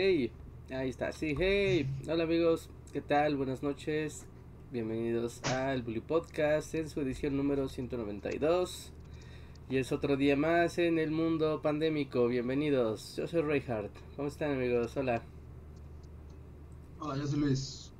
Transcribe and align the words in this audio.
Hey, 0.00 0.30
ahí 0.70 0.90
está, 0.90 1.10
sí, 1.10 1.34
hey. 1.36 1.90
Hola 2.08 2.22
amigos, 2.22 2.70
¿qué 2.92 3.00
tal? 3.00 3.34
Buenas 3.34 3.64
noches. 3.64 4.26
Bienvenidos 4.70 5.42
al 5.42 5.82
Bully 5.82 5.98
Podcast 5.98 6.72
en 6.76 6.88
su 6.88 7.00
edición 7.00 7.36
número 7.36 7.68
192. 7.68 8.92
Y 9.68 9.76
es 9.76 9.90
otro 9.90 10.16
día 10.16 10.36
más 10.36 10.78
en 10.78 11.00
el 11.00 11.10
mundo 11.10 11.60
pandémico. 11.62 12.28
Bienvenidos. 12.28 13.16
Yo 13.16 13.26
soy 13.26 13.42
Reinhardt. 13.42 13.90
¿Cómo 14.14 14.28
están 14.28 14.52
amigos? 14.52 14.96
Hola. 14.96 15.20
Hola, 17.00 17.16
yo 17.16 17.26
soy 17.26 17.40
Luis. 17.40 17.92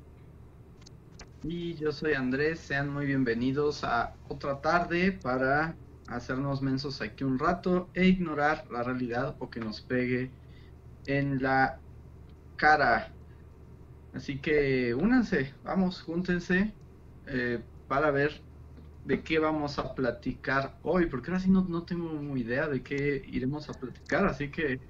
Y 1.42 1.74
yo 1.74 1.90
soy 1.90 2.12
Andrés. 2.12 2.60
Sean 2.60 2.90
muy 2.90 3.06
bienvenidos 3.06 3.82
a 3.82 4.14
otra 4.28 4.60
tarde 4.60 5.10
para 5.10 5.74
hacernos 6.06 6.62
mensos 6.62 7.02
aquí 7.02 7.24
un 7.24 7.40
rato 7.40 7.88
e 7.92 8.06
ignorar 8.06 8.68
la 8.70 8.84
realidad 8.84 9.34
o 9.40 9.50
que 9.50 9.58
nos 9.58 9.80
pegue 9.80 10.30
en 11.04 11.42
la 11.42 11.80
cara. 12.58 13.14
Así 14.14 14.38
que 14.40 14.94
únanse, 14.94 15.54
vamos, 15.64 16.02
júntense 16.02 16.74
eh, 17.26 17.60
para 17.88 18.10
ver 18.10 18.42
de 19.06 19.22
qué 19.22 19.38
vamos 19.38 19.78
a 19.78 19.94
platicar 19.94 20.78
hoy, 20.82 21.06
porque 21.06 21.30
ahora 21.30 21.40
sí 21.40 21.50
no, 21.50 21.64
no 21.64 21.84
tengo 21.84 22.10
muy 22.14 22.42
idea 22.42 22.68
de 22.68 22.82
qué 22.82 23.24
iremos 23.28 23.70
a 23.70 23.74
platicar, 23.74 24.26
así 24.26 24.50
que 24.50 24.80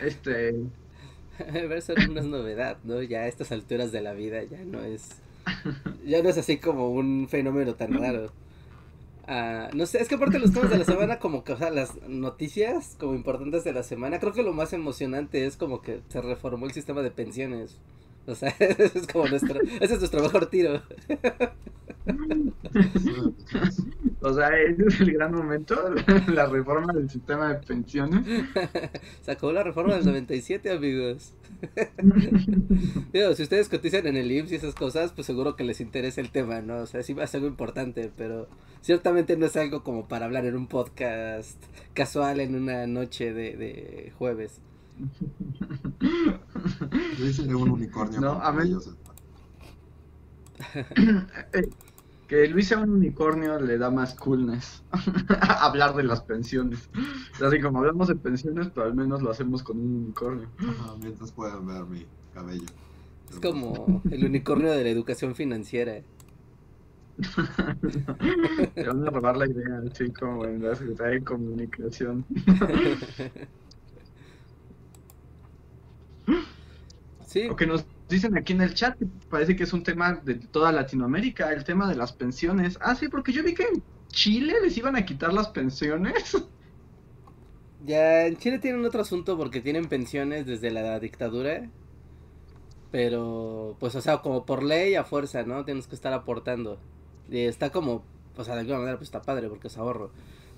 este 0.00 0.54
Va 1.70 1.76
a 1.76 1.80
ser 1.80 2.10
una 2.10 2.22
novedad, 2.22 2.78
¿no? 2.84 3.02
Ya 3.02 3.20
a 3.20 3.28
estas 3.28 3.52
alturas 3.52 3.92
de 3.92 4.00
la 4.00 4.12
vida 4.12 4.42
ya 4.44 4.64
no 4.64 4.82
es 4.82 5.22
ya 6.04 6.22
no 6.22 6.28
es 6.28 6.38
así 6.38 6.58
como 6.58 6.90
un 6.90 7.28
fenómeno 7.28 7.74
tan 7.74 7.92
raro. 8.00 8.32
Ah, 9.30 9.68
no 9.74 9.84
sé, 9.84 10.00
es 10.00 10.08
que 10.08 10.14
aparte 10.14 10.38
los 10.38 10.52
temas 10.52 10.70
de 10.70 10.78
la 10.78 10.86
semana, 10.86 11.18
como 11.18 11.44
que, 11.44 11.52
o 11.52 11.58
sea, 11.58 11.68
las 11.68 12.00
noticias 12.08 12.96
como 12.98 13.14
importantes 13.14 13.62
de 13.62 13.74
la 13.74 13.82
semana, 13.82 14.18
creo 14.20 14.32
que 14.32 14.42
lo 14.42 14.54
más 14.54 14.72
emocionante 14.72 15.44
es 15.44 15.58
como 15.58 15.82
que 15.82 16.00
se 16.08 16.22
reformó 16.22 16.64
el 16.64 16.72
sistema 16.72 17.02
de 17.02 17.10
pensiones. 17.10 17.78
O 18.26 18.34
sea, 18.34 18.48
ese 18.58 18.84
es 18.98 19.06
como 19.06 19.26
nuestro, 19.28 19.60
ese 19.60 19.94
es 19.94 19.98
nuestro 19.98 20.22
mejor 20.22 20.46
tiro. 20.46 20.82
o 24.20 24.34
sea, 24.34 24.48
ese 24.58 24.86
es 24.86 25.00
el 25.00 25.12
gran 25.12 25.34
momento, 25.34 25.76
la 26.32 26.46
reforma 26.46 26.92
del 26.92 27.10
sistema 27.10 27.48
de 27.48 27.66
pensiones. 27.66 28.24
Se 29.22 29.30
acabó 29.30 29.52
la 29.52 29.62
reforma 29.62 29.94
del 29.94 30.06
97, 30.06 30.70
amigos. 30.70 31.32
Digo, 33.12 33.34
si 33.34 33.42
ustedes 33.42 33.68
cotizan 33.68 34.06
en 34.06 34.16
el 34.16 34.30
IMSS 34.30 34.52
y 34.52 34.54
esas 34.56 34.74
cosas, 34.74 35.12
pues 35.12 35.26
seguro 35.26 35.56
que 35.56 35.64
les 35.64 35.80
interesa 35.80 36.20
el 36.20 36.30
tema, 36.30 36.60
¿no? 36.60 36.78
O 36.78 36.86
sea, 36.86 37.02
sí 37.02 37.12
va 37.12 37.24
a 37.24 37.26
ser 37.26 37.38
algo 37.38 37.48
importante, 37.48 38.10
pero 38.16 38.48
ciertamente 38.80 39.36
no 39.36 39.46
es 39.46 39.56
algo 39.56 39.82
como 39.82 40.08
para 40.08 40.26
hablar 40.26 40.46
en 40.46 40.56
un 40.56 40.66
podcast 40.66 41.62
casual 41.94 42.40
en 42.40 42.54
una 42.54 42.86
noche 42.86 43.32
de, 43.32 43.56
de 43.56 44.12
jueves. 44.18 44.60
Yo 47.18 47.44
de 47.44 47.54
un 47.54 47.70
unicornio. 47.70 48.20
No, 48.20 48.32
a 48.32 48.52
mí... 48.52 48.74
que 52.28 52.46
Luis 52.46 52.68
sea 52.68 52.78
un 52.78 52.90
unicornio 52.90 53.58
le 53.58 53.78
da 53.78 53.90
más 53.90 54.14
coolness 54.14 54.84
hablar 55.60 55.96
de 55.96 56.02
las 56.02 56.20
pensiones. 56.20 56.90
Así 57.42 57.60
como 57.60 57.78
hablamos 57.78 58.08
de 58.08 58.16
pensiones, 58.16 58.68
pero 58.68 58.86
al 58.86 58.94
menos 58.94 59.22
lo 59.22 59.30
hacemos 59.30 59.62
con 59.62 59.80
un 59.80 60.04
unicornio. 60.04 60.48
mientras 61.00 61.32
puedan 61.32 61.66
ver 61.66 61.84
mi 61.86 62.06
cabello. 62.34 62.66
Es 63.30 63.40
como 63.40 64.02
el 64.10 64.24
unicornio 64.24 64.70
de 64.70 64.84
la 64.84 64.90
educación 64.90 65.34
financiera. 65.34 66.02
Te 68.74 68.84
van 68.84 69.08
a 69.08 69.10
robar 69.10 69.36
la 69.38 69.46
idea, 69.46 69.82
así 69.90 70.10
como 70.12 70.44
en 70.44 70.62
la 70.62 70.76
Secretaría 70.76 71.14
de 71.14 71.24
Comunicación. 71.24 72.24
Sí. 77.26 77.46
O 77.46 77.56
que 77.56 77.66
nos 77.66 77.84
dicen 78.08 78.36
aquí 78.36 78.52
en 78.52 78.62
el 78.62 78.74
chat 78.74 78.96
parece 79.28 79.56
que 79.56 79.64
es 79.64 79.72
un 79.72 79.82
tema 79.82 80.14
de 80.24 80.34
toda 80.34 80.72
Latinoamérica, 80.72 81.52
el 81.52 81.64
tema 81.64 81.88
de 81.88 81.96
las 81.96 82.12
pensiones. 82.12 82.78
Ah, 82.80 82.94
sí, 82.94 83.08
porque 83.08 83.32
yo 83.32 83.42
vi 83.42 83.54
que 83.54 83.64
en 83.64 83.82
Chile 84.08 84.54
les 84.62 84.76
iban 84.76 84.96
a 84.96 85.04
quitar 85.04 85.32
las 85.32 85.48
pensiones. 85.48 86.36
Ya, 87.84 88.26
en 88.26 88.36
Chile 88.36 88.58
tienen 88.58 88.84
otro 88.84 89.02
asunto 89.02 89.36
porque 89.36 89.60
tienen 89.60 89.86
pensiones 89.86 90.46
desde 90.46 90.70
la 90.70 90.98
dictadura. 90.98 91.70
Pero, 92.90 93.76
pues, 93.80 93.94
o 93.94 94.00
sea, 94.00 94.18
como 94.18 94.44
por 94.46 94.62
ley 94.62 94.94
a 94.94 95.04
fuerza, 95.04 95.42
¿no? 95.44 95.64
Tienes 95.64 95.86
que 95.86 95.94
estar 95.94 96.12
aportando. 96.12 96.78
Y 97.30 97.40
está 97.40 97.70
como, 97.70 98.04
o 98.36 98.44
sea, 98.44 98.54
de 98.54 98.60
alguna 98.60 98.78
manera, 98.78 98.96
pues 98.96 99.08
está 99.08 99.22
padre 99.22 99.48
porque 99.48 99.68
es 99.68 99.76
ahorro. 99.78 100.10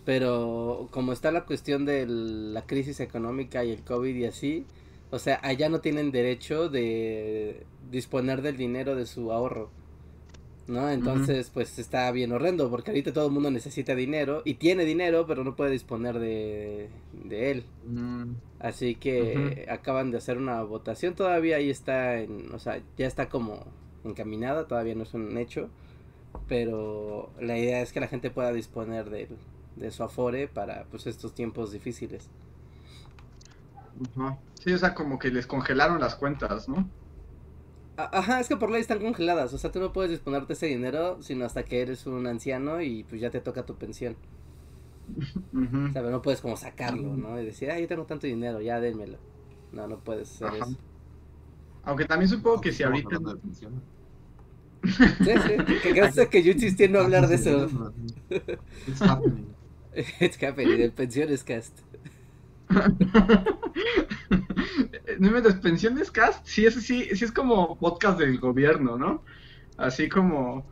Pero 0.05 0.89
como 0.91 1.13
está 1.13 1.31
la 1.31 1.45
cuestión 1.45 1.85
de 1.85 2.07
la 2.07 2.63
crisis 2.67 3.01
económica 3.01 3.65
y 3.65 3.71
el 3.71 3.83
COVID 3.85 4.15
y 4.17 4.25
así, 4.25 4.67
o 5.11 5.19
sea, 5.19 5.41
allá 5.43 5.69
no 5.69 5.81
tienen 5.81 6.13
derecho 6.13 6.69
de 6.69 7.65
disponer 7.91 8.43
del 8.43 8.57
dinero 8.57 8.95
de 8.95 9.07
su 9.07 9.33
ahorro. 9.33 9.71
¿No? 10.69 10.89
Entonces, 10.89 11.51
pues 11.53 11.81
está 11.81 12.09
bien 12.13 12.31
horrendo, 12.31 12.71
porque 12.71 12.93
ahorita 12.93 13.13
todo 13.13 13.27
el 13.27 13.33
mundo 13.33 13.51
necesita 13.51 13.97
dinero 13.97 14.43
y 14.45 14.55
tiene 14.55 14.85
dinero, 14.85 15.27
pero 15.27 15.43
no 15.43 15.57
puede 15.57 15.73
disponer 15.73 16.21
de, 16.21 16.89
de 17.25 17.51
él. 17.51 17.65
Mm. 17.89 18.35
Así 18.61 18.95
que 18.95 19.67
acaban 19.69 20.13
de 20.13 20.19
hacer 20.19 20.39
una 20.39 20.63
votación, 20.63 21.17
todavía 21.17 21.57
ahí 21.57 21.71
está, 21.71 22.21
en, 22.21 22.55
o 22.55 22.61
sea, 22.61 22.81
ya 22.97 23.09
está 23.09 23.29
como 23.29 23.65
encaminada, 24.05 24.69
todavía 24.69 24.95
no 24.95 25.03
es 25.03 25.13
un 25.13 25.37
hecho, 25.39 25.71
pero 26.47 27.31
la 27.41 27.59
idea 27.59 27.83
es 27.83 27.93
que 27.93 27.99
la 27.99 28.07
gente 28.07 28.31
pueda 28.31 28.53
disponer 28.53 29.11
de, 29.11 29.27
de 29.75 29.91
su 29.91 30.05
afore 30.05 30.47
para 30.47 30.85
pues 30.85 31.09
estos 31.09 31.35
tiempos 31.35 31.73
difíciles. 31.73 32.29
Ajá. 34.17 34.39
Sí, 34.61 34.73
o 34.73 34.79
sea, 34.79 34.95
como 34.95 35.19
que 35.19 35.31
les 35.31 35.47
congelaron 35.47 36.01
las 36.01 36.15
cuentas, 36.15 36.69
¿no? 36.69 36.89
Ajá, 37.97 38.41
es 38.41 38.49
que 38.49 38.57
por 38.57 38.71
ley 38.71 38.81
están 38.81 39.01
congeladas, 39.01 39.53
o 39.53 39.59
sea, 39.59 39.71
tú 39.71 39.81
no 39.81 39.93
puedes 39.93 40.11
disponerte 40.11 40.55
ese 40.55 40.67
dinero 40.67 41.19
sino 41.21 41.45
hasta 41.45 41.65
que 41.65 41.83
eres 41.83 42.07
un 42.07 42.27
anciano 42.27 42.81
y 42.81 43.05
pues 43.05 43.21
ya 43.21 43.31
te 43.31 43.41
toca 43.41 43.67
tu 43.67 43.77
pensión. 43.77 44.17
O 45.53 45.93
sea, 45.93 46.03
no 46.03 46.23
puedes 46.23 46.41
como 46.41 46.57
sacarlo, 46.57 47.17
¿no? 47.17 47.41
Y 47.41 47.45
decir, 47.45 47.71
ah, 47.71 47.79
yo 47.79 47.89
tengo 47.89 48.05
tanto 48.05 48.27
dinero, 48.27 48.61
ya 48.61 48.81
démelo. 48.81 49.19
No, 49.73 49.87
no 49.87 49.99
puedes 49.99 50.31
hacer 50.35 50.49
Ajá. 50.49 50.71
eso. 50.71 50.79
Aunque 51.83 52.05
también 52.05 52.29
supongo 52.29 52.61
que 52.61 52.73
si 52.73 52.83
ahorita... 52.83 53.19
de 53.19 53.37
pensiones. 53.37 53.81
Sí, 54.85 54.95
sí, 55.25 55.75
que 55.83 55.93
gracias 55.93 56.27
a 56.27 56.31
que 56.31 56.43
yo 56.43 56.53
insistí 56.53 56.85
en 56.85 56.93
no 56.93 57.01
hablar 57.01 57.27
de 57.29 57.35
eso. 57.35 57.93
It's 58.87 59.03
happening. 59.03 59.55
It's 60.21 60.43
happening, 60.43 60.81
el 60.81 60.93
pensiones 60.93 61.45
cast. 61.45 61.79
no 65.19 65.31
me 65.31 65.43
pensiones 65.43 66.11
cast, 66.11 66.47
sí 66.47 66.65
es 66.67 66.75
sí, 66.75 67.09
sí 67.15 67.25
es 67.25 67.33
como 67.33 67.77
podcast 67.79 68.19
del 68.19 68.39
gobierno, 68.39 68.97
¿no? 68.97 69.23
Así 69.77 70.09
como 70.09 70.65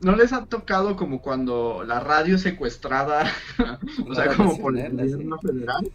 ¿No 0.00 0.14
les 0.14 0.32
ha 0.32 0.44
tocado 0.44 0.94
como 0.94 1.22
cuando 1.22 1.82
la 1.84 2.00
radio 2.00 2.36
secuestrada, 2.38 3.30
o 4.08 4.14
sea, 4.14 4.34
como 4.36 4.58
por 4.58 4.76
el 4.76 4.92
gobierno 4.92 5.38
federal, 5.38 5.90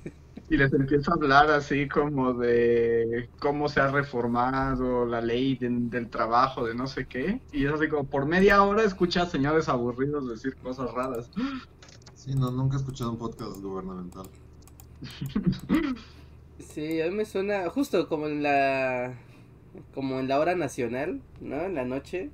y 0.49 0.57
les 0.57 0.73
empieza 0.73 1.11
a 1.11 1.15
hablar 1.15 1.51
así 1.51 1.87
como 1.87 2.33
de 2.33 3.29
cómo 3.39 3.69
se 3.69 3.79
ha 3.79 3.87
reformado 3.91 5.05
la 5.05 5.21
ley 5.21 5.55
de- 5.55 5.69
del 5.69 6.09
trabajo, 6.09 6.65
de 6.65 6.73
no 6.73 6.87
sé 6.87 7.05
qué, 7.05 7.41
y 7.51 7.65
es 7.65 7.71
así 7.71 7.87
como 7.87 8.05
por 8.05 8.25
media 8.25 8.63
hora 8.63 8.83
escucha 8.83 9.21
a 9.21 9.25
señores 9.27 9.69
aburridos 9.69 10.27
decir 10.27 10.55
cosas 10.55 10.91
raras. 10.91 11.29
Sí, 12.15 12.33
no, 12.35 12.51
nunca 12.51 12.77
he 12.77 12.79
escuchado 12.79 13.11
un 13.11 13.17
podcast 13.17 13.61
gubernamental. 13.61 14.27
Sí, 16.61 17.01
a 17.01 17.07
mí 17.09 17.15
me 17.15 17.25
suena 17.25 17.69
justo 17.69 18.07
como 18.07 18.27
en 18.27 18.43
la 18.43 19.17
como 19.93 20.19
en 20.19 20.27
la 20.27 20.39
hora 20.39 20.55
nacional, 20.55 21.21
¿no? 21.39 21.61
En 21.65 21.75
la 21.75 21.85
noche. 21.85 22.29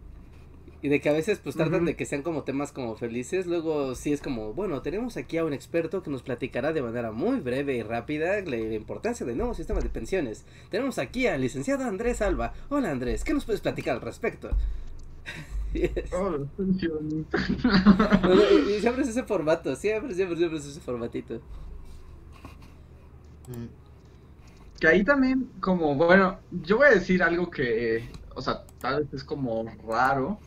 Y 0.82 0.90
de 0.90 1.02
que 1.02 1.10
a 1.10 1.14
veces 1.14 1.40
pues 1.40 1.56
tratan 1.56 1.78
Ujú. 1.82 1.86
de 1.88 1.96
que 1.96 2.06
sean 2.06 2.22
como 2.22 2.44
temas 2.44 2.72
como 2.72 2.96
felices, 2.96 3.48
luego 3.48 3.96
sí 3.96 4.14
es 4.14 4.22
como, 4.22 4.54
bueno, 4.54 4.82
tenemos 4.84 5.18
aquí 5.18 5.38
a 5.38 5.44
un 5.46 5.54
experto 5.54 6.04
que 6.04 6.12
nos 6.12 6.22
platicará 6.24 6.72
de 6.72 6.82
manera 6.84 7.12
muy 7.12 7.40
breve 7.40 7.76
y 7.78 7.82
rápida 7.84 8.40
la, 8.42 8.58
importancia 8.58 9.26
del 9.26 9.38
nuevo 9.38 9.54
sistema 9.56 9.80
de 9.82 9.90
pensiones. 9.90 10.46
Tenemos 10.70 11.00
aquí 11.00 11.26
al 11.28 11.42
licenciado 11.42 11.84
Andrés 11.86 12.22
Alba. 12.22 12.54
Hola 12.70 12.92
Andrés, 12.92 13.24
¿qué 13.24 13.34
nos 13.34 13.46
puedes 13.46 13.62
platicar 13.62 13.96
al 13.96 14.02
respecto? 14.02 14.50
Y 15.74 15.84
es- 15.84 16.14
Oh, 16.14 16.38
y 16.58 16.62
y 18.78 18.80
siempre 18.80 19.04
es 19.04 19.10
ese 19.10 19.24
formato, 19.24 19.76
siempre, 19.76 20.16
siempre, 20.16 20.38
siempre 20.38 20.60
es 20.60 20.66
ese 20.66 20.80
formatito. 20.80 21.42
Eh, 23.50 23.68
Que 24.80 24.88
ahí 24.88 25.04
también, 25.04 25.50
como, 25.60 25.96
bueno, 25.96 26.40
yo 26.52 26.78
voy 26.78 26.88
a 26.88 26.92
decir 26.92 27.24
algo 27.24 27.50
que, 27.50 28.10
o 28.36 28.42
sea, 28.42 28.64
tal 28.80 29.04
vez 29.04 29.14
es 29.14 29.24
como 29.24 29.66
raro. 29.88 30.40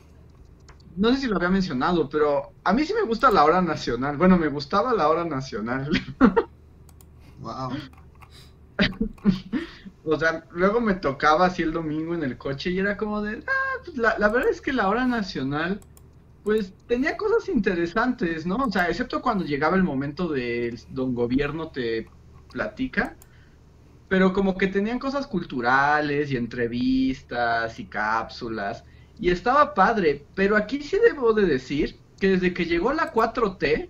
No 0.97 1.11
sé 1.12 1.19
si 1.19 1.27
lo 1.27 1.37
había 1.37 1.50
mencionado, 1.50 2.09
pero 2.09 2.53
a 2.65 2.73
mí 2.73 2.85
sí 2.85 2.94
me 2.94 3.06
gusta 3.06 3.31
la 3.31 3.44
hora 3.44 3.62
nacional. 3.62 4.17
Bueno, 4.17 4.38
me 4.38 4.49
gustaba 4.49 4.93
la 4.94 5.09
hora 5.09 5.25
nacional. 5.25 5.91
Wow. 7.41 7.71
O 10.05 10.19
sea, 10.19 10.44
luego 10.53 10.81
me 10.81 10.94
tocaba 10.94 11.47
así 11.47 11.62
el 11.62 11.73
domingo 11.73 12.15
en 12.15 12.23
el 12.23 12.38
coche 12.38 12.71
y 12.71 12.79
era 12.79 12.97
como 12.97 13.21
de, 13.21 13.44
ah, 13.47 13.79
pues 13.85 13.99
la, 13.99 14.19
la 14.19 14.29
verdad 14.29 14.49
es 14.50 14.61
que 14.61 14.73
la 14.73 14.88
hora 14.88 15.06
nacional, 15.06 15.81
pues 16.43 16.73
tenía 16.87 17.17
cosas 17.17 17.49
interesantes, 17.49 18.47
¿no? 18.47 18.56
O 18.56 18.73
sea, 18.73 18.88
excepto 18.88 19.21
cuando 19.21 19.44
llegaba 19.44 19.76
el 19.76 19.83
momento 19.85 20.29
de 20.29 20.79
don 20.88 21.15
gobierno 21.15 21.69
te 21.71 22.09
platica, 22.50 23.17
pero 24.11 24.33
como 24.33 24.59
que 24.59 24.67
tenían 24.67 24.99
cosas 24.99 25.29
culturales 25.29 26.33
y 26.33 26.37
entrevistas 26.37 27.79
y 27.79 27.85
cápsulas, 27.85 28.83
y 29.21 29.31
estaba 29.31 29.73
padre, 29.73 30.27
pero 30.35 30.57
aquí 30.57 30.83
sí 30.83 30.99
debo 30.99 31.33
de 31.33 31.47
decir 31.47 31.97
que 32.19 32.31
desde 32.31 32.53
que 32.53 32.65
llegó 32.65 32.93
la 32.93 33.12
4T, 33.12 33.89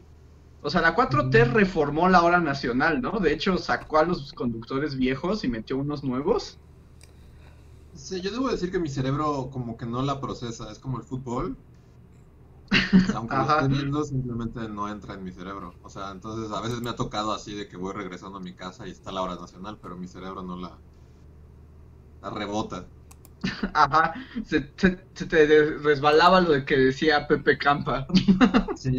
o 0.60 0.68
sea, 0.68 0.82
la 0.82 0.94
4T 0.94 1.52
reformó 1.52 2.06
la 2.10 2.22
hora 2.22 2.38
nacional, 2.38 3.00
¿no? 3.00 3.18
De 3.18 3.32
hecho, 3.32 3.56
sacó 3.56 3.96
a 3.96 4.04
los 4.04 4.34
conductores 4.34 4.94
viejos 4.94 5.42
y 5.42 5.48
metió 5.48 5.78
unos 5.78 6.04
nuevos. 6.04 6.58
Sí, 7.94 8.20
yo 8.20 8.30
debo 8.30 8.50
decir 8.50 8.70
que 8.70 8.78
mi 8.78 8.90
cerebro 8.90 9.48
como 9.50 9.78
que 9.78 9.86
no 9.86 10.02
la 10.02 10.20
procesa, 10.20 10.70
es 10.70 10.78
como 10.78 10.98
el 10.98 11.04
fútbol. 11.04 11.56
Aunque 13.12 13.36
lo 13.36 13.46
esté 13.46 13.68
viendo, 13.68 14.02
simplemente 14.04 14.68
no 14.68 14.88
entra 14.88 15.14
en 15.14 15.22
mi 15.24 15.32
cerebro. 15.32 15.78
O 15.82 15.88
sea, 15.90 16.10
entonces 16.10 16.50
a 16.52 16.60
veces 16.60 16.80
me 16.82 16.90
ha 16.90 16.96
tocado 16.96 17.32
así 17.32 17.54
de 17.54 17.68
que 17.68 17.76
voy 17.76 17.92
regresando 17.94 18.38
a 18.38 18.40
mi 18.40 18.54
casa 18.56 18.86
y 18.88 18.90
está 18.90 19.12
la 19.12 19.22
hora 19.22 19.36
nacional, 19.36 19.78
pero 19.80 19.96
mi 19.96 20.08
cerebro 20.08 20.42
no 20.42 20.56
la, 20.56 20.82
la 22.22 22.30
rebota. 22.30 22.88
Ajá, 23.74 24.14
se, 24.44 24.72
se- 24.76 25.06
se 25.14 25.26
te 25.26 25.46
resbalaba 25.78 26.40
lo 26.40 26.52
de 26.52 26.64
que 26.64 26.76
decía 26.76 27.26
Pepe 27.26 27.58
Campa. 27.58 28.06
Sí, 28.72 28.90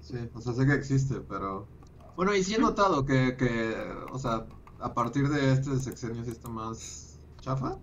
sí, 0.00 0.16
o 0.34 0.40
sea, 0.40 0.52
sé 0.54 0.66
que 0.66 0.74
existe, 0.74 1.20
pero... 1.20 1.70
Bueno, 2.16 2.34
y 2.34 2.42
sí 2.42 2.54
he 2.54 2.58
notado 2.58 3.04
que, 3.04 3.36
que, 3.36 3.76
o 4.12 4.18
sea, 4.18 4.46
a 4.80 4.94
partir 4.94 5.28
de 5.28 5.52
este 5.52 5.78
sexenio 5.78 6.24
sí 6.24 6.30
está 6.32 6.48
más 6.48 7.20
chafa. 7.40 7.78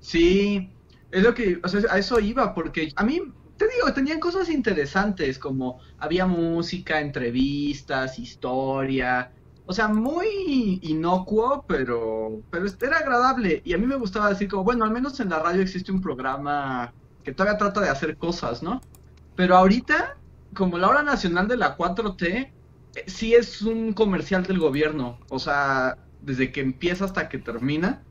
Sí, 0.00 0.76
es 1.10 1.22
lo 1.22 1.34
que, 1.34 1.60
o 1.62 1.68
sea, 1.68 1.80
a 1.92 1.98
eso 1.98 2.20
iba, 2.20 2.54
porque 2.54 2.92
a 2.96 3.04
mí, 3.04 3.20
te 3.58 3.66
digo, 3.68 3.92
tenían 3.92 4.20
cosas 4.20 4.48
interesantes, 4.48 5.38
como 5.38 5.80
había 5.98 6.26
música, 6.26 7.00
entrevistas, 7.00 8.18
historia, 8.18 9.32
o 9.66 9.74
sea, 9.74 9.88
muy 9.88 10.78
inocuo, 10.82 11.64
pero, 11.68 12.40
pero 12.50 12.66
era 12.80 12.98
agradable, 12.98 13.60
y 13.64 13.74
a 13.74 13.78
mí 13.78 13.86
me 13.86 13.96
gustaba 13.96 14.30
decir 14.30 14.48
como, 14.48 14.64
bueno, 14.64 14.84
al 14.84 14.92
menos 14.92 15.20
en 15.20 15.28
la 15.28 15.40
radio 15.40 15.60
existe 15.60 15.92
un 15.92 16.00
programa 16.00 16.94
que 17.24 17.32
todavía 17.32 17.58
trata 17.58 17.80
de 17.80 17.90
hacer 17.90 18.16
cosas, 18.16 18.62
¿no? 18.62 18.80
Pero 19.36 19.56
ahorita, 19.56 20.16
como 20.54 20.78
la 20.78 20.88
hora 20.88 21.02
nacional 21.02 21.48
de 21.48 21.56
la 21.56 21.76
4T, 21.76 22.24
eh, 22.94 23.04
sí 23.06 23.34
es 23.34 23.60
un 23.62 23.92
comercial 23.92 24.44
del 24.44 24.58
gobierno, 24.58 25.18
o 25.28 25.38
sea, 25.38 25.98
desde 26.22 26.52
que 26.52 26.60
empieza 26.60 27.04
hasta 27.04 27.28
que 27.28 27.38
termina 27.38 28.02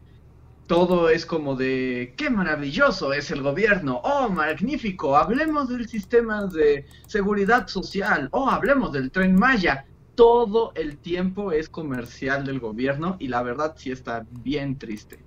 todo 0.68 1.10
es 1.10 1.26
como 1.26 1.56
de 1.56 2.14
qué 2.18 2.30
maravilloso 2.30 3.14
es 3.14 3.32
el 3.32 3.42
gobierno, 3.42 4.02
oh 4.04 4.30
magnífico, 4.30 5.16
hablemos 5.18 5.70
del 5.70 5.88
sistema 5.88 6.46
de 6.46 6.86
seguridad 7.08 7.68
social, 7.68 8.28
oh 8.32 8.50
hablemos 8.50 8.92
del 8.92 9.10
tren 9.12 9.36
Maya. 9.36 9.86
Todo 10.16 10.72
el 10.76 10.98
tiempo 10.98 11.52
es 11.52 11.70
comercial 11.70 12.44
del 12.46 12.60
gobierno 12.60 13.16
y 13.20 13.28
la 13.28 13.44
verdad 13.44 13.76
sí 13.78 13.92
está 13.92 14.26
bien 14.44 14.78
triste. 14.78 15.20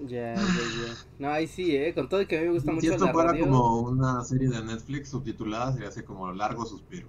Ya, 0.00 0.34
ya, 0.34 0.42
ya. 0.42 0.94
No, 1.18 1.28
ahí 1.30 1.46
sí, 1.46 1.74
¿eh? 1.76 1.94
Con 1.94 2.08
todo 2.08 2.20
y 2.22 2.26
que 2.26 2.38
a 2.38 2.40
mí 2.40 2.46
me 2.48 2.52
gusta 2.54 2.70
Si 2.70 2.74
mucho 2.76 2.92
esto 2.92 3.06
la 3.06 3.12
fuera 3.12 3.32
radio. 3.32 3.44
como 3.44 3.80
una 3.80 4.22
serie 4.24 4.48
de 4.48 4.62
Netflix 4.62 5.10
subtitulada, 5.10 5.72
sería 5.72 5.88
así 5.88 6.02
como 6.02 6.30
largo 6.32 6.64
suspiro. 6.66 7.08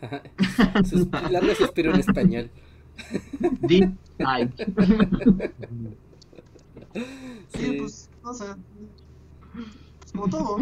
Sus- 0.88 1.06
largo 1.30 1.54
suspiro 1.54 1.92
en 1.92 2.00
español. 2.00 2.50
Deep 3.60 3.92
dive. 4.18 4.52
Sí, 7.48 7.66
Sí. 7.68 7.72
pues, 7.78 8.10
no 8.22 8.34
sé. 8.34 8.44
Es 10.04 10.12
como 10.12 10.28
todo. 10.28 10.58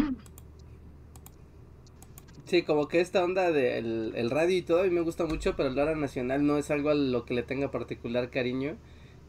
Sí, 2.45 2.63
como 2.63 2.87
que 2.87 2.99
esta 2.99 3.23
onda 3.23 3.51
del 3.51 4.13
el 4.15 4.29
radio 4.29 4.57
y 4.57 4.61
todo, 4.63 4.81
a 4.81 4.83
mí 4.83 4.89
me 4.89 5.01
gusta 5.01 5.25
mucho, 5.25 5.55
pero 5.55 5.69
la 5.69 5.83
hora 5.83 5.95
nacional 5.95 6.45
no 6.45 6.57
es 6.57 6.71
algo 6.71 6.89
a 6.89 6.93
lo 6.95 7.25
que 7.25 7.33
le 7.33 7.43
tenga 7.43 7.71
particular 7.71 8.29
cariño. 8.29 8.75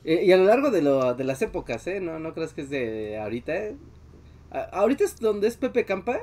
Eh, 0.04 0.24
y 0.26 0.32
a 0.32 0.36
lo 0.36 0.44
largo 0.44 0.70
de, 0.70 0.82
lo, 0.82 1.14
de 1.14 1.24
las 1.24 1.40
épocas, 1.42 1.86
¿eh? 1.86 2.00
No, 2.00 2.18
no 2.18 2.34
creas 2.34 2.52
que 2.52 2.62
es 2.62 2.70
de 2.70 3.18
ahorita, 3.18 3.54
¿eh? 3.56 3.76
A- 4.50 4.64
ahorita 4.64 5.04
es 5.04 5.18
donde 5.20 5.48
es 5.48 5.56
Pepe 5.58 5.84
Campa, 5.86 6.20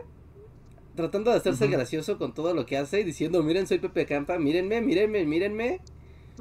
tratando 0.96 1.32
de 1.32 1.38
hacerse 1.38 1.68
gracioso 1.68 2.18
con 2.18 2.34
todo 2.34 2.54
lo 2.54 2.66
que 2.66 2.78
hace 2.78 3.02
y 3.02 3.04
diciendo, 3.04 3.44
miren, 3.44 3.68
soy 3.68 3.80
Pepe 3.80 4.06
Campa, 4.06 4.40
mírenme, 4.40 4.82
mírenme, 4.82 5.26
mírenme. 5.26 5.82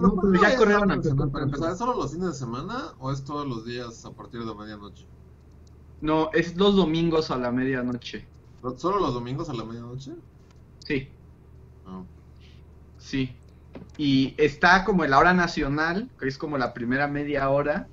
No, 0.01 0.15
¿cuándo 0.15 0.33
pero 0.33 0.43
ya 0.43 0.51
es 0.51 0.59
corrieron 0.59 0.91
a 0.91 1.01
Para 1.31 1.45
empezar. 1.45 1.73
¿es 1.73 1.79
solo 1.79 1.95
los 1.95 2.13
fines 2.13 2.29
de 2.29 2.35
semana 2.35 2.95
o 2.99 3.13
es 3.13 3.25
todos 3.25 3.47
los 3.47 3.65
días 3.65 4.05
a 4.05 4.13
partir 4.13 4.45
de 4.45 4.55
medianoche? 4.55 5.07
No, 6.01 6.31
es 6.33 6.57
los 6.57 6.77
domingos 6.77 7.31
a 7.31 7.37
la 7.37 7.51
medianoche. 7.53 8.27
¿Solo 8.77 8.99
los 9.01 9.15
domingos 9.15 9.49
a 9.49 9.55
la 9.55 9.65
medianoche? 9.65 10.13
Sí, 10.85 11.09
No. 11.87 12.07
sí. 12.99 13.37
Y 13.97 14.35
está 14.39 14.85
como 14.85 15.05
en 15.05 15.11
la 15.11 15.19
hora 15.19 15.33
nacional, 15.35 16.11
que 16.19 16.27
es 16.29 16.39
como 16.39 16.59
la 16.59 16.73
primera 16.75 17.07
media 17.07 17.49
hora, 17.51 17.89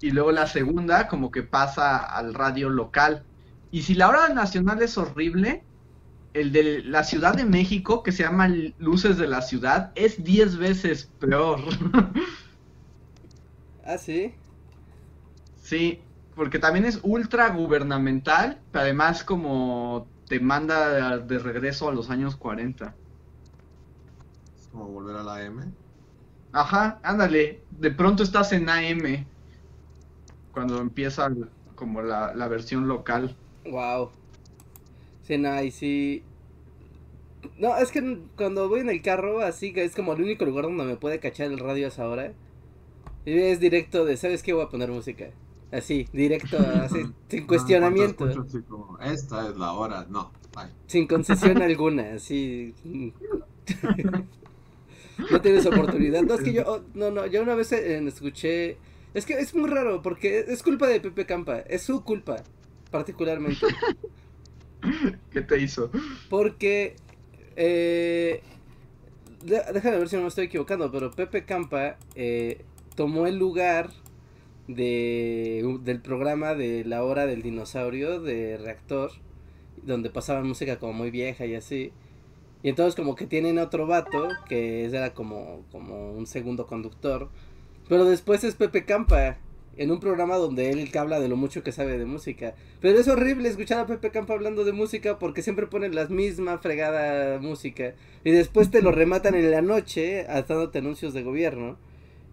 y 0.00 0.10
luego 0.10 0.32
la 0.32 0.46
segunda 0.46 1.08
como 1.08 1.30
que 1.30 1.42
pasa 1.42 1.98
al 1.98 2.34
radio 2.34 2.68
local. 2.70 3.24
Y 3.70 3.82
si 3.82 3.94
la 3.94 4.08
hora 4.08 4.28
nacional 4.30 4.82
es 4.82 4.96
horrible, 4.96 5.64
el 6.34 6.52
de 6.52 6.82
la 6.84 7.04
Ciudad 7.04 7.34
de 7.34 7.44
México, 7.44 8.02
que 8.02 8.12
se 8.12 8.22
llama 8.24 8.48
Luces 8.78 9.18
de 9.18 9.28
la 9.28 9.42
Ciudad, 9.42 9.92
es 9.96 10.22
10 10.24 10.56
veces 10.58 11.14
peor. 11.18 11.60
Ah, 13.82 13.98
sí. 13.98 14.40
Sí, 15.54 16.10
porque 16.34 16.58
también 16.58 16.84
es 16.86 16.98
ultra 17.02 17.48
gubernamental, 17.50 18.64
pero 18.70 18.82
además 18.82 19.22
como 19.24 20.12
te 20.26 20.40
manda 20.40 21.18
de 21.18 21.38
regreso 21.38 21.88
a 21.88 21.92
los 21.94 22.10
años 22.10 22.36
40. 22.36 22.98
Es 24.56 24.68
como 24.68 24.86
volver 24.88 25.16
a 25.16 25.22
la 25.24 25.42
M. 25.44 25.74
Ajá, 26.52 27.00
ándale, 27.02 27.66
de 27.70 27.90
pronto 27.92 28.22
estás 28.22 28.52
en 28.52 28.68
AM 28.68 29.32
cuando 30.50 30.80
empieza 30.80 31.28
como 31.74 32.02
la, 32.02 32.34
la 32.34 32.48
versión 32.48 32.88
local. 32.88 33.40
Wow. 33.64 34.12
Sí, 35.22 35.38
no, 35.38 35.50
ahí 35.50 35.70
sí. 35.70 36.22
No, 37.58 37.76
es 37.78 37.90
que 37.90 38.18
cuando 38.36 38.68
voy 38.68 38.80
en 38.80 38.90
el 38.90 39.02
carro, 39.02 39.40
así 39.40 39.72
que 39.72 39.84
es 39.84 39.94
como 39.94 40.12
el 40.12 40.22
único 40.22 40.44
lugar 40.44 40.64
donde 40.64 40.84
me 40.84 40.96
puede 40.96 41.20
cachar 41.20 41.46
el 41.50 41.58
radio 41.58 41.86
a 41.86 41.88
esa 41.88 42.08
hora. 42.08 42.34
Y 43.24 43.38
es 43.38 43.60
directo 43.60 44.04
de, 44.04 44.16
¿sabes 44.16 44.42
qué? 44.42 44.52
Voy 44.52 44.64
a 44.64 44.68
poner 44.68 44.90
música. 44.90 45.30
Así, 45.72 46.08
directo, 46.12 46.58
así, 46.82 47.14
sin 47.28 47.46
Ah, 47.46 47.46
cuestionamiento. 47.46 48.28
escucho 48.28 48.98
Esta 49.02 49.48
es 49.48 49.56
la 49.56 49.72
hora. 49.72 50.06
No, 50.08 50.32
bye. 50.54 50.74
Sin 50.86 51.06
concesión 51.06 51.62
alguna, 51.62 52.14
así. 52.14 52.74
no 55.30 55.40
tienes 55.40 55.66
oportunidad. 55.66 56.22
No, 56.22 56.34
es 56.34 56.42
que 56.42 56.52
yo, 56.52 56.62
oh, 56.66 56.80
no, 56.94 57.10
no, 57.10 57.26
yo 57.26 57.42
una 57.42 57.54
vez 57.54 57.72
eh, 57.72 57.98
escuché. 58.06 58.78
Es 59.14 59.26
que 59.26 59.34
es 59.34 59.54
muy 59.54 59.68
raro, 59.68 60.02
porque 60.02 60.44
es 60.48 60.62
culpa 60.62 60.86
de 60.86 61.00
Pepe 61.00 61.26
Campa, 61.26 61.60
es 61.60 61.82
su 61.82 62.04
culpa, 62.04 62.42
particularmente. 62.90 63.66
¿Qué 65.32 65.42
te 65.42 65.60
hizo? 65.60 65.90
Porque. 66.28 66.96
Eh, 67.56 68.42
déjame 69.44 69.98
ver 69.98 70.08
si 70.08 70.16
no 70.16 70.22
me 70.22 70.28
estoy 70.28 70.46
equivocando, 70.46 70.90
pero 70.90 71.10
Pepe 71.10 71.44
Campa 71.44 71.96
eh, 72.14 72.64
tomó 72.94 73.26
el 73.26 73.38
lugar 73.38 73.90
de, 74.68 75.78
del 75.82 76.00
programa 76.00 76.54
de 76.54 76.84
La 76.84 77.02
Hora 77.04 77.26
del 77.26 77.42
Dinosaurio 77.42 78.20
de 78.20 78.56
Reactor, 78.58 79.12
donde 79.82 80.10
pasaban 80.10 80.46
música 80.46 80.78
como 80.78 80.92
muy 80.92 81.10
vieja 81.10 81.46
y 81.46 81.54
así. 81.54 81.92
Y 82.62 82.68
entonces 82.68 82.94
como 82.94 83.14
que 83.14 83.26
tienen 83.26 83.58
otro 83.58 83.86
vato, 83.86 84.28
que 84.48 84.84
era 84.84 85.14
como, 85.14 85.64
como 85.72 86.12
un 86.12 86.26
segundo 86.26 86.66
conductor. 86.66 87.28
Pero 87.88 88.04
después 88.04 88.44
es 88.44 88.54
Pepe 88.54 88.84
Campa, 88.84 89.38
en 89.76 89.90
un 89.90 90.00
programa 90.00 90.36
donde 90.36 90.70
él 90.70 90.90
habla 90.98 91.20
de 91.20 91.28
lo 91.28 91.36
mucho 91.36 91.62
que 91.62 91.72
sabe 91.72 91.96
de 91.98 92.04
música. 92.04 92.54
Pero 92.80 92.98
es 92.98 93.08
horrible 93.08 93.48
escuchar 93.48 93.78
a 93.78 93.86
Pepe 93.86 94.10
Campa 94.10 94.34
hablando 94.34 94.64
de 94.64 94.72
música 94.72 95.18
porque 95.18 95.42
siempre 95.42 95.66
ponen 95.66 95.94
la 95.94 96.06
misma 96.06 96.58
fregada 96.58 97.38
música. 97.40 97.94
Y 98.24 98.30
después 98.32 98.70
te 98.70 98.82
lo 98.82 98.92
rematan 98.92 99.34
en 99.34 99.50
la 99.50 99.62
noche, 99.62 100.24
dándote 100.24 100.78
anuncios 100.78 101.14
de 101.14 101.22
gobierno. 101.22 101.78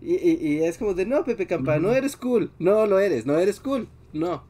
Y, 0.01 0.15
y- 0.15 0.39
y 0.57 0.63
es 0.63 0.77
como 0.77 0.93
de, 0.93 1.05
no, 1.05 1.23
Pepe 1.23 1.47
Campa, 1.47 1.79
no 1.79 1.91
eres 1.93 2.17
cool. 2.17 2.51
No 2.59 2.85
lo 2.85 2.99
eres, 2.99 3.25
no 3.25 3.37
eres 3.37 3.59
cool. 3.59 3.87
No. 4.13 4.43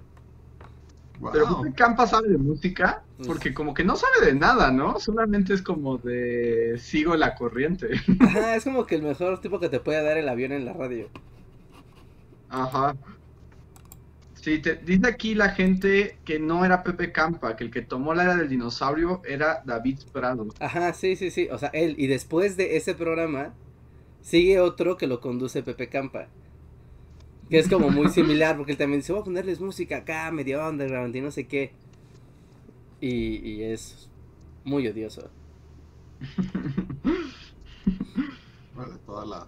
Pero. 1.33 1.61
Pepe 1.63 1.75
Campa 1.75 2.05
sabe 2.05 2.29
de 2.29 2.37
música, 2.37 3.03
porque 3.25 3.53
como 3.53 3.73
que 3.73 3.83
no 3.83 3.95
sabe 3.95 4.25
de 4.25 4.35
nada, 4.35 4.71
¿no? 4.71 4.99
Solamente 4.99 5.53
es 5.53 5.61
como 5.63 5.97
de 5.97 6.75
sigo 6.79 7.15
la 7.15 7.33
corriente. 7.35 7.87
Ajá, 8.19 8.55
es 8.55 8.63
como 8.63 8.85
que 8.85 8.95
el 8.95 9.01
mejor 9.03 9.41
tipo 9.41 9.59
que 9.59 9.69
te 9.69 9.79
puede 9.79 10.03
dar 10.03 10.17
el 10.17 10.29
avión 10.29 10.51
en 10.51 10.65
la 10.65 10.73
radio. 10.73 11.09
Ajá. 12.49 12.95
Sí, 14.35 14.59
te, 14.59 14.75
dice 14.75 15.07
aquí 15.07 15.35
la 15.35 15.49
gente 15.49 16.17
que 16.23 16.39
no 16.39 16.63
era 16.63 16.83
Pepe 16.83 17.11
Campa, 17.11 17.55
que 17.55 17.65
el 17.65 17.71
que 17.71 17.81
tomó 17.81 18.13
la 18.13 18.23
era 18.23 18.35
del 18.37 18.47
dinosaurio 18.47 19.21
era 19.25 19.61
David 19.65 19.99
Prado. 20.13 20.47
Ajá, 20.59 20.93
sí, 20.93 21.15
sí, 21.15 21.31
sí. 21.31 21.49
O 21.51 21.57
sea, 21.57 21.69
él. 21.69 21.95
Y 21.97 22.07
después 22.07 22.55
de 22.55 22.77
ese 22.77 22.95
programa, 22.95 23.53
sigue 24.21 24.59
otro 24.59 24.95
que 24.95 25.07
lo 25.07 25.19
conduce 25.19 25.63
Pepe 25.63 25.89
Campa. 25.89 26.27
Que 27.49 27.59
es 27.59 27.67
como 27.67 27.89
muy 27.89 28.09
similar, 28.09 28.55
porque 28.55 28.73
él 28.73 28.77
también 28.77 29.01
dice, 29.01 29.11
voy 29.11 29.21
a 29.21 29.25
ponerles 29.25 29.59
música 29.59 29.97
acá, 29.97 30.31
medio 30.31 30.67
underground 30.67 31.15
y 31.15 31.21
no 31.21 31.31
sé 31.31 31.47
qué. 31.47 31.73
Y, 33.01 33.37
y 33.37 33.63
es 33.63 34.09
muy 34.63 34.87
odioso. 34.87 35.29
Vale, 38.75 38.95
toda 39.05 39.25
la... 39.25 39.47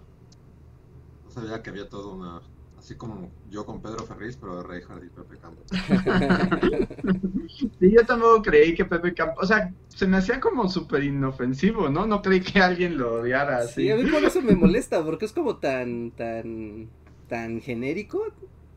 No 1.24 1.30
sabía 1.30 1.62
que 1.62 1.70
había 1.70 1.88
todo 1.88 2.14
una... 2.14 2.42
Así 2.80 2.94
como 2.94 3.30
yo 3.50 3.66
con 3.66 3.82
Pedro 3.82 4.06
Ferriz, 4.06 4.38
pero 4.40 4.56
de 4.56 4.62
Reinhardt 4.62 5.04
y 5.04 5.08
Pepe 5.10 5.36
Campo. 5.36 5.62
Sí, 7.78 7.92
yo 7.92 8.06
tampoco 8.06 8.42
creí 8.42 8.74
que 8.74 8.86
Pepe 8.86 9.12
Campa, 9.12 9.42
o 9.42 9.46
sea, 9.46 9.74
se 9.88 10.06
me 10.06 10.16
hacía 10.16 10.40
como 10.40 10.66
súper 10.68 11.04
inofensivo, 11.04 11.90
¿no? 11.90 12.06
No 12.06 12.22
creí 12.22 12.40
que 12.40 12.60
alguien 12.60 12.96
lo 12.96 13.20
odiara 13.20 13.58
así. 13.58 13.82
Sí, 13.82 13.90
a 13.90 13.96
mí 13.96 14.08
por 14.10 14.24
eso 14.24 14.40
me 14.40 14.54
molesta, 14.54 15.04
porque 15.04 15.26
es 15.26 15.32
como 15.32 15.56
tan, 15.56 16.12
tan, 16.12 16.88
tan 17.28 17.60
genérico, 17.60 18.22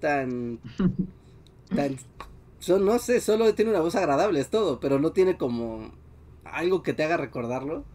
tan, 0.02 0.60
tan, 1.74 1.96
son, 2.60 2.84
no 2.84 3.00
sé, 3.00 3.22
solo 3.22 3.54
tiene 3.56 3.72
una 3.72 3.80
voz 3.80 3.96
agradable, 3.96 4.42
es 4.42 4.50
todo, 4.50 4.82
pero 4.82 5.00
no 5.00 5.14
tiene 5.14 5.38
como 5.38 5.94
algo 6.44 6.84
que 6.84 6.94
te 6.94 7.06
haga 7.06 7.16
recordarlo. 7.16 7.86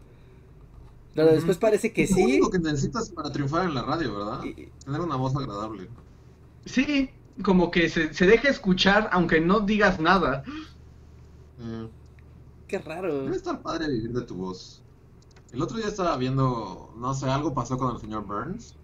Pero 1.23 1.33
después 1.35 1.57
parece 1.57 1.91
que 1.91 2.03
Es 2.03 2.11
lo 2.11 2.15
sí. 2.17 2.23
único 2.23 2.49
que 2.49 2.59
necesitas 2.59 3.09
para 3.09 3.29
triunfar 3.31 3.65
en 3.65 3.73
la 3.75 3.81
radio, 3.81 4.15
¿verdad? 4.15 4.43
y- 4.45 4.67
Tener 4.85 5.01
una 5.01 5.15
voz 5.17 5.35
agradable. 5.35 5.89
Sí, 6.65 7.09
como 7.43 7.71
que 7.71 7.89
se, 7.89 8.13
se 8.13 8.25
deja 8.25 8.47
escuchar 8.49 9.09
aunque 9.11 9.41
no 9.41 9.59
digas 9.59 9.99
nada. 9.99 10.43
Eh, 11.59 11.89
Qué 12.67 12.79
raro. 12.79 13.23
debe 13.23 13.35
estar 13.35 13.61
padre 13.61 13.89
vivir 13.89 14.13
de 14.13 14.21
tu 14.21 14.35
voz. 14.35 14.81
El 15.51 15.61
otro 15.61 15.77
día 15.77 15.87
estaba 15.87 16.15
viendo, 16.15 16.93
no 16.97 17.13
sé, 17.13 17.27
algo 17.29 17.53
pasó 17.53 17.77
con 17.77 17.93
el 17.95 17.99
señor 17.99 18.23
Burns. 18.25 18.75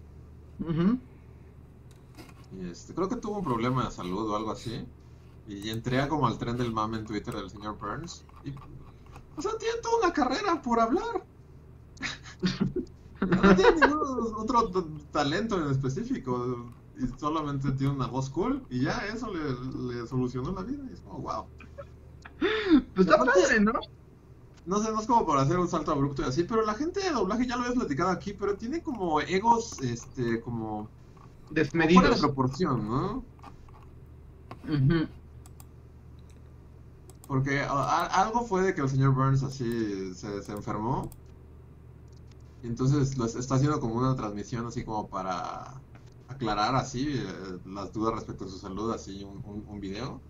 Y 2.52 2.68
este, 2.70 2.94
creo 2.94 3.08
que 3.08 3.16
tuvo 3.16 3.38
un 3.38 3.44
problema 3.44 3.84
de 3.86 3.90
salud 3.90 4.30
o 4.30 4.36
algo 4.36 4.50
así. 4.50 4.84
Y 5.48 5.70
entré 5.70 6.00
a 6.00 6.08
como 6.08 6.26
al 6.26 6.38
tren 6.38 6.56
del 6.56 6.72
mame 6.72 6.98
en 6.98 7.06
Twitter 7.06 7.34
del 7.34 7.50
señor 7.50 7.78
Burns. 7.78 8.24
Y, 8.44 8.50
o 9.36 9.42
sea, 9.42 9.52
tiene 9.58 9.76
toda 9.82 9.98
una 10.04 10.12
carrera 10.12 10.60
por 10.60 10.80
hablar. 10.80 11.24
No 13.20 13.56
tiene 13.56 13.80
ningún 13.80 14.34
otro 14.36 14.70
talento 15.12 15.60
en 15.62 15.70
específico. 15.70 16.66
Y 16.98 17.06
solamente 17.18 17.70
tiene 17.72 17.92
una 17.94 18.06
voz 18.06 18.30
cool. 18.30 18.62
Y 18.70 18.82
ya 18.82 18.98
eso 19.06 19.30
le, 19.32 19.94
le 19.94 20.06
solucionó 20.06 20.52
la 20.52 20.62
vida. 20.62 20.82
Y 20.90 20.94
es 20.94 21.00
como, 21.00 21.18
wow. 21.20 21.44
Pues 22.94 23.06
está 23.06 23.14
Aparte- 23.16 23.40
padre, 23.42 23.60
¿no? 23.60 23.72
No 24.66 24.80
sé, 24.82 24.90
no 24.92 25.00
es 25.00 25.06
como 25.06 25.24
para 25.26 25.42
hacer 25.42 25.58
un 25.58 25.68
salto 25.68 25.92
abrupto 25.92 26.22
y 26.22 26.24
así, 26.24 26.42
pero 26.42 26.64
la 26.66 26.74
gente 26.74 26.98
de 27.00 27.10
doblaje 27.10 27.46
ya 27.46 27.54
lo 27.56 27.62
habías 27.62 27.76
platicado 27.78 28.10
aquí, 28.10 28.32
pero 28.32 28.56
tiene 28.56 28.82
como 28.82 29.20
egos, 29.20 29.80
este, 29.80 30.40
como 30.40 30.66
como 30.66 30.88
fuera 30.88 30.88
de 31.50 31.54
Desmedidos. 31.62 32.18
proporción, 32.20 32.88
¿no? 32.88 33.24
Porque 37.26 37.60
a- 37.60 37.70
a- 37.72 38.22
algo 38.22 38.42
fue 38.44 38.62
de 38.62 38.74
que 38.74 38.80
el 38.80 38.88
señor 38.88 39.12
Burns 39.14 39.42
así 39.42 40.14
se, 40.14 40.42
se 40.42 40.52
enfermó. 40.52 41.10
Entonces 42.62 43.16
lo 43.16 43.26
es- 43.26 43.36
está 43.36 43.56
haciendo 43.56 43.80
como 43.80 43.96
una 43.96 44.16
transmisión 44.16 44.66
así 44.66 44.84
como 44.84 45.08
para 45.08 45.84
aclarar 46.28 46.74
así 46.76 47.08
eh, 47.18 47.60
las 47.64 47.92
dudas 47.92 48.14
respecto 48.14 48.44
a 48.44 48.48
su 48.48 48.58
salud, 48.58 48.92
así 48.92 49.22
un, 49.24 49.40
un, 49.44 49.64
un 49.66 49.80
video. 49.80 50.24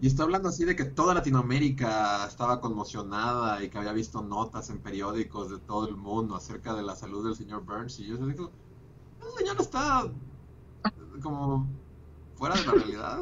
Y 0.00 0.06
está 0.08 0.22
hablando 0.24 0.48
así 0.48 0.64
de 0.64 0.76
que 0.76 0.84
toda 0.84 1.14
Latinoamérica 1.14 2.26
estaba 2.26 2.60
conmocionada 2.60 3.62
y 3.64 3.68
que 3.70 3.78
había 3.78 3.92
visto 3.92 4.22
notas 4.22 4.70
en 4.70 4.80
periódicos 4.82 5.50
de 5.50 5.60
todo 5.60 5.88
el 5.88 5.96
mundo 5.96 6.36
acerca 6.36 6.74
de 6.74 6.82
la 6.84 6.94
salud 6.96 7.24
del 7.24 7.34
señor 7.36 7.64
Burns. 7.64 7.98
Y 7.98 8.06
yo 8.06 8.16
digo, 8.18 8.54
el 9.20 9.28
señor 9.38 9.60
está 9.60 10.04
como 11.22 11.68
fuera 12.34 12.56
de 12.58 12.64
la 12.66 12.74
realidad. 12.74 13.20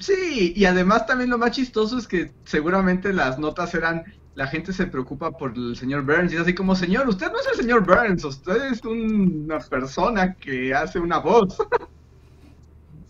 Sí, 0.00 0.52
y 0.56 0.64
además 0.64 1.06
también 1.06 1.30
lo 1.30 1.38
más 1.38 1.52
chistoso 1.52 1.98
es 1.98 2.08
que 2.08 2.34
seguramente 2.44 3.12
las 3.12 3.38
notas 3.38 3.74
eran 3.74 4.04
la 4.34 4.46
gente 4.46 4.72
se 4.72 4.86
preocupa 4.86 5.30
por 5.30 5.56
el 5.56 5.76
señor 5.76 6.02
Burns 6.04 6.32
y 6.32 6.36
es 6.36 6.42
así 6.42 6.54
como, 6.54 6.74
señor, 6.74 7.08
usted 7.08 7.30
no 7.30 7.38
es 7.38 7.46
el 7.52 7.56
señor 7.56 7.86
Burns, 7.86 8.24
usted 8.24 8.72
es 8.72 8.84
una 8.84 9.60
persona 9.60 10.34
que 10.34 10.74
hace 10.74 10.98
una 10.98 11.18
voz. 11.18 11.56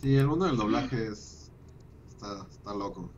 Sí, 0.00 0.16
el 0.16 0.26
mundo 0.26 0.44
del 0.44 0.58
doblaje 0.58 1.06
es 1.06 1.50
está, 2.10 2.46
está 2.50 2.74
loco. 2.74 3.10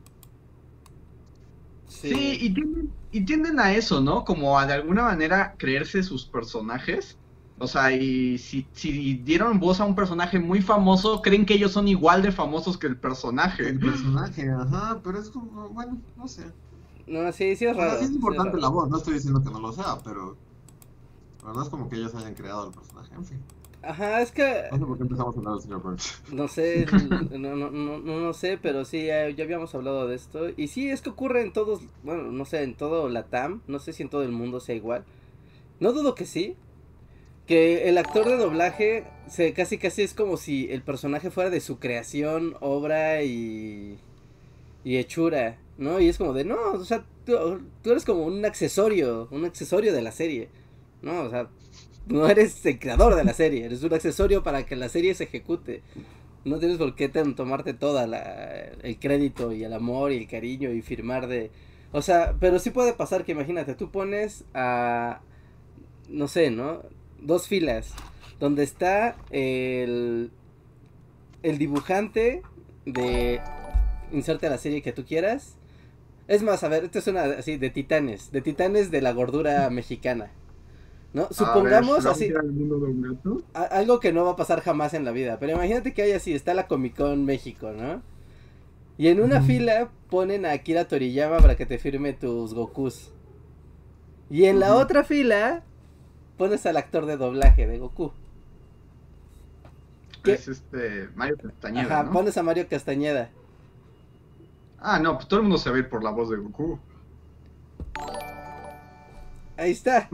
Sí, 1.88 2.38
y, 2.40 2.50
tienden, 2.50 2.92
y 3.10 3.24
tienden 3.24 3.58
a 3.58 3.72
eso, 3.72 4.00
¿no? 4.00 4.24
Como 4.24 4.58
a 4.58 4.66
de 4.66 4.74
alguna 4.74 5.02
manera 5.02 5.54
creerse 5.56 6.02
sus 6.02 6.26
personajes. 6.26 7.18
O 7.58 7.66
sea, 7.66 7.90
y 7.90 8.36
si, 8.38 8.66
si 8.72 9.14
dieron 9.14 9.58
voz 9.58 9.80
a 9.80 9.84
un 9.84 9.94
personaje 9.94 10.38
muy 10.38 10.60
famoso, 10.60 11.22
creen 11.22 11.46
que 11.46 11.54
ellos 11.54 11.72
son 11.72 11.88
igual 11.88 12.22
de 12.22 12.30
famosos 12.30 12.76
que 12.76 12.86
el 12.86 12.98
personaje. 12.98 13.68
El 13.68 13.80
personaje, 13.80 14.50
ajá, 14.50 15.00
pero 15.02 15.18
es 15.18 15.30
como, 15.30 15.70
bueno, 15.70 15.98
no 16.16 16.28
sé. 16.28 16.44
No, 17.06 17.30
sí, 17.32 17.54
sí 17.56 17.66
es 17.66 17.76
raro. 17.76 17.98
sí 17.98 18.04
es 18.04 18.08
sí 18.10 18.16
importante 18.16 18.58
la 18.58 18.68
voz, 18.68 18.88
no 18.90 18.96
estoy 18.96 19.14
diciendo 19.14 19.42
que 19.42 19.50
no 19.50 19.60
lo 19.60 19.72
sea, 19.72 19.98
pero, 20.04 20.36
pero 21.40 21.54
no 21.54 21.62
es 21.62 21.68
como 21.68 21.88
que 21.88 21.96
ellos 21.96 22.14
hayan 22.14 22.34
creado 22.34 22.68
el 22.68 22.74
personaje, 22.74 23.14
en 23.14 23.24
fin. 23.24 23.38
Ajá, 23.82 24.20
es 24.20 24.32
que 24.32 24.64
No 24.72 24.78
sé 24.78 24.84
por 24.84 24.96
qué 24.96 25.02
empezamos 25.04 25.36
a 25.36 25.38
hablar 25.38 25.54
del 25.54 25.62
señor 25.62 25.82
Burns. 25.82 26.22
No 26.32 26.48
sé, 26.48 26.86
no, 27.30 27.54
no, 27.56 27.70
no, 27.70 27.98
no, 27.98 28.32
sé, 28.32 28.58
pero 28.60 28.84
sí, 28.84 29.06
ya, 29.06 29.28
ya 29.30 29.44
habíamos 29.44 29.74
hablado 29.74 30.08
de 30.08 30.16
esto. 30.16 30.48
Y 30.56 30.68
sí, 30.68 30.90
es 30.90 31.02
que 31.02 31.10
ocurre 31.10 31.42
en 31.42 31.52
todos, 31.52 31.82
bueno, 32.02 32.24
no 32.24 32.44
sé, 32.44 32.62
en 32.62 32.74
todo 32.74 33.08
la 33.08 33.24
TAM, 33.24 33.62
no 33.68 33.78
sé 33.78 33.92
si 33.92 34.02
en 34.02 34.08
todo 34.08 34.22
el 34.22 34.32
mundo 34.32 34.58
sea 34.58 34.74
igual. 34.74 35.04
No 35.78 35.92
dudo 35.92 36.14
que 36.14 36.26
sí. 36.26 36.56
Que 37.46 37.88
el 37.88 37.96
actor 37.98 38.26
de 38.26 38.36
doblaje 38.38 39.06
se 39.28 39.52
casi 39.52 39.78
casi 39.78 40.02
es 40.02 40.14
como 40.14 40.36
si 40.36 40.68
el 40.72 40.82
personaje 40.82 41.30
fuera 41.30 41.48
de 41.48 41.60
su 41.60 41.78
creación, 41.78 42.56
obra 42.60 43.22
y, 43.22 43.98
y 44.82 44.96
hechura, 44.96 45.56
¿no? 45.78 46.00
Y 46.00 46.08
es 46.08 46.18
como 46.18 46.32
de, 46.32 46.44
no, 46.44 46.72
o 46.72 46.84
sea, 46.84 47.04
tú, 47.24 47.60
tú 47.82 47.90
eres 47.90 48.04
como 48.04 48.24
un 48.24 48.44
accesorio, 48.44 49.28
un 49.30 49.44
accesorio 49.44 49.92
de 49.92 50.02
la 50.02 50.12
serie, 50.12 50.48
¿no? 51.02 51.22
O 51.22 51.30
sea, 51.30 51.48
no 52.06 52.28
eres 52.28 52.64
el 52.64 52.78
creador 52.78 53.14
de 53.14 53.24
la 53.24 53.32
serie, 53.34 53.64
eres 53.64 53.82
un 53.82 53.92
accesorio 53.92 54.42
para 54.42 54.64
que 54.66 54.76
la 54.76 54.88
serie 54.88 55.14
se 55.14 55.24
ejecute. 55.24 55.82
No 56.44 56.58
tienes 56.58 56.78
por 56.78 56.94
qué 56.94 57.08
tomarte 57.08 57.74
toda 57.74 58.06
la, 58.06 58.22
el 58.82 58.98
crédito 59.00 59.52
y 59.52 59.64
el 59.64 59.72
amor 59.72 60.12
y 60.12 60.18
el 60.18 60.28
cariño 60.28 60.70
y 60.70 60.80
firmar 60.80 61.26
de... 61.26 61.50
O 61.90 62.02
sea, 62.02 62.36
pero 62.38 62.60
sí 62.60 62.70
puede 62.70 62.92
pasar 62.92 63.24
que 63.24 63.32
imagínate, 63.32 63.74
tú 63.74 63.90
pones 63.90 64.44
a... 64.54 65.22
No 66.08 66.28
sé, 66.28 66.52
¿no? 66.52 66.82
Dos 67.20 67.48
filas. 67.48 67.94
Donde 68.38 68.62
está 68.62 69.16
el... 69.30 70.30
El 71.42 71.58
dibujante 71.58 72.42
de... 72.84 73.40
Inserte 74.12 74.48
la 74.48 74.58
serie 74.58 74.82
que 74.82 74.92
tú 74.92 75.04
quieras. 75.04 75.55
Es 76.28 76.42
más, 76.42 76.62
a 76.64 76.68
ver, 76.68 76.84
esto 76.84 76.98
es 76.98 77.06
una 77.06 77.22
así 77.24 77.56
de 77.56 77.70
titanes. 77.70 78.32
De 78.32 78.42
titanes 78.42 78.90
de 78.90 79.00
la 79.02 79.12
gordura 79.12 79.68
mexicana. 79.70 80.30
¿No? 81.12 81.28
Supongamos 81.30 82.04
ver, 82.04 82.12
así 82.12 82.30
¿Frontier 82.30 82.38
al 82.38 82.52
mundo 82.52 82.78
de 82.78 82.86
un 82.92 83.02
gato? 83.02 83.42
a- 83.54 83.62
algo 83.64 84.00
que 84.00 84.12
no 84.12 84.24
va 84.24 84.32
a 84.32 84.36
pasar 84.36 84.60
jamás 84.60 84.92
en 84.94 85.04
la 85.04 85.12
vida. 85.12 85.38
Pero 85.38 85.52
imagínate 85.52 85.94
que 85.94 86.02
hay 86.02 86.12
así, 86.12 86.34
está 86.34 86.52
la 86.54 86.66
Comic 86.68 86.96
Con 86.96 87.24
México, 87.24 87.72
¿no? 87.72 88.02
Y 88.98 89.08
en 89.08 89.20
una 89.20 89.42
fila 89.42 89.90
ponen 90.10 90.46
a 90.46 90.52
Akira 90.52 90.88
Toriyama 90.88 91.38
para 91.38 91.56
que 91.56 91.66
te 91.66 91.78
firme 91.78 92.12
tus 92.14 92.54
Gokus. 92.54 93.12
Y 94.30 94.44
en 94.46 94.58
la 94.60 94.74
otra 94.74 95.04
fila 95.04 95.62
pones 96.38 96.66
al 96.66 96.76
actor 96.76 97.06
de 97.06 97.16
doblaje 97.16 97.66
de 97.66 97.78
Goku. 97.78 98.12
¿Qué? 100.22 100.32
Es 100.32 100.48
este 100.48 101.08
Mario 101.14 101.36
Castañeda, 101.38 102.00
Ajá, 102.00 102.02
¿no? 102.04 102.12
pones 102.12 102.36
a 102.36 102.42
Mario 102.42 102.66
Castañeda. 102.68 103.30
Ah, 104.88 105.00
no, 105.00 105.16
pues 105.16 105.26
todo 105.26 105.40
el 105.40 105.42
mundo 105.42 105.58
se 105.58 105.68
va 105.68 105.74
a 105.74 105.78
ir 105.80 105.88
por 105.88 106.04
la 106.04 106.10
voz 106.10 106.30
de 106.30 106.36
Goku. 106.36 106.78
Ahí 109.56 109.72
está. 109.72 110.08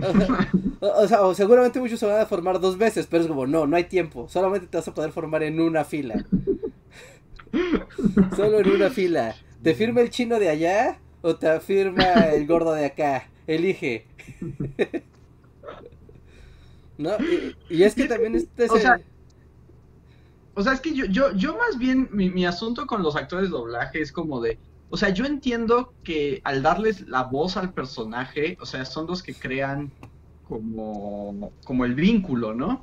O, 0.81 0.87
o 1.03 1.07
sea, 1.07 1.21
o 1.21 1.35
seguramente 1.35 1.79
muchos 1.79 2.01
se 2.01 2.07
van 2.07 2.19
a 2.19 2.25
formar 2.25 2.59
dos 2.59 2.79
veces, 2.79 3.07
pero 3.07 3.23
es 3.23 3.29
como, 3.29 3.47
no, 3.47 3.67
no 3.67 3.77
hay 3.77 3.85
tiempo. 3.85 4.31
Solamente 4.31 4.67
te 4.67 4.79
vas 4.79 4.89
a 4.89 4.95
poder 4.95 5.13
formar 5.13 5.43
en 5.43 5.61
una 5.61 5.85
fila. 5.85 6.25
Solo 8.35 8.61
en 8.61 8.71
una 8.71 8.89
fila. 8.89 9.37
¿Te 9.63 9.75
firma 9.75 10.01
el 10.01 10.09
chino 10.09 10.39
de 10.39 10.49
allá 10.49 10.99
o 11.21 11.37
te 11.37 11.61
firma 11.61 12.05
el 12.33 12.47
gordo 12.47 12.73
de 12.73 12.87
acá? 12.87 13.29
Elige. 13.47 14.07
¿No? 16.97 17.11
Y, 17.21 17.57
y 17.69 17.83
es 17.83 17.95
que 17.95 18.07
también 18.07 18.37
este 18.37 18.71
O 18.71 18.79
sea, 18.79 19.03
O 20.55 20.63
sea, 20.63 20.73
es 20.73 20.81
que 20.81 20.95
yo, 20.95 21.07
yo, 21.07 21.33
yo 21.35 21.57
más 21.57 21.79
bien, 21.79 22.09
mi, 22.13 22.31
mi 22.31 22.45
asunto 22.45 22.87
con 22.87 23.03
los 23.03 23.17
actores 23.17 23.47
de 23.47 23.57
doblaje 23.57 24.01
es 24.01 24.13
como 24.13 24.41
de, 24.41 24.59
o 24.91 24.97
sea, 24.97 25.09
yo 25.09 25.25
entiendo 25.25 25.95
que 26.05 26.43
al 26.45 26.63
darles 26.63 27.09
la 27.09 27.23
voz 27.23 27.57
al 27.57 27.73
personaje, 27.73 28.59
o 28.61 28.67
sea, 28.67 28.85
son 28.85 29.07
los 29.07 29.23
que 29.23 29.35
crean 29.35 29.91
como, 30.47 31.51
como 31.65 31.87
el 31.87 31.95
vínculo, 31.95 32.55
¿no? 32.55 32.79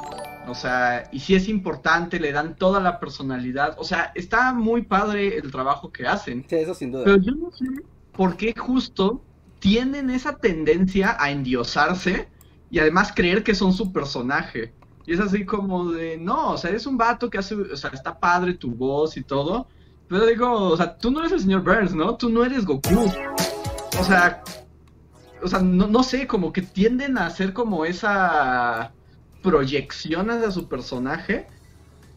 O 0.47 0.55
sea, 0.55 1.07
y 1.11 1.19
si 1.19 1.35
es 1.35 1.47
importante, 1.47 2.19
le 2.19 2.31
dan 2.31 2.55
toda 2.55 2.79
la 2.79 2.99
personalidad. 2.99 3.75
O 3.77 3.83
sea, 3.83 4.11
está 4.15 4.53
muy 4.53 4.81
padre 4.81 5.37
el 5.37 5.51
trabajo 5.51 5.91
que 5.91 6.07
hacen. 6.07 6.43
Sí, 6.49 6.55
eso 6.55 6.73
sin 6.73 6.91
duda. 6.91 7.03
Pero 7.03 7.17
yo 7.17 7.33
no 7.33 7.51
sé 7.51 7.65
por 8.13 8.35
qué 8.37 8.55
justo 8.57 9.21
tienen 9.59 10.09
esa 10.09 10.37
tendencia 10.37 11.15
a 11.19 11.29
endiosarse 11.29 12.27
y 12.71 12.79
además 12.79 13.13
creer 13.15 13.43
que 13.43 13.53
son 13.53 13.71
su 13.71 13.93
personaje. 13.93 14.73
Y 15.05 15.13
es 15.13 15.19
así 15.19 15.45
como 15.45 15.91
de, 15.91 16.17
no, 16.17 16.51
o 16.51 16.57
sea, 16.57 16.69
eres 16.69 16.85
un 16.85 16.97
vato 16.97 17.29
que 17.29 17.37
hace, 17.37 17.55
o 17.55 17.75
sea, 17.75 17.89
está 17.91 18.19
padre 18.19 18.53
tu 18.53 18.71
voz 18.71 19.17
y 19.17 19.23
todo. 19.23 19.67
Pero 20.07 20.25
digo, 20.25 20.51
o 20.51 20.77
sea, 20.77 20.97
tú 20.97 21.11
no 21.11 21.19
eres 21.19 21.31
el 21.31 21.41
señor 21.41 21.63
Burns, 21.63 21.93
¿no? 21.93 22.15
Tú 22.15 22.29
no 22.29 22.43
eres 22.43 22.65
Goku. 22.65 23.05
O 23.99 24.03
sea, 24.03 24.43
o 25.41 25.47
sea, 25.47 25.59
no, 25.59 25.87
no 25.87 26.03
sé, 26.03 26.27
como 26.27 26.51
que 26.51 26.61
tienden 26.61 27.17
a 27.17 27.27
hacer 27.27 27.53
como 27.53 27.85
esa 27.85 28.91
proyección 29.41 30.29
hacia 30.29 30.51
su 30.51 30.67
personaje 30.67 31.47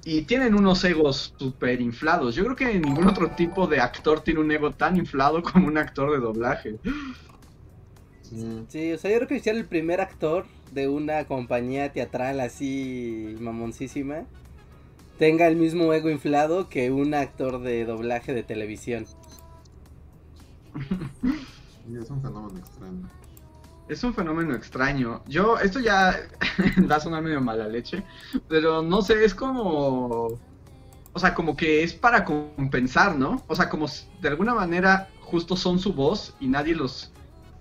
y 0.05 0.23
tienen 0.23 0.55
unos 0.55 0.83
egos 0.85 1.35
súper 1.37 1.81
inflados. 1.81 2.35
Yo 2.35 2.45
creo 2.45 2.57
que 2.57 2.79
ningún 2.79 3.07
otro 3.07 3.31
tipo 3.31 3.67
de 3.67 3.81
actor 3.81 4.21
tiene 4.21 4.41
un 4.41 4.51
ego 4.51 4.73
tan 4.73 4.97
inflado 4.97 5.43
como 5.43 5.69
un 5.69 5.79
actor 5.79 6.11
de 6.11 6.19
doblaje. 6.19 6.79
Sí, 8.69 8.93
o 8.93 8.99
sea, 8.99 9.11
yo 9.11 9.19
creo 9.19 9.29
que 9.29 9.41
ser 9.41 9.57
el 9.57 9.67
primer 9.67 10.01
actor 10.01 10.47
de 10.73 10.89
una 10.89 11.25
compañía 11.27 11.93
teatral 11.93 12.41
así 12.41 13.37
mamoncísima 13.41 14.25
tenga 15.19 15.47
el 15.47 15.55
mismo 15.57 15.93
ego 15.93 16.11
inflado 16.11 16.69
que 16.69 16.91
un 16.91 17.15
actor 17.15 17.61
de 17.61 17.85
doblaje 17.85 18.35
de 18.35 18.43
televisión. 18.43 19.07
Y 21.89 21.97
es 22.03 22.11
un 22.11 22.21
fenómeno 22.23 22.59
extraño. 22.59 23.09
Es 23.89 24.05
un 24.05 24.15
fenómeno 24.15 24.55
extraño. 24.55 25.23
Yo, 25.29 25.59
esto 25.59 25.79
ya 25.79 26.17
da 26.89 26.97
a 26.97 27.01
sonar 27.01 27.23
medio 27.23 27.41
mala 27.41 27.69
leche, 27.69 28.03
pero 28.49 28.83
no 28.83 29.03
sé, 29.03 29.25
es 29.25 29.35
como... 29.35 30.41
O 31.15 31.19
sea, 31.19 31.35
como 31.35 31.57
que 31.57 31.83
es 31.83 31.93
para 31.93 32.25
compensar, 32.25 33.17
¿no? 33.17 33.45
O 33.47 33.55
sea, 33.55 33.69
como 33.69 33.87
de 34.23 34.29
alguna 34.29 34.55
manera 34.55 35.11
justo 35.21 35.57
son 35.57 35.79
su 35.79 35.93
voz 35.93 36.35
y 36.41 36.49
nadie 36.49 36.75
los, 36.75 37.13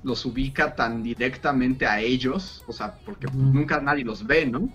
los 0.04 0.26
ubica 0.26 0.76
tan 0.76 1.04
directamente 1.04 1.86
a 1.86 2.00
ellos. 2.00 2.64
O 2.68 2.74
sea, 2.74 2.98
porque 3.06 3.28
nunca 3.34 3.80
nadie 3.82 4.04
los 4.04 4.26
ve, 4.26 4.46
¿no? 4.46 4.70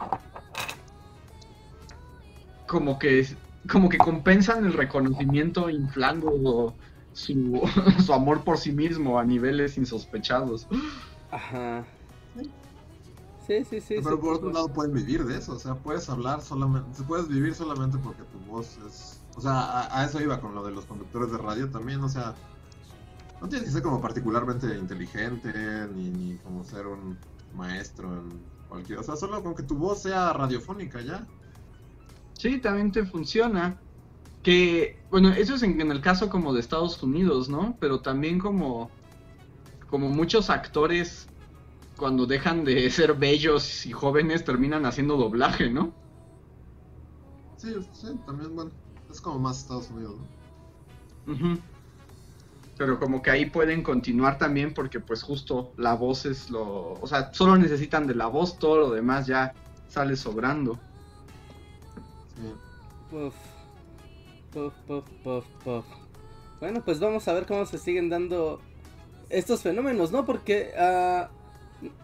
Como 2.66 2.98
que, 2.98 3.26
como 3.70 3.88
que 3.88 3.98
compensan 3.98 4.64
el 4.64 4.72
reconocimiento 4.72 5.70
inflando 5.70 6.74
su, 7.12 7.62
su 8.04 8.12
amor 8.12 8.44
por 8.44 8.58
sí 8.58 8.72
mismo 8.72 9.18
a 9.18 9.24
niveles 9.24 9.78
insospechados. 9.78 10.66
Ajá. 11.30 11.84
Sí, 13.46 13.64
sí, 13.64 13.80
sí. 13.80 13.94
Pero 14.02 14.16
sí, 14.16 14.22
por 14.22 14.34
otro 14.34 14.52
lado 14.52 14.68
pueden 14.68 14.92
vivir 14.92 15.24
de 15.24 15.38
eso, 15.38 15.52
o 15.52 15.58
sea, 15.58 15.76
puedes 15.76 16.08
hablar 16.08 16.42
solamente, 16.42 17.00
puedes 17.04 17.28
vivir 17.28 17.54
solamente 17.54 17.96
porque 17.98 18.22
tu 18.24 18.38
voz 18.50 18.76
es, 18.88 19.20
o 19.36 19.40
sea, 19.40 19.52
a, 19.52 20.00
a 20.00 20.04
eso 20.04 20.20
iba 20.20 20.40
con 20.40 20.52
lo 20.52 20.64
de 20.64 20.72
los 20.72 20.84
conductores 20.84 21.30
de 21.30 21.38
radio 21.38 21.70
también, 21.70 22.02
o 22.02 22.08
sea, 22.08 22.34
no 23.40 23.48
tienes 23.48 23.68
que 23.68 23.72
ser 23.74 23.82
como 23.82 24.00
particularmente 24.00 24.76
inteligente, 24.78 25.52
ni, 25.92 26.10
ni 26.10 26.38
como 26.40 26.64
ser 26.64 26.86
un 26.86 27.24
maestro 27.50 28.18
en 28.18 28.52
cualquier, 28.66 28.98
o 28.98 29.02
sea, 29.02 29.16
solo 29.16 29.42
con 29.42 29.54
que 29.54 29.62
tu 29.64 29.76
voz 29.78 30.02
sea 30.02 30.32
radiofónica 30.32 31.00
ya. 31.02 31.30
Sí, 32.32 32.60
también 32.60 32.92
te 32.92 33.04
funciona. 33.06 33.82
Que, 34.42 35.06
bueno, 35.10 35.30
eso 35.32 35.54
es 35.56 35.62
en, 35.64 35.80
en 35.80 35.90
el 35.92 36.00
caso 36.02 36.30
como 36.30 36.54
de 36.54 36.60
Estados 36.60 37.02
Unidos, 37.02 37.48
¿no? 37.48 37.78
Pero 37.80 38.02
también 38.02 38.38
como, 38.38 38.96
como 39.86 40.08
muchos 40.10 40.50
actores 40.50 41.32
cuando 41.96 42.26
dejan 42.26 42.64
de 42.64 42.90
ser 42.92 43.14
bellos 43.16 43.86
y 43.86 43.92
jóvenes 43.92 44.44
terminan 44.44 44.86
haciendo 44.86 45.16
doblaje, 45.16 45.70
¿no? 45.70 45.98
Sí, 47.56 47.74
sí, 47.92 48.18
también, 48.24 48.54
bueno, 48.54 48.72
es 49.08 49.20
como 49.20 49.38
más 49.38 49.58
Estados 49.58 49.90
Unidos, 49.90 50.18
¿no? 50.20 50.32
Ujú. 51.26 51.62
Pero 52.76 52.98
como 52.98 53.22
que 53.22 53.30
ahí 53.30 53.46
pueden 53.46 53.82
continuar 53.82 54.38
también 54.38 54.74
porque 54.74 55.00
pues 55.00 55.22
justo 55.22 55.72
la 55.76 55.94
voz 55.94 56.26
es 56.26 56.50
lo... 56.50 56.92
O 56.94 57.06
sea, 57.06 57.32
solo 57.32 57.56
necesitan 57.56 58.06
de 58.06 58.14
la 58.14 58.26
voz, 58.26 58.58
todo 58.58 58.78
lo 58.78 58.90
demás 58.90 59.26
ya 59.26 59.54
sale 59.88 60.16
sobrando. 60.16 60.78
Sí. 62.34 62.52
Puf. 63.10 63.34
Puf, 64.52 64.74
puf, 64.86 65.04
puf, 65.22 65.44
puf. 65.64 65.84
Bueno, 66.60 66.82
pues 66.84 67.00
vamos 67.00 67.26
a 67.28 67.32
ver 67.32 67.46
cómo 67.46 67.66
se 67.66 67.78
siguen 67.78 68.08
dando 68.08 68.60
estos 69.28 69.62
fenómenos, 69.62 70.12
¿no? 70.12 70.24
Porque, 70.24 70.72
ah, 70.78 71.30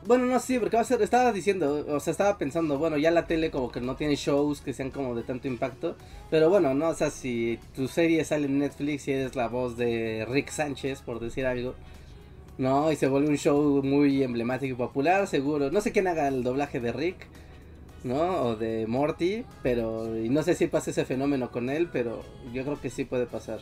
bueno, 0.06 0.26
no, 0.26 0.38
sí, 0.38 0.58
porque 0.58 0.76
va 0.76 0.82
a 0.82 0.84
ser, 0.84 1.00
estaba 1.02 1.32
diciendo, 1.32 1.86
o 1.88 2.00
sea, 2.00 2.10
estaba 2.10 2.36
pensando, 2.38 2.78
bueno, 2.78 2.98
ya 2.98 3.10
la 3.10 3.26
tele 3.26 3.50
como 3.50 3.70
que 3.70 3.80
no 3.80 3.96
tiene 3.96 4.16
shows 4.16 4.60
que 4.60 4.74
sean 4.74 4.90
como 4.90 5.14
de 5.14 5.22
tanto 5.22 5.48
impacto, 5.48 5.96
pero 6.30 6.50
bueno, 6.50 6.74
¿no? 6.74 6.88
O 6.88 6.94
sea, 6.94 7.10
si 7.10 7.58
tu 7.74 7.88
serie 7.88 8.24
sale 8.24 8.46
en 8.46 8.58
Netflix 8.58 9.08
y 9.08 9.12
eres 9.12 9.34
la 9.34 9.48
voz 9.48 9.76
de 9.76 10.26
Rick 10.28 10.50
Sánchez, 10.50 11.00
por 11.02 11.20
decir 11.20 11.46
algo, 11.46 11.74
¿no? 12.58 12.92
Y 12.92 12.96
se 12.96 13.08
vuelve 13.08 13.28
un 13.28 13.38
show 13.38 13.82
muy 13.82 14.22
emblemático 14.22 14.74
y 14.74 14.76
popular, 14.76 15.26
seguro. 15.26 15.70
No 15.70 15.80
sé 15.80 15.92
quién 15.92 16.06
haga 16.06 16.28
el 16.28 16.42
doblaje 16.42 16.80
de 16.80 16.92
Rick, 16.92 17.26
¿no? 18.04 18.42
O 18.42 18.56
de 18.56 18.86
Morty, 18.86 19.44
pero 19.62 20.06
no 20.06 20.42
sé 20.42 20.54
si 20.54 20.66
pasa 20.66 20.90
ese 20.90 21.04
fenómeno 21.04 21.50
con 21.50 21.70
él, 21.70 21.88
pero 21.92 22.22
yo 22.52 22.62
creo 22.64 22.80
que 22.80 22.90
sí 22.90 23.04
puede 23.04 23.26
pasar. 23.26 23.60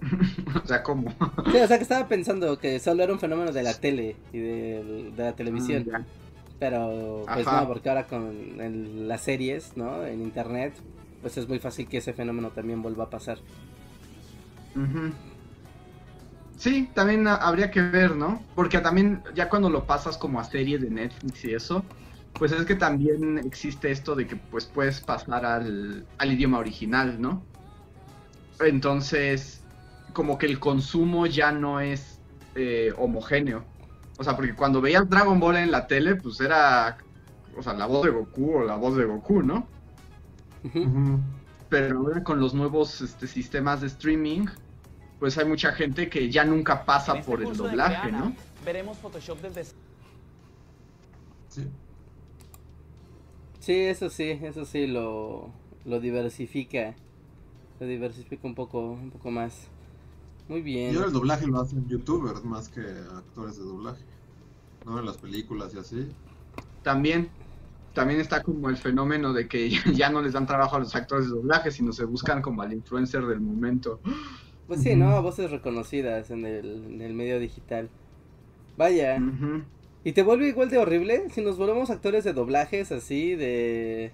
o 0.64 0.66
sea, 0.66 0.82
¿cómo? 0.82 1.14
Sí, 1.50 1.58
o 1.58 1.66
sea 1.66 1.78
que 1.78 1.82
estaba 1.82 2.06
pensando 2.08 2.58
que 2.58 2.78
solo 2.78 3.02
era 3.02 3.12
un 3.12 3.18
fenómeno 3.18 3.50
de 3.52 3.62
la 3.64 3.80
tele 3.80 4.22
y 4.32 4.38
de, 4.38 5.10
de 5.12 5.22
la 5.24 5.34
televisión, 5.34 5.88
Mm, 5.88 6.04
pero 6.58 7.30
pues 7.34 7.50
Ajá. 7.50 7.52
no, 7.52 7.66
porque 7.68 7.88
ahora 7.90 8.06
con 8.08 8.60
el- 8.60 9.08
las 9.08 9.22
series, 9.24 9.76
¿no? 9.76 10.06
En 10.06 10.22
internet, 10.22 10.84
pues 11.20 11.38
es 11.38 11.48
muy 11.48 11.60
fácil 11.60 11.88
que 11.88 11.98
ese 11.98 12.14
fenómeno 12.14 12.52
también 12.52 12.82
vuelva 12.82 13.04
a 13.04 13.10
pasar. 13.10 13.38
Sí, 16.56 16.92
también 16.94 17.26
ha- 17.26 17.36
habría 17.36 17.70
que 17.70 17.80
ver, 17.80 18.14
¿no? 18.16 18.50
Porque 18.54 18.78
también 18.80 19.22
ya 19.34 19.48
cuando 19.48 19.70
lo 19.70 19.86
pasas 19.86 20.18
como 20.18 20.38
a 20.40 20.44
serie 20.44 20.78
de 20.78 20.90
Netflix 20.90 21.44
y 21.44 21.54
eso, 21.54 21.90
pues 22.36 22.52
es 22.52 22.66
que 22.66 22.74
también 22.76 23.38
existe 23.38 23.90
esto 23.90 24.14
de 24.14 24.26
que 24.26 24.36
pues 24.36 24.66
puedes 24.66 25.00
pasar 25.00 25.44
al, 25.46 26.08
al 26.18 26.32
idioma 26.32 26.58
original, 26.58 27.20
¿no? 27.20 27.48
Entonces, 28.60 29.59
como 30.12 30.38
que 30.38 30.46
el 30.46 30.58
consumo 30.58 31.26
ya 31.26 31.52
no 31.52 31.80
es 31.80 32.20
eh, 32.54 32.92
homogéneo. 32.98 33.64
O 34.18 34.24
sea, 34.24 34.36
porque 34.36 34.54
cuando 34.54 34.80
veías 34.80 35.08
Dragon 35.08 35.40
Ball 35.40 35.56
en 35.56 35.70
la 35.70 35.86
tele, 35.86 36.16
pues 36.16 36.40
era, 36.40 36.98
o 37.56 37.62
sea, 37.62 37.72
la 37.72 37.86
voz 37.86 38.04
de 38.04 38.10
Goku 38.10 38.58
o 38.58 38.64
la 38.64 38.76
voz 38.76 38.96
de 38.96 39.04
Goku, 39.04 39.42
¿no? 39.42 39.66
Pero 41.70 41.98
ahora 41.98 42.22
con 42.22 42.40
los 42.40 42.52
nuevos 42.52 43.00
este, 43.00 43.26
sistemas 43.26 43.80
de 43.80 43.86
streaming, 43.86 44.46
pues 45.18 45.38
hay 45.38 45.46
mucha 45.46 45.72
gente 45.72 46.10
que 46.10 46.30
ya 46.30 46.44
nunca 46.44 46.84
pasa 46.84 47.14
este 47.16 47.30
por 47.30 47.42
el 47.42 47.56
doblaje, 47.56 48.08
Creana, 48.08 48.26
¿no? 48.26 48.36
Veremos 48.64 48.98
Photoshop 48.98 49.40
desde 49.40 49.72
Sí. 51.48 51.66
Sí, 53.60 53.72
eso 53.72 54.08
sí, 54.10 54.38
eso 54.42 54.64
sí 54.64 54.86
lo, 54.86 55.50
lo 55.84 56.00
diversifica, 56.00 56.94
lo 57.78 57.86
diversifica 57.86 58.46
un 58.46 58.54
poco, 58.54 58.80
un 58.80 59.10
poco 59.10 59.30
más. 59.30 59.68
Muy 60.50 60.62
bien. 60.62 60.92
Y 60.92 60.96
ahora 60.96 61.06
el 61.06 61.12
doblaje 61.12 61.46
lo 61.46 61.60
hacen 61.60 61.86
youtubers 61.86 62.44
más 62.44 62.68
que 62.68 62.80
actores 62.80 63.56
de 63.56 63.62
doblaje. 63.62 64.02
¿No? 64.84 64.98
En 64.98 65.06
las 65.06 65.16
películas 65.16 65.72
y 65.74 65.78
así. 65.78 66.08
También, 66.82 67.28
también 67.94 68.18
está 68.18 68.42
como 68.42 68.68
el 68.68 68.76
fenómeno 68.76 69.32
de 69.32 69.46
que 69.46 69.70
ya 69.94 70.10
no 70.10 70.20
les 70.20 70.32
dan 70.32 70.48
trabajo 70.48 70.74
a 70.74 70.80
los 70.80 70.96
actores 70.96 71.26
de 71.26 71.36
doblaje, 71.36 71.70
sino 71.70 71.92
se 71.92 72.04
buscan 72.04 72.42
como 72.42 72.62
al 72.62 72.72
influencer 72.72 73.24
del 73.26 73.40
momento. 73.40 74.00
Pues 74.66 74.82
sí, 74.82 74.96
¿no? 74.96 75.22
Voces 75.22 75.52
reconocidas 75.52 76.32
en 76.32 76.44
el, 76.44 76.84
en 76.84 77.00
el 77.00 77.14
medio 77.14 77.38
digital. 77.38 77.88
Vaya. 78.76 79.22
¿Y 80.02 80.12
te 80.12 80.24
vuelve 80.24 80.48
igual 80.48 80.68
de 80.68 80.78
horrible? 80.78 81.30
Si 81.30 81.42
nos 81.42 81.58
volvemos 81.58 81.90
actores 81.90 82.24
de 82.24 82.32
doblajes 82.32 82.90
así, 82.90 83.36
de. 83.36 84.10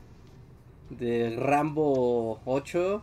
de 0.91 1.35
Rambo 1.39 2.43
8. 2.45 3.03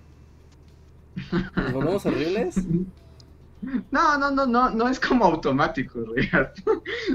¿Nos 1.55 1.73
volvemos 1.73 2.05
horribles? 2.05 2.57
No, 3.91 4.17
no, 4.17 4.31
no, 4.31 4.45
no, 4.45 4.69
no 4.71 4.89
es 4.89 4.99
como 4.99 5.25
automático, 5.25 6.03
real. 6.15 6.51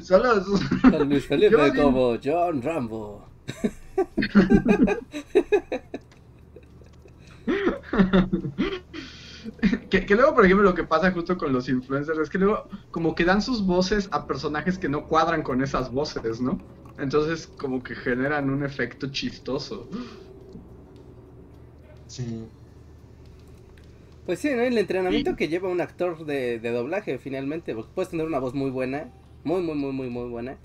Solo 0.02 0.38
es- 0.38 0.80
Con 0.82 1.08
Luis 1.08 1.22
Yo 1.24 1.28
Felipe 1.28 1.56
bien- 1.70 1.76
como 1.76 2.16
John 2.22 2.62
Rambo. 2.62 3.28
que, 9.90 10.06
que 10.06 10.14
luego, 10.14 10.34
por 10.34 10.44
ejemplo, 10.44 10.64
lo 10.64 10.74
que 10.74 10.84
pasa 10.84 11.10
justo 11.12 11.36
con 11.36 11.52
los 11.52 11.68
influencers 11.68 12.18
es 12.18 12.30
que 12.30 12.38
luego 12.38 12.68
como 12.90 13.14
que 13.14 13.24
dan 13.24 13.42
sus 13.42 13.64
voces 13.64 14.08
a 14.12 14.26
personajes 14.26 14.78
que 14.78 14.88
no 14.88 15.06
cuadran 15.06 15.42
con 15.42 15.62
esas 15.62 15.90
voces, 15.90 16.40
¿no? 16.40 16.58
Entonces 16.98 17.46
como 17.46 17.82
que 17.82 17.94
generan 17.94 18.50
un 18.50 18.64
efecto 18.64 19.08
chistoso. 19.10 19.88
Sí. 22.06 22.48
Pues 24.28 24.40
sí, 24.40 24.50
¿no? 24.54 24.60
El 24.60 24.76
entrenamiento 24.76 25.30
Sí. 25.30 25.36
que 25.38 25.48
lleva 25.48 25.70
un 25.70 25.80
actor 25.80 26.26
de, 26.26 26.58
de 26.58 26.70
doblaje 26.70 27.16
finalmente. 27.18 27.74
Porque 27.74 27.90
puedes 27.94 28.10
tener 28.10 28.26
una 28.26 28.38
voz 28.38 28.52
muy 28.52 28.70
buena. 28.70 29.08
Muy, 29.42 29.62
muy, 29.62 29.74
muy, 29.74 29.90
muy, 29.90 30.10
muy 30.10 30.28
buena. 30.28 30.58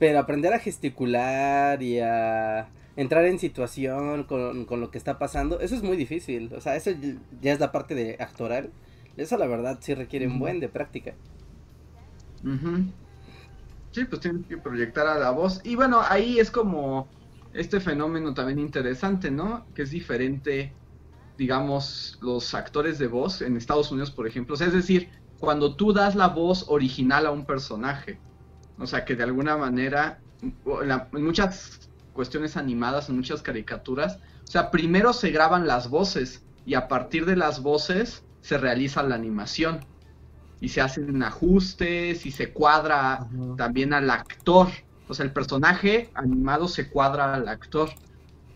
Pero 0.00 0.18
aprender 0.18 0.52
a 0.52 0.58
gesticular 0.58 1.80
y 1.80 2.00
a 2.00 2.70
entrar 2.96 3.24
en 3.26 3.38
situación 3.38 4.24
con, 4.24 4.64
con, 4.64 4.80
lo 4.80 4.90
que 4.90 4.98
está 4.98 5.16
pasando, 5.16 5.60
eso 5.60 5.76
es 5.76 5.84
muy 5.84 5.96
difícil. 5.96 6.52
O 6.56 6.60
sea, 6.60 6.74
eso 6.74 6.90
ya 7.40 7.52
es 7.52 7.60
la 7.60 7.70
parte 7.70 7.94
de 7.94 8.16
actoral. 8.18 8.72
Eso 9.16 9.38
la 9.38 9.46
verdad 9.46 9.78
sí 9.80 9.94
requiere 9.94 10.26
un 10.26 10.40
buen 10.40 10.58
de 10.58 10.68
práctica. 10.68 11.14
Sí, 13.92 14.06
pues 14.06 14.20
tienes 14.20 14.44
que 14.48 14.56
proyectar 14.58 15.06
a 15.06 15.18
la 15.20 15.30
voz. 15.30 15.60
Y 15.62 15.76
bueno, 15.76 16.00
ahí 16.02 16.40
es 16.40 16.50
como 16.50 17.06
este 17.54 17.78
fenómeno 17.78 18.34
también 18.34 18.58
interesante, 18.58 19.30
¿no? 19.30 19.66
Que 19.76 19.82
es 19.82 19.90
diferente, 19.92 20.72
digamos, 21.38 22.18
los 22.20 22.52
actores 22.52 22.98
de 22.98 23.06
voz 23.06 23.40
en 23.40 23.56
Estados 23.56 23.90
Unidos, 23.92 24.10
por 24.10 24.26
ejemplo. 24.26 24.54
O 24.54 24.58
sea, 24.58 24.66
es 24.66 24.72
decir, 24.72 25.08
cuando 25.38 25.76
tú 25.76 25.92
das 25.92 26.16
la 26.16 26.26
voz 26.26 26.66
original 26.68 27.26
a 27.26 27.30
un 27.30 27.46
personaje. 27.46 28.18
O 28.76 28.86
sea, 28.86 29.04
que 29.04 29.14
de 29.14 29.22
alguna 29.22 29.56
manera, 29.56 30.20
en, 30.42 31.24
muchas 31.24 31.88
cuestiones 32.12 32.56
animadas, 32.56 33.08
en 33.08 33.16
muchas 33.16 33.40
caricaturas, 33.40 34.18
o 34.42 34.50
sea, 34.50 34.70
primero 34.70 35.12
se 35.12 35.30
graban 35.30 35.66
las 35.66 35.88
voces 35.88 36.44
y 36.66 36.74
a 36.74 36.88
partir 36.88 37.24
de 37.24 37.36
las 37.36 37.62
voces 37.62 38.24
se 38.40 38.58
realiza 38.58 39.02
la 39.02 39.14
animación 39.14 39.84
y 40.60 40.70
se 40.70 40.80
hacen 40.80 41.22
ajustes 41.22 42.26
y 42.26 42.32
se 42.32 42.52
cuadra 42.52 43.28
también 43.56 43.92
al 43.92 44.10
actor. 44.10 44.68
O 45.08 45.14
sea, 45.14 45.24
el 45.24 45.32
personaje 45.32 46.10
animado 46.14 46.66
se 46.66 46.88
cuadra 46.88 47.34
al 47.34 47.46
actor. 47.46 47.90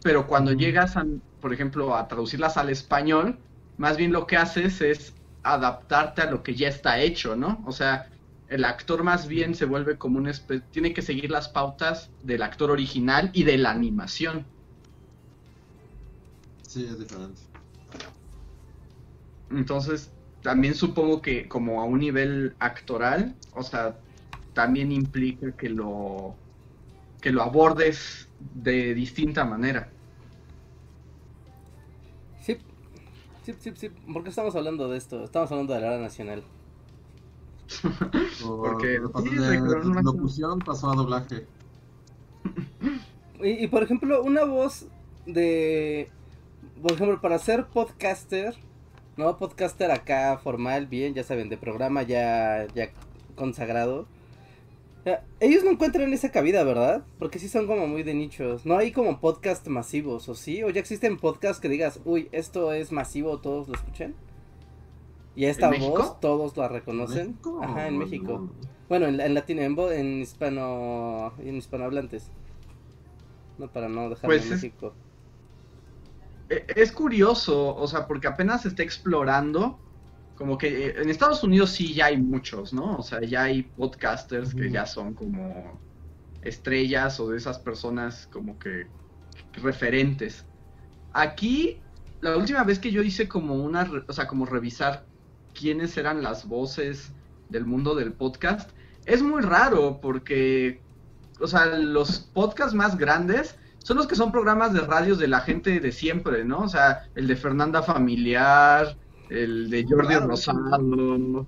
Pero 0.03 0.27
cuando 0.27 0.53
llegas, 0.53 0.97
a, 0.97 1.07
por 1.43 1.53
ejemplo, 1.53 1.95
a 1.95 2.09
traducirlas 2.09 2.57
al 2.57 2.71
español, 2.71 3.37
más 3.77 3.97
bien 3.97 4.13
lo 4.13 4.27
que 4.27 4.37
haces 4.37 4.81
es 4.81 5.13
adaptarte 5.43 6.23
a 6.23 6.31
lo 6.31 6.43
que 6.43 6.55
ya 6.55 6.69
está 6.69 7.01
hecho, 7.01 7.35
¿no? 7.35 7.63
O 7.67 7.73
sea, 7.73 8.09
el 8.49 8.65
actor 8.65 9.03
más 9.03 9.27
bien 9.27 9.55
se 9.57 9.65
vuelve 9.65 9.99
como 9.99 10.19
un... 10.19 10.31
tiene 10.71 10.95
que 10.95 11.03
seguir 11.03 11.31
las 11.31 11.49
pautas 11.49 12.09
del 12.23 12.43
actor 12.43 12.71
original 12.71 13.31
y 13.33 13.43
de 13.43 13.59
la 13.59 13.73
animación. 13.73 14.47
Sí, 16.63 16.87
es 16.89 16.99
diferente. 16.99 17.41
Entonces, 19.51 20.11
también 20.43 20.75
supongo 20.75 21.21
que 21.21 21.49
como 21.49 21.83
a 21.83 21.85
un 21.85 21.99
nivel 21.99 22.55
actoral, 22.61 23.35
o 23.53 23.65
sea, 23.65 23.97
también 24.55 24.93
implica 24.93 25.53
que 25.53 25.69
lo 25.69 26.37
que 27.21 27.31
lo 27.31 27.43
abordes 27.43 28.29
de 28.55 28.95
distinta 28.95 29.45
manera. 29.45 29.89
Sí, 33.43 33.55
sí, 33.59 33.73
sí. 33.75 33.89
¿Por 33.89 34.23
qué 34.23 34.31
estamos 34.31 34.55
hablando 34.55 34.89
de 34.89 34.99
esto? 34.99 35.25
Estamos 35.25 35.51
hablando 35.51 35.75
de 35.75 35.81
la 35.81 35.89
hora 35.89 35.99
nacional. 35.99 36.43
Porque 38.43 39.01
de 39.01 40.03
locución 40.03 40.59
pasó 40.59 40.91
a 40.91 40.97
doblaje. 40.97 41.47
Y, 43.41 43.65
y, 43.65 43.67
por 43.69 43.83
ejemplo, 43.83 44.23
una 44.23 44.45
voz 44.45 44.87
de. 45.27 46.09
Por 46.81 46.93
ejemplo, 46.93 47.21
para 47.21 47.39
ser 47.39 47.67
podcaster. 47.67 48.55
No, 49.17 49.37
podcaster 49.37 49.91
acá 49.91 50.39
formal, 50.43 50.87
bien, 50.87 51.13
ya 51.13 51.23
saben, 51.23 51.51
de 51.51 51.59
programa 51.59 52.03
ya, 52.03 52.67
ya 52.75 52.91
consagrado. 53.37 54.07
Ellos 55.41 55.65
no 55.65 55.71
encuentran 55.71 56.13
esa 56.13 56.31
cabida, 56.31 56.63
¿verdad? 56.63 57.05
Porque 57.19 57.41
sí 57.41 57.49
son 57.49 57.67
como 57.67 57.89
muy 57.89 58.05
de 58.05 58.15
nichos. 58.15 58.65
No 58.65 58.79
hay 58.79 58.93
como 58.93 59.21
podcast 59.21 59.67
masivos, 59.67 60.29
¿o 60.29 60.35
sí? 60.35 60.63
¿O 60.63 60.71
ya 60.71 60.81
existen 60.81 61.19
podcasts 61.19 61.61
que 61.61 61.69
digas, 61.69 62.01
uy, 62.05 62.29
esto 62.31 62.73
es 62.73 62.93
masivo, 62.93 63.39
todos 63.39 63.69
lo 63.69 63.75
escuchan? 63.75 64.15
Y 65.35 65.47
esta 65.47 65.71
voz 65.71 66.21
todos 66.21 66.57
la 66.57 66.69
reconocen. 66.69 67.37
Ajá, 67.63 67.89
en 67.89 67.99
México. 67.99 68.49
Bueno, 68.89 69.07
en, 69.07 69.21
en 69.21 69.35
latino, 69.35 69.63
en, 69.63 69.79
en 69.79 70.21
hispano, 70.21 71.33
en 71.39 71.57
hispanohablantes. 71.57 72.31
No, 73.59 73.71
para 73.71 73.89
no 73.89 74.11
dejarlo 74.11 74.29
pues 74.29 74.45
en 74.45 74.51
México. 74.51 74.93
E, 76.49 76.67
es 76.77 76.93
curioso, 76.93 77.75
o 77.75 77.87
sea, 77.89 78.07
porque 78.07 78.29
apenas 78.29 78.63
se 78.63 78.69
está 78.69 78.83
explorando. 78.83 79.79
Como 80.35 80.59
que 80.59 80.87
eh, 80.87 80.95
en 80.97 81.09
Estados 81.09 81.43
Unidos 81.45 81.71
sí 81.71 81.95
ya 81.95 82.07
hay 82.07 82.17
muchos, 82.17 82.73
¿no? 82.73 82.97
O 82.97 83.03
sea, 83.03 83.21
ya 83.23 83.45
hay 83.45 83.63
podcasters 83.63 84.55
que 84.55 84.71
ya 84.71 84.87
son 84.87 85.15
como 85.15 85.81
estrellas 86.43 87.21
o 87.21 87.31
de 87.31 87.39
esas 87.39 87.59
personas 87.59 88.27
como 88.27 88.59
que 88.59 88.87
referentes. 89.53 90.45
Aquí, 91.13 91.81
la 92.21 92.37
última 92.37 92.65
vez 92.65 92.79
que 92.79 92.91
yo 92.91 93.03
hice 93.03 93.29
como 93.29 93.55
una, 93.55 93.91
o 94.09 94.13
sea, 94.13 94.27
como 94.27 94.47
revisar 94.47 95.07
quiénes 95.55 95.97
eran 95.97 96.23
las 96.23 96.47
voces 96.47 97.13
del 97.49 97.67
mundo 97.67 97.95
del 97.95 98.13
podcast, 98.13 98.71
es 99.05 99.23
muy 99.23 99.43
raro 99.43 100.01
porque, 100.01 100.83
o 101.41 101.47
sea, 101.47 101.67
los 101.67 102.21
podcasts 102.21 102.75
más 102.75 102.97
grandes 102.97 103.57
son 103.79 103.97
los 103.97 104.07
que 104.07 104.15
son 104.15 104.33
programas 104.33 104.73
de 104.73 104.81
radios 104.81 105.19
de 105.19 105.29
la 105.29 105.41
gente 105.41 105.81
de 105.81 105.93
siempre, 105.93 106.45
¿no? 106.45 106.61
O 106.61 106.69
sea, 106.69 107.11
el 107.15 107.27
de 107.27 107.37
Fernanda 107.37 107.83
Familiar, 107.83 108.97
el 109.33 109.71
de 109.71 109.87
Jordi 109.89 110.15
Rosado. 110.17 111.47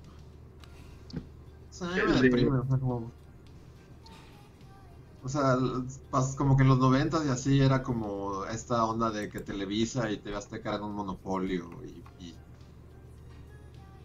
O 5.23 5.29
sea, 5.29 5.57
como 6.37 6.57
que 6.57 6.63
en 6.65 6.69
los 6.69 6.79
noventas 6.79 7.25
y 7.25 7.31
así 7.31 7.61
era 7.61 7.83
como 7.83 8.45
esta 8.45 8.85
onda 8.85 9.11
de 9.11 9.29
que 9.31 9.41
Televisa 9.41 10.11
y 10.11 10.19
TV 10.19 10.37
Azteca 10.37 10.71
eran 10.71 10.85
un 10.85 10.95
monopolio 10.95 11.71
y, 12.19 12.35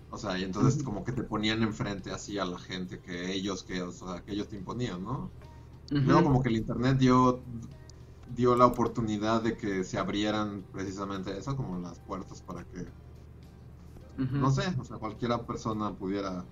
o 0.09 0.17
sea, 0.17 0.37
y 0.39 0.43
entonces 0.45 0.81
como 0.81 1.03
que 1.03 1.11
te 1.11 1.23
ponían 1.23 1.61
enfrente 1.61 2.11
así 2.11 2.39
a 2.39 2.45
la 2.45 2.57
gente 2.57 2.99
que 2.99 3.33
ellos 3.33 3.63
que, 3.63 3.81
o 3.81 3.91
sea, 3.91 4.23
que 4.23 4.31
ellos 4.31 4.47
te 4.47 4.55
imponían, 4.55 5.03
¿no? 5.03 5.29
Luego 5.89 6.23
como 6.23 6.41
que 6.41 6.49
el 6.49 6.57
internet 6.57 6.97
dio 6.97 7.41
dio 8.35 8.55
la 8.55 8.65
oportunidad 8.67 9.41
de 9.41 9.57
que 9.57 9.83
se 9.83 9.97
abrieran 9.97 10.63
precisamente 10.71 11.37
eso, 11.37 11.55
como 11.55 11.79
las 11.79 11.99
puertas 11.99 12.41
para 12.41 12.63
que, 12.63 12.85
no 14.19 14.51
sé, 14.51 14.63
o 14.79 14.83
sea, 14.83 14.97
cualquiera 14.97 15.45
persona 15.45 15.93
pudiera, 15.93 16.45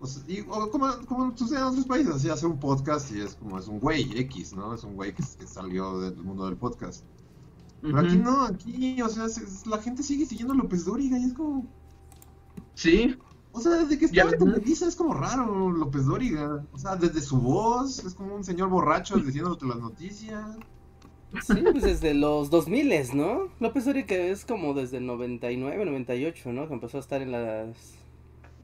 o, 0.00 0.06
sea, 0.06 0.22
y, 0.26 0.42
como, 0.42 0.88
como 1.06 1.36
sucede 1.36 1.58
en 1.58 1.64
otros 1.64 1.86
países, 1.86 2.14
así 2.14 2.28
hace 2.28 2.44
un 2.44 2.58
podcast 2.58 3.12
y 3.12 3.20
es 3.20 3.36
como, 3.36 3.58
es 3.58 3.68
un 3.68 3.78
güey 3.78 4.10
X, 4.18 4.52
¿no? 4.52 4.74
Es 4.74 4.82
un 4.82 4.96
güey 4.96 5.14
que, 5.14 5.22
salió 5.22 6.00
del 6.00 6.16
mundo 6.16 6.46
del 6.46 6.56
podcast. 6.56 7.04
Pero 7.80 7.98
aquí 7.98 8.16
no, 8.16 8.42
aquí, 8.42 9.00
o 9.00 9.08
sea, 9.08 9.26
la 9.66 9.78
gente 9.78 10.02
sigue 10.02 10.26
siguiendo 10.26 10.54
a 10.54 10.56
López 10.56 10.84
Dóriga 10.84 11.18
y 11.18 11.24
es 11.24 11.32
como... 11.32 11.66
Sí. 12.74 13.16
O 13.52 13.60
sea, 13.60 13.72
desde 13.72 13.98
que 13.98 14.06
estaba 14.06 14.30
en 14.30 14.38
Televisa 14.38 14.88
es 14.88 14.96
como 14.96 15.14
raro 15.14 15.70
López 15.70 16.06
Dóriga. 16.06 16.64
O 16.72 16.78
sea, 16.78 16.96
desde 16.96 17.20
su 17.20 17.40
voz, 17.40 18.04
es 18.04 18.14
como 18.14 18.34
un 18.34 18.44
señor 18.44 18.70
borracho 18.70 19.16
diciéndote 19.16 19.66
las 19.66 19.78
noticias. 19.78 20.56
Sí, 21.40 21.54
pues 21.70 21.82
desde 21.82 22.14
los 22.14 22.50
2000, 22.50 23.14
¿no? 23.14 23.48
López 23.60 23.84
que 24.06 24.30
es 24.30 24.44
como 24.44 24.74
desde 24.74 24.98
el 24.98 25.06
99, 25.06 25.84
98, 25.84 26.52
¿no? 26.52 26.68
Que 26.68 26.74
empezó 26.74 26.98
a 26.98 27.00
estar 27.00 27.22
en 27.22 27.32
las... 27.32 27.94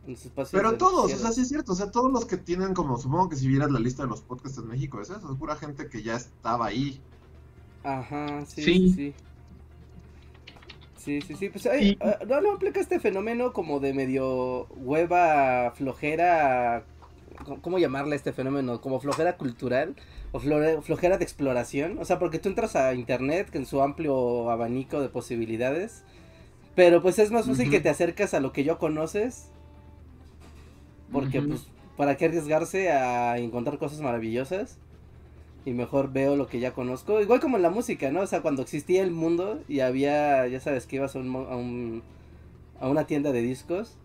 En 0.07 0.13
los 0.13 0.25
espacios 0.25 0.61
Pero 0.61 0.77
todos, 0.77 1.13
o 1.13 1.17
sea, 1.17 1.33
sí 1.33 1.43
es 1.43 1.49
cierto, 1.49 1.73
o 1.73 1.75
sea, 1.75 1.91
todos 1.91 2.13
los 2.13 2.25
que 2.25 2.37
tienen 2.37 2.75
como, 2.75 2.99
supongo 2.99 3.29
que 3.29 3.37
si 3.37 3.49
vieras 3.49 3.71
la 3.71 3.81
lista 3.81 4.03
de 4.03 4.09
los 4.09 4.21
podcasts 4.21 4.59
en 4.59 4.69
México, 4.69 5.01
es 5.01 5.11
eso, 5.11 5.33
es 5.33 5.39
pura 5.39 5.57
gente 5.57 5.89
que 5.89 6.03
ya 6.03 6.17
estaba 6.17 6.67
ahí. 6.67 7.01
Ajá, 7.83 8.45
sí, 8.47 8.63
sí. 8.63 8.95
Sí, 8.95 9.15
sí, 10.97 11.21
sí, 11.23 11.37
sí. 11.37 11.49
pues 11.49 11.67
ay, 11.67 11.97
ah, 12.01 12.19
no, 12.27 12.41
no 12.41 12.53
aplica 12.53 12.81
este 12.81 13.01
fenómeno 13.01 13.53
como 13.53 13.81
de 13.81 13.95
medio 13.95 14.67
hueva, 14.77 15.73
flojera, 15.75 16.85
¿cómo 17.63 17.79
llamarle 17.79 18.17
este 18.17 18.33
fenómeno? 18.33 18.81
Como 18.81 19.01
flojera 19.01 19.37
cultural 19.37 19.95
o 20.33 20.41
flojera 20.41 21.19
de 21.19 21.25
exploración. 21.25 21.99
O 21.99 22.05
sea, 22.05 22.19
porque 22.19 22.39
tú 22.39 22.49
entras 22.49 22.77
a 22.77 22.95
internet 22.95 23.55
en 23.55 23.67
su 23.67 23.83
amplio 23.83 24.51
abanico 24.51 25.01
de 25.01 25.09
posibilidades. 25.09 26.05
Pero 26.75 27.03
pues 27.03 27.19
es 27.19 27.31
más 27.31 27.47
fácil 27.47 27.71
que 27.71 27.81
te 27.81 27.89
acercas 27.89 28.35
a 28.35 28.41
lo 28.41 28.53
que 28.53 28.65
yo 28.65 28.79
conoces. 28.79 29.51
Porque 31.11 31.43
pues, 31.43 31.67
¿para 31.97 32.17
qué 32.17 32.27
arriesgarse 32.27 32.93
a 32.93 33.39
encontrar 33.39 33.79
cosas 33.79 34.01
maravillosas? 34.01 34.79
Y 35.65 35.73
mejor 35.73 36.13
veo 36.13 36.37
lo 36.37 36.47
que 36.47 36.61
ya 36.61 36.73
conozco. 36.73 37.21
Igual 37.21 37.41
como 37.41 37.57
en 37.57 37.63
la 37.63 37.71
música, 37.71 38.11
¿no? 38.13 38.21
O 38.21 38.27
sea, 38.27 38.43
cuando 38.43 38.63
existía 38.63 39.03
el 39.03 39.11
mundo 39.11 39.61
y 39.69 39.81
había, 39.81 40.47
ya 40.47 40.61
sabes, 40.61 40.87
que 40.87 40.97
ibas 40.97 41.17
a, 41.17 41.19
un, 41.19 41.35
a, 41.35 41.57
un, 41.57 42.03
a 42.81 42.89
una 42.89 43.07
tienda 43.07 43.33
de 43.33 43.43
discos 43.43 43.97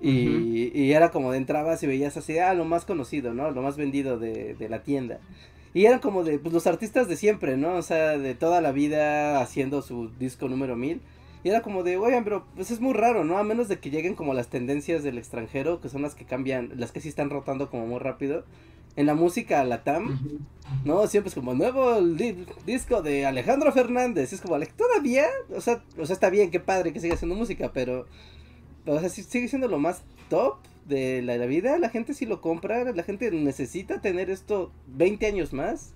y, 0.00 0.92
era 0.92 1.10
como 1.10 1.32
de 1.32 1.38
entrabas 1.38 1.82
y 1.82 1.86
veías 1.86 2.16
así, 2.16 2.38
ah, 2.38 2.54
lo 2.54 2.64
más 2.64 2.84
conocido, 2.84 3.34
¿no? 3.34 3.50
Lo 3.50 3.62
más 3.62 3.76
vendido 3.76 4.18
de, 4.18 4.56
la 4.68 4.82
tienda. 4.82 5.18
Y 5.74 5.84
eran 5.84 5.98
como 5.98 6.24
de 6.24 6.38
pues, 6.38 6.52
los 6.52 6.66
artistas 6.66 7.08
de 7.08 7.16
siempre, 7.16 7.56
¿no? 7.56 7.74
O 7.74 7.82
sea, 7.82 8.18
de 8.18 8.34
toda 8.34 8.60
la 8.60 8.72
vida 8.72 9.40
haciendo 9.40 9.82
su 9.82 10.10
disco 10.18 10.48
número 10.48 10.76
mil. 10.76 11.00
Y 11.44 11.50
era 11.50 11.62
como 11.62 11.82
de, 11.82 11.96
oigan, 11.96 12.24
pero 12.24 12.44
pues 12.56 12.70
es 12.70 12.80
muy 12.80 12.94
raro, 12.94 13.24
¿no? 13.24 13.38
A 13.38 13.44
menos 13.44 13.68
de 13.68 13.78
que 13.78 13.90
lleguen 13.90 14.14
como 14.14 14.34
las 14.34 14.48
tendencias 14.48 15.02
del 15.02 15.18
extranjero, 15.18 15.80
que 15.80 15.88
son 15.88 16.02
las 16.02 16.14
que 16.14 16.24
cambian, 16.24 16.72
las 16.76 16.90
que 16.90 17.00
sí 17.00 17.08
están 17.08 17.30
rotando 17.30 17.70
como 17.70 17.86
muy 17.86 17.98
rápido. 17.98 18.44
En 18.96 19.06
la 19.06 19.14
música 19.14 19.62
la 19.62 19.84
TAM, 19.84 20.18
¿no? 20.84 21.06
Siempre 21.06 21.28
es 21.28 21.34
como 21.36 21.54
nuevo 21.54 22.00
disco 22.66 23.00
de 23.02 23.26
Alejandro 23.26 23.70
Fernández. 23.70 24.32
Es 24.32 24.40
como, 24.40 24.58
¿todavía? 24.76 25.26
O 25.54 25.60
sea, 25.60 25.84
o 25.96 26.06
sea, 26.06 26.14
está 26.14 26.30
bien, 26.30 26.50
qué 26.50 26.58
padre 26.58 26.92
que 26.92 26.98
siga 26.98 27.14
haciendo 27.14 27.36
música, 27.36 27.70
pero 27.72 28.06
o 28.94 29.00
sea, 29.00 29.08
sigue 29.08 29.48
siendo 29.48 29.68
lo 29.68 29.78
más 29.78 30.02
top 30.30 30.56
de 30.86 31.20
la, 31.22 31.36
la 31.36 31.46
vida, 31.46 31.78
la 31.78 31.90
gente 31.90 32.14
sí 32.14 32.24
lo 32.26 32.40
compra, 32.40 32.84
la 32.92 33.02
gente 33.02 33.30
necesita 33.30 34.00
tener 34.00 34.30
esto 34.30 34.70
20 34.86 35.26
años 35.26 35.52
más. 35.52 35.92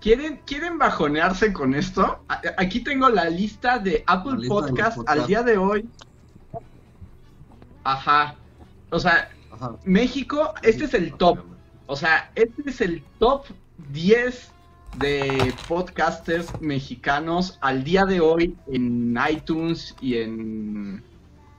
¿Quieren, 0.00 0.40
¿Quieren 0.46 0.78
bajonearse 0.78 1.52
con 1.52 1.74
esto? 1.74 2.20
A- 2.28 2.40
Aquí 2.56 2.80
tengo 2.84 3.08
la 3.08 3.28
lista 3.28 3.78
de 3.80 4.04
Apple 4.06 4.36
lista 4.38 4.48
Podcast 4.54 4.96
podcasts. 4.96 5.04
al 5.06 5.26
día 5.26 5.42
de 5.42 5.58
hoy. 5.58 5.88
Ajá. 7.84 8.36
O 8.90 8.98
sea, 8.98 9.30
Ajá. 9.50 9.76
México, 9.84 10.54
este 10.62 10.84
es 10.84 10.94
el 10.94 11.14
top. 11.14 11.40
O 11.86 11.96
sea, 11.96 12.30
este 12.34 12.70
es 12.70 12.80
el 12.80 13.02
top 13.18 13.44
10 13.92 14.52
de 14.98 15.52
podcasters 15.68 16.48
mexicanos 16.60 17.58
al 17.60 17.82
día 17.84 18.04
de 18.04 18.20
hoy 18.20 18.56
en 18.68 19.18
iTunes 19.30 19.94
y 20.00 20.18
en, 20.18 21.02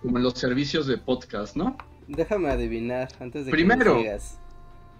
como 0.01 0.17
en 0.17 0.23
los 0.23 0.33
servicios 0.33 0.87
de 0.87 0.97
podcast, 0.97 1.55
¿no? 1.55 1.77
Déjame 2.07 2.49
adivinar 2.49 3.09
antes 3.19 3.45
de 3.45 3.51
Primero. 3.51 3.93
que 3.93 3.97
me 3.97 4.03
sigas. 4.03 4.39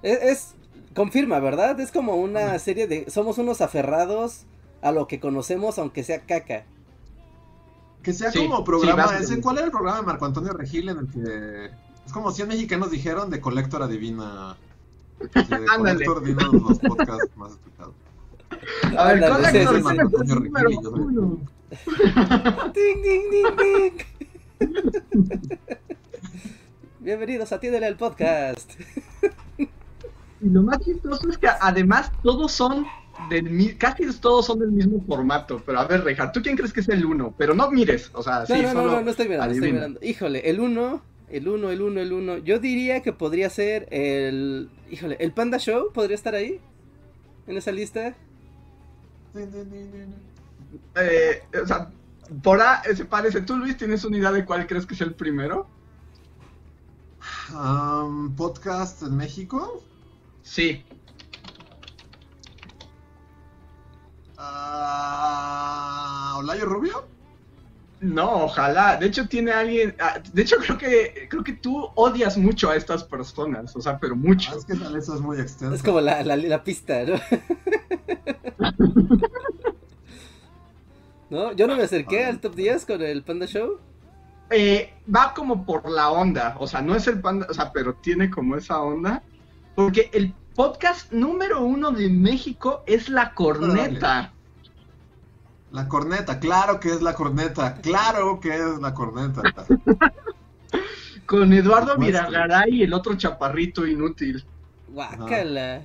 Es, 0.04 0.22
es- 0.22 0.56
confirma, 0.96 1.40
¿verdad? 1.40 1.80
Es 1.80 1.92
como 1.92 2.16
una 2.16 2.58
serie 2.60 2.88
de 2.88 3.10
somos 3.10 3.38
unos 3.38 3.62
aferrados 3.62 4.46
a 4.82 4.92
lo 4.92 5.08
que 5.08 5.20
conocemos 5.20 5.78
aunque 5.80 6.04
sea 6.04 6.22
caca. 6.22 6.66
Que 8.04 8.14
sea 8.14 8.32
Sí, 8.32 8.40
como 8.40 8.64
programa 8.64 9.18
ese. 9.20 9.42
¿Cuál 9.42 9.58
era 9.58 9.66
el 9.66 9.72
programa 9.72 10.00
de 10.00 10.06
Marco 10.06 10.26
Antonio 10.26 10.54
Regil 10.54 10.90
en 10.90 10.98
el 11.00 11.08
que 11.10 11.66
es 12.06 12.14
como 12.14 12.32
100 12.32 12.48
mexicanos 12.48 12.92
dijeron 12.92 13.30
de 13.30 13.42
Collector 13.42 13.84
adivina? 13.84 14.56
De. 15.20 15.66
Collector 15.78 16.18
adivina 16.20 16.48
los 16.52 16.80
podcasts 16.80 17.36
más 17.36 17.52
escuchados. 17.52 17.94
A 18.98 19.04
ver, 19.14 19.24
Ándale, 19.24 19.28
¿cuál 19.30 19.46
es 19.46 19.52
sí, 19.52 19.58
el 19.58 19.68
sí, 19.68 19.74
sí. 19.76 19.80
número 19.82 20.02
Antonio 20.02 20.36
Regil 20.36 20.70
y 20.70 20.76
yo 20.76 20.82
soy- 20.92 21.00
uno? 21.02 21.40
Ding, 22.74 23.02
ding, 23.04 23.30
ding, 23.32 23.56
ding. 23.58 24.18
Bienvenidos 27.00 27.52
a 27.52 27.60
Tiendele 27.60 27.88
el 27.88 27.95
podcast. 27.95 28.72
Y 29.58 30.50
lo 30.50 30.63
más 30.63 30.80
chistoso 30.80 31.30
es 31.30 31.38
que 31.38 31.48
además 31.48 32.12
todos 32.24 32.52
son 32.52 32.86
del 33.30 33.78
casi 33.78 34.06
todos 34.19 34.45
son 34.45 34.60
del 34.60 34.72
mismo 34.72 35.04
formato. 35.06 35.62
Pero 35.65 35.80
a 35.80 35.86
ver, 35.86 36.04
Reja, 36.04 36.32
¿tú 36.32 36.41
quién 36.41 36.56
crees 36.56 36.74
que 36.74 36.82
es 36.82 36.89
el 36.89 37.06
uno? 37.06 37.34
Pero 37.38 37.54
no 37.54 37.69
mires, 37.72 38.12
o 38.13 38.24
sea, 38.24 38.41
No, 38.41 38.45
sí, 38.45 38.54
no, 38.54 38.62
no, 38.62 38.74
solo 38.74 38.91
no, 38.91 39.02
no 39.02 39.12
estoy 39.12 39.30
mirando, 39.30 39.54
estoy 39.54 39.72
mirando. 39.72 40.00
Híjole, 40.02 40.50
el 40.50 40.60
1, 40.60 41.02
el 41.30 41.48
1, 41.48 41.72
el 41.72 41.82
1, 41.82 42.02
el 42.02 42.13
1. 42.13 42.38
Yo 42.39 42.60
diría 42.60 43.02
que 43.02 43.13
podría 43.13 43.50
ser 43.50 43.88
el. 43.91 44.69
Híjole, 44.89 45.17
el 45.19 45.32
Panda 45.32 45.58
Show 45.58 45.91
podría 45.93 46.15
estar 46.15 46.36
ahí. 46.36 46.60
En 47.48 47.58
esa 47.58 47.72
lista. 47.72 48.15
Eh, 50.95 51.41
o 51.62 51.65
sea, 51.65 51.91
por 52.44 52.62
A 52.62 52.84
se 52.84 53.06
parece. 53.06 53.42
¿Tú, 53.42 53.58
Luis, 53.58 53.78
tienes 53.78 54.04
una 54.06 54.18
idea 54.18 54.32
de 54.32 54.46
cuál 54.46 54.68
crees 54.68 54.86
que 54.86 54.94
es 54.94 55.02
el 55.02 55.13
primero? 55.13 55.68
Um, 57.54 58.36
podcast 58.36 59.02
en 59.04 59.18
México. 59.18 59.84
Sí. 60.44 60.84
Ah, 64.38 66.36
Olayo 66.38 66.65
Rubio. 66.65 67.08
No, 68.02 68.46
ojalá. 68.46 68.96
De 68.98 69.08
hecho, 69.08 69.28
tiene 69.28 69.52
alguien. 69.52 69.96
ah, 70.00 70.20
De 70.34 70.42
hecho, 70.42 70.56
creo 70.58 70.78
que 70.78 71.28
creo 71.30 71.44
que 71.44 71.54
tú 71.54 71.89
odias 71.96 72.38
mucho 72.38 72.70
a 72.70 72.76
estas 72.76 73.04
personas. 73.04 73.76
O 73.76 73.82
sea, 73.82 74.00
pero 74.00 74.15
mucho. 74.15 74.52
Ah, 74.54 74.58
es 74.58 74.65
que 74.65 74.76
tal 74.76 74.94
vez 74.94 75.04
eso 75.04 75.15
es 75.15 75.22
muy 75.22 75.39
extenso. 75.39 75.76
Es 75.76 75.84
como 75.84 76.00
la, 76.00 76.24
la, 76.24 76.38
la 76.38 76.63
pista, 76.63 77.04
¿no? 77.04 77.15
¿No? 81.30 81.52
Yo 81.54 81.68
no 81.68 81.76
me 81.76 81.84
acerqué 81.84 82.26
al 82.26 82.39
top 82.39 82.56
10 82.56 82.86
con 82.86 83.02
el 83.02 83.24
Panda 83.24 83.46
Show. 83.46 83.80
Eh, 84.50 84.94
va 85.13 85.34
como 85.34 85.65
por 85.65 85.89
la 85.89 86.10
onda. 86.10 86.56
O 86.60 86.68
sea, 86.68 86.82
no 86.82 86.96
es 86.96 87.08
el 87.08 87.22
panda. 87.22 87.46
O 87.50 87.54
sea, 87.54 87.72
pero 87.72 87.94
tiene 87.96 88.30
como 88.30 88.56
esa 88.56 88.82
onda. 88.82 89.22
Porque 89.76 90.10
el 90.13 90.34
podcast 90.56 91.12
número 91.12 91.62
uno 91.63 91.92
de 91.92 92.10
México 92.10 92.84
es 92.88 93.10
La 93.10 93.34
Corneta. 93.34 94.34
La 95.72 95.88
corneta, 95.88 96.39
claro 96.39 96.80
que 96.80 96.89
es 96.89 97.04
la 97.04 97.13
corneta, 97.13 97.76
claro 97.76 98.39
que 98.39 98.56
es 98.56 98.80
la 98.82 98.94
corneta. 98.96 99.44
Con 101.28 101.54
Eduardo. 101.54 101.96
Viragaray 101.96 102.78
y 102.78 102.84
el 102.84 102.94
otro 102.94 103.15
chaparrito 103.15 103.86
inútil. 103.86 104.44
Guácala. 104.88 105.84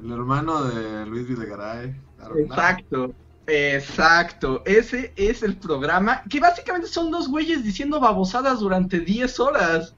El 0.00 0.12
hermano 0.12 0.64
de 0.66 1.04
Luis 1.04 1.26
Videgaray. 1.26 1.96
Claro, 2.16 2.34
claro. 2.48 3.14
Exacto. 3.46 4.62
Ese 4.64 5.12
es 5.16 5.42
el 5.42 5.58
programa, 5.58 6.22
que 6.28 6.40
básicamente 6.40 6.88
son 6.88 7.10
dos 7.10 7.28
güeyes 7.28 7.62
diciendo 7.62 8.00
babosadas 8.00 8.60
durante 8.60 9.00
10 9.00 9.38
horas. 9.40 9.96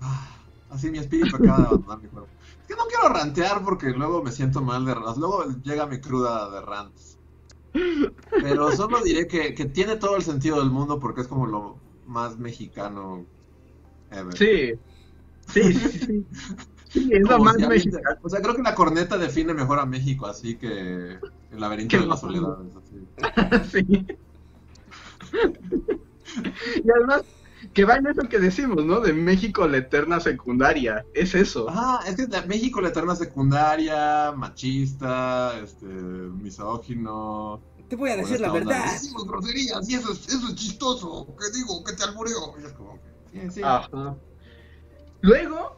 Ah, 0.00 0.28
Así 0.68 0.90
mi 0.90 0.98
espíritu 0.98 1.36
acaba 1.36 1.60
de 1.60 1.66
abandonar 1.66 2.00
mi 2.00 2.08
cuerpo. 2.08 2.30
Es 2.60 2.66
que 2.66 2.74
no 2.74 2.84
quiero 2.86 3.08
rantear 3.14 3.62
porque 3.62 3.90
luego 3.90 4.22
me 4.22 4.32
siento 4.32 4.62
mal 4.62 4.84
de 4.84 4.94
rants. 4.94 5.18
Luego 5.18 5.44
llega 5.62 5.86
mi 5.86 6.00
cruda 6.00 6.50
de 6.50 6.60
rants. 6.62 7.18
Pero 8.30 8.72
solo 8.72 9.02
diré 9.02 9.26
que, 9.26 9.54
que 9.54 9.66
tiene 9.66 9.96
todo 9.96 10.16
el 10.16 10.22
sentido 10.22 10.58
del 10.60 10.70
mundo 10.70 10.98
porque 10.98 11.22
es 11.22 11.28
como 11.28 11.46
lo 11.46 11.82
más 12.06 12.38
mexicano 12.38 13.26
ever. 14.10 14.36
Sí, 14.36 14.72
sí, 15.48 15.74
sí, 15.74 15.98
sí. 15.98 16.26
Sí, 16.92 17.08
es 17.10 17.22
lo 17.22 17.28
Como 17.38 17.44
más 17.44 17.56
mexicano. 17.58 18.18
O 18.22 18.28
sea, 18.28 18.40
creo 18.42 18.54
que 18.54 18.62
la 18.62 18.74
corneta 18.74 19.16
define 19.16 19.54
mejor 19.54 19.78
a 19.78 19.86
México, 19.86 20.26
así 20.26 20.56
que 20.56 20.68
el 21.50 21.60
laberinto 21.60 21.96
de 21.98 22.06
las 22.06 22.22
no. 22.22 22.28
soledades. 22.28 22.72
Así. 22.76 23.72
Sí. 23.86 24.06
Y 26.84 26.90
además, 26.90 27.22
que 27.72 27.84
va 27.84 27.96
en 27.96 28.06
eso 28.06 28.22
que 28.28 28.38
decimos, 28.38 28.84
¿no? 28.84 29.00
De 29.00 29.12
México 29.12 29.66
la 29.68 29.78
eterna 29.78 30.20
secundaria. 30.20 31.04
Es 31.14 31.34
eso. 31.34 31.66
Ah, 31.68 32.00
es 32.06 32.16
que 32.16 32.26
la- 32.26 32.42
México 32.46 32.80
la 32.80 32.88
eterna 32.88 33.14
secundaria, 33.16 34.32
machista, 34.32 35.58
este, 35.62 35.86
misógino. 35.86 37.60
Te 37.88 37.96
voy 37.96 38.10
a 38.10 38.16
decir 38.16 38.40
la 38.40 38.48
de, 38.48 38.60
verdad. 38.60 38.92
Decimos 38.92 39.26
groserías 39.26 39.88
y 39.88 39.94
eso 39.94 40.12
es, 40.12 40.26
eso 40.28 40.48
es 40.48 40.54
chistoso. 40.54 41.26
¿Qué 41.38 41.56
digo? 41.56 41.82
Que 41.84 41.92
te 41.94 42.04
albureo. 42.04 42.54
Y 42.60 42.64
es 42.66 42.72
como 42.72 42.98
que, 43.30 43.40
sí, 43.42 43.50
sí. 43.50 43.60
Ajá. 43.62 44.16
Luego, 45.20 45.76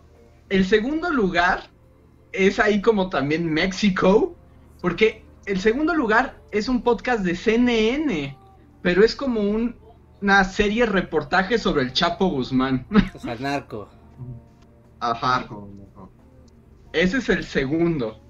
el 0.49 0.65
segundo 0.67 1.11
lugar 1.11 1.71
es 2.33 2.59
ahí 2.59 2.81
como 2.83 3.09
también 3.09 3.53
México, 3.53 4.37
porque 4.81 5.25
el 5.47 5.61
segundo 5.61 5.95
lugar 5.95 6.37
es 6.51 6.69
un 6.69 6.83
podcast 6.83 7.23
de 7.25 7.35
CNN, 7.37 8.37
pero 8.83 9.05
es 9.05 9.15
como 9.15 9.41
un- 9.41 9.77
una 10.21 10.45
serie 10.45 10.87
reportaje 10.87 11.59
sobre 11.59 11.83
el 11.83 11.93
Chapo 11.93 12.29
Guzmán. 12.29 12.87
O 13.15 13.19
sea, 13.19 13.35
narco. 13.37 13.89
Ajá. 15.01 15.47
Ese 16.93 17.19
es 17.19 17.29
el 17.29 17.45
segundo. 17.45 18.21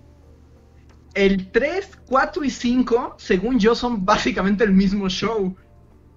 El 1.15 1.53
3, 1.53 1.99
4 2.09 2.43
y 2.45 2.51
5, 2.51 3.15
según 3.19 3.59
yo, 3.61 3.75
son 3.77 4.05
básicamente 4.05 4.65
el 4.65 4.73
mismo 4.73 5.09
show. 5.09 5.55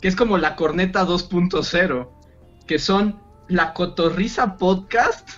Que 0.01 0.07
es 0.07 0.15
como 0.15 0.37
la 0.37 0.55
corneta 0.55 1.05
2.0. 1.05 2.09
Que 2.65 2.79
son 2.79 3.19
la 3.47 3.73
Cotorriza 3.73 4.57
Podcast. 4.57 5.29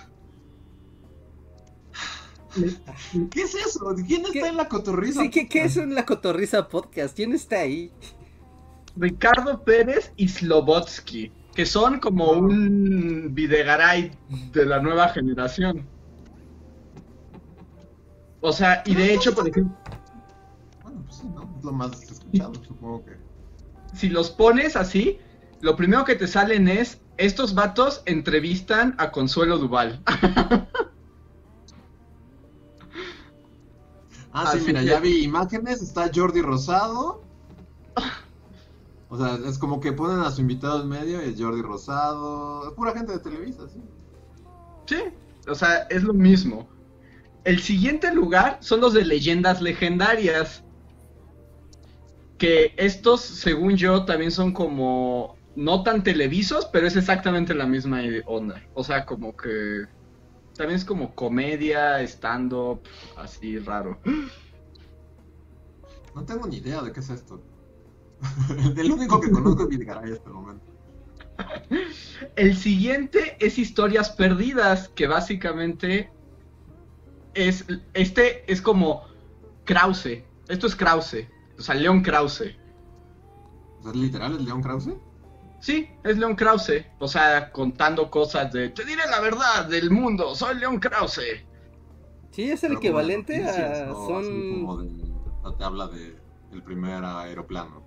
¿Qué 3.30 3.42
es 3.42 3.54
eso? 3.54 3.94
¿Quién 4.06 4.22
está 4.22 4.32
¿Qué? 4.32 4.48
en 4.48 4.56
la 4.56 4.68
cotorriza? 4.68 5.22
Sí, 5.22 5.30
¿qué, 5.30 5.48
qué 5.48 5.64
es 5.64 5.76
un 5.76 5.94
La 5.94 6.04
Cotorriza 6.04 6.68
Podcast? 6.68 7.16
¿Quién 7.16 7.32
está 7.32 7.60
ahí? 7.60 7.92
Ricardo 8.96 9.62
Pérez 9.62 10.12
y 10.16 10.28
Slobotsky. 10.28 11.32
Que 11.54 11.66
son 11.66 12.00
como 12.00 12.30
un 12.32 13.34
Videgaray 13.34 14.12
de 14.52 14.66
la 14.66 14.80
nueva 14.80 15.08
generación. 15.08 15.86
O 18.40 18.52
sea, 18.52 18.82
y 18.86 18.94
de 18.94 19.14
hecho, 19.14 19.34
por 19.34 19.48
ejemplo, 19.48 19.76
Bueno, 20.82 21.02
pues 21.04 21.16
sí, 21.16 21.28
¿no? 21.28 21.54
Es 21.58 21.64
lo 21.64 21.72
más 21.72 22.02
escuchado, 22.02 22.54
supongo 22.66 23.04
que. 23.04 23.16
si 23.94 24.08
los 24.08 24.30
pones 24.30 24.76
así, 24.76 25.18
lo 25.60 25.76
primero 25.76 26.04
que 26.04 26.14
te 26.14 26.26
salen 26.26 26.68
es, 26.68 27.00
estos 27.18 27.54
vatos 27.54 28.02
entrevistan 28.06 28.94
a 28.98 29.10
Consuelo 29.10 29.58
Duval. 29.58 30.02
Ah, 34.32 34.46
sí, 34.52 34.58
mira, 34.66 34.80
que- 34.80 34.86
ya 34.86 35.00
vi 35.00 35.24
imágenes, 35.24 35.82
está 35.82 36.10
Jordi 36.14 36.42
Rosado. 36.42 37.22
O 39.12 39.18
sea, 39.18 39.34
es 39.48 39.58
como 39.58 39.80
que 39.80 39.92
ponen 39.92 40.20
a 40.20 40.30
su 40.30 40.40
invitado 40.40 40.82
en 40.82 40.88
medio 40.88 41.20
y 41.20 41.30
es 41.30 41.40
Jordi 41.40 41.62
Rosado. 41.62 42.68
Es 42.68 42.74
pura 42.74 42.92
gente 42.92 43.10
de 43.12 43.18
Televisa, 43.18 43.68
sí. 43.68 43.82
Sí, 44.86 45.02
o 45.48 45.54
sea, 45.56 45.78
es 45.90 46.04
lo 46.04 46.14
mismo. 46.14 46.68
El 47.44 47.60
siguiente 47.60 48.14
lugar 48.14 48.58
son 48.62 48.80
los 48.80 48.92
de 48.94 49.04
leyendas 49.04 49.60
legendarias. 49.62 50.62
Que 52.38 52.72
estos, 52.78 53.20
según 53.20 53.76
yo, 53.76 54.04
también 54.06 54.30
son 54.30 54.52
como 54.52 55.36
no 55.54 55.82
tan 55.82 56.02
televisos, 56.02 56.68
pero 56.72 56.86
es 56.86 56.96
exactamente 56.96 57.54
la 57.54 57.66
misma 57.66 58.00
onda. 58.26 58.62
O 58.72 58.82
sea, 58.82 59.04
como 59.04 59.34
que 59.36 59.84
también 60.60 60.76
es 60.76 60.84
como 60.84 61.14
comedia, 61.14 62.02
stand-up, 62.02 62.82
así 63.16 63.58
raro. 63.58 63.98
No 66.14 66.22
tengo 66.26 66.46
ni 66.46 66.58
idea 66.58 66.82
de 66.82 66.92
qué 66.92 67.00
es 67.00 67.08
esto. 67.08 67.40
El 68.76 68.92
único 68.92 69.18
que 69.22 69.30
conozco 69.30 69.62
es 69.62 69.68
Videgaray 69.70 70.12
hasta 70.12 70.28
el 70.28 70.34
momento. 70.34 70.66
El 72.36 72.54
siguiente 72.54 73.38
es 73.40 73.58
Historias 73.58 74.10
Perdidas, 74.10 74.90
que 74.90 75.06
básicamente 75.06 76.12
es. 77.32 77.64
Este 77.94 78.44
es 78.52 78.60
como 78.60 79.04
Krause. 79.64 80.24
Esto 80.48 80.66
es 80.66 80.76
Krause. 80.76 81.26
O 81.58 81.62
sea, 81.62 81.74
León 81.74 82.02
Krause. 82.02 82.42
¿Es 82.42 83.96
literal 83.96 84.36
el 84.36 84.44
León 84.44 84.60
Krause? 84.60 84.90
Sí, 85.60 85.88
es 86.04 86.16
León 86.18 86.34
Krause. 86.36 86.84
O 86.98 87.06
sea, 87.08 87.52
contando 87.52 88.10
cosas 88.10 88.52
de. 88.52 88.70
Te 88.70 88.84
diré 88.84 89.02
la 89.10 89.20
verdad 89.20 89.66
del 89.66 89.90
mundo, 89.90 90.34
soy 90.34 90.58
León 90.58 90.80
Krause. 90.80 91.20
Sí, 92.30 92.50
es 92.50 92.62
el 92.64 92.68
Pero 92.70 92.78
equivalente 92.80 93.38
noticias, 93.38 93.80
a. 93.80 93.86
¿no? 93.86 94.06
Son. 94.06 94.18
Así 94.24 94.50
como 94.54 94.76
de- 94.78 95.10
te 95.58 95.64
habla 95.64 95.88
de 95.88 96.16
el 96.52 96.62
primer 96.62 97.04
aeroplano. 97.04 97.82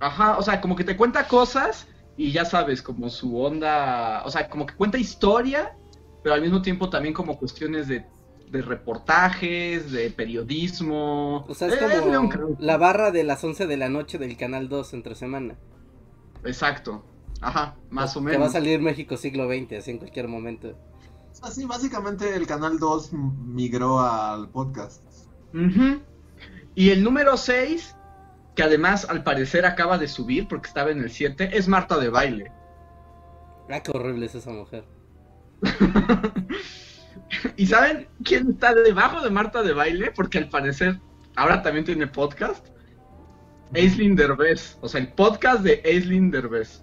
Ajá, 0.00 0.38
o 0.38 0.42
sea, 0.42 0.60
como 0.60 0.76
que 0.76 0.84
te 0.84 0.96
cuenta 0.96 1.26
cosas 1.28 1.86
y 2.16 2.32
ya 2.32 2.44
sabes, 2.44 2.82
como 2.82 3.08
su 3.10 3.38
onda. 3.40 4.22
O 4.24 4.30
sea, 4.30 4.48
como 4.48 4.66
que 4.66 4.74
cuenta 4.74 4.98
historia, 4.98 5.76
pero 6.22 6.34
al 6.34 6.42
mismo 6.42 6.62
tiempo 6.62 6.88
también 6.88 7.14
como 7.14 7.38
cuestiones 7.38 7.88
de, 7.88 8.04
de 8.50 8.62
reportajes, 8.62 9.90
de 9.92 10.10
periodismo. 10.10 11.44
O 11.48 11.54
sea, 11.54 11.68
es 11.68 11.74
Eh, 11.74 12.00
como 12.00 12.56
la 12.58 12.76
barra 12.76 13.10
de 13.10 13.24
las 13.24 13.42
11 13.42 13.66
de 13.66 13.76
la 13.76 13.88
noche 13.88 14.18
del 14.18 14.36
Canal 14.36 14.68
2 14.68 14.94
entre 14.94 15.14
semana. 15.14 15.58
Exacto. 16.44 17.04
Ajá, 17.40 17.76
más 17.90 18.16
o 18.16 18.20
Que 18.20 18.26
va 18.26 18.32
a 18.32 18.38
menos. 18.38 18.52
salir 18.52 18.80
México 18.80 19.16
siglo 19.16 19.48
XX, 19.48 19.78
así 19.78 19.90
en 19.92 19.98
cualquier 19.98 20.28
momento. 20.28 20.76
Así, 21.42 21.64
básicamente 21.64 22.36
el 22.36 22.46
Canal 22.46 22.78
2 22.78 23.12
migró 23.12 24.00
al 24.00 24.48
podcast. 24.50 25.02
Y 26.74 26.90
el 26.90 27.02
número 27.02 27.36
6, 27.36 27.96
que 28.54 28.62
además 28.62 29.06
al 29.08 29.22
parecer 29.24 29.64
acaba 29.64 29.96
de 29.96 30.06
subir 30.08 30.48
porque 30.48 30.68
estaba 30.68 30.90
en 30.90 30.98
el 31.00 31.10
7, 31.10 31.56
es 31.56 31.66
Marta 31.66 31.98
de 31.98 32.10
baile. 32.10 32.52
Ah, 33.70 33.80
qué 33.80 33.90
horrible 33.92 34.26
es 34.26 34.34
esa 34.34 34.50
mujer. 34.50 34.84
¿Y 37.56 37.66
saben 37.66 38.08
quién 38.24 38.50
está 38.50 38.74
debajo 38.74 39.22
de 39.22 39.30
Marta 39.30 39.62
de 39.62 39.72
baile? 39.72 40.10
Porque 40.14 40.38
al 40.38 40.48
parecer 40.48 41.00
ahora 41.36 41.62
también 41.62 41.84
tiene 41.84 42.06
podcast. 42.06 42.66
Aislinn 43.74 44.16
Derbez. 44.16 44.76
O 44.80 44.88
sea, 44.88 45.00
el 45.00 45.12
podcast 45.12 45.62
de 45.62 45.80
Aislinn 45.84 46.30
Derbez. 46.30 46.82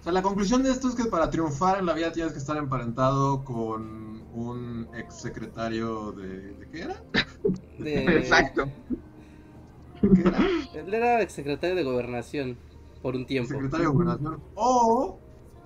O 0.00 0.02
sea, 0.02 0.12
la 0.12 0.22
conclusión 0.22 0.62
de 0.62 0.70
esto 0.70 0.88
es 0.88 0.94
que 0.94 1.04
para 1.04 1.30
triunfar 1.30 1.78
en 1.78 1.86
la 1.86 1.92
vida 1.92 2.10
tienes 2.12 2.32
que 2.32 2.38
estar 2.38 2.56
emparentado 2.56 3.44
con 3.44 4.22
un 4.34 4.88
ex 4.96 5.20
secretario 5.20 6.12
de... 6.12 6.54
¿De 6.54 6.68
qué 6.70 6.82
era? 6.82 7.02
De- 7.78 8.04
Exacto. 8.18 8.64
¿De 10.02 10.08
qué 10.10 10.28
era? 10.28 10.38
Él 10.74 10.92
era 10.94 11.22
exsecretario 11.22 11.76
de 11.76 11.84
gobernación 11.84 12.56
por 13.00 13.14
un 13.14 13.26
tiempo. 13.26 13.50
Secretario 13.50 13.88
de 13.88 13.92
Gobernación. 13.92 14.40
O 14.54 15.18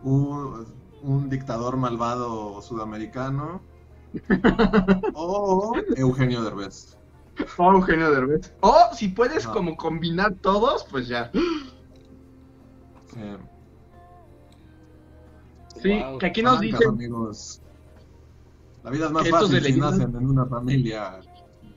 un, 0.02 0.66
un 1.02 1.28
dictador 1.30 1.76
malvado 1.76 2.61
sudamericano. 2.62 3.61
O 5.14 5.72
Eugenio 5.96 6.42
Derbez. 6.42 6.96
O 7.59 7.72
Eugenio 7.72 8.11
Derbez. 8.11 8.53
O 8.61 8.75
si 8.94 9.09
puedes 9.09 9.44
Ajá. 9.44 9.53
como 9.55 9.77
combinar 9.77 10.35
todos, 10.40 10.85
pues 10.90 11.09
ya. 11.09 11.31
Sí. 11.33 13.20
Sí, 15.83 15.99
Wow. 16.03 16.18
que 16.18 16.27
aquí 16.27 16.42
nos 16.42 16.61
dicen 16.61 16.88
amigos. 16.88 17.61
La 18.83 18.90
vida 18.90 19.07
es 19.07 19.12
más 19.12 19.25
Estos 19.27 19.40
fácil 19.42 19.62
de 19.62 19.72
si 19.72 19.79
nacen 19.81 20.14
en 20.16 20.27
una 20.29 20.46
familia 20.46 21.20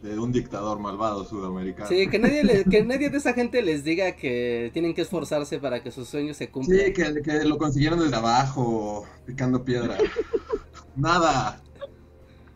de 0.02 0.18
un 0.18 0.32
dictador 0.32 0.80
malvado 0.80 1.26
sudamericano. 1.26 1.90
Sí, 1.90 2.08
que 2.08 2.20
nadie, 2.20 2.44
le- 2.44 2.64
que 2.64 2.84
nadie 2.86 3.10
de 3.10 3.18
esa 3.18 3.34
gente 3.34 3.62
les 3.62 3.84
diga 3.84 4.14
que 4.14 4.70
tienen 4.72 4.94
que 4.94 5.02
esforzarse 5.02 5.60
para 5.60 5.84
que 5.84 5.92
sus 5.92 6.08
sueños 6.08 6.38
se 6.38 6.50
cumplan. 6.50 6.78
Sí, 6.80 6.94
que, 6.94 7.22
que 7.22 7.44
lo 7.44 7.58
consiguieron 7.58 8.00
desde 8.00 8.16
abajo, 8.16 9.06
picando 9.26 9.64
piedra. 9.66 9.98
Nada. 10.96 11.62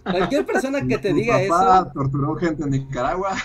Cualquier 0.03 0.45
persona 0.45 0.85
que 0.85 0.97
te 0.97 1.13
diga 1.13 1.39
papá 1.47 1.79
eso 1.79 1.91
torturó 1.93 2.35
gente 2.35 2.63
en 2.63 2.71
Nicaragua. 2.71 3.35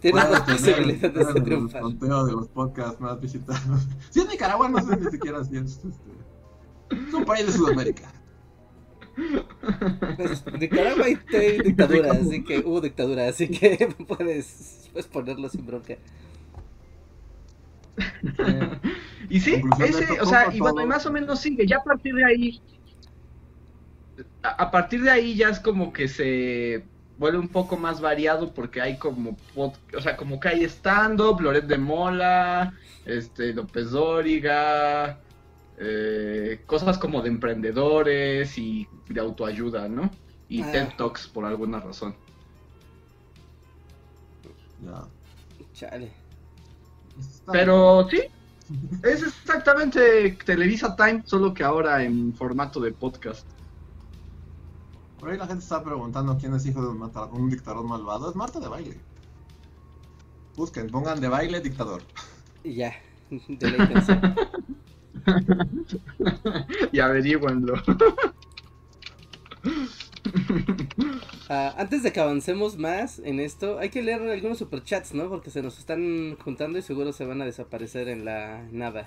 tiene 0.00 0.18
las 0.18 0.44
tener 0.44 0.60
posibilidades 0.60 1.14
de 1.14 1.38
el 1.38 1.44
triunfar. 1.44 1.82
conteo 1.82 2.26
de 2.26 2.32
los 2.32 2.48
podcasts 2.48 3.00
más 3.00 3.20
visitados. 3.20 3.86
Si 4.10 4.20
es 4.20 4.28
Nicaragua, 4.28 4.68
no 4.68 4.78
sé 4.80 4.96
ni 4.96 5.10
siquiera 5.10 5.44
si 5.44 5.56
es. 5.56 5.80
Este, 5.84 5.88
es 7.08 7.14
un 7.14 7.24
país 7.24 7.46
de 7.46 7.52
Sudamérica. 7.52 8.12
Pues, 10.16 10.44
Nicaragua 10.58 11.04
hay, 11.04 11.18
hay 11.34 11.58
dictadura, 11.60 12.12
así 12.12 12.42
que 12.44 12.58
hubo 12.60 12.80
dictadura, 12.80 13.28
así 13.28 13.48
que 13.48 13.88
puedes, 14.08 14.88
puedes 14.92 15.06
ponerlo 15.06 15.48
sin 15.48 15.66
bronca. 15.66 15.96
Y 19.28 19.38
sí, 19.38 19.62
ese, 19.78 20.20
o 20.20 20.26
sea, 20.26 20.52
y 20.52 20.58
bueno, 20.58 20.82
y 20.82 20.86
más 20.86 21.06
o 21.06 21.12
menos 21.12 21.38
sigue. 21.38 21.64
Ya 21.64 21.76
a 21.76 21.84
partir 21.84 22.12
de 22.14 22.24
ahí, 22.24 22.60
a, 24.42 24.70
partir 24.70 25.02
de 25.02 25.10
ahí 25.10 25.34
ya 25.36 25.48
es 25.50 25.60
como 25.60 25.92
que 25.92 26.08
se 26.08 26.84
vuelve 27.18 27.38
un 27.38 27.48
poco 27.48 27.76
más 27.76 28.00
variado 28.00 28.52
porque 28.54 28.80
hay 28.80 28.96
como, 28.96 29.36
pod- 29.54 29.76
o 29.96 30.00
sea, 30.00 30.16
como 30.16 30.40
que 30.40 30.48
hay 30.48 30.64
stand-up, 30.64 31.40
Loret 31.40 31.66
de 31.66 31.76
Mola, 31.78 32.72
este, 33.04 33.52
López 33.52 33.90
Dóriga, 33.90 35.20
eh, 35.78 36.62
cosas 36.66 36.96
como 36.98 37.20
de 37.22 37.28
emprendedores 37.28 38.56
y 38.56 38.88
de 39.08 39.20
autoayuda, 39.20 39.88
¿no? 39.88 40.10
Y 40.48 40.62
Ah. 40.62 40.72
TED 40.72 40.88
Talks 40.96 41.28
por 41.28 41.44
alguna 41.44 41.80
razón. 41.80 42.14
Ya. 44.84 45.02
Chale. 45.74 46.10
Pero 47.52 48.08
sí, 48.10 48.22
es 49.02 49.22
exactamente 49.22 50.38
Televisa 50.44 50.96
Time, 50.96 51.22
solo 51.26 51.52
que 51.52 51.62
ahora 51.62 52.02
en 52.02 52.32
formato 52.34 52.80
de 52.80 52.92
podcast. 52.92 53.46
Por 55.20 55.28
ahí 55.28 55.36
la 55.36 55.46
gente 55.46 55.62
está 55.62 55.84
preguntando 55.84 56.38
quién 56.38 56.54
es 56.54 56.64
hijo 56.64 56.80
de 56.80 56.88
un, 56.88 57.50
dictador 57.50 57.84
malvado. 57.84 58.30
Es 58.30 58.36
Marta 58.36 58.58
de 58.58 58.68
baile. 58.68 58.96
Busquen, 60.56 60.88
pongan 60.88 61.20
de 61.20 61.28
baile 61.28 61.60
dictador. 61.60 62.02
Y 62.64 62.76
ya, 62.76 62.94
deleítense. 63.30 64.18
y 66.92 67.00
averigüenlo. 67.00 67.74
Ah, 71.50 71.74
antes 71.76 72.02
de 72.02 72.12
que 72.12 72.20
avancemos 72.20 72.78
más 72.78 73.18
en 73.18 73.40
esto, 73.40 73.78
hay 73.78 73.90
que 73.90 74.02
leer 74.02 74.22
algunos 74.22 74.56
superchats, 74.56 75.12
¿no? 75.12 75.28
Porque 75.28 75.50
se 75.50 75.60
nos 75.60 75.78
están 75.78 76.36
juntando 76.36 76.78
y 76.78 76.82
seguro 76.82 77.12
se 77.12 77.26
van 77.26 77.42
a 77.42 77.44
desaparecer 77.44 78.08
en 78.08 78.24
la 78.24 78.66
nada. 78.72 79.06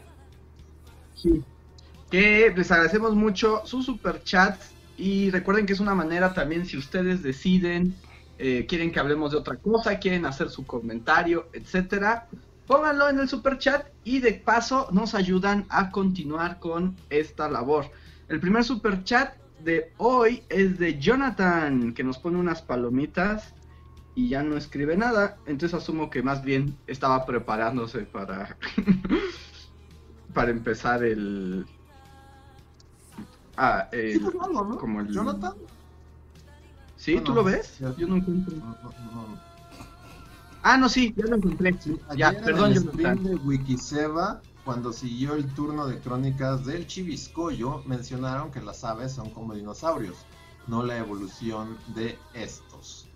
Que 2.12 2.54
les 2.56 2.72
agradecemos 2.72 3.16
mucho 3.16 3.66
sus 3.66 3.86
superchats 3.86 4.73
y 4.98 5.30
recuerden 5.32 5.66
que 5.66 5.74
es 5.74 5.80
una 5.80 5.96
manera 5.96 6.34
también 6.34 6.66
si 6.66 6.78
ustedes 6.78 7.24
deciden, 7.24 7.96
eh, 8.38 8.66
quieren 8.68 8.92
que 8.92 9.00
hablemos 9.00 9.32
de 9.32 9.38
otra 9.38 9.58
cosa, 9.58 10.00
quieren 10.00 10.26
hacer 10.26 10.50
su 10.50 10.66
comentario, 10.66 11.48
etcétera, 11.54 12.28
pónganlo 12.68 13.10
en 13.10 13.20
el 13.20 13.30
superchat 13.30 13.88
y 14.04 14.20
de 14.20 14.34
paso 14.34 14.88
nos 14.92 15.16
ayudan 15.16 15.66
a 15.70 15.92
continuar 15.92 16.60
con 16.60 16.96
esta 17.10 17.50
labor. 17.50 17.92
El 18.30 18.40
primer 18.40 18.64
superchat 18.64 19.36
de 19.64 19.92
hoy 19.98 20.44
es 20.50 20.78
de 20.78 21.00
Jonathan, 21.00 21.94
que 21.94 22.04
nos 22.04 22.18
pone 22.18 22.38
unas 22.38 22.62
palomitas 22.62 23.54
y 24.16 24.30
ya 24.30 24.44
no 24.44 24.58
escribe 24.58 24.96
nada, 24.96 25.38
entonces 25.46 25.74
asumo 25.74 26.10
que 26.10 26.22
más 26.22 26.44
bien 26.44 26.78
estaba 26.86 27.26
preparándose 27.26 28.00
para 28.00 28.58
para 30.34 30.52
empezar 30.52 31.04
el 31.04 31.66
ah, 33.58 33.88
Sí, 33.92 34.20
pues 34.20 34.34
¿no? 34.36 34.78
como 34.78 35.02
el- 35.02 35.12
Jonathan. 35.12 35.54
¿Sí? 36.98 37.20
¿Tú 37.22 37.34
lo 37.34 37.44
ves? 37.44 37.78
ya- 37.80 37.96
Yo 37.98 38.08
no 38.08 38.16
encuentro. 38.18 38.56
No, 38.58 38.66
no, 38.82 39.28
no. 39.28 39.40
Ah, 40.62 40.78
no, 40.78 40.88
sí, 40.88 41.14
ya 41.18 41.26
lo 41.26 41.36
encontré. 41.36 41.74
ya, 42.16 42.30
Ayer 42.30 42.38
en 42.40 42.44
perdón, 42.46 42.72
el 42.72 42.74
Jonathan. 42.76 42.94
stream 42.94 43.24
de 43.24 43.36
Wikiseba, 43.36 44.42
cuando 44.64 44.94
siguió 44.94 45.34
el 45.34 45.46
turno 45.54 45.86
de 45.88 46.00
crónicas 46.00 46.66
del 46.66 46.88
Chiviscoyo, 46.88 47.84
mencionaron 47.86 48.50
que 48.52 48.62
las 48.62 48.86
aves 48.86 49.12
son 49.12 49.30
como 49.32 49.54
dinosaurios, 49.54 50.16
no 50.68 50.82
la 50.84 50.98
evolución 50.98 51.78
de 51.94 52.18
estos. 52.34 53.10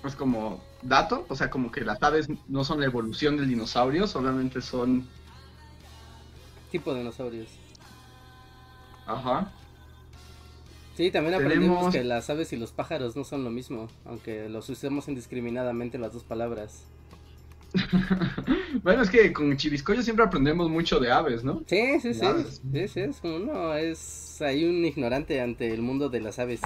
Pues 0.00 0.16
como 0.16 0.60
dato, 0.82 1.24
o 1.28 1.36
sea, 1.36 1.48
como 1.48 1.70
que 1.70 1.82
las 1.82 2.02
aves 2.02 2.26
no 2.48 2.64
son 2.64 2.80
la 2.80 2.86
evolución 2.86 3.36
del 3.36 3.48
dinosaurio, 3.48 4.08
solamente 4.08 4.60
son. 4.60 5.06
Tipo 6.72 6.92
de 6.92 7.00
dinosaurios. 7.00 7.48
Ajá. 9.12 9.52
Sí, 10.96 11.10
también 11.10 11.34
aprendimos 11.34 11.76
Tenemos- 11.76 11.92
que 11.94 12.04
las 12.04 12.28
aves 12.30 12.52
y 12.52 12.56
los 12.56 12.72
pájaros 12.72 13.16
no 13.16 13.24
son 13.24 13.44
lo 13.44 13.50
mismo, 13.50 13.88
aunque 14.04 14.48
los 14.48 14.68
usemos 14.68 15.08
indiscriminadamente 15.08 15.98
las 15.98 16.12
dos 16.12 16.24
palabras. 16.24 16.84
Bueno, 18.82 19.02
es 19.02 19.10
que 19.10 19.32
con 19.32 19.54
Chiviscoyo 19.56 20.02
siempre 20.02 20.24
aprendemos 20.24 20.68
mucho 20.70 20.98
de 20.98 21.12
aves, 21.12 21.44
¿no? 21.44 21.62
Sí, 21.66 22.00
sí, 22.00 22.14
sí. 22.14 22.20
De 22.20 22.26
aves. 22.26 22.62
Sí, 22.72 22.88
sí, 22.88 23.00
es 23.00 23.18
como 23.18 23.36
uno 23.36 23.74
es 23.74 24.40
hay 24.40 24.64
un 24.64 24.84
ignorante 24.84 25.40
ante 25.40 25.72
el 25.72 25.82
mundo 25.82 26.08
de 26.08 26.20
las 26.20 26.38
aves. 26.38 26.60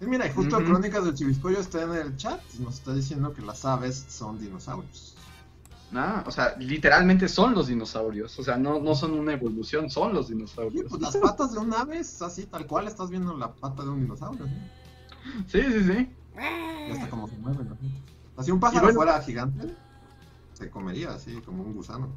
Y 0.00 0.06
mira, 0.06 0.26
y 0.26 0.30
justo. 0.32 0.58
Crónicas 0.58 1.04
del 1.04 1.14
Chiviscoyo 1.14 1.58
está 1.58 1.82
en 1.82 1.94
el 1.94 2.16
chat, 2.16 2.40
nos 2.58 2.74
está 2.74 2.94
diciendo 2.94 3.32
que 3.32 3.42
las 3.42 3.64
aves 3.64 4.04
son 4.08 4.38
dinosaurios. 4.38 5.15
Ah, 5.94 6.24
o 6.26 6.30
sea, 6.30 6.56
literalmente 6.58 7.28
son 7.28 7.54
los 7.54 7.68
dinosaurios. 7.68 8.38
O 8.38 8.42
sea, 8.42 8.56
no, 8.56 8.80
no 8.80 8.94
son 8.94 9.12
una 9.12 9.32
evolución, 9.32 9.88
son 9.88 10.12
los 10.12 10.26
Sí, 10.26 10.34
dinosaurios. 10.34 10.86
pues 10.88 11.00
las 11.00 11.16
patas 11.16 11.52
de 11.52 11.58
un 11.60 11.72
ave 11.72 11.98
es 11.98 12.20
así, 12.22 12.44
tal 12.46 12.66
cual 12.66 12.88
estás 12.88 13.08
viendo 13.10 13.36
la 13.36 13.52
pata 13.52 13.82
de 13.84 13.90
un 13.90 14.00
dinosaurio. 14.00 14.46
¿sí? 14.46 14.52
Sí, 15.46 15.62
sí, 15.62 15.84
sí. 15.84 16.10
Ya 16.36 16.94
está 16.94 17.08
como 17.08 17.28
se 17.28 17.36
mueve. 17.38 17.64
¿no? 17.64 17.76
Así 18.36 18.50
un 18.50 18.60
pájaro 18.60 18.82
bueno- 18.86 18.96
fuera 18.98 19.20
gigante, 19.22 19.74
se 20.54 20.68
comería 20.70 21.10
así, 21.14 21.40
como 21.42 21.62
un 21.62 21.74
gusano. 21.74 22.08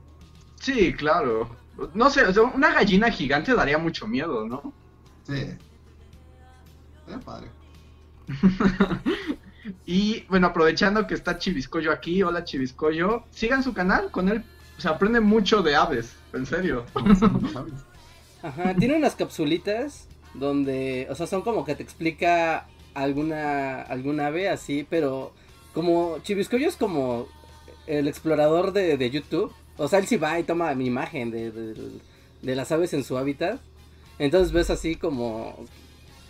Sí, 0.59 0.93
claro. 0.93 1.49
No 1.93 2.09
sé, 2.09 2.25
o 2.25 2.33
sea, 2.33 2.43
una 2.43 2.73
gallina 2.73 3.09
gigante 3.09 3.53
daría 3.55 3.77
mucho 3.77 4.07
miedo, 4.07 4.45
¿no? 4.47 4.73
Sí. 5.23 5.45
Sería 7.05 7.19
padre. 7.23 7.49
Y 9.85 10.21
bueno, 10.29 10.47
aprovechando 10.47 11.05
que 11.07 11.13
está 11.15 11.37
Chiviscoyo 11.37 11.91
aquí, 11.91 12.21
hola 12.23 12.43
Chiviscoyo, 12.43 13.23
sigan 13.31 13.63
su 13.63 13.73
canal, 13.73 14.11
con 14.11 14.29
él 14.29 14.43
se 14.77 14.87
aprende 14.87 15.19
mucho 15.19 15.61
de 15.61 15.75
aves, 15.75 16.13
en 16.33 16.45
serio. 16.45 16.85
Ajá, 18.41 18.73
tiene 18.75 18.95
unas 18.95 19.15
capsulitas 19.15 20.07
donde, 20.33 21.07
o 21.09 21.15
sea, 21.15 21.27
son 21.27 21.41
como 21.41 21.65
que 21.65 21.75
te 21.75 21.83
explica 21.83 22.67
alguna, 22.93 23.81
alguna 23.81 24.27
ave 24.27 24.49
así, 24.49 24.85
pero 24.89 25.33
como 25.73 26.19
Chiviscoyo 26.23 26.67
es 26.67 26.75
como 26.77 27.27
el 27.87 28.07
explorador 28.07 28.71
de, 28.71 28.97
de 28.97 29.09
YouTube, 29.09 29.51
o 29.77 29.87
sea, 29.87 29.99
él 29.99 30.07
sí 30.07 30.17
va 30.17 30.39
y 30.39 30.43
toma 30.43 30.73
mi 30.75 30.85
imagen 30.85 31.31
de, 31.31 31.51
de- 31.51 31.99
de 32.41 32.55
las 32.55 32.71
aves 32.71 32.93
en 32.93 33.03
su 33.03 33.17
hábitat, 33.17 33.59
entonces 34.17 34.53
ves 34.53 34.69
así 34.69 34.95
como 34.95 35.65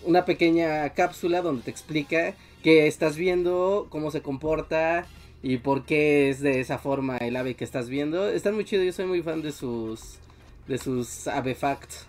una 0.04 0.26
pequeña 0.26 0.90
cápsula 0.94 1.42
donde 1.44 1.62
te 1.64 1.70
explica 1.72 2.34
qué 2.64 2.88
estás 2.88 3.16
viendo, 3.16 3.88
cómo 3.89 4.12
se 4.12 4.22
comporta 4.22 5.05
y 5.41 5.57
por 5.57 5.86
qué 5.86 6.30
es 6.30 6.41
de 6.41 6.60
esa 6.60 6.78
forma 6.78 7.18
el 7.18 7.36
ave 7.36 7.55
que 7.55 7.64
estás 7.64 7.89
viendo. 7.89 8.28
Están 8.28 8.55
muy 8.55 8.66
chido, 8.66 8.84
yo 8.84 8.91
soy 8.93 9.05
muy 9.05 9.22
fan 9.22 9.41
de 9.41 9.51
sus 9.51 10.20
de 10.68 10.78
sus 10.78 11.28
ave 11.28 11.55
facts. 11.55 12.07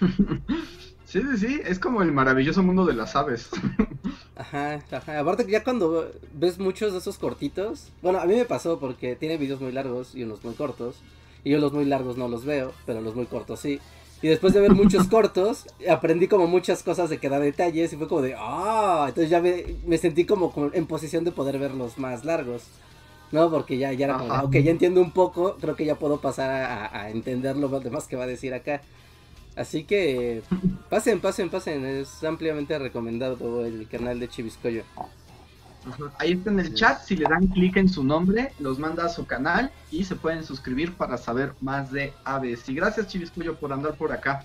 Sí, 1.06 1.20
sí, 1.22 1.38
sí, 1.38 1.60
es 1.64 1.78
como 1.78 2.02
el 2.02 2.10
maravilloso 2.10 2.64
mundo 2.64 2.84
de 2.84 2.92
las 2.92 3.14
aves. 3.14 3.48
Ajá, 4.36 4.82
ajá. 4.90 5.20
Aparte 5.20 5.46
que 5.46 5.52
ya 5.52 5.64
cuando 5.64 6.10
ves 6.34 6.58
muchos 6.58 6.92
de 6.92 6.98
esos 6.98 7.16
cortitos, 7.16 7.90
bueno, 8.02 8.18
a 8.18 8.26
mí 8.26 8.34
me 8.34 8.44
pasó 8.44 8.78
porque 8.78 9.16
tiene 9.16 9.38
videos 9.38 9.60
muy 9.60 9.72
largos 9.72 10.14
y 10.14 10.24
unos 10.24 10.44
muy 10.44 10.54
cortos. 10.54 10.96
Y 11.44 11.52
yo 11.52 11.58
los 11.58 11.72
muy 11.72 11.84
largos 11.84 12.18
no 12.18 12.28
los 12.28 12.44
veo, 12.44 12.72
pero 12.84 13.00
los 13.00 13.14
muy 13.14 13.26
cortos 13.26 13.60
sí. 13.60 13.80
Y 14.26 14.28
después 14.28 14.52
de 14.54 14.60
ver 14.60 14.72
muchos 14.74 15.06
cortos, 15.08 15.66
aprendí 15.88 16.26
como 16.26 16.48
muchas 16.48 16.82
cosas 16.82 17.08
de 17.10 17.18
que 17.18 17.28
da 17.28 17.38
detalles 17.38 17.92
y 17.92 17.96
fue 17.96 18.08
como 18.08 18.22
de, 18.22 18.34
ah, 18.36 19.04
entonces 19.08 19.30
ya 19.30 19.40
me, 19.40 19.76
me 19.86 19.98
sentí 19.98 20.24
como, 20.24 20.50
como 20.50 20.70
en 20.74 20.86
posición 20.88 21.22
de 21.22 21.30
poder 21.30 21.60
ver 21.60 21.72
los 21.74 21.96
más 21.96 22.24
largos. 22.24 22.64
¿No? 23.30 23.48
Porque 23.50 23.78
ya, 23.78 23.92
ya 23.92 24.06
era 24.06 24.14
como, 24.14 24.30
de, 24.30 24.34
Ajá. 24.34 24.44
ok, 24.46 24.52
ya 24.56 24.70
entiendo 24.72 25.00
un 25.00 25.12
poco, 25.12 25.56
creo 25.60 25.76
que 25.76 25.84
ya 25.84 25.94
puedo 25.94 26.20
pasar 26.20 26.50
a, 26.50 26.86
a- 26.86 27.02
a 27.02 27.10
entender 27.10 27.56
lo 27.56 27.68
demás 27.78 28.08
que 28.08 28.16
va 28.16 28.24
a 28.24 28.26
decir 28.26 28.52
acá. 28.52 28.80
Así 29.54 29.84
que 29.84 30.42
pasen, 30.90 31.20
pasen, 31.20 31.48
pasen, 31.48 31.86
es 31.86 32.24
ampliamente 32.24 32.76
recomendado 32.80 33.64
el 33.64 33.86
canal 33.88 34.18
de 34.18 34.28
Chiviscoyo. 34.28 34.82
Ahí 36.18 36.32
está 36.32 36.50
en 36.50 36.60
el 36.60 36.74
chat, 36.74 37.00
si 37.02 37.16
le 37.16 37.24
dan 37.28 37.46
clic 37.48 37.76
en 37.76 37.88
su 37.88 38.02
nombre, 38.04 38.52
los 38.58 38.78
manda 38.78 39.04
a 39.06 39.08
su 39.08 39.24
canal 39.26 39.70
y 39.90 40.04
se 40.04 40.16
pueden 40.16 40.42
suscribir 40.44 40.92
para 40.94 41.16
saber 41.16 41.54
más 41.60 41.90
de 41.92 42.12
aves. 42.24 42.68
Y 42.68 42.74
gracias 42.74 43.06
Chiviscuyo 43.08 43.54
por 43.56 43.72
andar 43.72 43.96
por 43.96 44.12
acá. 44.12 44.44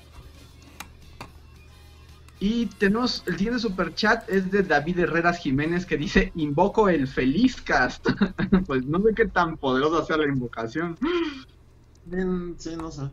Y 2.40 2.66
tenemos 2.66 3.24
el 3.28 3.38
siguiente 3.38 3.60
super 3.60 3.94
chat 3.94 4.28
es 4.28 4.50
de 4.52 4.64
David 4.64 5.00
Herreras 5.00 5.38
Jiménez 5.38 5.86
que 5.86 5.96
dice 5.98 6.32
invoco 6.36 6.90
el 6.90 7.08
feliz 7.08 7.62
cast. 7.62 8.08
pues 8.68 8.84
no 8.86 9.00
sé 9.04 9.14
qué 9.16 9.28
tan 9.28 9.58
poderosa 9.58 10.06
sea 10.06 10.18
la 10.18 10.26
invocación, 10.28 10.98
Bien, 12.06 12.56
sí, 12.58 12.76
no 12.76 12.90
sé. 12.92 13.04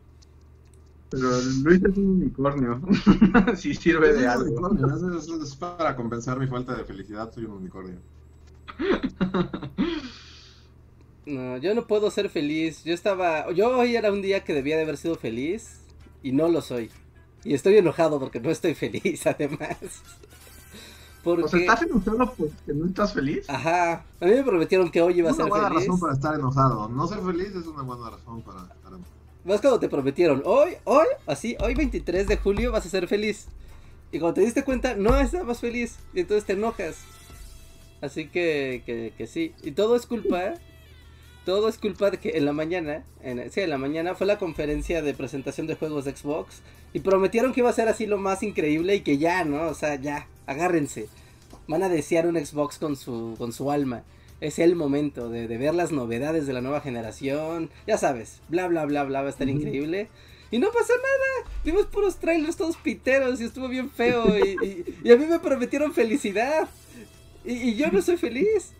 pero 1.10 1.28
Luis 1.62 1.82
es 1.84 1.96
un 1.98 2.22
unicornio. 2.22 2.80
si 3.56 3.74
sirve 3.74 4.14
de 4.14 4.26
algo. 4.26 4.70
es- 5.18 5.28
es 5.28 5.56
para 5.56 5.94
compensar 5.94 6.38
mi 6.38 6.46
falta 6.46 6.74
de 6.74 6.84
felicidad, 6.84 7.30
soy 7.30 7.44
un 7.44 7.52
unicornio. 7.52 7.98
No, 11.26 11.58
yo 11.58 11.74
no 11.74 11.86
puedo 11.86 12.10
ser 12.10 12.30
feliz. 12.30 12.84
Yo 12.84 12.94
estaba. 12.94 13.52
Yo 13.52 13.76
hoy 13.76 13.96
era 13.96 14.10
un 14.10 14.22
día 14.22 14.44
que 14.44 14.54
debía 14.54 14.76
de 14.76 14.82
haber 14.84 14.96
sido 14.96 15.14
feliz. 15.16 15.80
Y 16.22 16.32
no 16.32 16.48
lo 16.48 16.62
soy. 16.62 16.90
Y 17.44 17.52
estoy 17.54 17.76
enojado 17.76 18.18
porque 18.18 18.40
no 18.40 18.50
estoy 18.50 18.74
feliz, 18.74 19.26
además. 19.26 19.76
Porque. 21.22 21.44
O 21.44 21.48
sea, 21.48 21.60
¿estás 21.60 21.82
enojado 21.82 22.34
porque 22.34 22.72
no 22.74 22.86
estás 22.86 23.12
feliz? 23.12 23.44
Ajá. 23.50 24.04
A 24.20 24.24
mí 24.24 24.30
me 24.32 24.42
prometieron 24.42 24.90
que 24.90 25.02
hoy 25.02 25.18
iba 25.18 25.28
a 25.28 25.32
Es 25.32 25.36
una 25.38 25.44
ser 25.44 25.50
buena 25.50 25.68
feliz. 25.68 25.80
razón 25.86 26.00
para 26.00 26.12
estar 26.14 26.34
enojado. 26.34 26.88
No 26.88 27.06
ser 27.06 27.20
feliz 27.20 27.48
es 27.48 27.66
una 27.66 27.82
buena 27.82 28.08
razón 28.10 28.40
para 28.42 28.60
estar 28.62 28.76
enojado. 28.88 29.04
Más 29.44 29.60
cuando 29.60 29.80
te 29.80 29.88
prometieron, 29.88 30.42
hoy, 30.46 30.70
hoy, 30.84 31.06
así, 31.26 31.56
hoy 31.60 31.74
23 31.74 32.26
de 32.26 32.36
julio 32.38 32.72
vas 32.72 32.86
a 32.86 32.88
ser 32.88 33.06
feliz. 33.06 33.48
Y 34.12 34.18
cuando 34.18 34.34
te 34.34 34.40
diste 34.40 34.64
cuenta, 34.64 34.94
no 34.94 35.14
estabas 35.18 35.60
feliz. 35.60 35.98
Y 36.14 36.20
entonces 36.20 36.46
te 36.46 36.54
enojas. 36.54 36.96
Así 38.00 38.26
que, 38.28 38.82
que, 38.86 39.12
que 39.16 39.26
sí. 39.26 39.52
Y 39.62 39.72
todo 39.72 39.96
es 39.96 40.06
culpa. 40.06 40.54
Todo 41.44 41.68
es 41.68 41.78
culpa 41.78 42.10
de 42.10 42.18
que 42.18 42.36
en 42.36 42.44
la 42.44 42.52
mañana, 42.52 43.04
en, 43.22 43.50
sí, 43.50 43.60
en 43.62 43.70
la 43.70 43.78
mañana 43.78 44.14
fue 44.14 44.26
la 44.26 44.38
conferencia 44.38 45.00
de 45.00 45.14
presentación 45.14 45.66
de 45.66 45.76
juegos 45.76 46.04
de 46.04 46.14
Xbox. 46.14 46.60
Y 46.92 47.00
prometieron 47.00 47.52
que 47.52 47.60
iba 47.60 47.70
a 47.70 47.72
ser 47.74 47.88
así 47.88 48.06
lo 48.06 48.18
más 48.18 48.42
increíble 48.42 48.94
y 48.96 49.00
que 49.00 49.18
ya, 49.18 49.44
¿no? 49.44 49.62
O 49.68 49.74
sea, 49.74 49.94
ya, 49.96 50.26
agárrense. 50.46 51.08
Van 51.66 51.82
a 51.82 51.88
desear 51.88 52.26
un 52.26 52.36
Xbox 52.36 52.78
con 52.78 52.96
su, 52.96 53.34
con 53.38 53.52
su 53.52 53.70
alma. 53.70 54.02
Es 54.40 54.58
el 54.58 54.76
momento 54.76 55.28
de, 55.30 55.48
de 55.48 55.58
ver 55.58 55.74
las 55.74 55.90
novedades 55.90 56.46
de 56.46 56.52
la 56.52 56.60
nueva 56.60 56.80
generación. 56.80 57.70
Ya 57.86 57.98
sabes, 57.98 58.40
bla, 58.48 58.68
bla, 58.68 58.84
bla, 58.84 59.04
bla, 59.04 59.22
va 59.22 59.26
a 59.28 59.30
estar 59.30 59.48
increíble. 59.48 60.08
Y 60.50 60.58
no 60.58 60.68
pasó 60.68 60.92
nada. 60.94 61.50
Vimos 61.64 61.86
puros 61.86 62.16
trailers 62.18 62.56
todos 62.56 62.76
piteros 62.76 63.40
y 63.40 63.44
estuvo 63.44 63.68
bien 63.68 63.90
feo. 63.90 64.24
Y, 64.38 64.56
y- 64.64 64.84
y 65.04 65.12
a 65.12 65.16
mí 65.16 65.26
me 65.26 65.38
prometieron 65.40 65.92
felicidad. 65.92 66.68
Y, 67.48 67.70
y 67.70 67.74
yo 67.76 67.90
no 67.90 68.02
soy 68.02 68.16
feliz. 68.16 68.72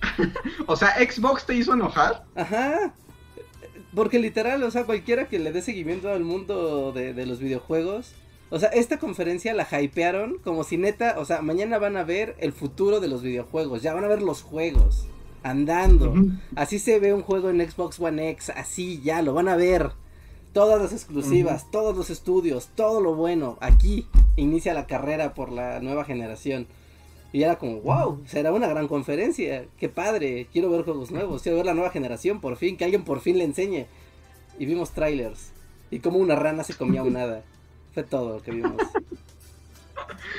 O 0.66 0.76
sea, 0.76 0.94
Xbox 0.98 1.44
te 1.44 1.54
hizo 1.54 1.74
enojar. 1.74 2.24
Ajá. 2.34 2.94
Porque 3.94 4.18
literal, 4.18 4.62
o 4.62 4.70
sea, 4.70 4.84
cualquiera 4.84 5.28
que 5.28 5.38
le 5.38 5.52
dé 5.52 5.62
seguimiento 5.62 6.10
al 6.10 6.22
mundo 6.24 6.92
de, 6.92 7.12
de 7.12 7.26
los 7.26 7.40
videojuegos. 7.40 8.12
O 8.50 8.58
sea, 8.58 8.68
esta 8.70 8.98
conferencia 8.98 9.52
la 9.52 9.66
hypearon 9.70 10.38
como 10.38 10.64
si 10.64 10.76
neta, 10.76 11.16
o 11.18 11.24
sea, 11.24 11.42
mañana 11.42 11.78
van 11.78 11.96
a 11.96 12.04
ver 12.04 12.36
el 12.38 12.52
futuro 12.52 13.00
de 13.00 13.08
los 13.08 13.22
videojuegos. 13.22 13.82
Ya 13.82 13.92
van 13.92 14.04
a 14.04 14.08
ver 14.08 14.22
los 14.22 14.42
juegos 14.42 15.06
andando. 15.42 16.14
Así 16.56 16.78
se 16.78 16.98
ve 16.98 17.12
un 17.12 17.22
juego 17.22 17.50
en 17.50 17.68
Xbox 17.68 17.98
One 17.98 18.30
X, 18.30 18.50
así 18.50 19.00
ya 19.02 19.22
lo 19.22 19.34
van 19.34 19.48
a 19.48 19.56
ver. 19.56 19.90
Todas 20.52 20.82
las 20.82 20.92
exclusivas, 20.92 21.70
todos 21.70 21.96
los 21.96 22.10
estudios, 22.10 22.70
todo 22.74 23.00
lo 23.00 23.14
bueno. 23.14 23.56
Aquí 23.60 24.08
inicia 24.36 24.74
la 24.74 24.86
carrera 24.86 25.34
por 25.34 25.52
la 25.52 25.80
nueva 25.80 26.04
generación. 26.04 26.66
Y 27.32 27.42
era 27.42 27.58
como, 27.58 27.80
wow, 27.80 28.22
será 28.26 28.52
una 28.52 28.66
gran 28.66 28.88
conferencia. 28.88 29.66
Qué 29.78 29.88
padre, 29.88 30.48
quiero 30.52 30.70
ver 30.70 30.84
juegos 30.84 31.10
nuevos, 31.10 31.42
quiero 31.42 31.56
ver 31.58 31.66
la 31.66 31.74
nueva 31.74 31.90
generación 31.90 32.40
por 32.40 32.56
fin, 32.56 32.76
que 32.76 32.84
alguien 32.84 33.04
por 33.04 33.20
fin 33.20 33.38
le 33.38 33.44
enseñe. 33.44 33.86
Y 34.58 34.66
vimos 34.66 34.90
trailers. 34.90 35.52
Y 35.90 36.00
como 36.00 36.18
una 36.18 36.34
rana 36.36 36.64
se 36.64 36.74
comía 36.74 37.02
un 37.02 37.16
hada. 37.16 37.44
Fue 37.94 38.02
todo 38.02 38.36
lo 38.36 38.42
que 38.42 38.50
vimos. 38.52 38.74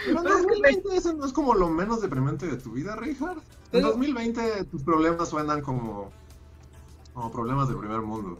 Pero 0.05 0.17
en 0.19 0.23
Pero 0.23 0.29
es 0.37 0.41
que 0.41 0.47
2020 0.47 0.95
eso 0.97 1.13
no 1.13 1.25
es 1.25 1.33
como 1.33 1.53
lo 1.53 1.69
menos 1.69 2.01
deprimente 2.01 2.47
de 2.47 2.57
tu 2.57 2.71
vida, 2.71 2.95
Richard. 2.95 3.37
En 3.37 3.43
Pero- 3.71 3.87
2020 3.89 4.65
tus 4.65 4.83
problemas 4.83 5.29
suenan 5.29 5.61
como, 5.61 6.11
como 7.13 7.31
problemas 7.31 7.69
del 7.69 7.77
primer 7.77 8.01
mundo. 8.01 8.37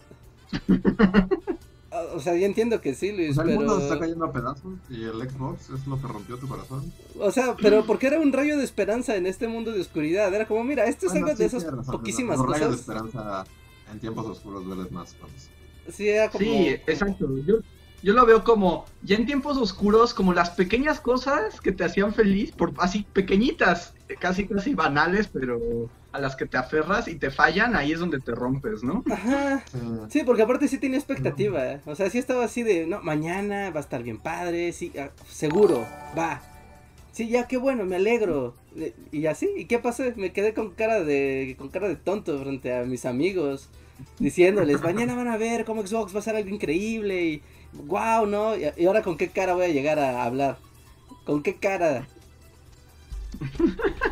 Ah, 1.92 2.04
O 2.16 2.20
sea, 2.20 2.36
yo 2.36 2.46
entiendo 2.46 2.80
que 2.82 2.94
sí, 2.96 3.12
O 3.12 3.16
Luis, 3.18 3.36
sea, 3.36 3.44
el 3.44 3.52
mundo 3.52 3.78
está 3.80 4.00
cayendo 4.00 4.26
a 4.26 4.32
pedazos 4.32 4.80
y 4.89 5.04
el 5.04 5.30
Xbox 5.30 5.70
es 5.72 5.86
lo 5.88 6.00
que 6.00 6.08
rompió 6.08 6.38
tu 6.38 6.48
corazón. 6.48 6.92
O 7.20 7.32
sea, 7.32 7.56
pero 7.62 7.86
porque 7.86 8.08
era 8.08 8.20
un 8.20 8.32
rayo 8.34 8.58
de 8.58 8.64
esperanza 8.64 9.16
en 9.18 9.26
este 9.28 9.48
mundo 9.48 9.72
de 9.72 9.82
oscuridad. 9.82 10.34
Era 10.34 10.48
como, 10.48 10.64
mira, 10.64 10.86
esto 10.86 11.08
es 11.08 11.12
Bueno, 11.12 11.28
algo 11.28 11.38
sí, 11.38 11.44
de 11.44 11.46
esas 11.48 11.64
razón, 11.66 11.86
poquísimas 11.92 12.38
los 12.39 12.48
rayos 12.48 12.72
de 12.72 12.78
cosas. 12.78 12.80
esperanza 12.80 13.44
en 13.92 14.00
tiempos 14.00 14.26
oscuros 14.26 14.66
duelen 14.66 14.88
más. 14.92 15.16
pues. 15.20 15.50
Sí, 15.96 16.08
era 16.10 16.30
como... 16.30 16.44
Sí, 16.46 16.68
exacto. 16.88 17.38
Yo, 17.46 17.58
yo 18.04 18.14
lo 18.14 18.26
veo 18.26 18.44
como, 18.44 18.86
ya 19.04 19.16
en 19.18 19.26
tiempos 19.26 19.58
oscuros, 19.58 20.14
como 20.14 20.34
las 20.34 20.52
pequeñas 20.52 21.00
cosas 21.02 21.60
que 21.60 21.72
te 21.72 21.84
hacían 21.84 22.14
feliz, 22.14 22.52
por 22.52 22.74
así 22.78 23.06
pequeñitas, 23.14 23.94
casi 24.20 24.48
casi 24.48 24.74
banales, 24.74 25.28
pero 25.28 25.89
a 26.12 26.20
las 26.20 26.36
que 26.36 26.45
te 26.45 26.57
aferras 26.57 27.07
y 27.07 27.16
te 27.16 27.32
fallan, 27.32 27.76
ahí 27.76 27.91
es 27.91 27.99
donde 27.99 28.20
te 28.20 28.34
rompes, 28.34 28.84
¿no? 28.84 29.03
Ajá. 29.09 29.64
Sí. 29.72 29.80
Sí, 30.09 30.24
porque 30.26 30.41
aparte 30.41 30.68
sí 30.68 30.78
tenía 30.78 30.97
expectativa. 30.97 31.80
O 31.86 31.95
sea, 31.95 32.09
sí 32.09 32.18
estaba 32.18 32.43
así 32.43 32.64
de, 32.64 32.86
no, 32.86 33.01
mañana 33.01 33.70
va 33.72 33.80
a 33.80 33.84
estar 33.84 34.03
bien 34.03 34.18
padre, 34.18 34.74
sí, 34.74 34.91
ah, 34.99 35.09
seguro, 35.30 35.86
va. 36.18 36.41
Sí, 37.14 37.28
ya, 37.30 37.47
qué 37.47 37.57
bueno, 37.57 37.86
me 37.86 37.95
alegro. 37.95 38.55
Y 39.12 39.26
así, 39.26 39.49
¿y 39.57 39.66
qué 39.66 39.80
pasó? 39.80 40.03
Me 40.16 40.32
quedé 40.32 40.53
con 40.53 40.72
cara 40.72 41.03
de, 41.03 41.55
con 41.57 41.70
cara 41.70 41.88
de 41.88 41.95
tonto 41.95 42.39
frente 42.41 42.74
a 42.74 42.84
mis 42.84 43.05
amigos, 43.05 43.70
diciéndoles, 44.20 44.82
mañana 44.82 45.16
van 45.16 45.28
a 45.28 45.38
ver 45.38 45.66
cómo 45.66 45.86
Xbox 45.86 46.16
va 46.16 46.20
a 46.20 46.24
ser 46.24 46.36
algo 46.36 46.49
increíble 46.49 47.24
y 47.24 47.41
wow, 47.74 48.26
¿no? 48.26 48.55
Y, 48.57 48.66
y 48.78 48.86
ahora 48.86 49.01
con 49.01 49.18
qué 49.18 49.30
cara 49.30 49.53
voy 49.53 49.66
a 49.66 49.70
llegar 49.70 49.99
a 49.99 50.24
hablar. 50.24 50.57
¿Con 51.26 51.43
qué 51.43 51.55
cara? 51.55 52.07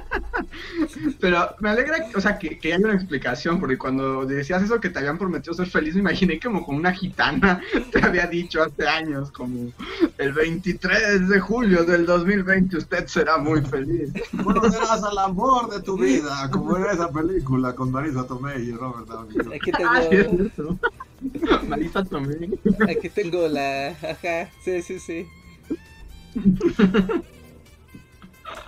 Pero 1.19 1.55
me 1.59 1.69
alegra, 1.69 2.07
o 2.15 2.21
sea, 2.21 2.37
que, 2.37 2.57
que 2.59 2.73
haya 2.73 2.85
una 2.85 2.95
explicación, 2.95 3.59
porque 3.59 3.77
cuando 3.77 4.25
decías 4.25 4.63
eso 4.63 4.79
que 4.79 4.89
te 4.89 4.99
habían 4.99 5.17
prometido 5.17 5.53
ser 5.53 5.67
feliz, 5.67 5.93
me 5.95 6.01
imaginé 6.01 6.39
como 6.39 6.65
con 6.65 6.75
una 6.75 6.93
gitana 6.93 7.61
te 7.91 8.03
había 8.03 8.27
dicho 8.27 8.61
hace 8.63 8.87
años, 8.87 9.31
como 9.31 9.71
el 10.17 10.33
23 10.33 11.29
de 11.29 11.39
julio 11.39 11.83
del 11.83 12.05
2020 12.05 12.77
usted 12.77 13.07
será 13.07 13.37
muy 13.37 13.61
feliz. 13.61 14.11
Conocerás 14.43 15.03
al 15.03 15.17
amor 15.17 15.69
de 15.69 15.81
tu 15.81 15.97
vida, 15.97 16.49
como 16.51 16.77
era 16.77 16.93
esa 16.93 17.11
película 17.11 17.73
con 17.73 17.91
Marisa 17.91 18.25
Tomei 18.25 18.69
y 18.69 18.71
Robert 18.71 19.07
Downey. 19.07 19.55
Aquí 19.55 19.71
Ah, 19.81 20.01
sí, 20.09 20.15
es 20.15 20.27
tengo. 20.27 20.77
Marisa 21.67 22.03
Tomei. 22.03 22.59
aquí 22.89 23.09
tengo 23.09 23.47
la, 23.47 23.89
ajá, 23.89 24.49
sí, 24.63 24.81
sí, 24.81 24.99
sí. 24.99 25.27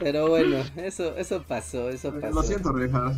Pero 0.01 0.27
bueno, 0.29 0.57
eso, 0.77 1.15
eso 1.17 1.43
pasó, 1.47 1.89
eso 1.89 2.11
pasó. 2.19 2.33
Lo 2.35 2.43
siento, 2.43 2.71
Rejas. 2.73 3.17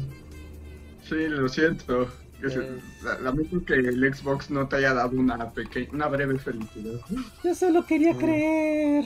Sí, 1.07 1.27
lo 1.27 1.47
siento. 1.49 2.07
Eh. 2.45 2.77
la- 3.03 3.19
Lamento 3.19 3.63
que 3.63 3.73
el 3.75 4.13
Xbox 4.13 4.49
no 4.49 4.67
te 4.67 4.75
haya 4.75 4.93
dado 4.93 5.17
una 5.17 5.51
pequeña, 5.53 5.87
una 5.93 6.07
breve 6.09 6.37
felicidad. 6.37 6.99
Yo 7.41 7.55
solo 7.55 7.85
quería 7.85 8.13
Mm. 8.13 8.17
creer. 8.17 9.05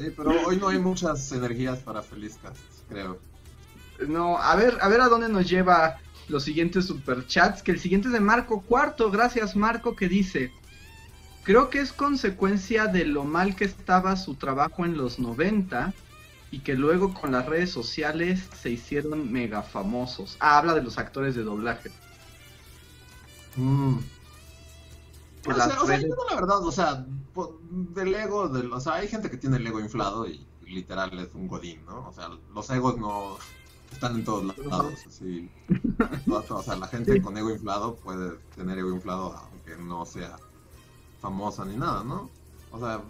Sí, 0.00 0.12
pero 0.16 0.30
hoy 0.46 0.56
no 0.56 0.68
hay 0.68 0.78
muchas 0.78 1.30
energías 1.32 1.78
para 1.80 2.02
Felizcast, 2.02 2.58
creo. 2.88 3.18
No, 4.06 4.38
a 4.38 4.54
ver, 4.54 4.76
a 4.80 4.88
ver 4.88 5.00
a 5.00 5.08
dónde 5.08 5.28
nos 5.28 5.48
lleva 5.48 5.98
los 6.28 6.44
siguientes 6.44 6.86
superchats. 6.86 7.62
Que 7.62 7.72
el 7.72 7.80
siguiente 7.80 8.08
es 8.08 8.14
de 8.14 8.20
Marco 8.20 8.60
Cuarto. 8.62 9.10
Gracias, 9.10 9.56
Marco, 9.56 9.96
que 9.96 10.08
dice: 10.08 10.52
Creo 11.48 11.70
que 11.70 11.80
es 11.80 11.94
consecuencia 11.94 12.88
de 12.88 13.06
lo 13.06 13.24
mal 13.24 13.56
que 13.56 13.64
estaba 13.64 14.16
su 14.16 14.34
trabajo 14.34 14.84
en 14.84 14.98
los 14.98 15.18
90 15.18 15.94
y 16.50 16.58
que 16.58 16.74
luego 16.74 17.14
con 17.14 17.32
las 17.32 17.46
redes 17.46 17.70
sociales 17.70 18.50
se 18.60 18.68
hicieron 18.68 19.32
mega 19.32 19.62
famosos. 19.62 20.36
Ah, 20.40 20.58
habla 20.58 20.74
de 20.74 20.82
los 20.82 20.98
actores 20.98 21.34
de 21.34 21.44
doblaje. 21.44 21.90
Mm. 23.56 23.96
O 25.46 25.54
sea, 25.54 25.80
o 25.80 25.86
sea, 25.86 25.98
yo 25.98 26.08
la 26.28 26.34
verdad, 26.34 26.62
o 26.62 26.70
sea, 26.70 27.06
del 27.70 28.14
ego, 28.14 28.50
del, 28.50 28.70
o 28.70 28.78
sea, 28.78 28.96
hay 28.96 29.08
gente 29.08 29.30
que 29.30 29.38
tiene 29.38 29.56
el 29.56 29.66
ego 29.66 29.80
inflado 29.80 30.28
y 30.28 30.46
literal 30.66 31.18
es 31.18 31.34
un 31.34 31.48
godín, 31.48 31.82
¿no? 31.86 32.08
O 32.08 32.12
sea, 32.12 32.28
los 32.52 32.68
egos 32.68 32.98
no 32.98 33.38
están 33.90 34.16
en 34.16 34.24
todos 34.24 34.54
lados, 34.66 34.92
así. 35.06 35.50
O 36.28 36.62
sea, 36.62 36.76
la 36.76 36.88
gente 36.88 37.22
con 37.22 37.38
ego 37.38 37.48
inflado 37.48 37.94
puede 37.94 38.36
tener 38.54 38.76
ego 38.76 38.90
inflado 38.90 39.34
aunque 39.34 39.78
no 39.82 40.04
sea 40.04 40.36
famosa 41.18 41.64
ni 41.64 41.76
nada, 41.76 42.04
¿no? 42.04 42.36
O 42.70 42.78
sea, 42.80 43.04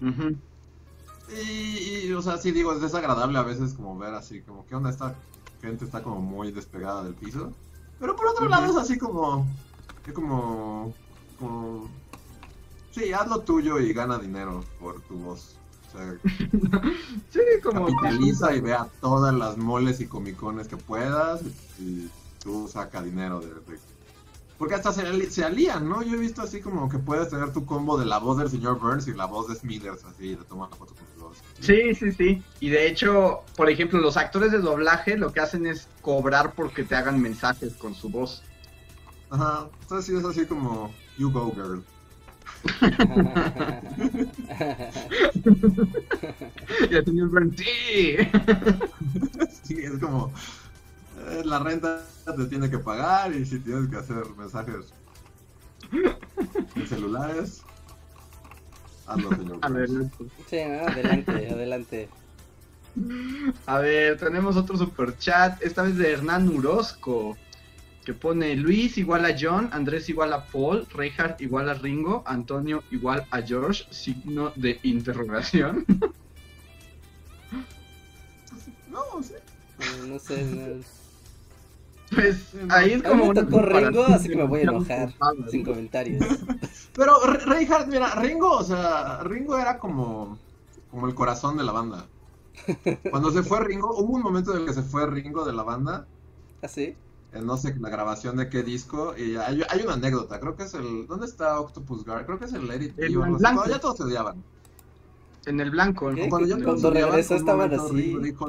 y, 1.26 2.06
y, 2.08 2.12
o 2.12 2.22
sea, 2.22 2.38
sí 2.38 2.52
digo, 2.52 2.72
es 2.72 2.80
desagradable 2.80 3.38
a 3.38 3.42
veces 3.42 3.74
como 3.74 3.98
ver 3.98 4.14
así, 4.14 4.42
como 4.42 4.64
que 4.66 4.74
onda 4.74 4.90
esta 4.90 5.22
gente 5.60 5.84
está 5.84 6.02
como 6.02 6.20
muy 6.20 6.52
despegada 6.52 7.02
del 7.04 7.16
piso. 7.16 7.58
Pero 7.98 8.16
por 8.16 8.28
otro 8.28 8.48
lado 8.48 8.70
es 8.70 8.76
así 8.76 8.96
como, 8.98 9.46
es 10.04 10.12
como, 10.14 10.94
como, 11.36 12.02
sí, 12.90 13.12
haz 13.12 13.28
lo 13.28 13.44
tuyo 13.44 13.78
y 13.80 13.92
gana 13.92 14.18
dinero 14.18 14.72
por 14.78 15.02
tu 15.06 15.18
voz. 15.18 15.62
O 15.86 15.90
sea, 15.90 16.18
Sí, 17.30 17.40
como. 17.62 17.86
capitaliza 17.86 18.54
y 18.54 18.60
vea 18.60 18.92
todas 19.00 19.34
las 19.34 19.56
moles 19.56 20.00
y 20.00 20.08
comicones 20.08 20.68
que 20.68 20.76
puedas 20.76 21.42
y 21.76 22.10
tú 22.42 22.68
saca 22.68 23.02
dinero 23.02 23.40
de... 23.40 23.54
de- 23.54 23.97
Porque 24.58 24.74
hasta 24.74 24.92
se, 24.92 25.44
alían, 25.44 25.88
¿no? 25.88 26.02
Yo 26.02 26.14
he 26.14 26.18
visto 26.18 26.42
así 26.42 26.60
como 26.60 26.88
que 26.88 26.98
puedes 26.98 27.28
tener 27.28 27.52
tu 27.52 27.64
combo 27.64 27.96
de 27.96 28.04
la 28.04 28.18
voz 28.18 28.38
del 28.38 28.50
señor 28.50 28.80
Burns 28.80 29.06
y 29.06 29.14
la 29.14 29.26
voz 29.26 29.46
de 29.48 29.54
Smithers, 29.54 30.04
así, 30.04 30.34
de 30.34 30.44
tomar 30.44 30.68
la 30.70 30.76
foto 30.76 30.94
con 30.94 31.06
los 31.10 31.18
dos. 31.18 31.38
Sí, 31.60 31.94
sí, 31.94 32.10
sí. 32.10 32.42
Y 32.58 32.70
de 32.70 32.88
hecho, 32.88 33.44
por 33.56 33.70
ejemplo, 33.70 34.00
los 34.00 34.16
actores 34.16 34.50
de 34.50 34.58
doblaje 34.58 35.16
lo 35.16 35.32
que 35.32 35.38
hacen 35.38 35.64
es 35.64 35.86
cobrar 36.02 36.54
porque 36.54 36.82
te 36.82 36.96
hagan 36.96 37.22
mensajes 37.22 37.74
con 37.74 37.94
su 37.94 38.08
voz. 38.08 38.42
Ajá, 39.30 39.68
entonces 39.82 40.06
sí 40.06 40.16
es 40.18 40.24
así 40.24 40.44
como, 40.44 40.92
you 41.18 41.30
go 41.30 41.52
girl. 41.54 41.84
Y 46.90 46.94
el 46.94 47.04
señor 47.04 47.28
Burns, 47.28 47.56
sí. 47.56 48.16
Sí, 49.62 49.76
es 49.82 49.98
como, 50.00 50.32
la 51.44 51.58
renta 51.58 52.04
te 52.24 52.44
tiene 52.46 52.70
que 52.70 52.78
pagar 52.78 53.32
y 53.34 53.44
si 53.44 53.58
tienes 53.60 53.88
que 53.90 53.96
hacer 53.96 54.24
mensajes 54.36 54.92
en 56.74 56.86
celulares, 56.86 57.62
hazlo, 59.06 59.30
señor. 59.36 59.58
A 59.62 59.68
ver, 59.68 59.88
Burns. 59.88 60.12
Sí, 60.48 60.56
no, 60.66 60.86
adelante, 60.86 61.48
adelante. 61.50 62.08
a 63.66 63.78
ver, 63.78 64.18
tenemos 64.18 64.56
otro 64.56 64.76
super 64.76 65.16
chat, 65.18 65.62
esta 65.62 65.82
vez 65.82 65.96
de 65.96 66.12
Hernán 66.12 66.48
Urosco, 66.48 67.36
que 68.04 68.14
pone 68.14 68.56
Luis 68.56 68.96
igual 68.98 69.24
a 69.26 69.36
John, 69.38 69.68
Andrés 69.72 70.08
igual 70.08 70.32
a 70.32 70.44
Paul, 70.46 70.86
Reinhardt 70.94 71.40
igual 71.42 71.68
a 71.68 71.74
Ringo, 71.74 72.22
Antonio 72.26 72.82
igual 72.90 73.26
a 73.30 73.42
George, 73.42 73.84
signo 73.90 74.52
de 74.56 74.80
interrogación. 74.82 75.84
No, 78.90 79.22
sí. 79.22 79.34
Eh, 79.34 80.06
No 80.08 80.18
sé, 80.18 80.44
no- 80.44 80.82
Pues 82.14 82.54
ahí 82.70 82.92
es 82.92 83.04
A 83.04 83.14
mí 83.14 83.20
como 83.20 83.32
me 83.32 83.34
tocó 83.34 83.62
Ringo, 83.62 84.04
así 84.04 84.28
que 84.28 84.36
me 84.36 84.44
voy 84.44 84.60
a 84.60 84.62
enojar. 84.62 85.14
Sin 85.50 85.64
comentarios. 85.64 86.24
Pero 86.94 87.20
Re- 87.26 87.44
Reinhardt, 87.44 87.86
mira, 87.88 88.14
Ringo, 88.14 88.50
o 88.52 88.64
sea, 88.64 89.22
Ringo 89.24 89.58
era 89.58 89.78
como, 89.78 90.38
como 90.90 91.06
el 91.06 91.14
corazón 91.14 91.56
de 91.56 91.64
la 91.64 91.72
banda. 91.72 92.06
Cuando 93.10 93.30
se 93.30 93.42
fue 93.42 93.60
Ringo, 93.60 93.94
hubo 93.96 94.14
un 94.14 94.22
momento 94.22 94.52
en 94.54 94.60
el 94.60 94.66
que 94.66 94.72
se 94.72 94.82
fue 94.82 95.06
Ringo 95.06 95.44
de 95.44 95.52
la 95.52 95.62
banda, 95.62 96.06
¿Así? 96.62 96.96
en 97.32 97.46
no 97.46 97.56
sé 97.56 97.74
la 97.78 97.90
grabación 97.90 98.36
de 98.36 98.48
qué 98.48 98.62
disco, 98.62 99.14
y 99.16 99.36
hay, 99.36 99.62
hay 99.68 99.82
una 99.82 99.94
anécdota, 99.94 100.40
creo 100.40 100.56
que 100.56 100.64
es 100.64 100.74
el, 100.74 101.06
¿dónde 101.06 101.26
está 101.26 101.60
Octopus 101.60 102.04
Guard? 102.04 102.24
Creo 102.26 102.38
que 102.38 102.46
es 102.46 102.52
el 102.54 102.66
Be 102.66 102.92
El 102.96 103.16
blanco. 103.18 103.38
cuando 103.40 103.66
ya 103.66 103.80
todos 103.80 103.96
se 103.98 104.04
odiaban. 104.04 104.42
En 105.48 105.60
el 105.60 105.70
blanco. 105.70 106.12
¿Qué? 106.14 106.28
Cuando 106.28 106.48
todos 106.48 106.64
Cuando 106.64 106.90
regresó 106.90 107.34
estaban 107.36 107.72
así, 107.74 108.16
dijo. 108.22 108.46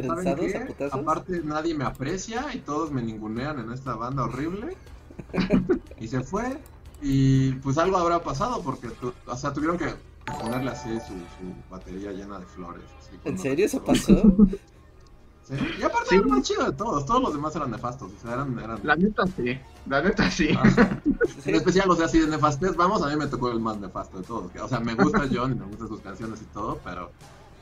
Aparte 0.92 1.42
nadie 1.44 1.74
me 1.76 1.86
aprecia 1.86 2.54
y 2.54 2.60
todos 2.60 2.92
me 2.92 3.02
ningunean 3.02 3.60
en 3.60 3.72
esta 3.72 3.96
banda 3.96 4.24
horrible. 4.24 4.76
y 6.00 6.08
se 6.08 6.22
fue, 6.22 6.58
y 7.02 7.52
pues 7.54 7.78
algo 7.78 7.98
habrá 7.98 8.22
pasado 8.24 8.62
porque, 8.64 8.88
tu- 8.90 9.14
o 9.26 9.36
sea, 9.36 9.54
tuvieron 9.54 9.78
que 9.78 9.88
ponerle 10.42 10.72
así 10.72 10.90
su, 11.00 11.14
su 11.14 11.54
batería 11.70 12.12
llena 12.12 12.40
de 12.40 12.46
flores. 12.46 12.84
así, 13.00 13.18
¿En 13.26 13.38
serio 13.38 13.66
eso 13.66 13.84
pasó? 13.84 14.14
Sí. 15.50 15.56
Y 15.80 15.84
aparte 15.84 16.10
Sí. 16.10 16.16
era 16.16 16.24
el 16.26 16.30
más 16.30 16.42
chido 16.44 16.66
de 16.66 16.74
todos, 16.74 17.06
todos 17.08 17.22
los 17.24 17.34
demás 17.34 17.56
eran 17.56 17.72
nefastos, 17.72 18.12
o 18.12 18.22
sea, 18.22 18.34
eran... 18.34 18.60
eran... 18.60 18.80
La 18.84 18.96
neta 18.96 19.26
sí, 19.26 19.58
la 19.88 20.02
neta 20.02 20.30
sí. 20.30 20.50
Sí. 20.50 21.50
En 21.50 21.56
especial, 21.56 21.90
o 21.90 21.96
sea, 21.96 22.08
si 22.08 22.20
de 22.20 22.28
nefastez 22.28 22.76
vamos, 22.76 23.02
a 23.02 23.08
mí 23.08 23.16
me 23.16 23.26
tocó 23.26 23.50
el 23.50 23.60
más 23.60 23.80
nefasto 23.80 24.18
de 24.20 24.24
todos. 24.24 24.52
O 24.62 24.68
sea, 24.68 24.80
me 24.80 24.94
gusta 24.94 25.24
John 25.32 25.54
y 25.54 25.56
me 25.56 25.66
gustan 25.66 25.88
sus 25.88 26.02
canciones 26.02 26.42
y 26.42 26.46
todo, 26.54 26.80
pero 26.84 27.12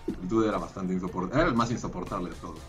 el 0.07 0.27
dude 0.27 0.49
era 0.49 0.57
bastante 0.57 0.93
insoportable, 0.93 1.41
era 1.41 1.49
el 1.49 1.55
más 1.55 1.71
insoportable 1.71 2.29
de 2.31 2.35
todos. 2.35 2.59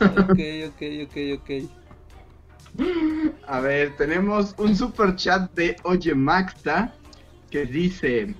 Ok, 0.00 0.40
ok, 0.68 0.82
ok, 1.04 1.16
ok. 1.38 1.50
A 3.46 3.60
ver, 3.60 3.96
tenemos 3.96 4.54
un 4.58 4.76
super 4.76 5.16
chat 5.16 5.52
de 5.54 5.76
Oye 5.84 6.14
Maxta 6.14 6.94
que 7.50 7.66
dice: 7.66 8.34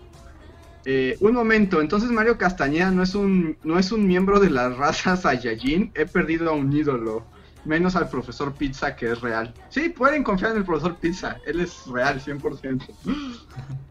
eh, 0.91 1.18
Un 1.20 1.34
momento, 1.34 1.82
entonces 1.82 2.11
Mario 2.11 2.39
Castañeda 2.39 2.91
no 2.91 3.03
es 3.03 3.14
un 3.14 3.59
no 3.62 3.78
es 3.78 3.93
un 3.93 4.07
miembro 4.07 4.41
de 4.41 4.49
la 4.49 4.70
raza 4.70 5.16
Saiyajin. 5.16 5.93
He 5.95 6.07
perdido 6.07 6.49
a 6.49 6.55
un 6.55 6.72
ídolo, 6.72 7.26
menos 7.66 7.95
al 7.95 8.09
profesor 8.09 8.55
Pizza 8.55 8.97
que 8.97 9.12
es 9.12 9.20
real. 9.20 9.53
Sí, 9.68 9.91
pueden 9.91 10.24
confiar 10.24 10.53
en 10.53 10.59
el 10.59 10.64
profesor 10.64 10.97
Pizza, 10.97 11.36
él 11.45 11.61
es 11.61 11.86
real 11.86 12.22
100%. 12.22 12.89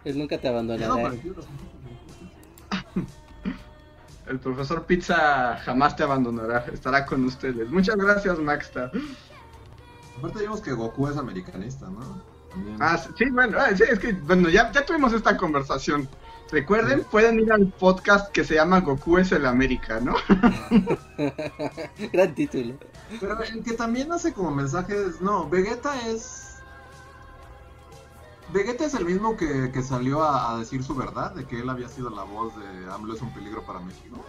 Él 0.05 0.17
nunca 0.17 0.39
te 0.39 0.47
abandonará. 0.47 1.13
El 4.25 4.39
profesor 4.39 4.83
Pizza 4.85 5.55
jamás 5.63 5.95
te 5.95 6.01
abandonará, 6.01 6.65
estará 6.73 7.05
con 7.05 7.23
ustedes. 7.25 7.69
Muchas 7.69 7.95
gracias, 7.95 8.39
Maxta. 8.39 8.91
Aparte 10.17 10.39
vimos 10.39 10.61
que 10.61 10.73
Goku 10.73 11.07
es 11.07 11.17
americanista, 11.17 11.87
¿no? 11.89 12.21
También. 12.49 12.77
Ah, 12.79 12.97
sí, 12.97 13.25
bueno, 13.29 13.57
ah, 13.59 13.69
sí, 13.75 13.83
es 13.87 13.99
que, 13.99 14.13
bueno, 14.13 14.49
ya, 14.49 14.71
ya 14.71 14.83
tuvimos 14.83 15.13
esta 15.13 15.37
conversación. 15.37 16.09
Recuerden, 16.51 17.03
pueden 17.03 17.39
ir 17.39 17.51
al 17.51 17.67
podcast 17.67 18.31
que 18.31 18.43
se 18.43 18.55
llama 18.55 18.79
Goku 18.79 19.17
es 19.17 19.31
el 19.33 19.45
América, 19.45 19.99
¿no? 19.99 20.15
Gran 22.13 22.33
título. 22.35 22.75
Pero 23.19 23.43
el 23.43 23.63
que 23.63 23.73
también 23.73 24.11
hace 24.13 24.33
como 24.33 24.51
mensajes. 24.51 25.19
No, 25.19 25.49
Vegeta 25.49 26.07
es. 26.07 26.55
Vegeta 28.53 28.85
es 28.85 28.93
el 28.93 29.03
mismo 29.03 29.35
que, 29.35 29.71
que 29.73 29.83
salió 29.83 30.23
a, 30.23 30.53
a 30.53 30.59
decir 30.59 30.81
su 30.83 30.95
verdad, 30.95 31.35
de 31.35 31.45
que 31.45 31.59
él 31.59 31.69
había 31.69 31.89
sido 31.89 32.09
la 32.09 32.23
voz 32.23 32.53
de 32.55 32.91
AMLO 32.93 33.13
es 33.13 33.21
un 33.21 33.33
peligro 33.33 33.63
para 33.65 33.79
México. 33.79 34.23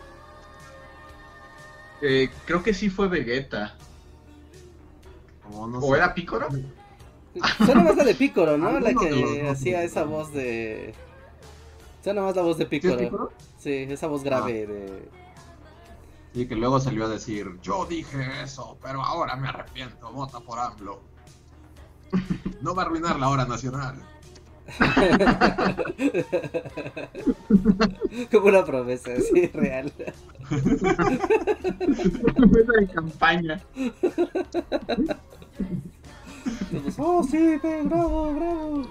Eh, 2.00 2.30
creo 2.44 2.62
que 2.62 2.74
sí 2.74 2.90
fue 2.90 3.06
Vegeta. 3.08 3.76
O, 5.52 5.68
no 5.68 5.78
¿O 5.78 5.92
sé. 5.92 5.98
era 5.98 6.14
Pícoro? 6.14 6.48
Suena 7.64 7.82
más 7.82 7.96
la 7.96 8.04
de 8.04 8.14
Pícoro, 8.14 8.58
¿no? 8.58 8.80
La 8.80 8.92
que 8.92 9.48
hacía 9.48 9.84
esa 9.84 10.02
voz 10.02 10.32
de. 10.32 10.94
Suena 12.08 12.22
más 12.22 12.34
la 12.34 12.40
voz 12.40 12.56
de 12.56 12.66
¿Sí 12.66 12.74
es 12.74 12.80
Piccolo. 12.80 12.96
Piccolo? 12.96 13.32
Sí, 13.58 13.86
esa 13.90 14.06
voz 14.06 14.24
grave 14.24 14.66
de... 14.66 15.10
Y 16.32 16.46
que 16.46 16.56
luego 16.56 16.80
salió 16.80 17.04
a 17.04 17.08
decir, 17.08 17.58
yo 17.60 17.84
dije 17.84 18.16
eso, 18.42 18.78
pero 18.80 19.02
ahora 19.02 19.36
me 19.36 19.46
arrepiento, 19.46 20.10
vota 20.10 20.40
por 20.40 20.58
AMLO. 20.58 21.02
No 22.62 22.74
va 22.74 22.84
a 22.84 22.86
arruinar 22.86 23.20
la 23.20 23.28
hora 23.28 23.44
nacional. 23.44 24.02
Como 28.32 28.46
una 28.46 28.64
promesa, 28.64 29.10
sí, 29.20 29.48
real. 29.48 29.92
Promesa 32.34 32.72
de 32.80 32.86
campaña. 32.86 33.60
Todos, 36.70 36.98
oh, 36.98 37.22
sí, 37.22 37.60
bravo, 37.84 38.32
bravo. 38.32 38.88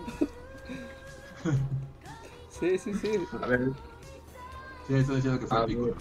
Sí, 2.60 2.78
sí, 2.78 2.94
sí. 2.94 3.12
A 3.42 3.46
ver, 3.48 3.72
Sí, 4.88 4.96
estoy 4.96 5.16
diciendo 5.18 5.40
que 5.40 5.48
fue 5.48 5.66
Piccolo. 5.66 5.86
ver. 5.88 5.96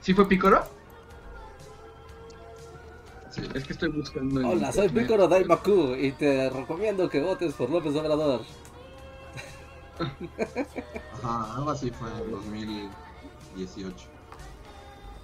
¿sí 0.00 0.14
fue 0.14 0.26
Picoro? 0.28 0.64
Sí. 3.30 3.42
Es 3.54 3.64
que 3.64 3.72
estoy 3.72 3.90
buscando. 3.90 4.40
en 4.40 4.46
Hola, 4.46 4.72
soy. 4.72 4.88
Piccolo 4.88 5.28
Daimaku 5.28 5.94
y 5.94 6.12
te 6.12 6.50
recomiendo 6.50 7.08
que 7.08 7.20
votes 7.20 7.54
por 7.54 7.70
López 7.70 7.94
Obrador. 7.94 8.42
Ajá, 11.22 11.54
algo 11.56 11.70
así 11.70 11.90
fue 11.90 12.08
en 12.24 12.30
2018. 12.30 14.08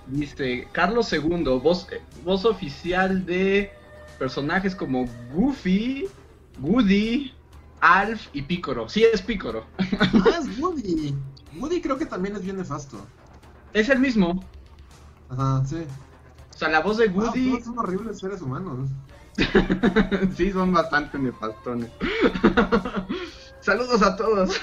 Dice 0.06 0.68
Carlos 0.72 1.12
II, 1.12 1.44
voz, 1.62 1.88
eh, 1.92 2.00
voz 2.24 2.44
oficial 2.44 3.26
de 3.26 3.72
personajes 4.18 4.74
como 4.74 5.06
Goofy, 5.34 6.08
Woody, 6.60 7.32
Alf 7.80 8.28
y 8.32 8.42
Picoro. 8.42 8.88
Sí, 8.88 9.04
es 9.04 9.22
Picoro. 9.22 9.64
Ah, 9.78 10.38
es 10.40 10.58
Woody. 10.60 11.14
Woody 11.58 11.80
creo 11.80 11.96
que 11.98 12.06
también 12.06 12.36
es 12.36 12.42
bien 12.42 12.56
nefasto. 12.56 12.98
Es 13.72 13.88
el 13.88 13.98
mismo. 14.00 14.42
Ajá, 15.28 15.64
sí. 15.66 15.84
O 16.54 16.58
sea, 16.58 16.68
la 16.68 16.80
voz 16.80 16.96
de 16.96 17.08
Wow, 17.08 17.26
Woody. 17.26 17.50
todos 17.50 17.64
son 17.64 17.78
horribles 17.78 18.18
seres 18.18 18.42
humanos. 18.42 18.90
sí, 20.36 20.50
son 20.50 20.72
bastante 20.72 21.18
nefastones. 21.18 21.90
Saludos 23.60 24.02
a 24.02 24.16
todos. 24.16 24.58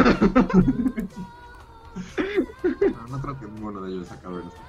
No, 2.82 3.08
no 3.08 3.22
creo 3.22 3.40
que 3.40 3.46
ninguno 3.46 3.82
de 3.82 3.92
ellos 3.92 4.12
acabe 4.12 4.42
en 4.42 4.48
este. 4.48 4.60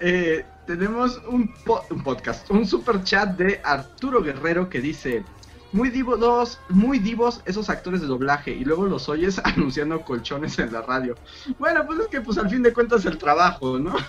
Eh, 0.00 0.46
tenemos 0.66 1.20
un, 1.28 1.52
po- 1.64 1.82
un 1.90 2.02
podcast, 2.02 2.50
un 2.50 2.66
super 2.66 3.02
chat 3.04 3.36
de 3.36 3.60
Arturo 3.64 4.22
Guerrero 4.22 4.68
que 4.68 4.80
dice: 4.80 5.24
Muy 5.72 5.90
divos, 5.90 6.58
muy 6.68 6.98
divos 6.98 7.40
esos 7.44 7.70
actores 7.70 8.00
de 8.00 8.06
doblaje. 8.06 8.52
Y 8.52 8.64
luego 8.64 8.86
los 8.86 9.08
oyes 9.08 9.38
anunciando 9.44 10.02
colchones 10.02 10.58
en 10.58 10.72
la 10.72 10.82
radio. 10.82 11.14
Bueno, 11.58 11.84
pues 11.86 12.00
es 12.00 12.08
que 12.08 12.20
pues 12.20 12.38
al 12.38 12.50
fin 12.50 12.62
de 12.62 12.72
cuentas 12.72 13.04
el 13.06 13.18
trabajo, 13.18 13.78
¿no? 13.78 13.94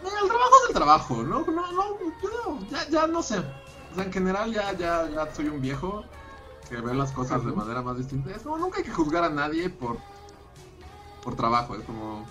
No, 0.00 0.08
el 0.22 0.28
trabajo 0.28 0.52
es 0.62 0.68
el 0.68 0.74
trabajo, 0.76 1.22
¿no? 1.24 1.40
No, 1.40 1.72
no, 1.72 1.98
yo 2.22 2.28
no, 2.46 2.68
ya, 2.70 2.88
ya 2.88 3.06
no 3.08 3.20
sé. 3.20 3.38
O 3.40 3.94
sea, 3.96 4.04
en 4.04 4.12
general 4.12 4.52
ya, 4.52 4.72
ya, 4.72 5.10
ya 5.10 5.34
soy 5.34 5.48
un 5.48 5.60
viejo 5.60 6.04
que 6.70 6.76
ve 6.80 6.94
las 6.94 7.10
cosas 7.10 7.44
de 7.44 7.50
manera 7.52 7.82
más 7.82 7.98
distinta. 7.98 8.30
Es 8.30 8.42
como, 8.42 8.58
nunca 8.58 8.78
hay 8.78 8.84
que 8.84 8.92
juzgar 8.92 9.24
a 9.24 9.28
nadie 9.28 9.68
por, 9.68 9.98
por 11.24 11.34
trabajo. 11.34 11.74
Es 11.74 11.82
como, 11.82 12.24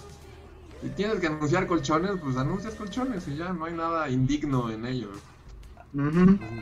si 0.82 0.89
tienes 0.89 1.19
que 1.19 1.28
anunciar 1.28 1.67
colchones, 1.67 2.11
pues 2.21 2.38
anuncias 2.38 2.75
colchones 2.75 3.28
y 3.28 3.36
ya 3.36 3.53
no 3.53 3.65
hay 3.65 3.73
nada 3.73 4.09
indigno 4.09 4.69
en 4.69 4.86
ello. 4.86 5.09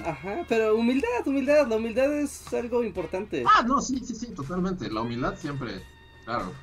Ajá, 0.06 0.46
pero 0.48 0.76
humildad, 0.76 1.26
humildad, 1.26 1.68
la 1.68 1.76
humildad 1.76 2.14
es 2.20 2.54
algo 2.54 2.84
importante. 2.84 3.44
Ah, 3.46 3.64
no, 3.64 3.82
sí, 3.82 4.00
sí, 4.00 4.16
sí, 4.16 4.28
totalmente. 4.28 4.90
La 4.90 5.02
humildad 5.02 5.36
siempre, 5.38 5.82
claro. 6.24 6.54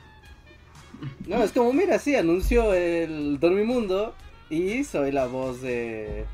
No, 1.27 1.43
es 1.43 1.53
como, 1.53 1.73
mira, 1.73 1.99
sí, 1.99 2.15
anuncio 2.17 2.73
el 2.73 3.39
Dormimundo 3.39 4.15
y 4.49 4.85
soy 4.85 5.13
la 5.13 5.27
voz 5.27 5.61
de, 5.61 6.25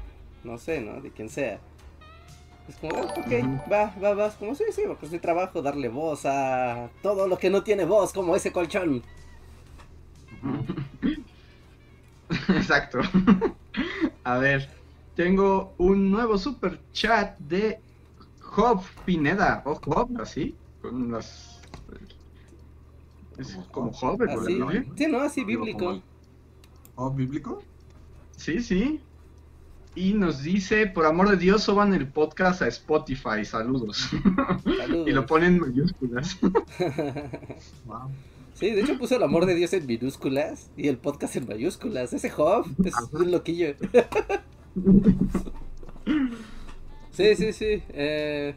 no 0.44 0.58
sé, 0.58 0.80
¿no? 0.80 1.00
De 1.00 1.10
quien 1.10 1.28
sea. 1.28 1.60
Es 2.68 2.76
como, 2.76 2.94
ah, 2.96 3.06
ok, 3.16 3.26
Ujú. 3.26 3.60
va, 3.70 3.94
va, 4.02 4.14
va, 4.14 4.26
es 4.26 4.34
como, 4.34 4.54
sí, 4.54 4.64
sí, 4.72 4.82
pues 5.00 5.10
mi 5.10 5.18
trabajo 5.18 5.62
darle 5.62 5.88
voz 5.88 6.26
a 6.26 6.90
todo 7.02 7.26
lo 7.26 7.38
que 7.38 7.50
no 7.50 7.62
tiene 7.62 7.84
voz, 7.84 8.12
como 8.12 8.36
ese 8.36 8.52
colchón. 8.52 9.02
Exacto. 12.48 12.98
A 14.24 14.38
ver, 14.38 14.68
tengo 15.14 15.74
un 15.78 16.10
nuevo 16.10 16.36
super 16.38 16.80
chat 16.92 17.38
de 17.38 17.80
Job 18.40 18.82
Pineda. 19.04 19.62
¿O 19.64 19.74
Job? 19.76 20.10
¿Así? 20.20 20.54
Con 20.82 21.12
las. 21.12 21.60
Es 23.38 23.56
Como 23.70 23.92
Job. 23.92 24.18
Job, 24.18 24.22
el 24.22 24.28
Así, 24.30 24.36
sobrenombre. 24.38 24.86
sí, 24.96 25.06
no, 25.06 25.20
así 25.20 25.44
bíblico. 25.44 26.02
¿Oh, 26.96 27.10
bíblico? 27.10 27.62
Sí, 28.36 28.60
sí. 28.60 29.00
Y 29.94 30.12
nos 30.14 30.42
dice, 30.42 30.86
por 30.86 31.06
amor 31.06 31.30
de 31.30 31.36
Dios, 31.36 31.62
suban 31.62 31.94
el 31.94 32.08
podcast 32.08 32.62
a 32.62 32.68
Spotify. 32.68 33.44
Saludos. 33.44 34.10
Saludos. 34.78 35.08
y 35.08 35.12
lo 35.12 35.26
ponen 35.26 35.54
en 35.54 35.60
mayúsculas. 35.60 36.38
Wow. 37.86 38.10
Sí, 38.58 38.70
de 38.70 38.80
hecho 38.80 38.98
puso 38.98 39.14
el 39.14 39.22
amor 39.22 39.46
de 39.46 39.54
Dios 39.54 39.72
en 39.72 39.86
minúsculas 39.86 40.72
y 40.76 40.88
el 40.88 40.98
podcast 40.98 41.36
en 41.36 41.46
mayúsculas. 41.46 42.12
Ese 42.12 42.28
Job 42.28 42.66
es 42.84 42.92
un 43.12 43.30
loquillo. 43.30 43.76
Sí, 47.12 47.36
sí, 47.36 47.52
sí. 47.52 47.82
Eh, 47.90 48.56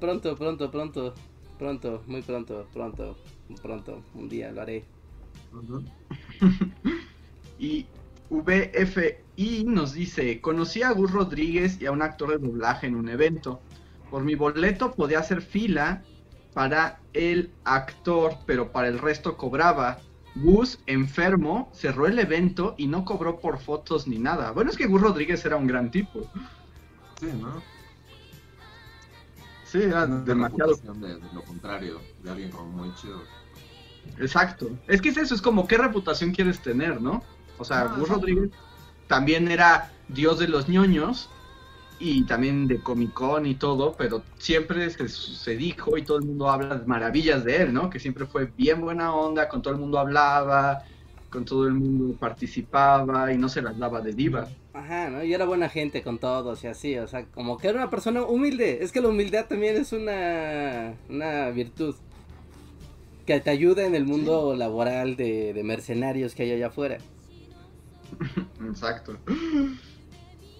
pronto, 0.00 0.36
pronto, 0.36 0.70
pronto. 0.70 1.14
Pronto, 1.58 2.02
muy 2.06 2.20
pronto, 2.20 2.66
pronto, 2.74 3.16
pronto. 3.62 4.02
Un 4.14 4.28
día 4.28 4.52
lo 4.52 4.62
haré. 4.62 4.84
Y 7.58 7.86
VFI 8.30 9.64
nos 9.64 9.94
dice, 9.94 10.40
conocí 10.40 10.82
a 10.82 10.92
Gus 10.92 11.10
Rodríguez 11.10 11.80
y 11.80 11.86
a 11.86 11.90
un 11.90 12.02
actor 12.02 12.30
de 12.30 12.46
doblaje 12.46 12.86
en 12.86 12.94
un 12.94 13.08
evento. 13.08 13.60
Por 14.10 14.22
mi 14.22 14.36
boleto 14.36 14.92
podía 14.92 15.18
hacer 15.18 15.42
fila 15.42 16.04
para 16.54 17.00
el 17.12 17.50
actor, 17.64 18.36
pero 18.46 18.72
para 18.72 18.88
el 18.88 18.98
resto 18.98 19.36
cobraba. 19.36 19.98
Gus, 20.34 20.78
enfermo, 20.86 21.70
cerró 21.74 22.06
el 22.06 22.18
evento 22.18 22.74
y 22.78 22.86
no 22.86 23.04
cobró 23.04 23.40
por 23.40 23.58
fotos 23.58 24.06
ni 24.06 24.18
nada. 24.18 24.52
Bueno, 24.52 24.70
es 24.70 24.76
que 24.76 24.86
Gus 24.86 25.00
Rodríguez 25.00 25.44
era 25.44 25.56
un 25.56 25.66
gran 25.66 25.90
tipo. 25.90 26.30
Sí, 27.18 27.26
¿no? 27.40 27.60
Sí, 29.64 29.78
era 29.82 30.04
Una 30.04 30.20
demasiado. 30.20 30.76
De, 30.76 31.14
de 31.16 31.32
lo 31.32 31.42
contrario, 31.42 32.00
de 32.22 32.30
alguien 32.30 32.50
como 32.50 32.70
muy 32.70 32.94
chido. 32.94 33.20
Exacto. 34.18 34.70
Es 34.86 35.02
que 35.02 35.08
es 35.10 35.16
eso, 35.16 35.34
es 35.34 35.42
como 35.42 35.66
qué 35.66 35.76
reputación 35.76 36.32
quieres 36.32 36.60
tener, 36.60 37.00
¿no? 37.00 37.22
O 37.58 37.64
sea, 37.64 37.82
Ah, 37.82 37.94
Gus. 37.98 38.08
Rodríguez 38.08 38.50
también 39.08 39.48
era 39.50 39.90
dios 40.08 40.38
de 40.38 40.48
los 40.48 40.68
ñoños 40.68 41.28
y 41.98 42.24
también 42.26 42.66
de 42.68 42.82
Comic 42.82 43.12
Con 43.12 43.46
y 43.46 43.56
todo, 43.56 43.94
pero 43.96 44.22
siempre 44.38 44.88
se, 44.90 45.08
se 45.08 45.56
dijo 45.56 45.96
y 45.98 46.04
todo 46.04 46.18
el 46.18 46.24
mundo 46.26 46.48
habla 46.50 46.82
maravillas 46.86 47.44
de 47.44 47.56
él, 47.62 47.72
¿no? 47.74 47.90
Que 47.90 47.98
siempre 48.00 48.26
fue 48.26 48.46
bien 48.46 48.80
buena 48.80 49.14
onda, 49.14 49.48
con 49.48 49.62
todo 49.62 49.74
el 49.74 49.80
mundo 49.80 49.98
hablaba, 49.98 50.82
con 51.30 51.44
todo 51.44 51.66
el 51.66 51.74
mundo 51.74 52.16
participaba 52.18 53.32
y 53.32 53.38
no 53.38 53.48
se 53.48 53.62
las 53.62 53.78
daba 53.78 54.00
de 54.00 54.12
diva. 54.14 54.48
Ajá, 54.72 55.10
¿no? 55.10 55.22
Y 55.24 55.34
era 55.34 55.44
buena 55.44 55.68
gente 55.68 56.02
con 56.02 56.18
todos 56.20 56.62
y 56.64 56.68
así, 56.68 56.96
o 56.98 57.08
sea, 57.08 57.26
como 57.30 57.58
que 57.58 57.68
era 57.68 57.78
una 57.78 57.90
persona 57.90 58.22
humilde. 58.24 58.82
Es 58.82 58.92
que 58.92 59.00
la 59.00 59.08
humildad 59.08 59.46
también 59.48 59.76
es 59.76 59.92
una, 59.92 61.00
una 61.08 61.50
virtud 61.50 61.96
que 63.26 63.40
te 63.40 63.50
ayuda 63.50 63.86
en 63.86 63.94
el 63.94 64.04
mundo 64.06 64.56
laboral 64.56 65.14
de, 65.16 65.52
de 65.52 65.62
mercenarios 65.62 66.34
que 66.34 66.42
hay 66.44 66.50
allá 66.52 66.66
afuera. 66.68 67.04
Exacto. 68.60 69.18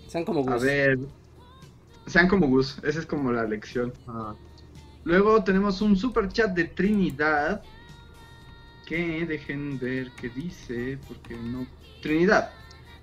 Sean 0.06 0.24
como 0.24 0.42
A 0.46 0.56
Gus. 0.56 0.58
ver, 0.58 0.98
sean 2.08 2.28
como 2.28 2.46
Gus, 2.46 2.78
esa 2.82 3.00
es 3.00 3.06
como 3.06 3.32
la 3.32 3.44
lección. 3.44 3.92
Ah, 4.06 4.34
Luego 5.04 5.42
tenemos 5.42 5.80
un 5.80 5.96
super 5.96 6.28
chat 6.28 6.54
de 6.54 6.64
Trinidad. 6.64 7.62
Que 8.86 9.24
dejen 9.26 9.78
ver 9.78 10.10
qué 10.20 10.28
dice, 10.28 10.98
porque 11.08 11.34
no. 11.36 11.66
Trinidad. 12.02 12.50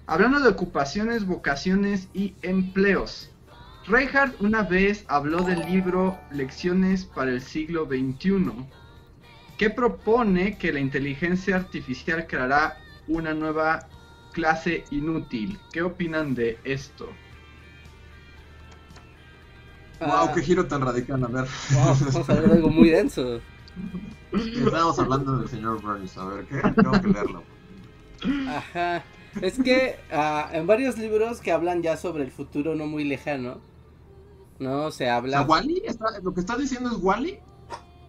Hablando 0.07 0.39
de 0.39 0.49
ocupaciones, 0.49 1.25
vocaciones 1.25 2.07
y 2.13 2.35
empleos. 2.43 3.31
Reinhardt 3.87 4.39
una 4.39 4.63
vez 4.63 5.05
habló 5.07 5.41
del 5.41 5.59
libro 5.65 6.17
Lecciones 6.31 7.05
para 7.05 7.31
el 7.31 7.41
siglo 7.41 7.85
XXI, 7.85 8.51
que 9.57 9.69
propone 9.69 10.57
que 10.57 10.73
la 10.73 10.79
inteligencia 10.79 11.55
artificial 11.55 12.25
creará 12.27 12.77
una 13.07 13.33
nueva 13.33 13.87
clase 14.31 14.83
inútil. 14.91 15.59
¿Qué 15.71 15.81
opinan 15.81 16.33
de 16.35 16.59
esto? 16.63 17.09
Wow, 20.05 20.31
qué 20.33 20.41
giro 20.41 20.67
tan 20.67 20.81
radical. 20.81 21.23
A 21.23 21.27
ver, 21.27 21.45
wow, 21.73 21.95
vamos 22.13 22.29
a 22.29 22.33
ver 22.33 22.51
algo 22.51 22.69
muy 22.69 22.89
denso. 22.89 23.41
estábamos 24.31 24.99
hablando 24.99 25.37
del 25.37 25.49
señor 25.49 25.81
Burns. 25.81 26.17
A 26.17 26.25
ver, 26.25 26.45
¿qué? 26.45 26.61
Tengo 26.81 27.01
que 27.01 27.07
leerlo. 27.07 27.43
Ajá. 28.47 29.03
Es 29.41 29.59
que 29.59 29.97
ah, 30.11 30.49
en 30.53 30.65
varios 30.67 30.97
libros 30.97 31.41
que 31.41 31.51
hablan 31.51 31.81
ya 31.81 31.97
sobre 31.97 32.23
el 32.23 32.31
futuro 32.31 32.75
no 32.75 32.87
muy 32.87 33.03
lejano, 33.03 33.59
¿no? 34.59 34.91
Se 34.91 35.09
O 35.09 35.13
habla... 35.13 35.37
sea, 35.39 35.47
¿Wally? 35.47 35.81
¿Está- 35.85 36.19
¿Lo 36.23 36.33
que 36.33 36.39
estás 36.39 36.59
diciendo 36.59 36.89
es 36.91 36.97
Wally? 37.01 37.39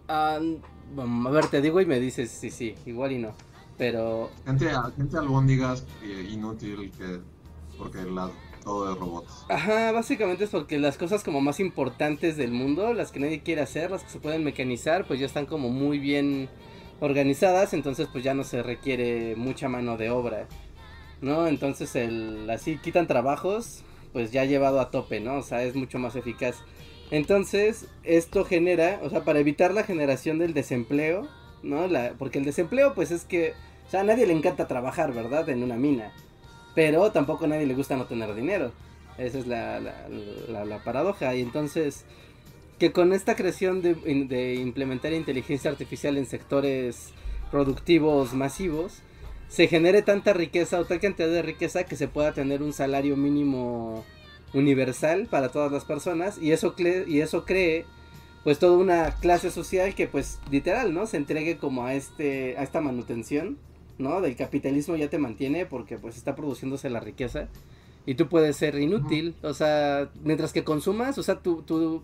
Ah, 0.07 0.39
a 0.97 1.29
ver, 1.31 1.47
te 1.47 1.61
digo 1.61 1.81
y 1.81 1.85
me 1.85 1.99
dices 1.99 2.31
sí, 2.31 2.49
sí, 2.49 2.75
igual 2.85 3.11
y 3.11 3.17
no. 3.19 3.33
Pero. 3.77 4.31
Gente, 4.45 4.69
gente 4.95 5.17
albóndigas 5.17 5.85
eh, 6.03 6.27
inútil 6.31 6.91
que. 6.97 7.19
Porque 7.77 8.01
la, 8.03 8.31
es 8.91 8.97
robots. 8.97 9.45
Ajá, 9.49 9.91
básicamente 9.91 10.43
es 10.43 10.49
porque 10.49 10.79
las 10.79 10.97
cosas 10.97 11.23
como 11.23 11.41
más 11.41 11.59
importantes 11.59 12.37
del 12.37 12.51
mundo, 12.51 12.93
las 12.93 13.11
que 13.11 13.19
nadie 13.19 13.41
quiere 13.41 13.61
hacer, 13.61 13.91
las 13.91 14.03
que 14.03 14.09
se 14.09 14.19
pueden 14.19 14.43
mecanizar, 14.43 15.05
pues 15.05 15.19
ya 15.19 15.25
están 15.25 15.45
como 15.45 15.69
muy 15.69 15.99
bien 15.99 16.49
organizadas, 16.99 17.73
entonces 17.73 18.07
pues 18.11 18.23
ya 18.23 18.33
no 18.33 18.43
se 18.43 18.63
requiere 18.63 19.35
mucha 19.35 19.69
mano 19.69 19.97
de 19.97 20.09
obra. 20.09 20.47
¿No? 21.19 21.47
Entonces 21.47 21.95
el 21.95 22.47
así 22.49 22.77
quitan 22.77 23.07
trabajos, 23.07 23.83
pues 24.13 24.31
ya 24.31 24.45
llevado 24.45 24.79
a 24.79 24.91
tope, 24.91 25.19
¿no? 25.19 25.37
O 25.37 25.43
sea, 25.43 25.63
es 25.63 25.75
mucho 25.75 25.97
más 25.97 26.15
eficaz. 26.15 26.57
Entonces, 27.09 27.87
esto 28.03 28.43
genera, 28.43 28.99
o 29.01 29.09
sea, 29.09 29.23
para 29.23 29.39
evitar 29.39 29.73
la 29.73 29.83
generación 29.83 30.39
del 30.39 30.53
desempleo, 30.53 31.27
¿no? 31.63 31.87
La, 31.87 32.13
porque 32.17 32.39
el 32.39 32.45
desempleo, 32.45 32.93
pues 32.93 33.11
es 33.11 33.23
que, 33.23 33.53
o 33.87 33.89
sea, 33.89 34.01
a 34.01 34.03
nadie 34.03 34.27
le 34.27 34.33
encanta 34.33 34.67
trabajar, 34.67 35.13
¿verdad? 35.13 35.47
En 35.49 35.63
una 35.63 35.75
mina. 35.75 36.11
Pero 36.77 37.11
tampoco 37.11 37.45
a 37.45 37.47
nadie 37.47 37.65
le 37.65 37.73
gusta 37.73 37.97
no 37.97 38.05
tener 38.05 38.35
dinero. 38.35 38.71
Esa 39.17 39.39
es 39.39 39.47
la, 39.47 39.79
la, 39.79 40.83
paradoja. 40.83 41.33
Y 41.33 41.41
entonces, 41.41 42.05
que 42.77 42.91
con 42.91 43.13
esta 43.13 43.35
creación 43.35 43.81
de, 43.81 43.95
de, 43.95 44.53
implementar 44.53 45.11
inteligencia 45.11 45.71
artificial 45.71 46.17
en 46.17 46.27
sectores 46.27 47.13
productivos 47.49 48.35
masivos, 48.35 48.99
se 49.49 49.67
genere 49.67 50.03
tanta 50.03 50.33
riqueza 50.33 50.79
o 50.79 50.85
tal 50.85 50.99
cantidad 50.99 51.29
de 51.29 51.41
riqueza 51.41 51.85
que 51.85 51.95
se 51.95 52.07
pueda 52.07 52.33
tener 52.33 52.61
un 52.61 52.73
salario 52.73 53.17
mínimo 53.17 54.05
universal 54.53 55.25
para 55.31 55.49
todas 55.49 55.71
las 55.71 55.83
personas 55.83 56.37
y 56.37 56.51
eso, 56.51 56.75
y 56.77 57.21
eso 57.21 57.43
cree 57.43 57.85
pues 58.43 58.59
toda 58.59 58.77
una 58.77 59.15
clase 59.15 59.49
social 59.49 59.95
que 59.95 60.05
pues 60.05 60.39
literal, 60.51 60.93
¿no? 60.93 61.07
Se 61.07 61.17
entregue 61.17 61.57
como 61.57 61.87
a 61.87 61.95
este 61.95 62.55
a 62.55 62.61
esta 62.61 62.81
manutención, 62.81 63.57
¿no? 63.97 64.21
Del 64.21 64.35
capitalismo 64.35 64.95
ya 64.95 65.09
te 65.09 65.17
mantiene 65.17 65.65
porque 65.65 65.97
pues 65.97 66.17
está 66.17 66.35
produciéndose 66.35 66.89
la 66.89 66.99
riqueza 66.99 67.47
y 68.05 68.15
tú 68.15 68.29
puedes 68.29 68.55
ser 68.55 68.79
inútil, 68.79 69.35
o 69.41 69.53
sea, 69.53 70.09
mientras 70.23 70.53
que 70.53 70.63
consumas, 70.63 71.17
o 71.17 71.23
sea, 71.23 71.39
tu, 71.39 71.61
tu 71.63 72.03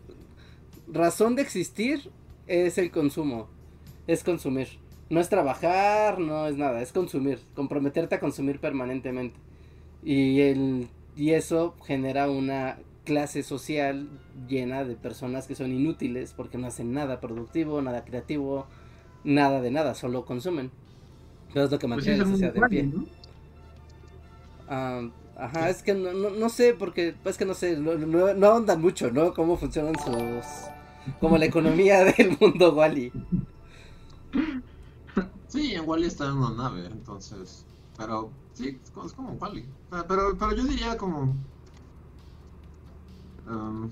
razón 0.92 1.36
de 1.36 1.42
existir 1.42 2.12
es 2.48 2.78
el 2.78 2.92
consumo, 2.92 3.48
es 4.08 4.24
consumir. 4.24 4.68
No 5.10 5.20
es 5.20 5.30
trabajar, 5.30 6.20
no 6.20 6.48
es 6.48 6.58
nada, 6.58 6.82
es 6.82 6.92
consumir, 6.92 7.40
comprometerte 7.56 8.16
a 8.16 8.20
consumir 8.20 8.60
permanentemente. 8.60 9.36
Y 10.04 10.42
el 10.42 10.88
y 11.16 11.32
eso 11.32 11.76
genera 11.86 12.30
una 12.30 12.80
clase 13.06 13.44
social 13.44 14.10
llena 14.48 14.84
de 14.84 14.96
personas 14.96 15.46
que 15.46 15.56
son 15.56 15.72
inútiles 15.72 16.34
porque 16.34 16.58
no 16.58 16.68
hacen 16.68 16.94
nada 16.94 17.20
productivo, 17.20 17.82
nada 17.82 18.04
creativo, 18.04 18.66
nada 19.24 19.62
de 19.62 19.72
nada, 19.72 19.94
solo 19.94 20.26
consumen. 20.26 20.72
Eso 21.54 21.64
es 21.64 21.72
lo 21.72 21.80
que 21.80 21.88
pues 21.88 21.98
mantiene 21.98 22.18
la 22.18 22.26
sociedad 22.26 22.54
de 22.54 22.62
pie. 22.68 22.92
Ah, 24.68 25.02
ajá, 25.38 25.70
es 25.70 25.84
que 25.84 25.94
no, 25.94 26.30
no, 26.30 26.50
sé, 26.50 26.74
porque 26.74 27.16
es 27.26 27.38
que 27.38 27.46
no 27.46 27.54
sé, 27.54 27.78
no, 27.78 27.96
no, 27.96 28.48
ahondan 28.48 28.82
mucho, 28.82 29.12
¿no? 29.12 29.34
Cómo 29.34 29.58
funcionan 29.58 29.96
sus... 30.00 30.46
como 31.20 31.38
la 31.38 31.46
economía 31.46 32.04
del 32.18 32.38
mundo 32.40 32.74
Wally. 32.74 33.12
Sí, 35.48 35.76
en 35.76 35.88
Wally 35.88 36.08
está 36.08 36.26
en 36.26 36.38
una 36.38 36.52
nave, 36.52 36.88
entonces... 36.88 37.66
Pero 37.96 38.32
Sí, 38.54 38.80
es 39.06 39.14
como 39.14 39.34
Wally. 39.34 39.66
Pero, 39.90 40.38
pero 40.38 40.56
yo 40.56 40.64
diría 40.64 40.98
como. 40.98 41.36
Um, 43.48 43.90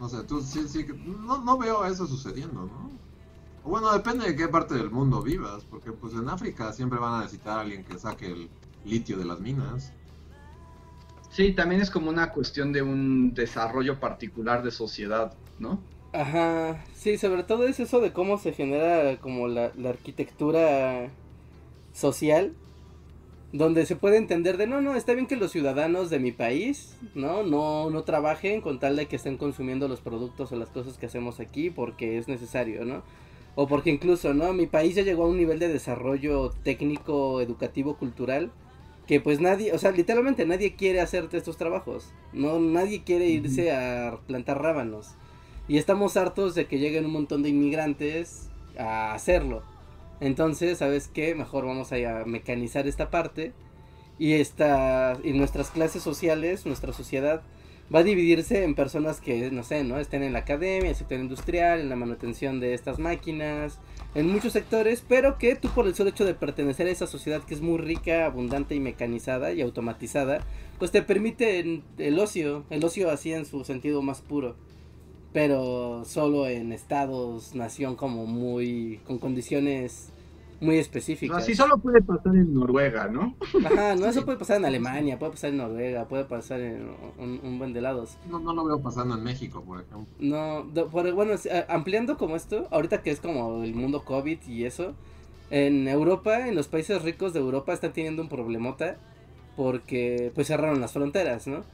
no 0.00 0.08
sé, 0.08 0.22
tú 0.24 0.42
sí, 0.42 0.68
sí. 0.68 0.86
No, 1.04 1.42
no 1.42 1.56
veo 1.56 1.84
eso 1.84 2.06
sucediendo, 2.06 2.62
¿no? 2.62 2.90
Bueno, 3.66 3.92
depende 3.92 4.26
de 4.26 4.36
qué 4.36 4.46
parte 4.46 4.74
del 4.74 4.90
mundo 4.90 5.22
vivas, 5.22 5.64
porque 5.68 5.90
pues 5.90 6.14
en 6.14 6.28
África 6.28 6.72
siempre 6.72 7.00
van 7.00 7.14
a 7.14 7.18
necesitar 7.22 7.58
a 7.58 7.60
alguien 7.62 7.84
que 7.84 7.98
saque 7.98 8.26
el 8.26 8.48
litio 8.84 9.18
de 9.18 9.24
las 9.24 9.40
minas. 9.40 9.92
Sí, 11.30 11.52
también 11.52 11.80
es 11.80 11.90
como 11.90 12.08
una 12.08 12.30
cuestión 12.30 12.72
de 12.72 12.82
un 12.82 13.34
desarrollo 13.34 13.98
particular 13.98 14.62
de 14.62 14.70
sociedad, 14.70 15.34
¿no? 15.58 15.80
Ajá, 16.12 16.84
sí, 16.94 17.18
sobre 17.18 17.42
todo 17.42 17.66
es 17.66 17.80
eso 17.80 18.00
de 18.00 18.12
cómo 18.12 18.38
se 18.38 18.52
genera 18.52 19.18
como 19.18 19.48
la, 19.48 19.72
la 19.76 19.90
arquitectura 19.90 21.10
social 21.92 22.54
donde 23.52 23.86
se 23.86 23.96
puede 23.96 24.16
entender 24.16 24.58
de 24.58 24.66
no, 24.66 24.80
no, 24.80 24.94
está 24.94 25.14
bien 25.14 25.26
que 25.26 25.36
los 25.36 25.50
ciudadanos 25.50 26.10
de 26.10 26.18
mi 26.18 26.30
país, 26.32 26.96
¿no? 27.14 27.42
No, 27.42 27.90
no 27.90 28.02
trabajen 28.02 28.60
con 28.60 28.78
tal 28.78 28.96
de 28.96 29.06
que 29.06 29.16
estén 29.16 29.36
consumiendo 29.36 29.88
los 29.88 30.00
productos 30.00 30.52
o 30.52 30.56
las 30.56 30.68
cosas 30.68 30.98
que 30.98 31.06
hacemos 31.06 31.40
aquí 31.40 31.70
porque 31.70 32.18
es 32.18 32.28
necesario, 32.28 32.84
¿no? 32.84 33.02
O 33.56 33.66
porque 33.66 33.90
incluso, 33.90 34.34
¿no? 34.34 34.52
Mi 34.52 34.66
país 34.66 34.94
ya 34.94 35.02
llegó 35.02 35.24
a 35.24 35.28
un 35.28 35.38
nivel 35.38 35.58
de 35.58 35.68
desarrollo 35.68 36.50
técnico, 36.62 37.40
educativo, 37.40 37.96
cultural, 37.96 38.52
que 39.06 39.20
pues 39.20 39.40
nadie, 39.40 39.72
o 39.72 39.78
sea, 39.78 39.92
literalmente 39.92 40.44
nadie 40.46 40.74
quiere 40.74 41.00
hacer 41.00 41.28
estos 41.32 41.56
trabajos, 41.56 42.12
no, 42.32 42.60
nadie 42.60 43.02
quiere 43.02 43.26
irse 43.26 43.72
a 43.72 44.18
plantar 44.26 44.60
rábanos. 44.60 45.14
Y 45.68 45.78
estamos 45.78 46.16
hartos 46.16 46.54
de 46.54 46.66
que 46.66 46.78
lleguen 46.78 47.06
un 47.06 47.12
montón 47.12 47.42
de 47.42 47.48
inmigrantes 47.48 48.50
a 48.78 49.14
hacerlo. 49.14 49.62
Entonces, 50.20 50.78
¿sabes 50.78 51.08
qué? 51.08 51.34
Mejor 51.34 51.64
vamos 51.66 51.92
a 51.92 51.96
mecanizar 52.26 52.86
esta 52.86 53.10
parte 53.10 53.52
y 54.18 54.34
esta 54.34 55.18
y 55.24 55.32
nuestras 55.32 55.70
clases 55.70 56.02
sociales, 56.02 56.66
nuestra 56.66 56.92
sociedad 56.92 57.42
va 57.94 58.00
a 58.00 58.04
dividirse 58.04 58.64
en 58.64 58.74
personas 58.74 59.20
que 59.20 59.50
no 59.50 59.62
sé, 59.62 59.84
¿no? 59.84 59.98
Estén 59.98 60.22
en 60.22 60.32
la 60.32 60.40
academia, 60.40 60.90
el 60.90 60.96
sector 60.96 61.18
industrial, 61.18 61.80
en 61.80 61.88
la 61.88 61.96
manutención 61.96 62.60
de 62.60 62.74
estas 62.74 62.98
máquinas, 62.98 63.78
en 64.14 64.30
muchos 64.30 64.52
sectores, 64.52 65.04
pero 65.06 65.38
que 65.38 65.56
tú 65.56 65.68
por 65.68 65.86
el 65.86 65.94
solo 65.94 66.10
hecho 66.10 66.24
de 66.24 66.34
pertenecer 66.34 66.86
a 66.86 66.90
esa 66.90 67.06
sociedad 67.06 67.42
que 67.44 67.54
es 67.54 67.60
muy 67.60 67.78
rica, 67.78 68.26
abundante 68.26 68.74
y 68.74 68.80
mecanizada 68.80 69.52
y 69.52 69.60
automatizada, 69.60 70.40
pues 70.78 70.90
te 70.90 71.02
permite 71.02 71.82
el 71.98 72.18
ocio, 72.18 72.64
el 72.70 72.84
ocio 72.84 73.10
así 73.10 73.32
en 73.32 73.46
su 73.46 73.64
sentido 73.64 74.02
más 74.02 74.20
puro 74.20 74.56
pero 75.36 76.06
solo 76.06 76.48
en 76.48 76.72
estados, 76.72 77.54
nación 77.54 77.94
como 77.94 78.24
muy, 78.24 79.00
con 79.06 79.18
condiciones 79.18 80.08
muy 80.60 80.78
específicas. 80.78 81.38
Así 81.38 81.54
solo 81.54 81.78
puede 81.78 82.00
pasar 82.02 82.34
en 82.34 82.54
Noruega, 82.54 83.08
¿no? 83.08 83.36
Ajá, 83.64 83.94
no, 83.94 84.06
eso 84.06 84.24
puede 84.24 84.38
pasar 84.38 84.58
en 84.58 84.64
Alemania, 84.64 85.18
puede 85.18 85.32
pasar 85.32 85.50
en 85.50 85.58
Noruega, 85.58 86.08
puede 86.08 86.24
pasar 86.24 86.60
en 86.60 86.88
un, 87.18 87.58
buen 87.58 87.72
de 87.72 87.80
lados. 87.80 88.16
No, 88.30 88.38
no 88.38 88.54
lo 88.54 88.64
veo 88.64 88.80
pasando 88.80 89.16
en 89.16 89.22
México, 89.22 89.62
por 89.62 89.80
ejemplo. 89.80 90.06
No, 90.18 90.64
bueno, 90.90 91.34
ampliando 91.68 92.16
como 92.16 92.36
esto, 92.36 92.68
ahorita 92.70 93.02
que 93.02 93.10
es 93.10 93.20
como 93.20 93.62
el 93.64 93.74
mundo 93.74 94.04
COVID 94.04 94.42
y 94.46 94.64
eso, 94.64 94.94
en 95.50 95.88
Europa, 95.88 96.48
en 96.48 96.54
los 96.54 96.68
países 96.68 97.02
ricos 97.02 97.32
de 97.32 97.40
Europa 97.40 97.72
están 97.72 97.92
teniendo 97.92 98.22
un 98.22 98.28
problemota 98.28 98.96
porque 99.56 100.32
pues 100.34 100.48
cerraron 100.48 100.80
las 100.80 100.92
fronteras, 100.92 101.46
¿no? 101.46 101.64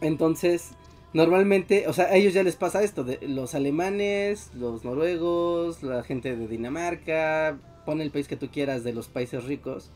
Entonces, 0.00 0.72
normalmente, 1.12 1.86
o 1.88 1.92
sea, 1.92 2.06
a 2.06 2.14
ellos 2.16 2.34
ya 2.34 2.42
les 2.42 2.56
pasa 2.56 2.82
esto, 2.82 3.04
de 3.04 3.18
los 3.26 3.54
alemanes, 3.54 4.50
los 4.54 4.84
noruegos, 4.84 5.82
la 5.82 6.02
gente 6.02 6.36
de 6.36 6.46
Dinamarca, 6.46 7.58
pon 7.84 8.00
el 8.00 8.10
país 8.10 8.28
que 8.28 8.36
tú 8.36 8.48
quieras 8.48 8.84
de 8.84 8.92
los 8.92 9.08
países 9.08 9.44
ricos, 9.44 9.90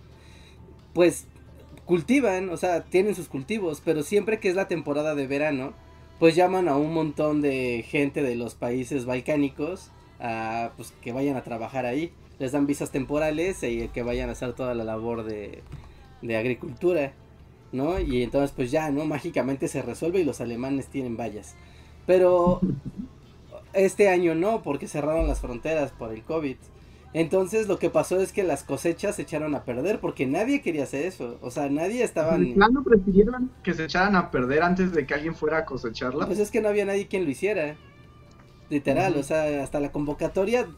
pues 0.92 1.26
cultivan, 1.84 2.50
o 2.50 2.56
sea, 2.56 2.84
tienen 2.84 3.14
sus 3.14 3.28
cultivos, 3.28 3.82
pero 3.84 4.02
siempre 4.02 4.40
que 4.40 4.48
es 4.48 4.54
la 4.54 4.68
temporada 4.68 5.14
de 5.14 5.26
verano, 5.26 5.72
pues 6.18 6.34
llaman 6.34 6.68
a 6.68 6.76
un 6.76 6.92
montón 6.92 7.42
de 7.42 7.84
gente 7.86 8.22
de 8.22 8.34
los 8.34 8.54
países 8.54 9.04
balcánicos 9.04 9.90
a 10.18 10.72
pues 10.76 10.92
que 11.02 11.12
vayan 11.12 11.36
a 11.36 11.44
trabajar 11.44 11.86
ahí. 11.86 12.12
Les 12.38 12.52
dan 12.52 12.66
visas 12.66 12.90
temporales 12.90 13.62
y 13.62 13.88
que 13.88 14.02
vayan 14.02 14.28
a 14.28 14.32
hacer 14.32 14.52
toda 14.54 14.74
la 14.74 14.84
labor 14.84 15.24
de, 15.24 15.62
de 16.22 16.36
agricultura. 16.36 17.12
¿no? 17.72 18.00
Y 18.00 18.22
entonces 18.22 18.52
pues 18.54 18.70
ya, 18.70 18.90
¿no? 18.90 19.04
Mágicamente 19.04 19.68
se 19.68 19.82
resuelve 19.82 20.20
y 20.20 20.24
los 20.24 20.40
alemanes 20.40 20.86
tienen 20.86 21.16
vallas. 21.16 21.54
Pero 22.06 22.60
este 23.72 24.08
año 24.08 24.34
no, 24.34 24.62
porque 24.62 24.88
cerraron 24.88 25.28
las 25.28 25.40
fronteras 25.40 25.92
por 25.92 26.12
el 26.12 26.22
COVID. 26.22 26.56
Entonces 27.12 27.66
lo 27.66 27.78
que 27.78 27.88
pasó 27.88 28.20
es 28.20 28.32
que 28.32 28.42
las 28.42 28.62
cosechas 28.62 29.16
se 29.16 29.22
echaron 29.22 29.54
a 29.54 29.64
perder 29.64 30.00
porque 30.00 30.26
nadie 30.26 30.60
quería 30.60 30.84
hacer 30.84 31.06
eso. 31.06 31.38
O 31.40 31.50
sea, 31.50 31.68
nadie 31.68 32.02
estaba... 32.02 32.36
¿No 32.36 32.84
prefirieron 32.84 33.50
que 33.62 33.72
se 33.72 33.84
echaran 33.84 34.16
a 34.16 34.30
perder 34.30 34.62
antes 34.62 34.92
de 34.92 35.06
que 35.06 35.14
alguien 35.14 35.34
fuera 35.34 35.58
a 35.58 35.64
cosecharla? 35.64 36.26
Pues 36.26 36.38
es 36.38 36.50
que 36.50 36.60
no 36.60 36.68
había 36.68 36.84
nadie 36.84 37.06
quien 37.06 37.24
lo 37.24 37.30
hiciera. 37.30 37.76
Literal, 38.68 39.16
o 39.16 39.22
sea, 39.22 39.62
hasta 39.62 39.80
la 39.80 39.92
convocatoria... 39.92 40.68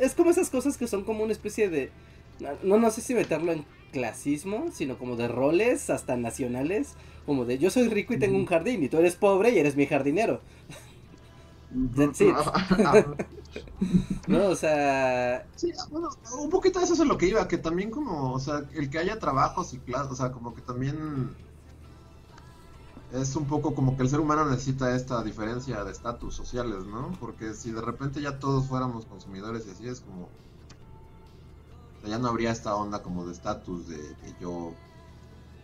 es 0.00 0.14
como 0.14 0.30
esas 0.30 0.50
cosas 0.50 0.76
que 0.78 0.86
son 0.86 1.04
como 1.04 1.22
una 1.22 1.32
especie 1.32 1.68
de... 1.68 1.90
No, 2.62 2.78
no 2.78 2.90
sé 2.90 3.00
si 3.00 3.14
meterlo 3.14 3.52
en 3.52 3.64
clasismo, 3.92 4.66
sino 4.72 4.98
como 4.98 5.16
de 5.16 5.28
roles 5.28 5.88
hasta 5.88 6.16
nacionales, 6.16 6.94
como 7.26 7.44
de 7.44 7.58
yo 7.58 7.70
soy 7.70 7.88
rico 7.88 8.12
y 8.12 8.18
tengo 8.18 8.36
un 8.36 8.46
jardín 8.46 8.82
y 8.82 8.88
tú 8.88 8.98
eres 8.98 9.14
pobre 9.16 9.50
y 9.50 9.58
eres 9.58 9.76
mi 9.76 9.86
jardinero. 9.86 10.40
no, 14.28 14.46
o 14.46 14.56
sea... 14.56 15.46
Sí, 15.56 15.72
bueno, 15.90 16.08
un 16.38 16.50
poquito 16.50 16.78
de 16.78 16.84
eso 16.84 16.94
es 16.94 17.00
lo 17.00 17.18
que 17.18 17.26
iba, 17.26 17.46
que 17.48 17.58
también 17.58 17.90
como, 17.90 18.32
o 18.32 18.40
sea, 18.40 18.64
el 18.74 18.90
que 18.90 18.98
haya 18.98 19.18
trabajos 19.18 19.74
y 19.74 19.78
clases, 19.78 20.12
o 20.12 20.16
sea, 20.16 20.32
como 20.32 20.54
que 20.54 20.62
también... 20.62 21.34
es 23.12 23.36
un 23.36 23.46
poco 23.46 23.74
como 23.74 23.96
que 23.96 24.02
el 24.02 24.08
ser 24.08 24.20
humano 24.20 24.44
necesita 24.44 24.94
esta 24.94 25.22
diferencia 25.22 25.84
de 25.84 25.92
estatus 25.92 26.34
sociales, 26.34 26.84
¿no? 26.86 27.12
Porque 27.20 27.54
si 27.54 27.72
de 27.72 27.80
repente 27.80 28.20
ya 28.20 28.38
todos 28.38 28.66
fuéramos 28.66 29.06
consumidores 29.06 29.66
y 29.66 29.70
así 29.70 29.88
es 29.88 30.00
como... 30.00 30.28
ya 32.06 32.18
no 32.18 32.28
habría 32.28 32.52
esta 32.52 32.74
onda 32.76 33.02
como 33.02 33.26
de 33.26 33.32
estatus 33.32 33.88
de 33.88 33.96
que 33.96 34.34
yo... 34.40 34.72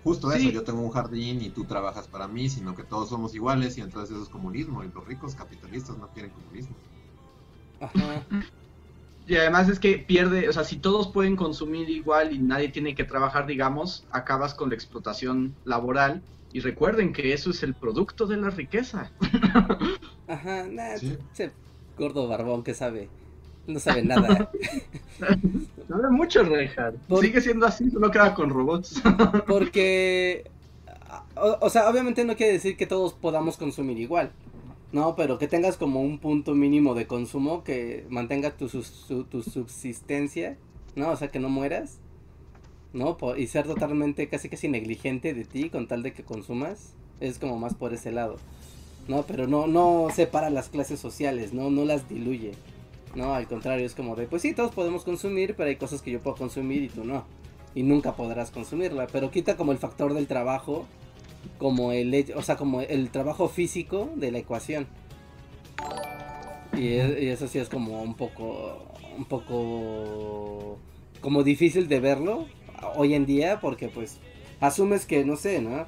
Justo 0.03 0.33
eso, 0.33 0.49
yo 0.51 0.65
tengo 0.65 0.81
un 0.81 0.91
jardín 0.91 1.43
y 1.43 1.51
tú 1.51 1.65
trabajas 1.65 2.09
para 2.09 2.27
mí, 2.27 2.49
sino 2.49 2.75
que 2.75 2.85
todos 2.85 3.11
somos 3.11 3.35
iguales 3.35 3.77
y 3.77 3.83
entonces 3.83 4.15
eso 4.15 4.25
es 4.25 4.31
comunismo 4.31 4.83
y 4.83 4.91
los 4.91 5.05
ricos 5.07 5.35
capitalistas 5.35 5.99
no 5.99 6.09
quieren 6.09 6.31
comunismo. 6.31 6.75
Ajá. 7.81 8.27
Y 9.27 9.37
además 9.37 9.69
es 9.69 9.79
que 9.79 9.99
pierde, 9.99 10.49
o 10.49 10.53
sea, 10.53 10.65
si 10.65 10.79
todos 10.81 11.13
pueden 11.13 11.37
consumir 11.37 11.89
igual 11.91 12.33
y 12.33 12.39
nadie 12.39 12.71
tiene 12.71 12.95
que 12.95 13.05
trabajar, 13.05 13.47
digamos, 13.47 14.07
acabas 14.11 14.55
con 14.55 14.71
la 14.71 14.75
explotación 14.75 15.57
laboral 15.65 16.25
y 16.53 16.61
recuerden 16.61 17.13
que 17.13 17.33
eso 17.33 17.51
es 17.51 17.63
el 17.63 17.75
producto 17.75 18.27
de 18.27 18.39
la 18.39 18.51
riqueza. 18.51 19.13
Ajá, 20.27 20.67
ese 20.95 21.55
gordo 21.97 22.27
barbón 22.27 22.65
que 22.65 22.75
sabe. 22.75 23.11
No 23.73 23.81
sabe 23.81 24.03
nada. 24.03 24.51
sabe 25.89 26.11
mucho, 26.11 26.43
Reinhardt. 26.43 26.97
Sigue 27.21 27.41
siendo 27.41 27.67
así, 27.67 27.91
solo 27.91 28.11
queda 28.11 28.35
con 28.35 28.51
robots. 28.51 29.03
porque. 29.47 30.51
O, 31.35 31.71
sea, 31.71 31.89
obviamente 31.89 32.25
no 32.25 32.37
quiere 32.37 32.53
decir 32.53 32.77
que 32.77 32.87
todos 32.87 33.15
podamos 33.15 33.57
consumir 33.57 33.99
igual. 33.99 34.31
No, 34.93 35.15
pero 35.17 35.39
que 35.39 35.49
tengas 35.49 35.77
como 35.77 36.03
un 36.03 36.19
punto 36.19 36.55
mínimo 36.55 36.95
de 36.95 37.07
consumo 37.07 37.65
que 37.65 38.05
mantenga 38.11 38.51
tu, 38.51 38.69
tu 38.69 39.43
subsistencia, 39.43 40.57
¿no? 40.97 41.11
O 41.11 41.17
sea, 41.17 41.29
que 41.29 41.39
no 41.39 41.49
mueras. 41.49 42.01
¿no? 42.93 43.17
y 43.37 43.47
ser 43.47 43.67
totalmente 43.67 44.29
casi 44.29 44.49
casi 44.49 44.69
negligente 44.69 45.35
de 45.35 45.45
ti 45.45 45.71
con 45.71 45.87
tal 45.87 46.03
de 46.03 46.13
que 46.13 46.25
consumas, 46.25 46.95
es 47.21 47.39
como 47.39 47.59
más 47.59 47.75
por 47.75 47.95
ese 47.95 48.11
lado, 48.11 48.37
¿no? 49.09 49.23
Pero 49.23 49.47
no, 49.47 49.67
no 49.67 50.09
separa 50.15 50.51
las 50.51 50.69
clases 50.69 50.99
sociales, 50.99 51.53
¿no? 51.53 51.71
No 51.71 51.85
las 51.85 52.09
diluye, 52.09 52.53
¿no? 53.15 53.35
Al 53.35 53.47
contrario, 53.47 53.87
es 53.87 53.95
como 53.95 54.17
de, 54.17 54.27
pues 54.27 54.43
sí, 54.43 54.55
todos 54.55 54.73
podemos 54.73 55.05
consumir, 55.05 55.55
pero 55.57 55.69
hay 55.69 55.77
cosas 55.77 56.03
que 56.03 56.11
yo 56.11 56.21
puedo 56.21 56.37
consumir 56.37 56.83
y 56.83 56.89
tú 56.89 57.05
no. 57.05 57.25
Y 57.75 57.83
nunca 57.83 58.15
podrás 58.15 58.51
consumirla, 58.51 59.07
pero 59.07 59.31
quita 59.31 59.57
como 59.57 59.73
el 59.73 59.79
factor 59.79 60.15
del 60.15 60.27
trabajo, 60.27 60.87
como 61.59 61.93
el, 61.93 62.33
o 62.37 62.43
sea, 62.43 62.57
como 62.57 62.81
el 62.81 63.11
trabajo 63.11 63.49
físico 63.49 64.11
de 64.17 64.33
la 64.33 64.39
ecuación. 64.39 64.87
Y, 66.73 66.87
y 66.87 67.29
eso 67.29 67.49
sí 67.49 67.59
es 67.59 67.69
como 67.69 68.03
un 68.03 68.15
poco, 68.15 68.87
un 69.17 69.25
poco, 69.25 70.79
como 71.21 71.43
difícil 71.43 71.89
de 71.89 72.01
verlo, 72.01 72.47
hoy 72.97 73.15
en 73.15 73.27
día 73.27 73.61
porque 73.61 73.89
pues 73.89 74.19
asumes 74.61 75.07
que, 75.07 75.25
no 75.25 75.37
sé, 75.37 75.61
¿no? 75.61 75.87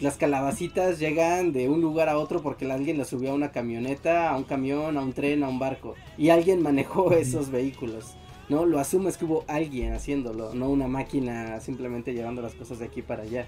Las 0.00 0.16
calabacitas 0.16 0.98
llegan 0.98 1.52
de 1.52 1.68
un 1.68 1.80
lugar 1.80 2.08
a 2.08 2.18
otro 2.18 2.42
porque 2.42 2.70
alguien 2.70 2.98
las 2.98 3.08
subió 3.08 3.32
a 3.32 3.34
una 3.34 3.50
camioneta, 3.50 4.30
a 4.30 4.36
un 4.36 4.44
camión, 4.44 4.96
a 4.96 5.02
un 5.02 5.12
tren, 5.12 5.42
a 5.42 5.48
un 5.48 5.58
barco. 5.58 5.94
Y 6.16 6.28
alguien 6.30 6.62
manejó 6.62 7.12
esos 7.12 7.50
vehículos. 7.50 8.16
¿no? 8.48 8.64
Lo 8.66 8.78
asumes 8.78 9.16
que 9.16 9.24
hubo 9.24 9.44
alguien 9.46 9.92
haciéndolo, 9.92 10.54
no 10.54 10.68
una 10.70 10.88
máquina 10.88 11.60
simplemente 11.60 12.14
llevando 12.14 12.42
las 12.42 12.54
cosas 12.54 12.78
de 12.78 12.86
aquí 12.86 13.02
para 13.02 13.22
allá. 13.24 13.46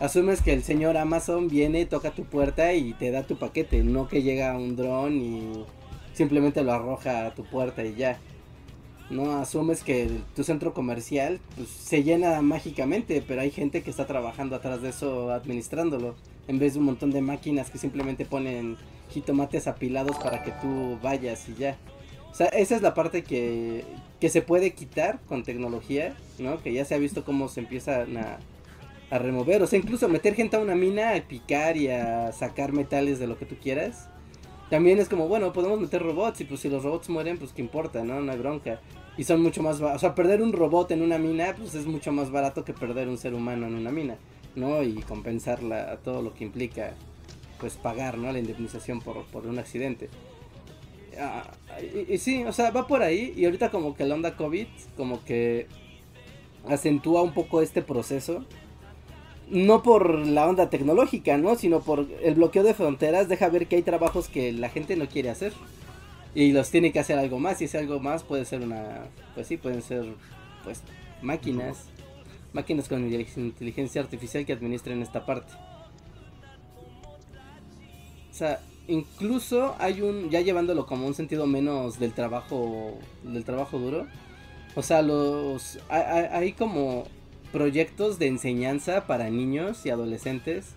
Asumes 0.00 0.42
que 0.42 0.52
el 0.52 0.62
señor 0.62 0.96
Amazon 0.96 1.48
viene, 1.48 1.84
toca 1.86 2.12
tu 2.12 2.24
puerta 2.24 2.72
y 2.72 2.92
te 2.92 3.10
da 3.10 3.24
tu 3.24 3.36
paquete, 3.36 3.82
no 3.82 4.08
que 4.08 4.22
llega 4.22 4.56
un 4.56 4.76
dron 4.76 5.20
y 5.20 5.64
simplemente 6.12 6.62
lo 6.62 6.72
arroja 6.72 7.26
a 7.26 7.34
tu 7.34 7.44
puerta 7.44 7.84
y 7.84 7.94
ya. 7.96 8.18
¿No? 9.10 9.38
Asumes 9.38 9.82
que 9.82 10.08
tu 10.36 10.44
centro 10.44 10.74
comercial 10.74 11.40
pues, 11.56 11.68
se 11.68 12.02
llena 12.02 12.40
mágicamente, 12.42 13.22
pero 13.26 13.40
hay 13.40 13.50
gente 13.50 13.82
que 13.82 13.90
está 13.90 14.06
trabajando 14.06 14.56
atrás 14.56 14.82
de 14.82 14.90
eso 14.90 15.30
administrándolo, 15.32 16.14
en 16.46 16.58
vez 16.58 16.74
de 16.74 16.80
un 16.80 16.86
montón 16.86 17.10
de 17.10 17.20
máquinas 17.20 17.70
que 17.70 17.78
simplemente 17.78 18.24
ponen 18.24 18.76
jitomates 19.10 19.66
apilados 19.66 20.16
para 20.18 20.42
que 20.42 20.52
tú 20.52 20.98
vayas 21.02 21.48
y 21.48 21.54
ya. 21.54 21.76
O 22.30 22.34
sea, 22.34 22.48
esa 22.48 22.76
es 22.76 22.82
la 22.82 22.94
parte 22.94 23.22
que, 23.24 23.84
que 24.20 24.28
se 24.28 24.42
puede 24.42 24.72
quitar 24.72 25.20
con 25.26 25.42
tecnología, 25.42 26.14
¿no? 26.38 26.62
Que 26.62 26.72
ya 26.72 26.84
se 26.84 26.94
ha 26.94 26.98
visto 26.98 27.24
cómo 27.24 27.48
se 27.48 27.60
empiezan 27.60 28.16
a, 28.18 28.38
a 29.10 29.18
remover, 29.18 29.62
o 29.62 29.66
sea, 29.66 29.78
incluso 29.78 30.08
meter 30.08 30.34
gente 30.34 30.56
a 30.56 30.60
una 30.60 30.74
mina, 30.74 31.14
a 31.14 31.20
picar 31.22 31.76
y 31.76 31.88
a 31.88 32.32
sacar 32.32 32.72
metales 32.72 33.18
de 33.18 33.26
lo 33.26 33.38
que 33.38 33.46
tú 33.46 33.56
quieras 33.56 34.08
también 34.70 34.98
es 34.98 35.08
como, 35.08 35.28
bueno, 35.28 35.52
podemos 35.52 35.80
meter 35.80 36.02
robots 36.02 36.40
y 36.40 36.44
pues 36.44 36.60
si 36.60 36.68
los 36.68 36.82
robots 36.82 37.08
mueren, 37.08 37.38
pues 37.38 37.52
qué 37.52 37.62
importa, 37.62 38.04
¿no? 38.04 38.20
No 38.20 38.32
hay 38.32 38.38
bronca. 38.38 38.80
Y 39.16 39.24
son 39.24 39.42
mucho 39.42 39.62
más, 39.62 39.80
o 39.80 39.98
sea, 39.98 40.14
perder 40.14 40.42
un 40.42 40.52
robot 40.52 40.90
en 40.90 41.02
una 41.02 41.18
mina, 41.18 41.54
pues 41.56 41.74
es 41.74 41.86
mucho 41.86 42.12
más 42.12 42.30
barato 42.30 42.64
que 42.64 42.72
perder 42.72 43.08
un 43.08 43.18
ser 43.18 43.34
humano 43.34 43.66
en 43.66 43.74
una 43.74 43.90
mina, 43.90 44.16
¿no? 44.54 44.82
Y 44.82 44.94
compensarla 45.02 45.90
a 45.90 45.96
todo 45.96 46.22
lo 46.22 46.34
que 46.34 46.44
implica, 46.44 46.94
pues 47.58 47.76
pagar, 47.76 48.18
¿no? 48.18 48.30
La 48.30 48.38
indemnización 48.38 49.00
por, 49.00 49.24
por 49.26 49.46
un 49.46 49.58
accidente. 49.58 50.10
Ah, 51.18 51.50
y, 51.80 52.14
y, 52.14 52.18
sí, 52.18 52.44
o 52.44 52.52
sea, 52.52 52.70
va 52.70 52.86
por 52.86 53.02
ahí 53.02 53.32
y 53.36 53.44
ahorita 53.46 53.70
como 53.70 53.96
que 53.96 54.04
la 54.04 54.14
onda 54.14 54.36
COVID 54.36 54.66
como 54.96 55.24
que 55.24 55.66
acentúa 56.68 57.22
un 57.22 57.34
poco 57.34 57.60
este 57.60 57.82
proceso 57.82 58.44
no 59.50 59.82
por 59.82 60.26
la 60.26 60.46
onda 60.46 60.70
tecnológica, 60.70 61.36
¿no? 61.38 61.54
Sino 61.56 61.80
por 61.80 62.06
el 62.22 62.34
bloqueo 62.34 62.62
de 62.62 62.74
fronteras 62.74 63.28
deja 63.28 63.48
ver 63.48 63.66
que 63.66 63.76
hay 63.76 63.82
trabajos 63.82 64.28
que 64.28 64.52
la 64.52 64.68
gente 64.68 64.96
no 64.96 65.08
quiere 65.08 65.30
hacer 65.30 65.52
y 66.34 66.52
los 66.52 66.70
tiene 66.70 66.92
que 66.92 67.00
hacer 67.00 67.18
algo 67.18 67.38
más 67.38 67.60
y 67.60 67.64
ese 67.64 67.78
algo 67.78 68.00
más 68.00 68.22
puede 68.22 68.44
ser 68.44 68.62
una, 68.62 69.06
pues 69.34 69.46
sí, 69.46 69.56
pueden 69.56 69.82
ser 69.82 70.04
pues 70.64 70.82
máquinas, 71.22 71.84
máquinas 72.52 72.88
con 72.88 73.04
inteligencia 73.06 74.02
artificial 74.02 74.44
que 74.44 74.52
administren 74.52 75.02
esta 75.02 75.24
parte. 75.24 75.52
O 78.30 78.34
sea, 78.34 78.60
incluso 78.86 79.74
hay 79.78 80.02
un, 80.02 80.30
ya 80.30 80.40
llevándolo 80.42 80.86
como 80.86 81.06
un 81.06 81.14
sentido 81.14 81.46
menos 81.46 81.98
del 81.98 82.12
trabajo, 82.12 82.98
del 83.24 83.44
trabajo 83.44 83.78
duro. 83.78 84.06
O 84.76 84.82
sea, 84.82 85.02
los, 85.02 85.78
hay, 85.88 86.26
hay 86.30 86.52
como 86.52 87.04
proyectos 87.52 88.18
de 88.18 88.26
enseñanza 88.26 89.06
para 89.06 89.30
niños 89.30 89.84
y 89.86 89.90
adolescentes. 89.90 90.74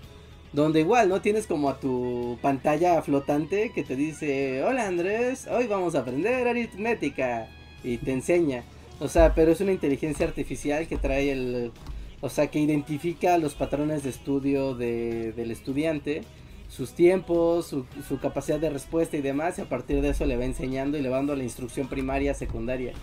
Donde 0.54 0.82
igual, 0.82 1.08
¿no? 1.08 1.22
Tienes 1.22 1.48
como 1.48 1.70
a 1.70 1.80
tu 1.80 2.38
pantalla 2.42 3.02
flotante 3.02 3.72
que 3.74 3.84
te 3.84 3.96
dice, 3.96 4.64
hola 4.64 4.86
Andrés, 4.86 5.48
hoy 5.50 5.68
vamos 5.68 5.96
a 5.96 6.00
aprender 6.00 6.48
aritmética. 6.48 7.48
Y 7.84 7.98
te 7.98 8.12
enseña. 8.12 8.64
O 9.00 9.08
sea, 9.08 9.34
pero 9.34 9.52
es 9.52 9.62
una 9.62 9.72
inteligencia 9.72 10.28
artificial 10.28 10.88
que 10.88 10.98
trae 10.98 11.32
el... 11.32 11.72
O 12.20 12.30
sea, 12.30 12.48
que 12.48 12.60
identifica 12.60 13.38
los 13.40 13.56
patrones 13.56 14.04
de 14.04 14.12
estudio 14.12 14.76
de, 14.76 15.32
del 15.32 15.50
estudiante, 15.50 16.22
sus 16.68 16.94
tiempos, 16.94 17.66
su, 17.66 17.86
su, 18.08 18.20
capacidad 18.20 18.60
de 18.60 18.70
respuesta 18.70 19.18
y 19.18 19.22
demás, 19.22 19.58
y 19.58 19.62
a 19.62 19.70
partir 19.70 20.02
de 20.02 20.10
eso 20.10 20.28
le 20.28 20.38
va 20.38 20.46
enseñando 20.46 21.00
y 21.00 21.02
le 21.02 21.10
va 21.10 21.18
dando 21.18 21.36
la 21.36 21.44
instrucción 21.44 21.88
primaria, 21.88 22.36
secundaria. 22.36 22.94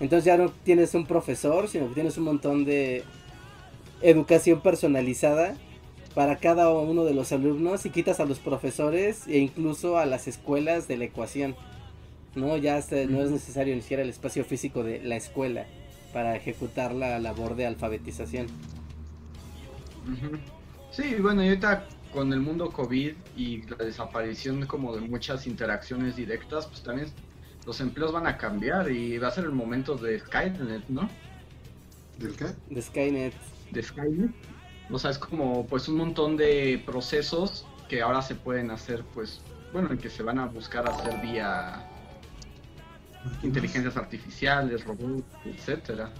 Entonces 0.00 0.24
ya 0.24 0.36
no 0.36 0.50
tienes 0.50 0.94
un 0.94 1.06
profesor, 1.06 1.68
sino 1.68 1.88
que 1.88 1.94
tienes 1.94 2.16
un 2.16 2.24
montón 2.24 2.64
de 2.64 3.04
educación 4.00 4.62
personalizada 4.62 5.54
para 6.14 6.36
cada 6.36 6.70
uno 6.70 7.04
de 7.04 7.14
los 7.14 7.30
alumnos 7.32 7.86
y 7.86 7.90
quitas 7.90 8.18
a 8.18 8.24
los 8.24 8.38
profesores 8.38 9.26
e 9.28 9.38
incluso 9.38 9.98
a 9.98 10.06
las 10.06 10.26
escuelas 10.26 10.88
de 10.88 10.96
la 10.96 11.04
ecuación. 11.04 11.54
No, 12.34 12.56
ya 12.56 12.82
no 13.08 13.22
es 13.22 13.30
necesario 13.30 13.74
ni 13.74 13.82
siquiera 13.82 14.02
el 14.02 14.08
espacio 14.08 14.44
físico 14.44 14.82
de 14.82 15.02
la 15.02 15.16
escuela 15.16 15.66
para 16.12 16.34
ejecutar 16.34 16.92
la 16.92 17.18
labor 17.18 17.54
de 17.54 17.66
alfabetización. 17.66 18.46
Sí, 20.90 21.16
bueno, 21.20 21.44
y 21.44 21.48
ahorita 21.48 21.86
con 22.12 22.32
el 22.32 22.40
mundo 22.40 22.70
COVID 22.70 23.12
y 23.36 23.62
la 23.62 23.76
desaparición 23.76 24.66
como 24.66 24.94
de 24.94 25.02
muchas 25.02 25.46
interacciones 25.46 26.16
directas, 26.16 26.66
pues 26.66 26.82
también 26.82 27.08
los 27.66 27.80
empleos 27.80 28.12
van 28.12 28.26
a 28.26 28.36
cambiar 28.36 28.90
y 28.90 29.18
va 29.18 29.28
a 29.28 29.30
ser 29.30 29.44
el 29.44 29.52
momento 29.52 29.96
de 29.96 30.18
Skynet, 30.18 30.88
¿no? 30.88 31.08
¿Del 32.18 32.34
qué? 32.36 32.46
De 32.68 32.82
Skynet. 32.82 33.34
De 33.70 33.82
Skynet. 33.82 34.30
O 34.90 34.98
sea, 34.98 35.10
es 35.10 35.18
como 35.18 35.66
pues 35.66 35.88
un 35.88 35.96
montón 35.96 36.36
de 36.36 36.82
procesos 36.84 37.66
que 37.88 38.02
ahora 38.02 38.22
se 38.22 38.34
pueden 38.34 38.70
hacer, 38.70 39.04
pues, 39.14 39.40
bueno, 39.72 39.96
que 39.98 40.10
se 40.10 40.22
van 40.22 40.38
a 40.38 40.46
buscar 40.46 40.88
hacer 40.88 41.20
vía 41.20 41.86
inteligencias 43.42 43.96
artificiales, 43.96 44.84
robots, 44.84 45.24
etcétera. 45.44 46.12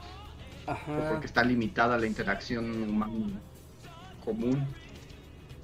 Ajá. 0.67 1.11
Porque 1.11 1.27
está 1.27 1.43
limitada 1.43 1.99
la 1.99 2.07
interacción 2.07 2.89
humana 2.89 3.41
común. 4.25 4.67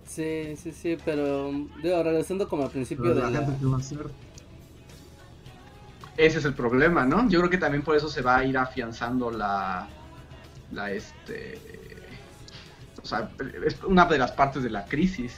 Sí, 0.06 0.56
sí, 0.56 0.72
sí, 0.72 0.96
pero 1.04 1.50
digo, 1.82 2.02
regresando 2.02 2.48
como 2.48 2.64
al 2.64 2.70
principio 2.70 3.14
de 3.14 3.20
la, 3.20 3.30
gente 3.30 3.58
que 3.58 3.66
va 3.66 3.76
a 3.76 3.80
hacer 3.80 4.06
ese 6.16 6.38
es 6.38 6.44
el 6.44 6.54
problema, 6.54 7.04
¿no? 7.04 7.28
Yo 7.28 7.40
creo 7.40 7.50
que 7.50 7.58
también 7.58 7.82
por 7.82 7.96
eso 7.96 8.08
se 8.08 8.22
va 8.22 8.38
a 8.38 8.44
ir 8.44 8.56
afianzando 8.56 9.30
la, 9.30 9.88
la 10.72 10.90
este, 10.90 11.58
o 13.02 13.06
sea, 13.06 13.30
es 13.64 13.82
una 13.84 14.04
de 14.06 14.18
las 14.18 14.32
partes 14.32 14.62
de 14.62 14.70
la 14.70 14.84
crisis. 14.84 15.36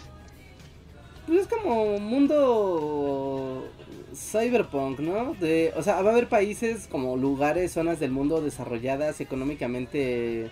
Pues 1.27 1.41
es 1.41 1.47
como 1.47 1.99
mundo 1.99 3.69
cyberpunk, 4.15 5.01
¿no? 5.01 5.35
De, 5.35 5.73
o 5.77 5.83
sea, 5.83 6.01
va 6.01 6.11
a 6.11 6.13
haber 6.13 6.29
países 6.29 6.87
como 6.87 7.17
lugares, 7.17 7.73
zonas 7.73 8.01
del 8.01 8.11
mundo 8.11 8.41
desarrolladas 8.41 9.21
económicamente 9.21 10.51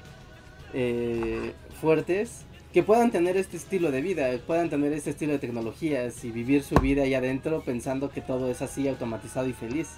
eh, 0.75 1.55
fuertes 1.81 2.45
que 2.75 2.83
puedan 2.83 3.11
tener 3.11 3.39
este 3.39 3.57
estilo 3.57 3.91
de 3.91 4.03
vida, 4.03 4.29
puedan 4.47 4.69
tener 4.69 4.93
este 4.93 5.09
estilo 5.09 5.33
de 5.33 5.39
tecnologías 5.39 6.23
y 6.27 6.31
vivir 6.31 6.63
su 6.63 6.75
vida 6.75 7.05
ahí 7.05 7.15
adentro 7.15 7.63
pensando 7.63 8.11
que 8.11 8.21
todo 8.21 8.51
es 8.51 8.61
así 8.61 8.87
automatizado 8.87 9.49
y 9.49 9.55
feliz. 9.55 9.97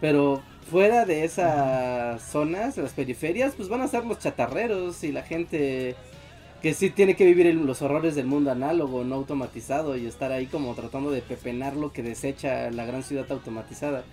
Pero 0.00 0.42
fuera 0.70 1.04
de 1.04 1.24
esas 1.24 2.22
zonas, 2.22 2.76
las 2.76 2.92
periferias, 2.92 3.54
pues 3.56 3.68
van 3.68 3.82
a 3.82 3.88
ser 3.88 4.04
los 4.04 4.18
chatarreros 4.18 5.04
y 5.04 5.12
la 5.12 5.22
gente 5.22 5.96
que 6.62 6.74
sí 6.74 6.90
tiene 6.90 7.16
que 7.16 7.24
vivir 7.24 7.54
los 7.54 7.82
horrores 7.82 8.14
del 8.14 8.26
mundo 8.26 8.50
análogo, 8.50 9.04
no 9.04 9.14
automatizado, 9.14 9.96
y 9.96 10.06
estar 10.06 10.30
ahí 10.32 10.46
como 10.46 10.74
tratando 10.74 11.10
de 11.10 11.22
pepenar 11.22 11.76
lo 11.76 11.92
que 11.92 12.02
desecha 12.02 12.70
la 12.70 12.84
gran 12.84 13.02
ciudad 13.02 13.30
automatizada. 13.30 14.04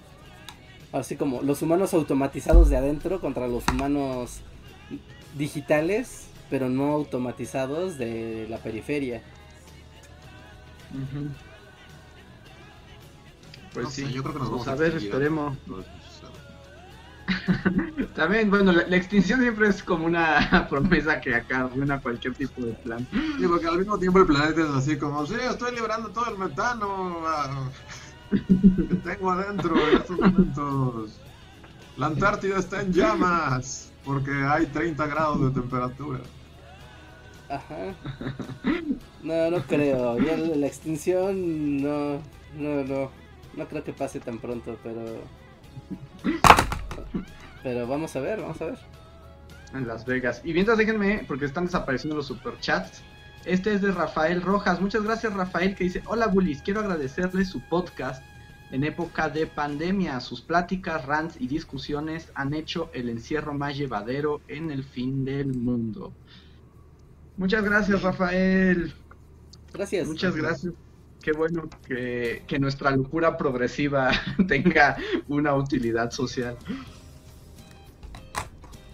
Así 0.93 1.17
como 1.17 1.41
los 1.41 1.61
humanos 1.61 1.93
automatizados 1.93 2.69
de 2.69 2.77
adentro 2.77 3.19
contra 3.19 3.47
los 3.47 3.67
humanos 3.67 4.39
digitales, 5.37 6.27
pero 6.49 6.69
no 6.69 6.93
automatizados 6.93 7.97
de 7.97 8.47
la 8.49 8.57
periferia. 8.57 9.21
Pues 13.81 13.93
sí, 13.93 14.11
yo 14.11 14.23
creo 14.23 14.33
que 14.33 14.39
nos 14.39 14.49
vamos 14.49 14.67
a 14.67 14.75
ver, 14.75 14.95
esperemos. 14.95 15.55
También, 18.15 18.49
bueno, 18.49 18.71
la, 18.71 18.95
extinción 18.95 19.41
siempre 19.41 19.67
es 19.67 19.83
como 19.83 20.05
una 20.05 20.67
promesa 20.69 21.21
que 21.21 21.35
acá 21.35 21.65
arruina 21.65 22.01
cualquier 22.01 22.33
tipo 22.33 22.65
de 22.65 22.73
plan. 22.73 23.05
Sí, 23.11 23.45
porque 23.47 23.67
al 23.67 23.77
mismo 23.77 23.99
tiempo 23.99 24.17
el 24.19 24.25
planeta 24.25 24.61
es 24.61 24.69
así 24.69 24.97
como, 24.97 25.25
sí, 25.27 25.35
estoy 25.47 25.75
liberando 25.75 26.09
todo 26.09 26.31
el 26.31 26.39
metano 26.39 27.19
ah, 27.27 27.69
que 28.31 28.95
tengo 28.95 29.29
adentro 29.31 29.75
en 29.75 29.97
estos 29.97 30.19
momentos. 30.19 31.19
La 31.97 32.07
Antártida 32.07 32.57
está 32.57 32.81
en 32.81 32.93
llamas 32.93 33.91
porque 34.03 34.31
hay 34.31 34.65
30 34.65 35.05
grados 35.05 35.41
de 35.41 35.61
temperatura. 35.61 36.19
Ajá. 37.49 37.93
No, 39.23 39.49
no 39.51 39.61
creo. 39.63 40.17
Ya 40.19 40.37
la 40.37 40.67
extinción 40.67 41.81
no, 41.81 42.21
no, 42.55 42.83
no. 42.83 43.26
No 43.57 43.67
creo 43.67 43.83
que 43.83 43.91
pase 43.91 44.19
tan 44.19 44.37
pronto, 44.37 44.77
pero 44.83 45.03
pero 47.63 47.87
vamos 47.87 48.15
a 48.15 48.19
ver, 48.19 48.39
vamos 48.39 48.61
a 48.61 48.65
ver. 48.65 48.77
En 49.73 49.87
Las 49.87 50.05
Vegas. 50.05 50.41
Y 50.45 50.53
mientras 50.53 50.77
déjenme, 50.77 51.25
porque 51.27 51.45
están 51.45 51.65
desapareciendo 51.65 52.15
los 52.15 52.27
superchats. 52.27 53.01
Este 53.45 53.73
es 53.73 53.81
de 53.81 53.91
Rafael 53.91 54.41
Rojas. 54.41 54.79
Muchas 54.79 55.03
gracias, 55.03 55.33
Rafael, 55.33 55.75
que 55.75 55.85
dice: 55.85 56.03
Hola, 56.05 56.27
Bullies. 56.27 56.61
Quiero 56.61 56.81
agradecerle 56.81 57.43
su 57.45 57.61
podcast 57.67 58.23
en 58.71 58.83
época 58.83 59.27
de 59.29 59.47
pandemia. 59.47 60.19
Sus 60.19 60.41
pláticas, 60.41 61.05
rants 61.05 61.35
y 61.39 61.47
discusiones 61.47 62.31
han 62.35 62.53
hecho 62.53 62.89
el 62.93 63.09
encierro 63.09 63.53
más 63.53 63.75
llevadero 63.75 64.41
en 64.47 64.71
el 64.71 64.83
fin 64.83 65.25
del 65.25 65.53
mundo. 65.53 66.13
Muchas 67.37 67.63
gracias, 67.63 68.01
Rafael. 68.01 68.93
Gracias. 69.73 70.07
Muchas 70.07 70.35
gracias 70.35 70.73
qué 71.27 71.33
bueno 71.33 71.69
que, 71.85 72.57
nuestra 72.57 72.91
locura 72.91 73.35
progresiva 73.35 74.11
tenga 74.47 74.95
una 75.27 75.55
utilidad 75.55 76.09
social. 76.09 76.55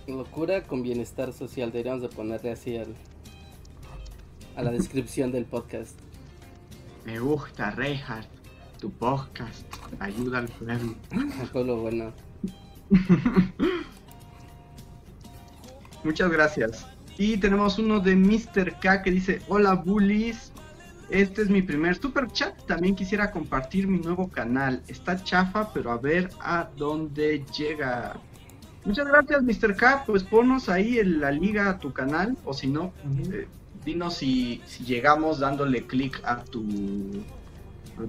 Locura 0.08 0.64
con 0.64 0.82
bienestar 0.82 1.32
social, 1.32 1.72
deberíamos 1.72 2.02
de 2.02 2.10
ponerle 2.10 2.50
así 2.50 2.76
al, 2.76 2.96
a 4.56 4.64
la 4.64 4.72
descripción 4.72 5.32
del 5.32 5.46
podcast. 5.46 5.96
Me 7.06 7.20
gusta, 7.20 7.70
Reinhardt, 7.70 8.28
tu 8.80 8.90
podcast, 8.90 9.72
ayuda 10.00 10.40
al 10.40 10.48
pueblo. 10.48 10.96
Al 11.40 11.48
pueblo 11.50 11.82
bueno. 11.82 12.14
Muchas 16.04 16.32
gracias. 16.32 16.88
Y 17.20 17.38
tenemos 17.38 17.78
uno 17.78 18.00
de 18.00 18.16
Mr. 18.16 18.80
K 18.80 19.04
que 19.04 19.12
dice, 19.12 19.40
hola 19.48 19.76
bullies, 19.76 20.53
este 21.14 21.44
es 21.44 21.50
mi 21.50 21.62
primer 21.62 21.96
super 21.96 22.28
chat. 22.32 22.60
También 22.66 22.96
quisiera 22.96 23.30
compartir 23.30 23.88
mi 23.88 24.00
nuevo 24.00 24.30
canal. 24.30 24.82
Está 24.88 25.24
chafa, 25.24 25.72
pero 25.72 25.92
a 25.92 25.98
ver 25.98 26.30
a 26.42 26.70
dónde 26.76 27.46
llega. 27.56 28.16
Muchas 28.84 29.08
gracias, 29.08 29.44
Mr. 29.44 29.76
K. 29.76 30.04
Pues 30.08 30.24
ponnos 30.24 30.70
ahí 30.70 30.98
en 30.98 31.22
la 31.22 31.30
liga 31.30 31.70
a 31.70 31.78
tu 31.78 31.94
canal. 31.94 32.36
O 32.46 32.54
si 32.54 32.68
no, 32.68 32.94
eh, 33.32 33.48
dinos 33.86 34.16
si, 34.16 34.62
llegamos 34.86 35.40
dándole 35.40 35.86
clic 35.86 36.20
a 36.26 36.44
tu, 36.44 36.66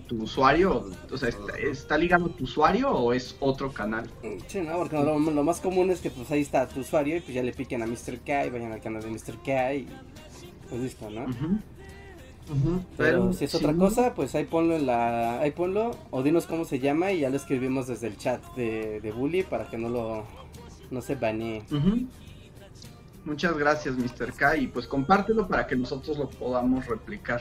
tu 0.08 0.22
usuario. 0.22 0.90
O 1.12 1.18
sea, 1.18 1.28
¿está, 1.62 1.98
ligado 1.98 2.30
tu 2.30 2.44
usuario 2.44 2.90
o 2.90 3.12
es 3.12 3.36
otro 3.38 3.70
canal? 3.70 4.10
Sí, 4.46 4.62
no, 4.62 4.78
porque 4.78 4.96
lo, 4.96 5.18
más 5.18 5.60
común 5.60 5.90
es 5.90 6.00
que 6.00 6.10
pues 6.10 6.30
ahí 6.30 6.40
está 6.40 6.66
tu 6.66 6.80
usuario 6.80 7.18
y 7.18 7.20
pues 7.20 7.34
ya 7.34 7.42
le 7.42 7.52
piquen 7.52 7.82
a 7.82 7.86
Mr. 7.86 8.20
K 8.24 8.46
y 8.46 8.50
vayan 8.50 8.72
al 8.72 8.80
canal 8.80 9.02
de 9.02 9.10
Mr. 9.10 9.42
K 9.44 9.74
y 9.74 9.88
pues 10.70 10.80
listo, 10.80 11.10
¿no? 11.10 11.26
Pero 12.96 13.32
si 13.32 13.46
es 13.46 13.54
otra 13.54 13.74
cosa, 13.74 14.14
pues 14.14 14.34
ahí 14.34 14.44
ponlo 14.44 14.76
en 14.76 14.86
la, 14.86 15.40
ahí 15.40 15.50
ponlo 15.50 15.96
o 16.10 16.22
dinos 16.22 16.46
cómo 16.46 16.64
se 16.64 16.78
llama 16.78 17.10
y 17.12 17.20
ya 17.20 17.30
lo 17.30 17.36
escribimos 17.36 17.86
desde 17.86 18.08
el 18.08 18.18
chat 18.18 18.42
de, 18.54 19.00
de 19.00 19.12
Bully 19.12 19.42
para 19.44 19.68
que 19.68 19.78
no 19.78 19.88
lo, 19.88 20.24
no 20.90 21.00
se 21.00 21.14
banee. 21.14 21.62
Muchas 23.24 23.56
gracias, 23.56 23.96
Mr. 23.96 24.34
K, 24.34 24.56
y 24.58 24.66
pues 24.66 24.86
compártelo 24.86 25.48
para 25.48 25.66
que 25.66 25.76
nosotros 25.76 26.18
lo 26.18 26.28
podamos 26.28 26.86
replicar. 26.86 27.40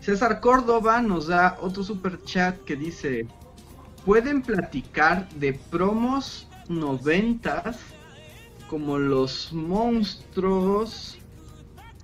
César 0.00 0.40
Córdoba 0.40 1.00
nos 1.00 1.28
da 1.28 1.56
otro 1.60 1.84
super 1.84 2.20
chat 2.24 2.58
que 2.64 2.74
dice, 2.74 3.26
¿pueden 4.04 4.42
platicar 4.42 5.28
de 5.34 5.54
promos 5.54 6.48
noventas 6.68 7.78
como 8.68 8.98
los 8.98 9.52
monstruos 9.52 11.18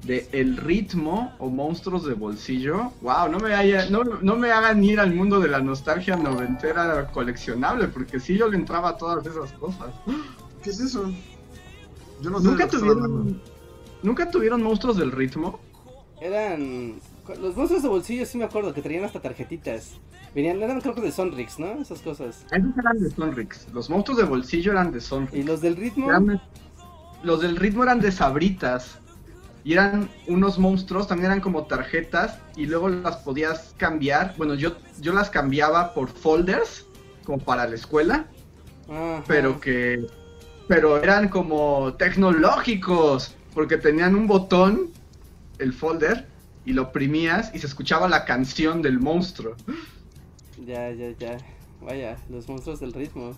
de 0.04 0.28
El 0.32 0.56
Ritmo 0.56 1.34
o 1.38 1.50
Monstruos 1.50 2.04
de 2.04 2.14
Bolsillo. 2.14 2.92
Wow, 3.02 3.28
no 3.30 3.38
me, 3.38 3.54
haya, 3.54 3.88
no, 3.90 4.02
no, 4.04 4.36
me 4.36 4.50
hagan 4.50 4.82
ir 4.82 4.98
al 4.98 5.14
mundo 5.14 5.40
de 5.40 5.48
la 5.48 5.60
nostalgia 5.60 6.16
noventera 6.16 7.10
coleccionable, 7.12 7.88
porque 7.88 8.18
sí 8.18 8.36
yo 8.36 8.48
le 8.48 8.56
entraba 8.56 8.90
a 8.90 8.96
todas 8.96 9.26
esas 9.26 9.52
cosas. 9.52 9.94
¿Qué 10.62 10.70
es 10.70 10.80
eso? 10.80 11.12
Yo 12.22 12.30
no 12.30 12.40
sé 12.40 12.48
¿Nunca, 12.48 12.68
tuvieron, 12.68 13.42
¿Nunca 14.02 14.30
tuvieron 14.30 14.62
Monstruos 14.62 14.96
del 14.96 15.12
Ritmo? 15.12 15.60
Eran... 16.20 16.94
Los 17.40 17.56
monstruos 17.56 17.82
de 17.82 17.88
bolsillo 17.88 18.26
sí 18.26 18.38
me 18.38 18.44
acuerdo 18.44 18.74
que 18.74 18.82
traían 18.82 19.04
hasta 19.04 19.20
tarjetitas. 19.20 20.00
Venían, 20.34 20.60
eran 20.62 20.80
creo 20.80 20.94
que 20.94 21.00
de 21.00 21.12
Sonrix, 21.12 21.58
¿no? 21.58 21.80
Esas 21.80 22.00
cosas. 22.02 22.44
Esos 22.50 22.78
eran 22.78 22.98
de 22.98 23.10
Sonrix. 23.10 23.68
Los 23.72 23.90
monstruos 23.90 24.18
de 24.18 24.24
bolsillo 24.24 24.72
eran 24.72 24.90
de 24.90 25.00
Sonrix. 25.00 25.34
¿Y 25.34 25.42
los 25.42 25.60
del 25.60 25.76
ritmo? 25.76 26.08
los 27.22 27.42
del 27.42 27.56
ritmo 27.56 27.82
eran 27.82 28.00
de 28.00 28.12
Sabritas. 28.12 28.99
Y 29.62 29.74
eran 29.74 30.08
unos 30.26 30.58
monstruos, 30.58 31.06
también 31.08 31.32
eran 31.32 31.40
como 31.40 31.64
tarjetas 31.64 32.38
y 32.56 32.66
luego 32.66 32.88
las 32.88 33.16
podías 33.18 33.74
cambiar. 33.76 34.34
Bueno, 34.36 34.54
yo, 34.54 34.76
yo 35.00 35.12
las 35.12 35.30
cambiaba 35.30 35.92
por 35.92 36.08
folders, 36.08 36.86
como 37.24 37.38
para 37.38 37.66
la 37.66 37.74
escuela, 37.74 38.26
pero 39.26 39.60
que 39.60 40.06
pero 40.66 41.02
eran 41.02 41.28
como 41.28 41.94
tecnológicos, 41.94 43.34
porque 43.52 43.76
tenían 43.76 44.14
un 44.14 44.28
botón, 44.28 44.92
el 45.58 45.72
folder, 45.72 46.28
y 46.64 46.72
lo 46.72 46.82
oprimías 46.82 47.52
y 47.52 47.58
se 47.58 47.66
escuchaba 47.66 48.08
la 48.08 48.24
canción 48.24 48.80
del 48.80 49.00
monstruo. 49.00 49.56
Ya, 50.64 50.92
ya, 50.92 51.10
ya. 51.18 51.36
Vaya, 51.80 52.16
los 52.28 52.48
monstruos 52.48 52.78
del 52.78 52.92
ritmo. 52.92 53.36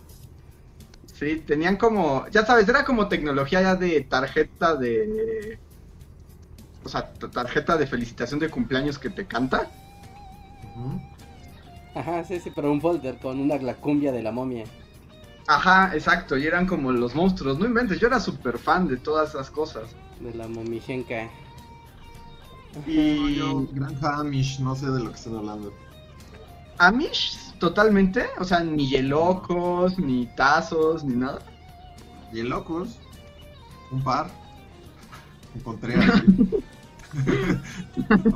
Sí, 1.07 1.43
tenían 1.47 1.77
como, 1.77 2.27
ya 2.29 2.45
sabes, 2.45 2.69
era 2.69 2.85
como 2.85 3.09
tecnología 3.09 3.63
ya 3.63 3.77
de 3.77 4.03
tarjeta 4.03 4.77
de 4.77 5.59
o 6.85 6.89
sea, 6.89 7.13
tarjeta 7.13 7.77
de 7.77 7.87
felicitación 7.87 8.41
de 8.41 8.51
cumpleaños 8.51 8.99
que 8.99 9.11
te 9.11 9.27
canta. 9.27 9.71
Ajá, 11.95 12.25
sí, 12.25 12.41
sí, 12.41 12.51
pero 12.55 12.73
un 12.73 12.81
folder 12.81 13.19
con 13.19 13.39
una 13.39 13.57
la 13.59 13.75
cumbia 13.75 14.13
de 14.13 14.23
la 14.23 14.33
momia. 14.33 14.65
Ajá, 15.49 15.91
exacto, 15.95 16.37
y 16.37 16.47
eran 16.47 16.67
como 16.67 16.93
los 16.93 17.15
monstruos, 17.15 17.59
no 17.59 17.67
inventes, 17.67 17.99
yo 17.99 18.07
era 18.07 18.21
súper 18.21 18.59
fan 18.59 18.89
de 18.89 18.97
todas 18.97 19.31
esas 19.31 19.51
cosas. 19.51 19.91
De 20.21 20.33
la 20.35 20.47
momijenca. 20.49 21.29
Y... 22.87 23.39
granja 23.73 24.17
Amish, 24.17 24.61
no 24.61 24.75
sé 24.75 24.91
de 24.91 25.01
lo 25.01 25.11
que 25.11 25.17
están 25.17 25.37
hablando. 25.37 25.73
Amish, 26.79 27.53
totalmente, 27.59 28.27
o 28.39 28.45
sea, 28.45 28.61
ni 28.61 28.89
yelocos, 28.89 29.99
ni 29.99 30.27
tazos, 30.37 31.05
ni 31.05 31.17
nada. 31.17 31.41
Yelocos, 32.33 32.99
un 33.91 34.03
par. 34.03 34.31
Encontré 35.55 35.95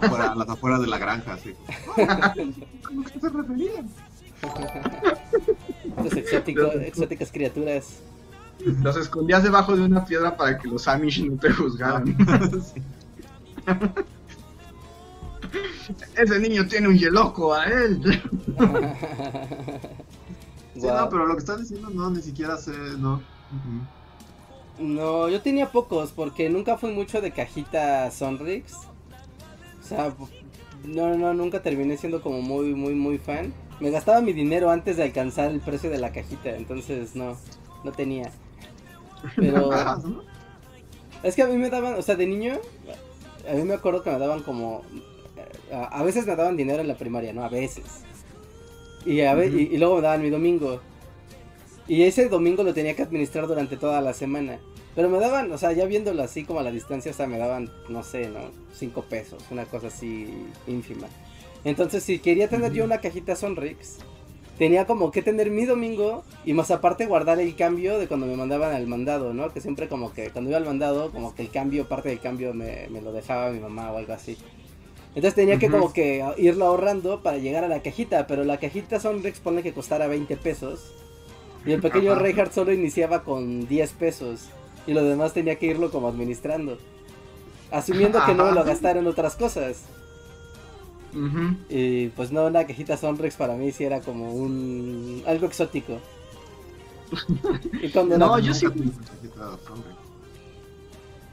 Afuera, 0.02 0.34
las 0.34 0.48
afueras 0.48 0.80
de 0.80 0.86
la 0.86 0.98
granja, 0.98 1.38
sí. 1.38 1.54
¿Cómo 2.84 3.04
que 3.04 3.20
se 3.20 3.28
referían? 3.28 3.88
Estas 5.98 6.12
exóticas 6.82 7.32
criaturas. 7.32 8.00
Los 8.82 8.96
escondías 8.96 9.42
debajo 9.42 9.76
de 9.76 9.82
una 9.82 10.04
piedra 10.04 10.36
para 10.36 10.58
que 10.58 10.68
los 10.68 10.88
Amish 10.88 11.24
no 11.24 11.38
te 11.38 11.50
juzgaran. 11.52 12.16
Ese 16.16 16.38
niño 16.40 16.66
tiene 16.66 16.88
un 16.88 16.98
yeloco 16.98 17.54
a 17.54 17.64
él. 17.64 18.22
Sí, 20.78 20.86
no, 20.86 21.08
pero 21.08 21.26
lo 21.26 21.32
que 21.34 21.38
estás 21.38 21.58
diciendo 21.58 21.88
no, 21.88 22.10
ni 22.10 22.20
siquiera 22.20 22.58
sé, 22.58 22.72
no. 22.98 23.22
No, 24.78 25.28
yo 25.28 25.40
tenía 25.40 25.72
pocos 25.72 26.12
porque 26.12 26.48
nunca 26.50 26.76
fui 26.76 26.92
mucho 26.92 27.20
de 27.20 27.30
cajita 27.32 28.10
Sonrix. 28.10 28.74
O 29.82 29.86
sea, 29.86 30.14
no, 30.84 31.16
no, 31.16 31.32
nunca 31.34 31.62
terminé 31.62 31.96
siendo 31.96 32.20
como 32.22 32.42
muy, 32.42 32.74
muy, 32.74 32.94
muy 32.94 33.18
fan. 33.18 33.54
Me 33.80 33.90
gastaba 33.90 34.20
mi 34.20 34.32
dinero 34.32 34.70
antes 34.70 34.96
de 34.96 35.04
alcanzar 35.04 35.50
el 35.50 35.60
precio 35.60 35.90
de 35.90 35.98
la 35.98 36.12
cajita, 36.12 36.50
entonces 36.56 37.14
no, 37.14 37.36
no 37.84 37.92
tenía. 37.92 38.30
Pero 39.36 39.70
es 41.22 41.34
que 41.36 41.42
a 41.42 41.46
mí 41.46 41.56
me 41.56 41.70
daban, 41.70 41.94
o 41.94 42.02
sea, 42.02 42.16
de 42.16 42.26
niño, 42.26 42.54
a 43.50 43.54
mí 43.54 43.62
me 43.64 43.74
acuerdo 43.74 44.02
que 44.02 44.10
me 44.10 44.18
daban 44.18 44.42
como, 44.42 44.82
a, 45.72 45.84
a 45.84 46.02
veces 46.02 46.26
me 46.26 46.36
daban 46.36 46.56
dinero 46.56 46.80
en 46.80 46.88
la 46.88 46.96
primaria, 46.96 47.32
¿no? 47.32 47.44
A 47.44 47.48
veces. 47.48 47.84
Y, 49.04 49.20
a 49.22 49.34
ve- 49.34 49.46
y 49.48 49.76
luego 49.78 49.96
me 49.96 50.02
daban 50.02 50.22
mi 50.22 50.30
domingo. 50.30 50.80
Y 51.88 52.02
ese 52.02 52.28
domingo 52.28 52.62
lo 52.62 52.74
tenía 52.74 52.96
que 52.96 53.02
administrar 53.02 53.46
durante 53.46 53.76
toda 53.76 54.00
la 54.00 54.12
semana. 54.12 54.58
Pero 54.94 55.08
me 55.08 55.18
daban, 55.18 55.52
o 55.52 55.58
sea, 55.58 55.72
ya 55.72 55.84
viéndolo 55.84 56.22
así 56.22 56.44
como 56.44 56.60
a 56.60 56.62
la 56.62 56.70
distancia, 56.70 57.10
o 57.10 57.14
sea, 57.14 57.26
me 57.26 57.38
daban, 57.38 57.70
no 57.88 58.02
sé, 58.02 58.28
¿no? 58.28 58.50
Cinco 58.72 59.02
pesos, 59.02 59.44
una 59.50 59.66
cosa 59.66 59.88
así 59.88 60.26
ínfima. 60.66 61.06
Entonces, 61.64 62.02
si 62.02 62.18
quería 62.18 62.48
tener 62.48 62.72
yo 62.72 62.84
una 62.84 62.98
cajita 62.98 63.36
Sonrix, 63.36 63.98
tenía 64.58 64.86
como 64.86 65.10
que 65.10 65.22
tener 65.22 65.50
mi 65.50 65.66
domingo 65.66 66.24
y 66.44 66.54
más 66.54 66.70
aparte 66.70 67.06
guardar 67.06 67.40
el 67.40 67.54
cambio 67.56 67.98
de 67.98 68.08
cuando 68.08 68.26
me 68.26 68.36
mandaban 68.36 68.74
al 68.74 68.86
mandado, 68.86 69.34
¿no? 69.34 69.52
Que 69.52 69.60
siempre 69.60 69.88
como 69.88 70.12
que 70.12 70.30
cuando 70.30 70.50
iba 70.50 70.58
al 70.58 70.64
mandado, 70.64 71.12
como 71.12 71.34
que 71.34 71.42
el 71.42 71.50
cambio, 71.50 71.88
parte 71.88 72.08
del 72.08 72.20
cambio 72.20 72.54
me, 72.54 72.88
me 72.88 73.02
lo 73.02 73.12
dejaba 73.12 73.50
mi 73.50 73.60
mamá 73.60 73.92
o 73.92 73.98
algo 73.98 74.14
así. 74.14 74.38
Entonces 75.14 75.34
tenía 75.34 75.58
que 75.58 75.70
como 75.70 75.92
que 75.92 76.22
irlo 76.36 76.66
ahorrando 76.66 77.22
para 77.22 77.38
llegar 77.38 77.64
a 77.64 77.68
la 77.68 77.80
cajita, 77.80 78.26
pero 78.26 78.44
la 78.44 78.58
cajita 78.58 79.00
Sonrix 79.00 79.40
pone 79.40 79.62
que 79.62 79.72
costara 79.72 80.08
20 80.08 80.36
pesos. 80.36 80.92
Y 81.66 81.72
el 81.72 81.80
pequeño 81.80 82.12
Ajá. 82.12 82.20
Reinhardt 82.22 82.52
solo 82.52 82.72
iniciaba 82.72 83.22
con 83.24 83.66
10 83.66 83.92
pesos. 83.92 84.46
Y 84.86 84.92
lo 84.94 85.02
demás 85.02 85.32
tenía 85.34 85.58
que 85.58 85.66
irlo 85.66 85.90
como 85.90 86.08
administrando. 86.08 86.78
Asumiendo 87.72 88.24
que 88.24 88.34
no 88.34 88.46
me 88.46 88.52
lo 88.52 88.62
gastara 88.64 89.00
en 89.00 89.06
otras 89.08 89.34
cosas. 89.34 89.82
Y 91.68 92.08
pues 92.08 92.30
no, 92.30 92.46
una 92.46 92.66
cajita 92.66 92.96
Sonrix 92.96 93.36
para 93.36 93.54
mí 93.54 93.72
sí 93.72 93.84
era 93.84 94.00
como 94.00 94.32
un... 94.34 95.22
algo 95.26 95.46
exótico. 95.46 95.98
Y 97.82 97.88
cuando 97.90 98.18
No, 98.18 98.36
era- 98.36 98.46
yo 98.46 98.54
sí-. 98.54 98.66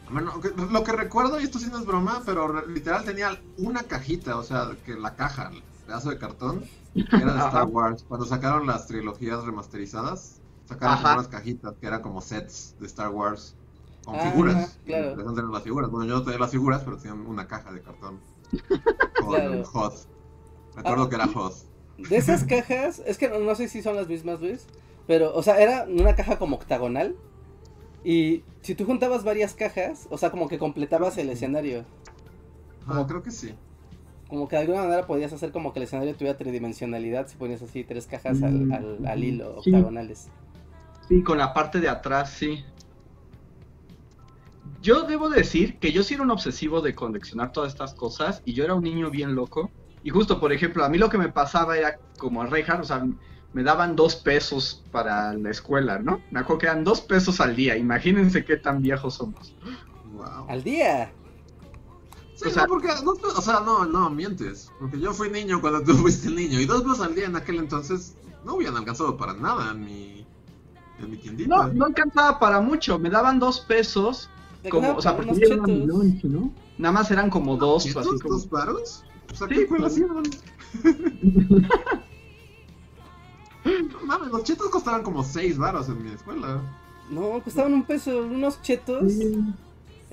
Bueno, 0.09 0.33
lo 0.71 0.83
que 0.83 0.91
recuerdo, 0.91 1.39
y 1.39 1.43
esto 1.45 1.59
sí 1.59 1.67
no 1.71 1.79
es 1.79 1.85
broma, 1.85 2.21
pero 2.25 2.65
literal 2.67 3.03
tenía 3.03 3.39
una 3.57 3.83
cajita, 3.83 4.37
o 4.37 4.43
sea, 4.43 4.71
que 4.85 4.93
la 4.95 5.15
caja, 5.15 5.49
el 5.51 5.63
pedazo 5.87 6.09
de 6.11 6.17
cartón, 6.19 6.63
era 6.95 7.33
de. 7.33 7.39
Star 7.39 7.65
Wars. 7.67 8.05
Cuando 8.07 8.25
sacaron 8.25 8.67
las 8.67 8.87
trilogías 8.87 9.43
remasterizadas, 9.45 10.41
sacaron 10.65 10.97
como 11.01 11.13
unas 11.15 11.27
cajitas 11.27 11.73
que 11.79 11.87
eran 11.87 12.01
como 12.01 12.21
sets 12.21 12.75
de 12.79 12.85
Star 12.87 13.09
Wars 13.09 13.55
con 14.05 14.15
Ah, 14.15 14.31
figuras. 14.31 14.79
claro. 14.85 15.15
Tener 15.15 15.43
las 15.45 15.63
figuras. 15.63 15.89
Bueno, 15.89 16.05
yo 16.07 16.15
no 16.15 16.23
tenía 16.23 16.39
las 16.39 16.51
figuras, 16.51 16.81
pero 16.83 16.97
tenían 16.97 17.25
una 17.25 17.47
caja 17.47 17.71
de 17.71 17.81
cartón 17.81 18.19
con 19.21 19.29
Claro. 19.29 19.63
Hoth. 19.73 20.05
Recuerdo 20.75 21.03
Ah. 21.03 21.09
que 21.09 21.15
era 21.15 21.25
Hoth. 21.25 21.55
De 21.97 22.17
esas 22.17 22.43
cajas, 22.45 23.01
es 23.05 23.17
que 23.17 23.29
no, 23.29 23.39
no 23.39 23.55
sé 23.55 23.67
si 23.67 23.81
son 23.81 23.95
las 23.95 24.07
mismas, 24.07 24.41
Luis. 24.41 24.65
Pero, 25.07 25.33
o 25.35 25.43
sea, 25.43 25.59
era 25.61 25.85
una 25.87 26.15
caja 26.15 26.37
como 26.37 26.55
octagonal. 26.55 27.15
Y 28.05 28.43
si 28.61 28.75
tú 28.75 28.85
juntabas 28.85 29.23
varias 29.23 29.53
cajas, 29.53 30.07
o 30.09 30.17
sea, 30.17 30.29
como 30.31 30.47
que 30.49 30.57
completabas 30.59 31.17
el 31.17 31.29
escenario. 31.29 31.85
Ah, 32.87 33.05
creo 33.07 33.23
que 33.23 33.31
sí. 33.31 33.55
Como 34.33 34.47
que 34.47 34.55
de 34.55 34.63
alguna 34.63 34.81
manera 34.81 35.05
podías 35.05 35.31
hacer 35.31 35.51
como 35.51 35.73
que 35.73 35.77
el 35.79 35.83
escenario 35.83 36.15
tuviera 36.15 36.35
tridimensionalidad 36.35 37.27
si 37.27 37.37
ponías 37.37 37.61
así 37.61 37.83
tres 37.83 38.07
cajas 38.07 38.41
al, 38.41 38.65
Mm, 38.65 38.73
al, 38.73 39.05
al 39.05 39.23
hilo, 39.23 39.61
sí. 39.61 39.69
octagonales. 39.69 40.27
Sí, 41.07 41.21
con 41.21 41.37
la 41.37 41.53
parte 41.53 41.79
de 41.79 41.87
atrás, 41.87 42.31
sí. 42.31 42.65
Yo 44.81 45.03
debo 45.03 45.29
decir 45.29 45.77
que 45.77 45.91
yo 45.91 46.01
sí 46.01 46.15
era 46.15 46.23
un 46.23 46.31
obsesivo 46.31 46.81
de 46.81 46.95
coleccionar 46.95 47.51
todas 47.51 47.71
estas 47.71 47.93
cosas 47.93 48.41
y 48.43 48.53
yo 48.53 48.63
era 48.63 48.73
un 48.73 48.83
niño 48.83 49.11
bien 49.11 49.35
loco. 49.35 49.69
Y 50.03 50.09
justo, 50.09 50.39
por 50.39 50.51
ejemplo, 50.51 50.83
a 50.83 50.89
mí 50.89 50.97
lo 50.97 51.09
que 51.09 51.19
me 51.19 51.29
pasaba 51.29 51.77
era 51.77 51.99
como 52.17 52.41
a 52.41 52.47
Reinhardt, 52.47 52.81
o 52.81 52.85
sea, 52.85 53.05
me 53.53 53.61
daban 53.61 53.95
dos 53.95 54.15
pesos 54.15 54.83
para 54.91 55.33
la 55.35 55.51
escuela, 55.51 55.99
¿no? 55.99 56.21
Me 56.31 56.39
acuerdo 56.39 56.57
que 56.61 56.65
eran 56.65 56.83
dos 56.83 57.01
pesos 57.01 57.39
al 57.39 57.55
día. 57.55 57.77
Imagínense 57.77 58.43
qué 58.43 58.57
tan 58.57 58.81
viejos 58.81 59.13
somos. 59.13 59.55
Wow. 60.11 60.47
Al 60.49 60.63
día. 60.63 61.11
Sí, 62.43 62.49
O 62.49 62.51
sea- 62.53 62.63
no, 62.63 62.67
porque, 62.69 62.87
no, 63.03 63.11
o 63.11 63.41
sea, 63.41 63.59
no, 63.61 63.85
no, 63.85 64.09
mientes. 64.09 64.71
Porque 64.79 64.99
yo 64.99 65.13
fui 65.13 65.29
niño 65.29 65.61
cuando 65.61 65.81
tú 65.81 65.93
fuiste 65.97 66.29
niño. 66.29 66.59
Y 66.59 66.65
dos 66.65 66.81
pesos 66.83 67.01
al 67.01 67.15
día 67.15 67.25
en 67.25 67.35
aquel 67.35 67.57
entonces 67.57 68.15
no 68.45 68.55
hubieran 68.55 68.77
alcanzado 68.77 69.15
para 69.17 69.33
nada 69.33 69.71
en 69.71 69.85
mi, 69.85 70.25
en 70.99 71.11
mi 71.11 71.17
tiendita. 71.17 71.49
No, 71.55 71.67
no 71.73 71.85
alcanzaba 71.85 72.39
para 72.39 72.59
mucho. 72.61 72.99
Me 72.99 73.09
daban 73.09 73.39
dos 73.39 73.61
pesos, 73.61 74.29
como, 74.69 74.81
nada, 74.83 74.95
o 74.97 75.01
sea, 75.01 75.15
por 75.15 75.25
porque 75.27 75.45
lunch, 75.47 76.23
¿no? 76.25 76.51
Nada 76.77 76.91
más 76.91 77.11
eran 77.11 77.29
como 77.29 77.55
dos, 77.57 77.85
así 77.85 77.93
como... 77.93 78.35
¿Dos 78.35 78.49
varos? 78.49 79.03
O 79.31 79.35
sea, 79.35 79.47
Sí, 79.47 79.55
¿qué 79.55 79.61
escuela 79.63 79.87
pues. 79.87 79.93
hacían? 79.93 81.69
No 83.65 84.05
mames, 84.05 84.29
los 84.29 84.43
chetos 84.43 84.69
costaban 84.69 85.03
como 85.03 85.23
seis 85.23 85.57
varos 85.57 85.87
en 85.87 86.03
mi 86.03 86.11
escuela. 86.11 86.61
No, 87.09 87.41
costaban 87.43 87.73
un 87.73 87.83
peso, 87.83 88.17
unos 88.23 88.61
chetos. 88.61 89.13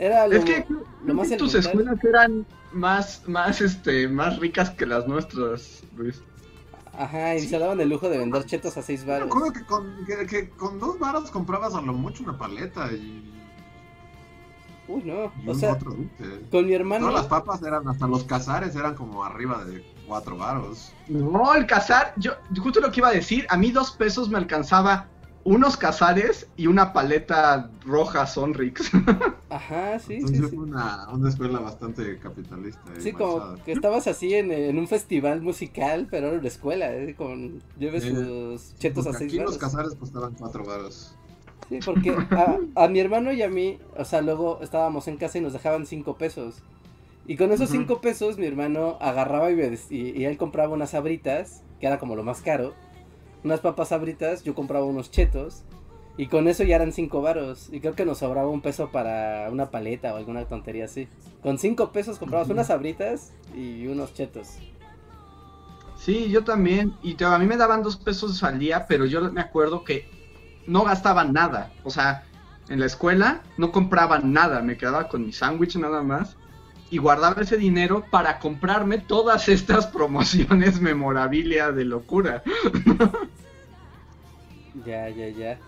Era 0.00 0.26
lo, 0.26 0.34
Es 0.34 0.44
que 0.46 0.66
lo 1.04 1.14
más 1.14 1.28
tus 1.36 1.54
elemental. 1.54 1.58
escuelas 1.58 2.04
eran 2.04 2.46
más, 2.72 3.22
más, 3.28 3.60
este, 3.60 4.08
más 4.08 4.38
ricas 4.38 4.70
que 4.70 4.86
las 4.86 5.06
nuestras, 5.06 5.82
Luis. 5.96 6.22
Ajá, 6.98 7.34
y 7.36 7.40
se 7.46 7.58
daban 7.58 7.80
el 7.80 7.88
lujo 7.90 8.08
de 8.08 8.16
vender 8.18 8.44
chetos 8.46 8.76
a 8.78 8.82
seis 8.82 9.04
Me 9.04 9.12
baros. 9.12 9.26
acuerdo 9.28 9.52
que 9.52 9.64
con, 9.66 10.04
que, 10.06 10.26
que 10.26 10.48
con 10.50 10.78
dos 10.78 10.98
varos 10.98 11.30
comprabas 11.30 11.74
a 11.74 11.82
lo 11.82 11.92
mucho 11.92 12.22
una 12.24 12.36
paleta 12.38 12.90
y, 12.92 13.30
Uy, 14.88 15.02
no. 15.04 15.30
y 15.44 15.48
O 15.48 15.52
un 15.52 15.58
sea, 15.60 15.72
otro 15.74 15.92
dulce. 15.92 16.40
con 16.50 16.66
mi 16.66 16.72
hermano. 16.74 17.06
Todas 17.08 17.22
las 17.22 17.28
papas 17.28 17.62
eran, 17.62 17.86
hasta 17.86 18.06
los 18.06 18.24
cazares 18.24 18.74
eran 18.74 18.94
como 18.94 19.22
arriba 19.22 19.64
de 19.64 19.84
cuatro 20.06 20.36
varos. 20.36 20.92
No, 21.08 21.54
el 21.54 21.66
cazar, 21.66 22.14
yo, 22.16 22.32
justo 22.60 22.80
lo 22.80 22.90
que 22.90 23.00
iba 23.00 23.08
a 23.08 23.12
decir, 23.12 23.46
a 23.50 23.56
mí 23.56 23.70
dos 23.70 23.92
pesos 23.92 24.28
me 24.30 24.38
alcanzaba 24.38 25.06
unos 25.50 25.76
cazares 25.76 26.46
y 26.56 26.66
una 26.66 26.92
paleta 26.92 27.70
roja 27.84 28.26
Sonrix. 28.26 28.90
Ajá, 29.50 29.98
sí, 29.98 30.14
Entonces 30.20 30.40
sí, 30.42 30.50
sí. 30.50 30.56
una, 30.56 31.08
una 31.10 31.28
escuela 31.28 31.58
bastante 31.58 32.18
capitalista. 32.18 32.80
Sí, 33.00 33.12
como 33.12 33.34
manchada. 33.34 33.64
que 33.64 33.72
estabas 33.72 34.06
así 34.06 34.34
en, 34.34 34.52
en 34.52 34.78
un 34.78 34.86
festival 34.86 35.42
musical, 35.42 36.06
pero 36.10 36.28
era 36.28 36.38
una 36.38 36.48
escuela, 36.48 36.94
¿eh? 36.94 37.14
Con 37.16 37.60
lleves 37.78 38.04
Sí. 38.04 38.10
sus 38.10 38.76
chetos 38.78 39.06
a 39.06 39.12
seis 39.12 39.32
aquí 39.32 39.38
los 39.38 39.58
cazares 39.58 39.94
costaban 39.98 40.34
cuatro 40.38 40.64
varos. 40.64 41.16
Sí, 41.68 41.80
porque 41.84 42.16
a, 42.34 42.58
a 42.74 42.88
mi 42.88 43.00
hermano 43.00 43.32
y 43.32 43.42
a 43.42 43.48
mí, 43.48 43.78
o 43.96 44.04
sea, 44.04 44.20
luego 44.22 44.60
estábamos 44.62 45.08
en 45.08 45.16
casa 45.16 45.38
y 45.38 45.40
nos 45.40 45.52
dejaban 45.52 45.86
cinco 45.86 46.16
pesos. 46.16 46.62
Y 47.26 47.36
con 47.36 47.52
esos 47.52 47.70
Ujú. 47.70 47.78
cinco 47.78 48.00
pesos 48.00 48.38
mi 48.38 48.46
hermano 48.46 48.98
agarraba 49.00 49.50
y, 49.50 49.56
me 49.56 49.78
y, 49.90 50.20
y 50.20 50.24
él 50.24 50.36
compraba 50.36 50.74
unas 50.74 50.90
sabritas, 50.90 51.62
que 51.80 51.86
era 51.86 51.98
como 51.98 52.16
lo 52.16 52.22
más 52.24 52.40
caro. 52.40 52.74
Unas 53.44 53.60
papas 53.60 53.88
sabritas, 53.88 54.42
yo 54.44 54.54
compraba 54.54 54.84
unos 54.84 55.10
chetos. 55.10 55.62
Y 56.16 56.26
con 56.26 56.48
eso 56.48 56.64
ya 56.64 56.76
eran 56.76 56.92
cinco 56.92 57.22
varos. 57.22 57.68
Y 57.72 57.80
creo 57.80 57.94
que 57.94 58.04
nos 58.04 58.18
sobraba 58.18 58.48
un 58.48 58.60
peso 58.60 58.90
para 58.90 59.48
una 59.50 59.70
paleta 59.70 60.12
o 60.12 60.16
alguna 60.18 60.44
tontería 60.44 60.84
así. 60.84 61.08
Con 61.42 61.58
cinco 61.58 61.92
pesos 61.92 62.18
comprabas 62.18 62.50
unas 62.50 62.66
sabritas 62.66 63.32
y 63.56 63.86
unos 63.86 64.12
chetos. 64.12 64.58
Sí, 65.96 66.30
yo 66.30 66.44
también. 66.44 66.94
Y 67.02 67.14
te- 67.14 67.24
a 67.24 67.38
mí 67.38 67.46
me 67.46 67.56
daban 67.56 67.82
dos 67.82 67.96
pesos 67.96 68.42
al 68.42 68.58
día, 68.58 68.86
pero 68.86 69.04
yo 69.06 69.30
me 69.32 69.40
acuerdo 69.40 69.84
que 69.84 70.06
no 70.66 70.84
gastaba 70.84 71.24
nada. 71.24 71.72
O 71.84 71.90
sea, 71.90 72.24
en 72.68 72.80
la 72.80 72.86
escuela 72.86 73.42
no 73.56 73.72
compraba 73.72 74.18
nada. 74.18 74.60
Me 74.62 74.76
quedaba 74.76 75.08
con 75.08 75.24
mi 75.24 75.32
sándwich 75.32 75.76
nada 75.76 76.02
más. 76.02 76.36
Y 76.90 76.98
guardaba 76.98 77.42
ese 77.42 77.56
dinero 77.56 78.04
para 78.10 78.38
comprarme 78.40 78.98
todas 78.98 79.48
estas 79.48 79.86
promociones 79.96 80.80
memorabilia 80.80 81.72
de 81.72 81.84
locura. 81.84 82.42
Ya, 84.72 85.08
ya, 85.08 85.28
ya. 85.28 85.58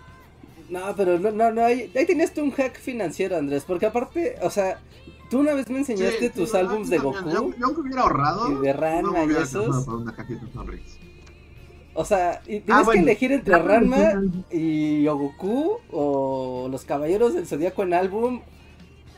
No, 0.69 0.95
pero 0.95 1.19
no, 1.19 1.31
no, 1.31 1.51
no, 1.51 1.65
ahí, 1.65 1.91
ahí 1.95 2.05
tenías 2.05 2.33
tú 2.33 2.43
un 2.43 2.51
hack 2.51 2.79
financiero, 2.79 3.37
Andrés, 3.37 3.65
porque 3.65 3.87
aparte, 3.87 4.37
o 4.41 4.49
sea, 4.49 4.83
tú 5.29 5.39
una 5.41 5.53
vez 5.55 5.69
me 5.69 5.79
enseñaste 5.79 6.29
Sí, 6.29 6.31
tus 6.31 6.51
sí, 6.51 6.57
álbums 6.57 6.89
de 6.89 6.99
Goku. 6.99 7.29
Yo, 7.29 7.55
yo 7.57 7.65
aunque 7.65 7.81
hubiera 7.81 8.01
ahorrado, 8.03 8.51
y 8.51 8.55
de 8.55 8.73
Ranma 8.73 9.25
no 9.25 9.25
y 9.25 9.35
esos. 9.35 9.87
una 9.87 10.13
o 11.93 12.05
sea, 12.05 12.41
y 12.47 12.61
tienes 12.61 12.89
Ah, 12.89 12.91
que 12.91 12.99
elegir 12.99 13.31
entre 13.31 13.59
cuando 13.59 13.59
Ranma 13.59 14.23
y 14.49 15.05
Goku 15.05 15.79
o 15.91 16.67
los 16.71 16.85
Caballeros 16.85 17.33
del 17.35 17.47
Zodíaco 17.47 17.83
en 17.83 17.93
álbum 17.93 18.41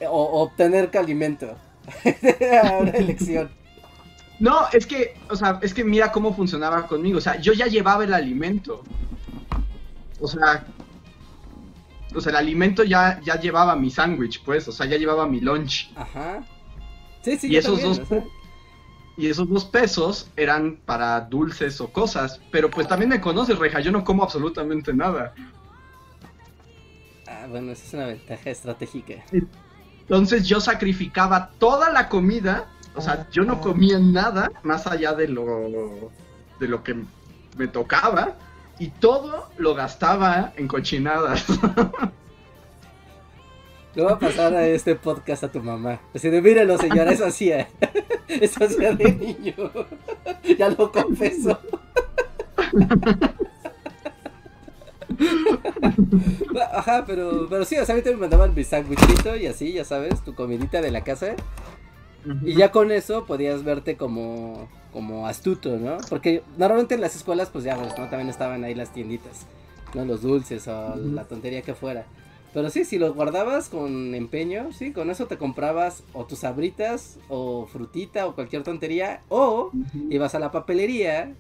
o, 0.10 0.24
o 0.24 0.42
obtener 0.44 0.92
Calimento. 0.92 1.62
Elección. 2.94 3.50
No, 4.40 4.68
es 4.74 4.86
que, 4.86 5.16
o 5.30 5.36
sea, 5.36 5.60
es 5.62 5.74
que 5.74 5.84
mira 5.84 6.12
cómo 6.12 6.36
funcionaba 6.36 6.88
conmigo. 6.88 7.18
O 7.18 7.22
sea, 7.22 7.40
yo 7.40 7.54
ya 7.54 7.68
llevaba 7.68 8.04
el 8.04 8.14
alimento. 8.14 8.84
O 10.20 10.28
sea, 10.28 10.66
o 12.14 12.20
sea, 12.22 12.32
el 12.32 12.36
alimento 12.38 12.84
ya, 12.84 13.20
ya 13.24 13.40
llevaba 13.40 13.76
mi 13.76 13.90
sándwich, 13.90 14.44
pues. 14.44 14.68
O 14.68 14.72
sea, 14.72 14.86
ya 14.86 14.98
llevaba 14.98 15.26
mi 15.28 15.40
lunch. 15.40 15.90
Ajá. 15.96 16.44
Sí, 17.22 17.38
sí, 17.38 17.48
Y 17.52 17.56
esos 17.58 17.80
también, 17.82 17.98
dos- 17.98 18.00
o 18.00 18.06
sea, 18.08 18.24
Y 19.18 19.28
esos 19.28 19.48
dos 19.50 19.64
pesos 19.66 20.30
eran 20.36 20.78
para 20.86 21.22
dulces 21.22 21.80
o 21.80 21.88
cosas. 21.88 22.42
Pero 22.52 22.70
pues 22.70 22.88
también 22.88 23.10
me 23.10 23.22
conoces, 23.22 23.58
Reja. 23.58 23.80
Yo 23.80 23.92
no 23.92 24.04
como 24.04 24.24
absolutamente 24.24 24.94
nada. 24.94 25.34
Ah, 27.28 27.48
bueno, 27.50 27.72
esa 27.72 27.86
es 27.88 27.94
una 27.94 28.06
ventaja 28.08 28.50
estratégica. 28.50 29.24
Entonces 30.08 30.48
yo 30.48 30.62
sacrificaba 30.62 31.50
toda 31.58 31.90
la 31.92 32.10
comida 32.10 32.68
O 32.96 33.02
sea, 33.02 33.28
yo 33.32 33.44
no 33.44 33.60
comía 33.60 33.98
nada 34.00 34.52
más 34.64 34.88
allá 34.88 35.14
de 35.14 35.28
lo, 35.28 35.46
de 36.60 36.68
lo 36.68 36.84
que 36.84 36.96
me 37.58 37.68
tocaba 37.68 38.36
y 38.80 38.90
todo 38.90 39.50
lo 39.58 39.74
gastaba 39.74 40.54
en 40.58 40.68
cochinadas. 40.68 41.46
Le 43.96 44.04
voy 44.04 44.12
a 44.12 44.20
pasar 44.20 44.54
a 44.54 44.68
este 44.68 44.96
podcast 44.96 45.46
a 45.46 45.52
tu 45.52 45.62
mamá. 45.62 46.02
Así 46.14 46.30
de, 46.30 46.42
míralo 46.42 46.78
señora, 46.78 47.12
eso 47.12 47.26
hacía. 47.26 47.70
Eso 48.28 48.66
hacía 48.66 48.94
de 48.94 49.12
niño. 49.14 49.54
Ya 50.58 50.70
lo 50.70 50.92
confieso. 50.92 51.60
Ajá, 56.74 57.04
pero, 57.06 57.48
pero 57.50 57.66
sí, 57.66 57.78
o 57.78 57.86
sea, 57.86 57.96
a 57.96 57.98
mí 57.98 58.04
me 58.06 58.16
mandaban 58.16 58.54
mi 58.54 58.64
sándwichito 58.64 59.36
y 59.36 59.48
así, 59.48 59.74
ya 59.74 59.86
sabes, 59.86 60.24
tu 60.24 60.36
comidita 60.36 60.82
de 60.82 60.92
la 60.92 61.04
casa. 61.04 61.36
Y 62.44 62.56
ya 62.56 62.72
con 62.72 62.92
eso 62.92 63.26
podías 63.26 63.64
verte 63.64 63.98
como, 63.98 64.68
como 64.92 65.28
astuto, 65.28 65.78
¿no? 65.78 65.98
Porque 66.10 66.42
normalmente 66.58 66.96
en 66.96 67.02
las 67.02 67.16
escuelas, 67.16 67.50
pues 67.50 67.64
ya, 67.64 67.76
pues, 67.76 67.98
¿no? 67.98 68.10
También 68.10 68.30
estaban 68.30 68.64
ahí 68.64 68.74
las 68.74 68.92
tienditas, 68.94 69.46
¿no? 69.94 70.06
Los 70.06 70.24
dulces 70.24 70.68
o 70.68 70.96
la 70.96 71.26
tontería 71.26 71.62
que 71.62 71.76
fuera. 71.76 72.06
Pero 72.56 72.70
sí, 72.70 72.86
si 72.86 72.98
los 72.98 73.14
guardabas 73.14 73.68
con 73.68 74.16
empeño, 74.16 74.72
sí, 74.72 74.94
con 74.94 75.10
eso 75.12 75.28
te 75.28 75.38
comprabas 75.38 76.04
o 76.14 76.24
tus 76.24 76.40
sabritas 76.40 77.20
o 77.28 77.68
frutita 77.68 78.26
o 78.28 78.34
cualquier 78.34 78.64
tontería. 78.64 79.22
O 79.28 79.72
ibas 80.10 80.36
a 80.36 80.40
la 80.40 80.52
papelería, 80.52 81.34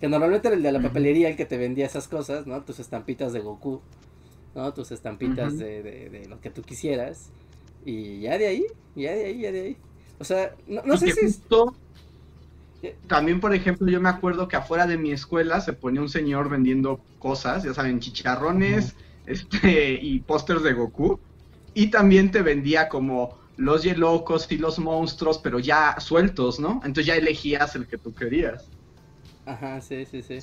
que 0.00 0.08
normalmente 0.08 0.48
era 0.48 0.56
el 0.56 0.62
de 0.62 0.72
la 0.72 0.80
papelería 0.80 1.28
el 1.28 1.36
que 1.36 1.46
te 1.46 1.56
vendía 1.56 1.86
esas 1.86 2.08
cosas, 2.08 2.46
¿no? 2.46 2.62
Tus 2.62 2.78
estampitas 2.78 3.32
de 3.32 3.40
Goku, 3.40 3.80
¿no? 4.54 4.72
Tus 4.74 4.92
estampitas 4.92 5.58
de, 5.58 5.82
de, 5.82 6.10
de 6.10 6.28
lo 6.28 6.40
que 6.40 6.50
tú 6.50 6.62
quisieras. 6.62 7.30
Y 7.84 8.20
ya 8.20 8.36
de 8.36 8.46
ahí, 8.46 8.66
ya 8.94 9.12
de 9.12 9.26
ahí, 9.26 9.40
ya 9.40 9.52
de 9.52 9.60
ahí. 9.62 9.76
O 10.18 10.24
sea, 10.24 10.54
no, 10.66 10.82
no 10.84 10.96
sé 10.96 11.12
si... 11.12 11.22
Justo, 11.22 11.74
también, 13.06 13.40
por 13.40 13.54
ejemplo, 13.54 13.88
yo 13.88 14.00
me 14.00 14.08
acuerdo 14.08 14.48
que 14.48 14.56
afuera 14.56 14.86
de 14.86 14.98
mi 14.98 15.12
escuela 15.12 15.60
se 15.60 15.72
ponía 15.72 16.00
un 16.00 16.08
señor 16.08 16.48
vendiendo 16.48 17.00
cosas, 17.18 17.64
ya 17.64 17.74
saben, 17.74 18.00
chicharrones 18.00 18.94
este, 19.26 19.98
y 20.00 20.20
pósters 20.20 20.62
de 20.62 20.72
Goku. 20.72 21.18
Y 21.74 21.88
también 21.88 22.30
te 22.30 22.42
vendía 22.42 22.88
como 22.88 23.38
los 23.56 23.82
yelocos 23.82 24.50
y 24.50 24.58
los 24.58 24.78
monstruos, 24.78 25.38
pero 25.38 25.58
ya 25.58 25.98
sueltos, 26.00 26.60
¿no? 26.60 26.80
Entonces 26.84 27.06
ya 27.06 27.16
elegías 27.16 27.74
el 27.76 27.86
que 27.86 27.98
tú 27.98 28.14
querías. 28.14 28.70
Ajá, 29.46 29.80
sí, 29.80 30.04
sí, 30.04 30.22
sí. 30.22 30.40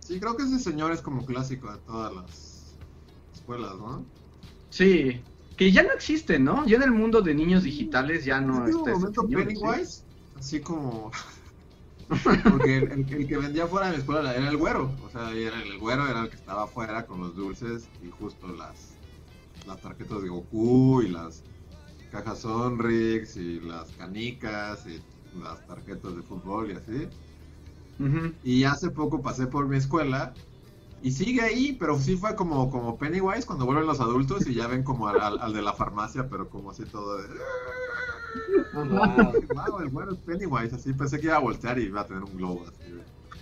Sí, 0.00 0.18
creo 0.18 0.36
que 0.36 0.44
ese 0.44 0.58
señor 0.58 0.90
es 0.92 1.02
como 1.02 1.24
clásico 1.26 1.70
de 1.70 1.78
todas 1.80 2.14
las 2.14 2.76
escuelas, 3.34 3.76
¿no? 3.76 4.06
Sí, 4.70 5.20
que 5.56 5.70
ya 5.70 5.82
no 5.82 5.92
existe, 5.92 6.38
¿no? 6.38 6.66
Ya 6.66 6.76
en 6.76 6.82
el 6.82 6.92
mundo 6.92 7.20
de 7.20 7.34
niños 7.34 7.62
digitales 7.62 8.24
ya 8.24 8.40
no 8.40 8.66
está. 8.66 8.94
un 8.94 9.00
momento 9.00 9.28
Pennywise, 9.28 10.02
así 10.34 10.60
como. 10.60 11.10
Porque 12.44 12.78
el, 12.78 12.92
el, 12.92 13.26
que 13.26 13.36
vendía 13.36 13.66
fuera 13.66 13.86
de 13.86 13.94
la 13.94 13.98
escuela 13.98 14.34
era 14.34 14.48
el 14.48 14.56
güero. 14.56 14.90
O 15.04 15.10
sea, 15.10 15.32
era 15.32 15.60
el, 15.60 15.78
güero 15.78 16.06
era 16.08 16.22
el 16.22 16.30
que 16.30 16.36
estaba 16.36 16.64
afuera 16.64 17.04
con 17.04 17.20
los 17.20 17.34
dulces 17.34 17.88
y 18.02 18.10
justo 18.10 18.46
las, 18.48 18.92
las 19.66 19.80
tarjetas 19.80 20.22
de 20.22 20.28
Goku 20.28 21.02
y 21.02 21.08
las 21.08 21.42
cajas 22.12 22.40
Sonrix 22.40 23.36
y 23.36 23.60
las 23.60 23.90
canicas 23.92 24.86
y 24.86 25.02
las 25.38 25.66
tarjetas 25.66 26.16
de 26.16 26.22
fútbol 26.22 26.70
y 26.70 26.74
así. 26.74 27.08
Y 28.44 28.64
hace 28.64 28.90
poco 28.90 29.22
pasé 29.22 29.46
por 29.46 29.66
mi 29.66 29.76
escuela 29.76 30.34
y 31.02 31.12
sigue 31.12 31.42
ahí, 31.42 31.76
pero 31.78 31.98
sí 31.98 32.16
fue 32.16 32.34
como, 32.34 32.70
como 32.70 32.98
Pennywise 32.98 33.46
cuando 33.46 33.64
vuelven 33.64 33.86
los 33.86 34.00
adultos 34.00 34.46
y 34.46 34.54
ya 34.54 34.66
ven 34.66 34.82
como 34.82 35.08
al, 35.08 35.40
al, 35.40 35.52
de 35.52 35.62
la 35.62 35.72
farmacia, 35.72 36.28
pero 36.28 36.48
como 36.48 36.70
así 36.70 36.84
todo 36.84 37.18
de... 37.18 37.28
Wow. 38.74 39.78
el 39.80 39.88
bueno 39.88 40.12
es 40.12 40.18
Pennywise, 40.18 40.74
así 40.74 40.92
pensé 40.92 41.20
que 41.20 41.26
iba 41.26 41.36
a 41.36 41.40
voltear 41.40 41.78
y 41.78 41.84
iba 41.84 42.00
a 42.00 42.06
tener 42.06 42.24
un 42.24 42.36
globo 42.36 42.64
así. 42.66 42.92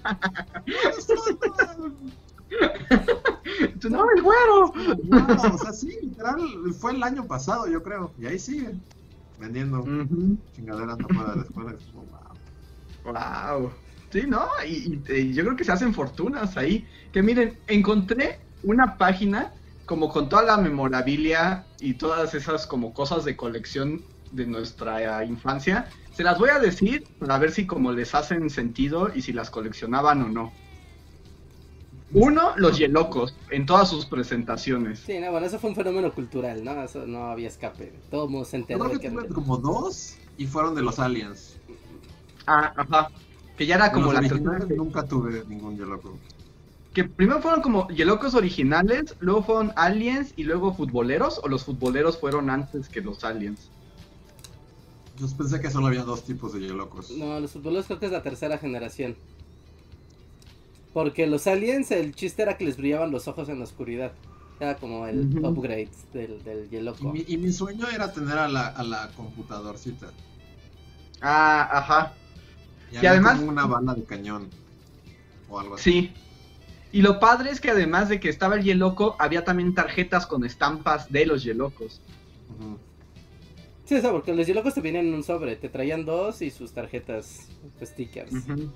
no, 3.89 4.07
el 4.15 4.23
güero. 4.23 4.73
No, 5.05 5.27
o 5.55 5.59
sea, 5.59 5.73
sí, 5.73 5.99
literal, 6.03 6.41
fue 6.79 6.93
el 6.93 7.03
año 7.03 7.27
pasado, 7.27 7.67
yo 7.67 7.83
creo, 7.83 8.13
y 8.19 8.27
ahí 8.27 8.39
sigue 8.39 8.75
vendiendo 9.39 9.81
uh 9.81 9.87
-huh. 9.87 10.37
chingaderas 10.55 11.01
afuera 11.01 11.31
de 11.31 11.37
la 11.37 11.43
escuela. 11.43 11.73
Es 11.73 11.87
como, 11.87 12.05
wow. 13.05 13.15
Wow. 13.61 13.73
Sí, 14.15 14.23
¿no? 14.29 14.47
Y, 14.65 15.03
y, 15.11 15.13
y, 15.13 15.35
yo 15.35 15.43
creo 15.43 15.57
que 15.57 15.65
se 15.65 15.73
hacen 15.73 15.93
fortunas 15.93 16.57
ahí. 16.57 16.87
Que 17.13 17.21
miren, 17.21 17.59
encontré 17.67 18.39
una 18.63 18.97
página 18.97 19.53
como 19.87 20.09
con 20.09 20.29
toda 20.29 20.45
la 20.45 20.57
memorabilia 20.57 21.67
y 21.81 21.95
todas 21.95 22.33
esas 22.33 22.69
como 22.69 22.95
cosas 22.95 23.25
de 23.25 23.37
colección 23.37 24.05
de 24.31 24.47
nuestra 24.47 25.25
infancia. 25.25 25.89
Se 26.13 26.23
las 26.23 26.39
voy 26.39 26.51
a 26.51 26.61
decir 26.61 27.09
para 27.19 27.39
ver 27.39 27.51
si 27.51 27.67
como 27.67 27.91
les 27.91 28.15
hacen 28.15 28.51
sentido 28.51 29.11
y 29.13 29.23
si 29.23 29.33
las 29.33 29.51
coleccionaban 29.51 30.23
o 30.23 30.29
no. 30.29 30.53
Uno, 32.13 32.53
los 32.55 32.79
Yelocos, 32.79 33.35
en 33.51 33.67
todas 33.67 33.91
sus 33.91 34.07
presentaciones. 34.07 35.01
Sí, 35.01 35.19
no, 35.19 35.33
bueno, 35.33 35.49
eso 35.49 35.59
fue 35.59 35.71
un 35.71 35.75
fenómeno 35.75 36.13
cultural, 36.13 36.63
¿no? 36.63 36.85
Eso 36.85 37.05
no 37.05 37.33
había 37.33 37.49
escape. 37.49 37.93
Todo 38.13 38.27
el 38.27 38.31
mundo 38.31 38.45
se 38.45 38.59
enteró. 38.59 38.85
Creo 38.85 39.01
que 39.01 39.11
tuve 39.11 39.27
como 39.31 39.57
dos 39.57 40.19
y 40.39 40.47
fueron 40.47 40.77
de 40.77 40.83
los 40.83 41.01
aliens. 41.01 41.57
Ah, 42.47 42.73
ajá. 42.77 43.11
Que 43.57 43.67
ya 43.67 43.77
era 43.77 43.93
como 43.93 44.13
la 44.13 44.21
Nunca 44.21 45.05
tuve 45.05 45.45
ningún 45.49 45.77
Yeloco. 45.77 46.19
Que 46.93 47.05
primero 47.05 47.41
fueron 47.41 47.61
como 47.61 47.89
Yelocos 47.89 48.35
originales, 48.35 49.17
luego 49.21 49.43
fueron 49.43 49.73
aliens 49.77 50.33
y 50.37 50.45
luego 50.45 50.75
futboleros, 50.75 51.41
o 51.43 51.49
los 51.49 51.65
futboleros 51.65 52.19
fueron 52.19 52.51
antes 52.51 52.89
que 52.89 53.01
los 53.01 53.25
aliens. 53.25 53.69
Yo 55.19 55.27
pensé 55.37 55.61
que 55.61 55.71
solo 55.71 55.89
había 55.89 56.03
dos 56.03 56.25
tipos 56.25 56.53
de 56.53 56.61
Yelocos. 56.61 57.11
No, 57.11 57.39
los 57.41 57.53
futboleros 57.53 57.87
creo 57.87 57.99
que 58.01 58.07
es 58.07 58.13
la 58.13 58.23
tercera 58.23 58.59
generación. 58.59 59.17
Porque 60.93 61.27
los 61.27 61.47
aliens, 61.49 61.91
el 61.91 62.15
chiste 62.15 62.43
era 62.43 62.57
que 62.57 62.65
les 62.65 62.77
brillaban 62.77 63.11
los 63.11 63.27
ojos 63.27 63.49
en 63.49 63.59
la 63.59 63.65
oscuridad. 63.65 64.13
Era 64.61 64.77
como 64.77 65.07
el 65.09 65.19
uh 65.19 65.25
-huh. 65.25 65.49
upgrade 65.51 65.91
del, 66.13 66.43
del 66.45 66.71
Yeloco. 66.71 67.09
Y 67.09 67.13
mi, 67.13 67.25
y 67.27 67.37
mi 67.37 67.53
sueño 67.53 67.89
era 67.89 68.13
tener 68.13 68.39
a 68.39 68.47
la, 68.47 68.69
a 68.69 68.85
la 68.85 69.11
computadorcita. 69.17 70.13
Ah, 71.21 71.69
ajá. 71.79 72.15
Y, 73.01 73.05
y 73.05 73.07
además 73.07 73.39
como 73.39 73.51
una 73.51 73.67
bala 73.67 73.95
de 73.95 74.05
cañón 74.05 74.49
o 75.49 75.59
algo 75.59 75.75
así. 75.75 75.91
Sí. 75.91 76.13
Y 76.93 77.03
lo 77.03 77.19
padre 77.19 77.51
es 77.51 77.61
que 77.61 77.71
además 77.71 78.09
de 78.09 78.21
que 78.21 78.29
estaba 78.29 78.55
el 78.55 78.63
Yeloco, 78.63 79.17
había 79.19 79.45
también 79.45 79.75
tarjetas 79.75 80.27
con 80.27 80.45
estampas 80.45 81.11
de 81.11 81.27
los 81.27 81.43
Yelocos. 81.43 82.01
Uh 82.49 82.63
-huh. 82.63 82.79
Sí, 83.85 83.97
eso, 83.97 84.13
porque 84.13 84.33
los 84.33 84.47
Yelocos 84.47 84.75
te 84.75 84.81
vienen 84.81 85.09
en 85.09 85.15
un 85.15 85.25
sobre, 85.25 85.57
te 85.57 85.69
traían 85.69 86.05
dos 86.05 86.41
y 86.41 86.51
sus 86.51 86.73
tarjetas 86.73 87.49
stickers. 87.83 88.33
Uh 88.33 88.37
-huh. 88.37 88.71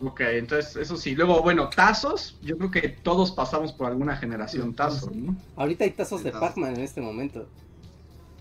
Ok, 0.00 0.20
entonces 0.20 0.76
eso 0.76 0.96
sí. 0.96 1.14
Luego, 1.14 1.42
bueno, 1.42 1.68
tazos, 1.68 2.38
yo 2.40 2.56
creo 2.56 2.70
que 2.70 2.88
todos 2.88 3.32
pasamos 3.32 3.72
por 3.72 3.88
alguna 3.88 4.16
generación 4.16 4.72
tazo, 4.74 5.10
¿no? 5.14 5.36
Ahorita 5.56 5.84
hay 5.84 5.90
tazos 5.90 6.22
de 6.22 6.30
Pac-Man 6.30 6.76
en 6.76 6.80
este 6.80 7.00
momento. 7.00 7.46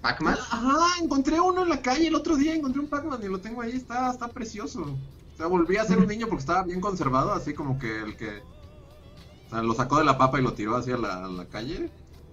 ¿Pac-Man? 0.07 0.37
Ajá, 0.51 1.03
encontré 1.03 1.39
uno 1.39 1.63
en 1.63 1.69
la 1.69 1.81
calle 1.81 2.07
el 2.07 2.15
otro 2.15 2.37
día, 2.37 2.55
encontré 2.55 2.79
un 2.79 2.87
Pac-Man 2.87 3.19
y 3.21 3.27
lo 3.27 3.39
tengo 3.39 3.61
ahí, 3.61 3.73
está, 3.73 4.09
está 4.11 4.29
precioso. 4.29 4.81
O 4.83 5.37
sea, 5.37 5.47
volví 5.47 5.75
a 5.75 5.83
ser 5.83 5.97
un 5.97 6.07
niño 6.07 6.27
porque 6.27 6.41
estaba 6.41 6.63
bien 6.63 6.79
conservado, 6.79 7.33
así 7.33 7.53
como 7.53 7.77
que 7.77 8.01
el 8.01 8.15
que... 8.15 8.41
O 9.47 9.49
sea, 9.49 9.61
lo 9.61 9.73
sacó 9.73 9.97
de 9.97 10.05
la 10.05 10.17
papa 10.17 10.39
y 10.39 10.43
lo 10.43 10.53
tiró 10.53 10.77
hacia 10.77 10.97
la, 10.97 11.25
a 11.25 11.27
la 11.27 11.45
calle. 11.45 11.89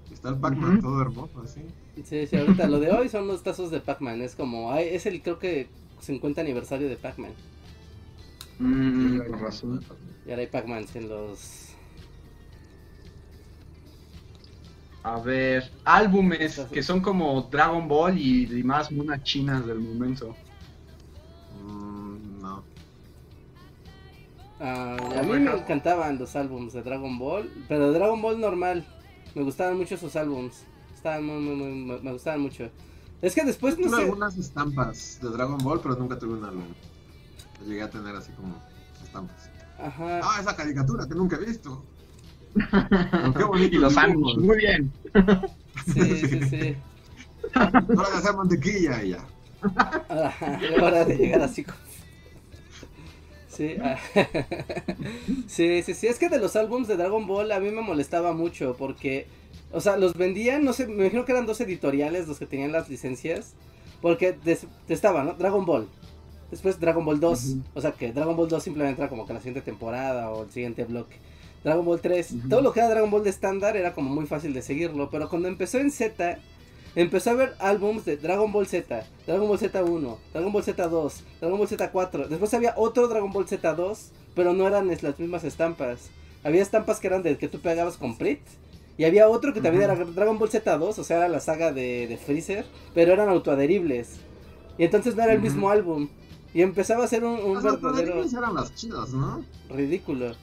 Y 0.08 0.14
está 0.14 0.28
el 0.28 0.36
Pac-Man 0.36 0.76
uh 0.76 0.78
-huh. 0.78 0.82
todo 0.82 1.02
hermoso, 1.02 1.42
así. 1.42 1.62
Sí, 2.04 2.26
sí, 2.26 2.36
ahorita 2.36 2.66
lo 2.68 2.78
de 2.78 2.92
hoy 2.92 3.08
son 3.08 3.26
los 3.26 3.42
tazos 3.42 3.70
de 3.70 3.80
Pac-Man, 3.80 4.22
es 4.22 4.36
como... 4.36 4.72
Es 4.74 5.06
el, 5.06 5.20
creo 5.20 5.38
que, 5.40 5.68
50 6.00 6.40
aniversario 6.40 6.88
de 6.88 6.96
Pac-Man. 6.96 7.32
Mm. 8.58 9.16
Y 10.26 10.30
ahora 10.30 10.42
hay 10.42 10.46
Pac-Man 10.46 10.86
en 10.94 11.08
los. 11.08 11.63
A 15.04 15.20
ver, 15.20 15.70
álbumes 15.84 16.58
que 16.72 16.82
son 16.82 17.00
como 17.00 17.42
Dragon 17.42 17.86
Ball 17.86 18.18
y, 18.18 18.44
y 18.52 18.62
más 18.64 18.90
monas 18.90 19.22
chinas 19.22 19.64
del 19.66 19.78
momento. 19.78 20.34
Mm, 21.62 22.42
no. 22.42 22.64
Uh, 24.58 25.18
a 25.18 25.22
mí 25.22 25.38
me 25.38 25.52
encantaban 25.52 26.18
los 26.18 26.34
álbumes 26.34 26.72
de 26.72 26.82
Dragon 26.82 27.18
Ball, 27.18 27.50
pero 27.68 27.92
de 27.92 27.98
Dragon 27.98 28.20
Ball 28.20 28.40
normal. 28.40 28.84
Me 29.34 29.42
gustaban 29.42 29.76
mucho 29.76 29.94
esos 29.94 30.16
álbumes. 30.16 30.64
Estaban 30.94 31.24
muy, 31.24 31.40
muy, 31.40 31.56
muy, 31.56 32.00
me 32.00 32.12
gustaban 32.12 32.40
mucho. 32.40 32.70
Es 33.20 33.34
que 33.34 33.44
después 33.44 33.78
no 33.78 33.88
sé. 33.88 34.02
algunas 34.02 34.36
estampas 34.36 35.20
de 35.22 35.28
Dragon 35.28 35.58
Ball, 35.58 35.80
pero 35.80 35.96
nunca 35.96 36.18
tuve 36.18 36.34
un 36.34 36.44
álbum 36.44 36.64
llegué 37.66 37.82
a 37.82 37.90
tener 37.90 38.14
así 38.14 38.32
como 38.32 38.60
estampas. 39.02 39.50
Ajá. 39.78 40.20
Ah, 40.22 40.40
esa 40.40 40.54
caricatura 40.54 41.06
que 41.06 41.14
nunca 41.14 41.36
he 41.36 41.44
visto. 41.44 41.84
qué 43.36 43.44
bonito. 43.44 43.76
y 43.76 43.78
los 43.78 43.96
ánimos, 43.96 44.36
muy 44.38 44.56
bien. 44.58 44.92
Sí, 45.92 46.16
sí, 46.16 46.40
sí. 46.48 46.76
Hora 47.54 48.10
de 48.10 48.16
hacer 48.16 48.34
mantequilla 48.36 49.02
y 49.02 49.10
ya. 49.10 49.24
Ajá, 50.08 50.60
hora 50.80 51.04
de 51.04 51.16
llegar 51.16 51.42
así. 51.42 51.64
Sí, 53.48 53.76
ah. 53.80 53.96
sí, 55.46 55.82
sí, 55.82 55.94
sí, 55.94 56.06
es 56.08 56.18
que 56.18 56.28
de 56.28 56.38
los 56.38 56.56
álbums 56.56 56.88
de 56.88 56.96
Dragon 56.96 57.26
Ball 57.26 57.52
a 57.52 57.60
mí 57.60 57.70
me 57.70 57.82
molestaba 57.82 58.32
mucho 58.32 58.74
porque, 58.76 59.28
o 59.72 59.80
sea, 59.80 59.96
los 59.96 60.14
vendían, 60.14 60.64
no 60.64 60.72
sé, 60.72 60.86
me 60.86 61.04
imagino 61.04 61.24
que 61.24 61.32
eran 61.32 61.46
dos 61.46 61.60
editoriales 61.60 62.26
los 62.26 62.38
que 62.38 62.46
tenían 62.46 62.72
las 62.72 62.88
licencias, 62.88 63.54
Porque 64.00 64.36
estaba, 64.88 65.22
¿no? 65.24 65.34
Dragon 65.34 65.64
Ball. 65.64 65.88
Después 66.50 66.78
Dragon 66.78 67.04
Ball 67.04 67.20
2. 67.20 67.44
Ujú. 67.44 67.62
O 67.74 67.80
sea 67.80 67.92
que 67.92 68.12
Dragon 68.12 68.36
Ball 68.36 68.48
2 68.48 68.62
simplemente 68.62 69.00
era 69.00 69.08
como 69.08 69.26
que 69.26 69.32
la 69.32 69.40
siguiente 69.40 69.62
temporada 69.62 70.30
o 70.30 70.44
el 70.44 70.50
siguiente 70.50 70.84
bloque. 70.84 71.16
Dragon 71.64 71.84
Ball 71.84 72.00
3. 72.00 72.32
Ujú. 72.32 72.48
Todo 72.48 72.60
lo 72.60 72.72
que 72.72 72.80
era 72.80 72.90
Dragon 72.90 73.10
Ball 73.10 73.24
de 73.24 73.30
estándar 73.30 73.76
era 73.76 73.94
como 73.94 74.14
muy 74.14 74.26
fácil 74.26 74.52
de 74.52 74.62
seguirlo. 74.62 75.10
Pero 75.10 75.28
cuando 75.28 75.48
empezó 75.48 75.78
en 75.78 75.90
Z, 75.90 76.38
empezó 76.94 77.30
a 77.30 77.32
haber 77.32 77.54
álbums 77.58 78.04
de 78.04 78.16
Dragon 78.18 78.52
Ball 78.52 78.66
Z, 78.66 79.04
Dragon 79.26 79.48
Ball 79.48 79.58
Z1, 79.58 80.16
Dragon 80.32 80.52
Ball 80.52 80.62
Z2, 80.62 81.12
Dragon 81.40 81.58
Ball 81.58 81.68
Z4. 81.68 82.28
Después 82.28 82.54
había 82.54 82.74
otro 82.76 83.08
Dragon 83.08 83.32
Ball 83.32 83.46
Z2, 83.46 83.98
pero 84.34 84.52
no 84.52 84.66
eran 84.68 84.86
las 84.88 85.18
mismas 85.18 85.44
estampas. 85.44 86.10
Había 86.44 86.62
estampas 86.62 87.00
que 87.00 87.06
eran 87.06 87.22
de 87.22 87.38
que 87.38 87.48
tú 87.48 87.60
pegabas 87.60 87.96
con 87.96 88.16
Prit. 88.16 88.40
Y 88.96 89.04
había 89.04 89.28
otro 89.28 89.52
que 89.52 89.60
también 89.60 89.84
era 89.84 89.96
Dragon 89.96 90.38
Ball 90.38 90.50
Z2, 90.50 90.98
o 90.98 91.02
sea, 91.04 91.16
era 91.16 91.28
la 91.28 91.40
saga 91.40 91.72
de, 91.72 92.06
de 92.06 92.16
Freezer, 92.16 92.64
pero 92.94 93.12
eran 93.12 93.28
autoadheribles. 93.28 94.18
Y 94.78 94.84
entonces 94.84 95.16
no 95.16 95.22
era 95.24 95.32
el 95.32 95.40
mismo 95.40 95.70
álbum. 95.70 96.08
Y 96.52 96.62
empezaba 96.62 97.02
a 97.02 97.08
ser 97.08 97.24
un, 97.24 97.40
un 97.40 97.54
Las 97.54 97.64
verdadero 97.64 98.22
eran 98.22 98.54
las 98.54 98.72
chidas, 98.76 99.10
¿no? 99.10 99.44
ridículo. 99.68 100.36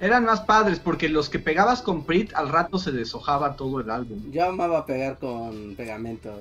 Eran 0.00 0.24
más 0.24 0.40
padres 0.40 0.80
porque 0.80 1.08
los 1.08 1.28
que 1.28 1.38
pegabas 1.38 1.80
con 1.82 2.04
Prit 2.04 2.34
al 2.34 2.48
rato 2.48 2.78
se 2.78 2.92
deshojaba 2.92 3.56
todo 3.56 3.80
el 3.80 3.90
álbum. 3.90 4.30
Yo 4.30 4.44
amaba 4.46 4.84
pegar 4.84 5.18
con 5.18 5.74
pegamento. 5.76 6.34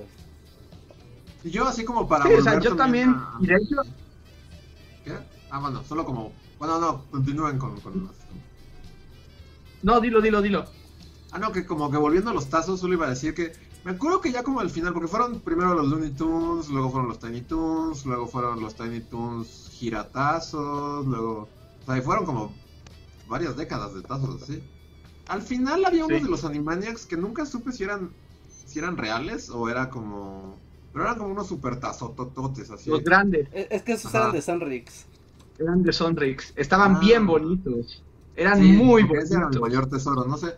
Y 1.43 1.51
yo 1.51 1.67
así 1.67 1.85
como 1.85 2.07
para 2.07 2.25
Sí, 2.25 2.33
o 2.33 2.41
sea, 2.41 2.59
yo 2.59 2.75
también, 2.75 3.09
a- 3.11 3.37
y 3.41 3.47
de 3.47 3.55
hecho, 3.55 3.75
¿Qué? 5.05 5.13
Ah, 5.51 5.59
bueno, 5.59 5.83
solo 5.83 6.05
como... 6.05 6.31
Bueno, 6.57 6.79
no, 6.79 7.03
continúen 7.11 7.57
con, 7.59 7.79
con 7.81 8.05
las... 8.05 8.13
no, 9.81 9.99
dilo, 9.99 10.21
dilo, 10.21 10.41
dilo. 10.41 10.65
Ah, 11.31 11.39
no, 11.39 11.51
que 11.51 11.65
como 11.65 11.91
que 11.91 11.97
volviendo 11.97 12.29
a 12.31 12.33
los 12.33 12.47
tazos, 12.49 12.79
solo 12.79 12.93
iba 12.93 13.05
a 13.05 13.09
decir 13.09 13.33
que... 13.33 13.51
Me 13.83 13.91
acuerdo 13.91 14.21
que 14.21 14.31
ya 14.31 14.43
como 14.43 14.61
al 14.61 14.69
final, 14.69 14.93
porque 14.93 15.09
fueron 15.09 15.41
primero 15.41 15.73
los 15.73 15.87
Looney 15.89 16.11
Tunes, 16.11 16.69
luego 16.69 16.89
fueron 16.89 17.09
los 17.09 17.19
Tiny 17.19 17.41
Toons, 17.41 18.05
luego 18.05 18.27
fueron 18.27 18.61
los 18.61 18.75
Tiny 18.75 19.01
Toons 19.01 19.69
giratazos, 19.73 21.05
luego... 21.05 21.49
O 21.81 21.85
sea, 21.85 21.97
y 21.97 22.01
fueron 22.01 22.25
como 22.25 22.53
varias 23.33 23.57
décadas 23.57 23.93
de 23.95 24.01
tazos, 24.03 24.41
así. 24.43 24.61
Al 25.27 25.41
final 25.41 25.83
había 25.85 26.05
unos 26.05 26.19
Sí. 26.19 26.23
de 26.25 26.29
los 26.29 26.43
Animaniacs 26.45 27.05
que 27.05 27.17
nunca 27.17 27.45
supe 27.45 27.71
si 27.71 27.83
eran 27.83 28.11
si 28.65 28.79
eran 28.79 28.95
reales 28.97 29.49
o 29.49 29.69
era 29.69 29.89
como... 29.89 30.57
Pero 30.91 31.05
eran 31.05 31.17
como 31.17 31.29
unos 31.31 31.47
super 31.47 31.79
tazotototes, 31.79 32.69
así. 32.71 32.89
Los 32.89 33.03
grandes 33.03 33.47
Es, 33.53 33.81
que 33.83 33.93
esos 33.93 34.13
Ajá. 34.13 34.19
eran 34.25 34.31
de 34.33 34.41
Sonrix. 34.41 35.05
eran 35.59 35.83
de 35.83 35.91
Sonrix, 35.93 36.53
estaban 36.55 36.95
Ah. 36.95 36.99
bien 36.99 37.25
bonitos. 37.27 38.03
Eran 38.35 38.59
Sí, 38.59 38.71
muy 38.73 39.03
porque 39.05 39.23
ese 39.23 39.33
era 39.35 39.43
bonitos. 39.45 39.61
mayor 39.67 39.85
tesoro, 39.89 40.25
no 40.25 40.37
sé. 40.37 40.55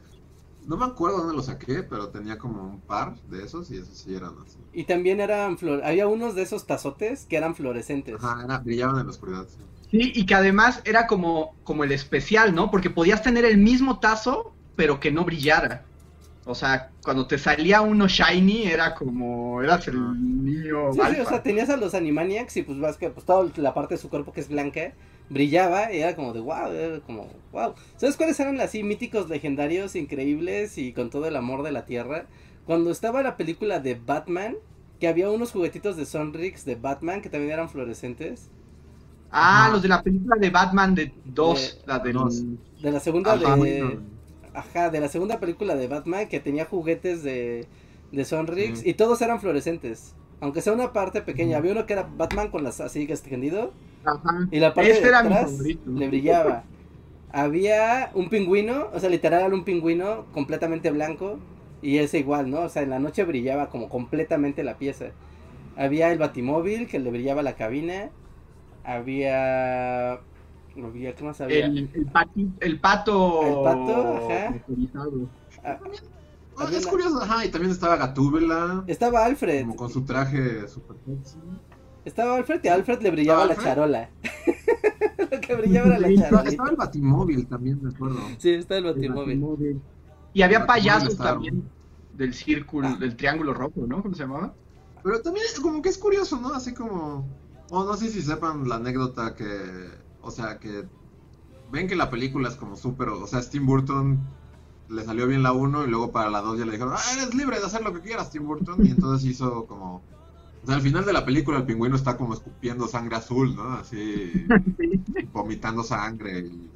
No 0.67 0.77
me 0.77 0.85
acuerdo 0.85 1.17
dónde 1.19 1.35
lo 1.35 1.43
saqué, 1.43 1.83
pero 1.83 2.09
tenía 2.09 2.37
como 2.37 2.63
un 2.63 2.79
par 2.81 3.15
de 3.29 3.43
esos 3.43 3.69
y 3.71 3.77
esos 3.77 3.97
sí 3.97 4.15
eran 4.15 4.33
así. 4.45 4.57
Y 4.73 4.85
también 4.85 5.19
eran 5.19 5.57
flor 5.57 5.83
había 5.83 6.07
unos 6.07 6.33
de 6.35 6.41
esos 6.43 6.65
tazotes 6.65 7.25
que 7.25 7.35
eran 7.37 7.53
fluorescentes. 7.55 8.15
Ajá, 8.15 8.43
era- 8.45 8.57
brillaban 8.59 8.99
en 8.99 9.05
la 9.07 9.11
oscuridad. 9.11 9.45
sí. 9.49 9.57
Sí, 9.95 10.11
y 10.13 10.25
que 10.25 10.35
además 10.35 10.81
era 10.83 11.07
como, 11.07 11.55
como 11.63 11.83
el 11.83 11.91
especial, 11.91 12.53
¿no? 12.53 12.69
Porque 12.69 12.89
podías 12.89 13.21
tener 13.21 13.45
el 13.45 13.57
mismo 13.57 13.99
tazo, 13.99 14.53
pero 14.75 14.99
que 14.99 15.11
no 15.11 15.23
brillara. 15.23 15.85
O 16.45 16.53
sea, 16.53 16.91
cuando 17.01 17.25
te 17.27 17.37
salía 17.37 17.81
uno 17.81 18.07
shiny, 18.07 18.67
era 18.67 18.93
como, 18.93 19.63
eras 19.63 19.87
el 19.87 20.43
niño 20.43 20.93
Sí, 20.93 20.99
sí, 21.13 21.19
o 21.19 21.25
sea, 21.25 21.41
tenías 21.41 21.69
a 21.69 21.77
los 21.77 21.95
Animaniacs 21.95 22.57
y 22.57 22.63
pues 22.63 22.79
vas 22.79 22.97
que 22.97 23.09
pues 23.09 23.25
toda 23.25 23.49
la 23.55 23.73
parte 23.73 23.95
de 23.95 24.01
su 24.01 24.09
cuerpo 24.09 24.31
que 24.31 24.41
es 24.41 24.49
blanca 24.49 24.93
brillaba 25.29 25.91
y 25.91 26.01
era 26.01 26.15
como 26.15 26.33
de 26.33 26.41
wow, 26.41 26.71
era 26.71 26.99
como 26.99 27.27
wow. 27.51 27.73
¿Sabes 27.97 28.15
cuáles 28.15 28.39
eran 28.39 28.59
así 28.61 28.83
míticos, 28.83 29.29
legendarios, 29.29 29.95
increíbles 29.95 30.77
y 30.77 30.93
con 30.93 31.09
todo 31.09 31.27
el 31.27 31.35
amor 31.35 31.63
de 31.63 31.71
la 31.71 31.85
tierra? 31.85 32.25
Cuando 32.65 32.91
estaba 32.91 33.23
la 33.23 33.37
película 33.37 33.79
de 33.79 33.95
Batman, 33.95 34.55
que 34.99 35.07
había 35.07 35.29
unos 35.29 35.51
juguetitos 35.51 35.97
de 35.97 36.05
Sonrix 36.05 36.65
de 36.65 36.75
Batman 36.75 37.21
que 37.21 37.29
también 37.29 37.53
eran 37.53 37.69
fluorescentes. 37.69 38.49
Ah, 39.31 39.69
Ajá. 39.69 39.71
los 39.71 39.81
de 39.81 39.87
la 39.89 40.01
película 40.01 40.37
de 40.39 40.49
Batman 40.49 40.95
de 40.95 41.13
2, 41.25 41.79
De- 41.83 41.83
la 41.85 41.99
del... 41.99 42.13
Dos. 42.13 42.45
De 42.79 42.91
la 42.91 42.99
segunda 42.99 43.33
Ajá, 43.33 43.57
de. 43.57 43.99
Ajá, 44.53 44.89
de 44.89 44.99
la 44.99 45.09
segunda 45.09 45.39
película 45.39 45.75
de 45.75 45.87
Batman 45.87 46.27
que 46.29 46.39
tenía 46.39 46.65
juguetes 46.65 47.23
de, 47.23 47.67
de 48.11 48.25
Sonrix 48.25 48.85
y 48.85 48.93
todos 48.93 49.21
eran 49.21 49.39
fluorescentes. 49.41 50.15
Aunque 50.39 50.61
sea 50.61 50.73
una 50.73 50.93
parte 50.93 51.21
pequeña, 51.21 51.57
había 51.57 51.71
uno 51.73 51.85
que 51.85 51.93
era 51.93 52.03
Batman 52.03 52.49
con 52.51 52.63
las 52.63 52.79
así 52.81 53.03
extendido 53.03 53.73
Ajá. 54.03 54.49
y 54.51 54.59
la 54.59 54.73
parte 54.73 54.91
Ese 54.91 55.01
de 55.01 55.15
atrás 55.15 55.51
le 55.85 56.07
brillaba. 56.07 56.63
Había 57.31 58.11
un 58.13 58.29
pingüino, 58.29 58.89
o 58.93 58.99
sea, 58.99 59.09
literal 59.09 59.53
un 59.53 59.65
pingüino 59.65 60.25
completamente 60.31 60.91
blanco 60.91 61.39
y 61.81 61.97
ese 61.99 62.19
igual, 62.19 62.49
¿no? 62.49 62.61
O 62.61 62.69
sea, 62.69 62.83
en 62.83 62.89
la 62.91 62.99
noche 62.99 63.23
brillaba 63.25 63.69
como 63.69 63.89
completamente 63.89 64.63
la 64.63 64.77
pieza. 64.77 65.07
Había 65.75 66.11
el 66.11 66.19
batimóvil 66.19 66.87
que 66.87 66.99
le 66.99 67.11
brillaba 67.11 67.43
la 67.43 67.55
cabina. 67.55 68.11
Había... 68.85 70.13
había 70.13 71.15
¿Qué 71.15 71.23
más 71.23 71.41
había? 71.41 71.65
El, 71.65 71.89
el, 71.93 72.11
pati- 72.11 72.51
el 72.59 72.79
pato... 72.79 73.41
El 73.43 73.63
pato, 73.63 74.17
ajá. 74.25 74.55
Ah, 75.63 75.77
Ah, 76.57 76.67
es 76.71 76.83
una- 76.83 76.89
curioso, 76.91 77.21
ajá, 77.21 77.45
y 77.45 77.49
también 77.49 77.71
estaba 77.71 77.97
Gatúbela, 77.97 78.83
Estaba 78.87 79.25
Alfred. 79.25 79.61
como 79.63 79.75
con 79.75 79.89
su 79.89 80.05
traje 80.05 80.65
super 80.69 80.95
sexy. 81.05 81.37
Estaba 82.05 82.35
Alfred 82.37 82.61
y 82.63 82.67
a 82.69 82.75
Alfred 82.75 83.01
le 83.01 83.11
brillaba 83.11 83.45
la 83.45 83.55
charola. 83.57 84.09
Lo 85.31 85.41
que 85.41 85.55
brillaba 85.55 85.87
era 85.87 85.99
la 85.99 86.07
Estaba, 86.07 86.29
charola. 86.29 86.49
estaba 86.49 86.69
el 86.69 86.75
Batimóvil 86.77 87.47
también, 87.47 87.79
me 87.83 87.89
acuerdo. 87.89 88.19
Sí, 88.37 88.51
está 88.51 88.77
el 88.77 88.85
El 88.85 88.93
batimóvil. 88.93 89.81
Y 90.33 90.43
había 90.43 90.59
Batimóvil 90.59 90.67
payasos 90.83 91.09
estaba- 91.09 91.31
también 91.31 91.63
del 92.13 92.33
círculo, 92.33 92.87
Ah. 92.89 92.97
del 92.99 93.17
triángulo 93.17 93.53
rojo, 93.53 93.81
¿no? 93.85 94.01
¿Cómo 94.01 94.13
se 94.15 94.21
llamaba? 94.23 94.53
Pero 95.03 95.21
también 95.21 95.45
es 95.51 95.59
como 95.59 95.81
que 95.81 95.89
es 95.89 95.97
curioso, 95.97 96.39
¿no? 96.39 96.53
Así 96.53 96.73
como... 96.73 97.27
O 97.69 97.83
no 97.83 97.95
sé 97.97 98.09
si 98.09 98.21
sepan 98.21 98.67
la 98.67 98.75
anécdota 98.75 99.35
que... 99.35 99.89
O 100.21 100.31
sea, 100.31 100.59
que... 100.59 100.87
Ven 101.71 101.87
que 101.87 101.95
la 101.95 102.09
película 102.09 102.49
es 102.49 102.55
como 102.55 102.75
súper... 102.75 103.09
O 103.09 103.27
sea, 103.27 103.41
Tim 103.41 103.65
Burton 103.65 104.19
le 104.89 105.03
salió 105.03 105.27
bien 105.27 105.43
la 105.43 105.51
1 105.51 105.85
y 105.85 105.87
luego 105.87 106.11
para 106.11 106.29
la 106.29 106.41
2 106.41 106.59
ya 106.59 106.65
le 106.65 106.73
dijeron, 106.73 106.93
ah, 106.95 107.13
eres 107.13 107.33
libre 107.33 107.59
de 107.59 107.65
hacer 107.65 107.81
lo 107.83 107.93
que 107.93 108.01
quieras, 108.01 108.31
Tim 108.31 108.45
Burton. 108.45 108.85
Y 108.85 108.91
entonces 108.91 109.27
hizo 109.27 109.65
como... 109.65 110.03
O 110.63 110.67
sea, 110.67 110.75
al 110.75 110.81
final 110.81 111.05
de 111.05 111.13
la 111.13 111.25
película 111.25 111.57
el 111.57 111.65
pingüino 111.65 111.95
está 111.95 112.17
como 112.17 112.33
escupiendo 112.33 112.87
sangre 112.87 113.15
azul, 113.15 113.55
¿no? 113.55 113.73
Así... 113.73 114.45
vomitando 115.33 115.83
sangre 115.83 116.39
y, 116.39 116.69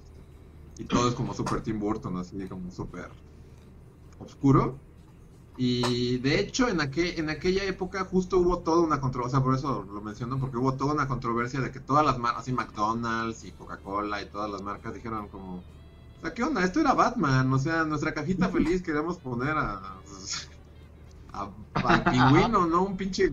y 0.79 0.85
todo 0.85 1.09
es 1.09 1.15
como 1.15 1.33
súper 1.33 1.61
Tim 1.61 1.79
Burton, 1.79 2.17
así 2.17 2.37
como 2.47 2.71
súper 2.71 3.09
oscuro. 4.19 4.77
Y 5.61 6.19
de 6.19 6.40
hecho, 6.40 6.69
en, 6.69 6.80
aquel, 6.80 7.19
en 7.19 7.30
aquella 7.30 7.65
época 7.65 8.06
justo 8.06 8.38
hubo 8.38 8.60
toda 8.60 8.81
una 8.81 9.02
controversia, 9.02 9.41
por 9.41 9.56
eso 9.56 9.86
lo 9.94 9.99
menciono, 9.99 10.40
porque 10.40 10.56
hubo 10.56 10.76
toda 10.76 10.94
una 10.94 11.10
controversia 11.10 11.60
de 11.60 11.69
que 11.69 11.81
todas 11.81 12.06
las 12.06 12.18
marcas, 12.18 12.44
así 12.44 12.53
McDonald's 12.53 13.44
y 13.44 13.52
Coca-Cola 13.52 14.22
y 14.22 14.27
todas 14.27 14.49
las 14.49 14.61
marcas 14.61 14.94
dijeron 14.94 15.27
como, 15.27 15.56
o 15.57 16.22
sea, 16.22 16.34
¿qué 16.34 16.44
onda? 16.44 16.64
Esto 16.64 16.80
era 16.80 16.94
Batman, 16.94 17.52
o 17.52 17.60
sea, 17.60 17.84
nuestra 17.84 18.14
cajita 18.14 18.48
feliz 18.53 18.81
queremos 18.81 19.18
poner 19.18 19.57
a, 19.57 19.81
a, 21.34 21.49
al 21.73 22.03
pingüino, 22.06 22.65
¿no? 22.65 22.84
Un 22.84 22.95
pinche 22.95 23.30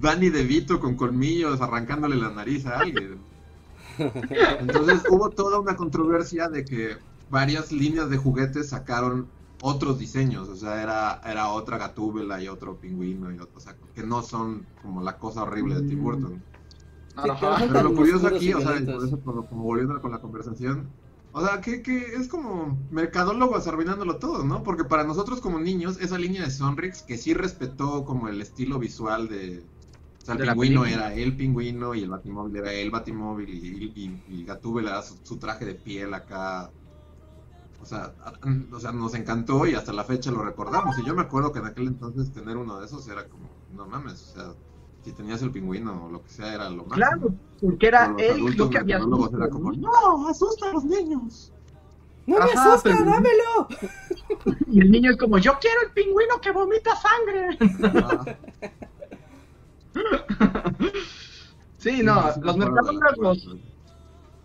Danny 0.00 0.30
DeVito 0.30 0.80
con 0.80 0.96
colmillos 0.96 1.60
arrancándole 1.60 2.16
la 2.16 2.30
nariz 2.30 2.64
a 2.64 2.78
alguien. 2.78 3.18
Entonces 4.60 5.02
hubo 5.10 5.28
toda 5.28 5.60
una 5.60 5.76
controversia 5.76 6.48
de 6.48 6.64
que 6.64 6.96
varias 7.28 7.70
líneas 7.70 8.08
de 8.08 8.16
juguetes 8.16 8.70
sacaron 8.70 9.28
otros 9.62 9.98
diseños, 9.98 10.48
o 10.48 10.56
sea, 10.56 10.82
era, 10.82 11.20
era 11.24 11.50
otra 11.50 11.78
gatúbela 11.78 12.42
y 12.42 12.48
otro 12.48 12.76
pingüino 12.80 13.30
y 13.30 13.38
otro, 13.38 13.58
o 13.58 13.60
sea, 13.60 13.76
que 13.94 14.02
no 14.02 14.22
son 14.22 14.66
como 14.82 15.02
la 15.02 15.18
cosa 15.18 15.42
horrible 15.42 15.74
de 15.74 15.88
Tim 15.88 16.02
Burton. 16.02 16.42
Sí, 17.22 17.28
Pero 17.68 17.82
lo 17.82 17.94
curioso 17.94 18.26
aquí, 18.26 18.54
o 18.54 18.60
sea, 18.60 18.72
por 18.84 19.06
eso 19.06 19.20
como, 19.20 19.46
como 19.46 19.64
volviendo 19.64 20.00
con 20.00 20.12
la 20.12 20.20
conversación, 20.20 20.88
o 21.32 21.44
sea, 21.44 21.60
que, 21.60 21.82
que 21.82 22.14
es 22.14 22.28
como 22.28 22.78
mercadólogos 22.90 23.66
arruinándolo 23.66 24.16
todo, 24.16 24.44
¿no? 24.44 24.62
Porque 24.62 24.84
para 24.84 25.04
nosotros 25.04 25.40
como 25.40 25.60
niños, 25.60 26.00
esa 26.00 26.18
línea 26.18 26.42
de 26.42 26.50
Sonrix 26.50 27.02
que 27.02 27.18
sí 27.18 27.34
respetó 27.34 28.04
como 28.04 28.28
el 28.28 28.40
estilo 28.40 28.78
visual 28.78 29.28
de... 29.28 29.62
O 30.22 30.24
sea, 30.24 30.34
el 30.34 30.42
pingüino 30.42 30.84
era 30.84 31.14
el 31.14 31.36
pingüino 31.36 31.94
y 31.94 32.02
el 32.02 32.10
batimóvil 32.10 32.56
era 32.56 32.72
el 32.72 32.90
batimóvil 32.90 33.48
y, 33.48 33.92
y, 33.94 34.22
y 34.28 34.44
Gatúbela 34.44 34.90
era 34.90 35.02
su, 35.02 35.18
su 35.22 35.38
traje 35.38 35.64
de 35.64 35.74
piel 35.74 36.12
acá. 36.14 36.70
O 37.82 37.86
sea, 37.86 38.12
o 38.72 38.78
sea, 38.80 38.92
nos 38.92 39.14
encantó 39.14 39.66
y 39.66 39.74
hasta 39.74 39.92
la 39.92 40.04
fecha 40.04 40.30
lo 40.30 40.42
recordamos. 40.42 40.98
Y 40.98 41.04
yo 41.04 41.14
me 41.14 41.22
acuerdo 41.22 41.50
que 41.52 41.60
en 41.60 41.66
aquel 41.66 41.88
entonces 41.88 42.30
tener 42.32 42.56
uno 42.56 42.78
de 42.78 42.86
esos 42.86 43.08
era 43.08 43.26
como, 43.28 43.48
no 43.72 43.86
mames, 43.86 44.22
o 44.22 44.34
sea, 44.34 44.54
si 45.02 45.12
tenías 45.12 45.40
el 45.42 45.50
pingüino 45.50 46.04
o 46.06 46.10
lo 46.10 46.22
que 46.22 46.28
sea 46.28 46.54
era 46.54 46.68
lo 46.68 46.84
máximo. 46.84 46.94
Claro, 46.96 47.34
porque 47.60 47.86
era 47.86 48.14
él 48.18 48.44
lo 48.56 48.68
que 48.68 48.78
había 48.78 48.98
visto, 48.98 49.36
era 49.36 49.48
como, 49.48 49.72
¿no? 49.72 50.28
asusta 50.28 50.68
a 50.68 50.72
los 50.74 50.84
niños. 50.84 51.52
¡No 52.26 52.36
me 52.38 52.44
Ajá, 52.44 52.74
asusta, 52.74 52.90
pero- 52.90 53.04
dámelo! 53.10 53.68
Y 54.68 54.80
el 54.80 54.90
niño 54.90 55.10
es 55.10 55.16
como, 55.16 55.38
yo 55.38 55.58
quiero 55.60 55.80
el 55.86 55.92
pingüino 55.92 56.40
que 56.40 56.52
vomita 56.52 56.90
sangre. 56.96 57.58
Ah, 57.82 58.24
Sí, 61.78 62.02
no, 62.02 62.32
sí, 62.34 62.40
los 62.42 62.56
me 62.58 62.66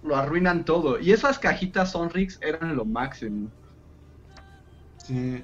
lo 0.05 0.15
arruinan 0.15 0.65
todo. 0.65 0.99
Y 0.99 1.11
esas 1.11 1.39
cajitas 1.39 1.91
Sonrix 1.91 2.37
eran 2.41 2.75
lo 2.75 2.85
máximo. 2.85 3.49
Sí. 4.97 5.43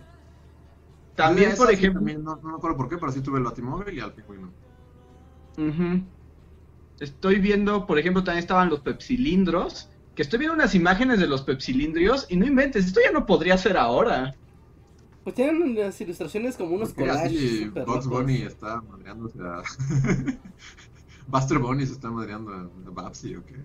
También, 1.16 1.56
por 1.56 1.72
ejemplo, 1.72 2.00
también 2.00 2.24
no, 2.24 2.38
no 2.38 2.50
me 2.50 2.56
acuerdo 2.56 2.78
por 2.78 2.90
qué, 2.90 2.98
pero 2.98 3.12
sí 3.12 3.22
tuve 3.22 3.40
el 3.40 3.44
batimóvil 3.44 3.96
y 3.96 4.00
al 4.00 4.14
pingüino. 4.14 4.52
Ujú. 5.58 6.04
Estoy 7.00 7.40
viendo, 7.40 7.86
por 7.86 8.00
ejemplo, 8.00 8.24
también 8.24 8.44
estaban 8.44 8.70
los 8.70 8.80
pepsilindros. 8.80 9.90
Que 10.16 10.24
estoy 10.24 10.40
viendo 10.40 10.56
unas 10.56 10.76
imágenes 10.76 11.20
de 11.20 11.28
los 11.28 11.42
pepsilindrios 11.42 12.28
y 12.30 12.36
no 12.36 12.46
inventes, 12.46 12.86
esto 12.86 13.00
ya 13.04 13.12
no 13.12 13.26
podría 13.26 13.58
ser 13.58 13.78
ahora. 13.78 14.36
Pues 15.24 15.36
tienen 15.36 15.62
unas 15.62 16.00
ilustraciones 16.02 16.58
como 16.58 16.76
unos 16.76 16.90
Porque 16.90 17.10
collages 17.10 17.76
locos. 17.76 18.08
Bunny 18.08 18.42
está 18.42 18.82
madreándose 18.82 19.40
a... 19.42 19.62
Buster 21.28 21.60
Bunny 21.60 21.86
se 21.86 21.94
está 21.94 22.10
madreando 22.10 22.52
a 22.52 22.62
a 22.62 22.90
Babsy, 22.92 23.36
¿o 23.36 23.46
qué? 23.46 23.56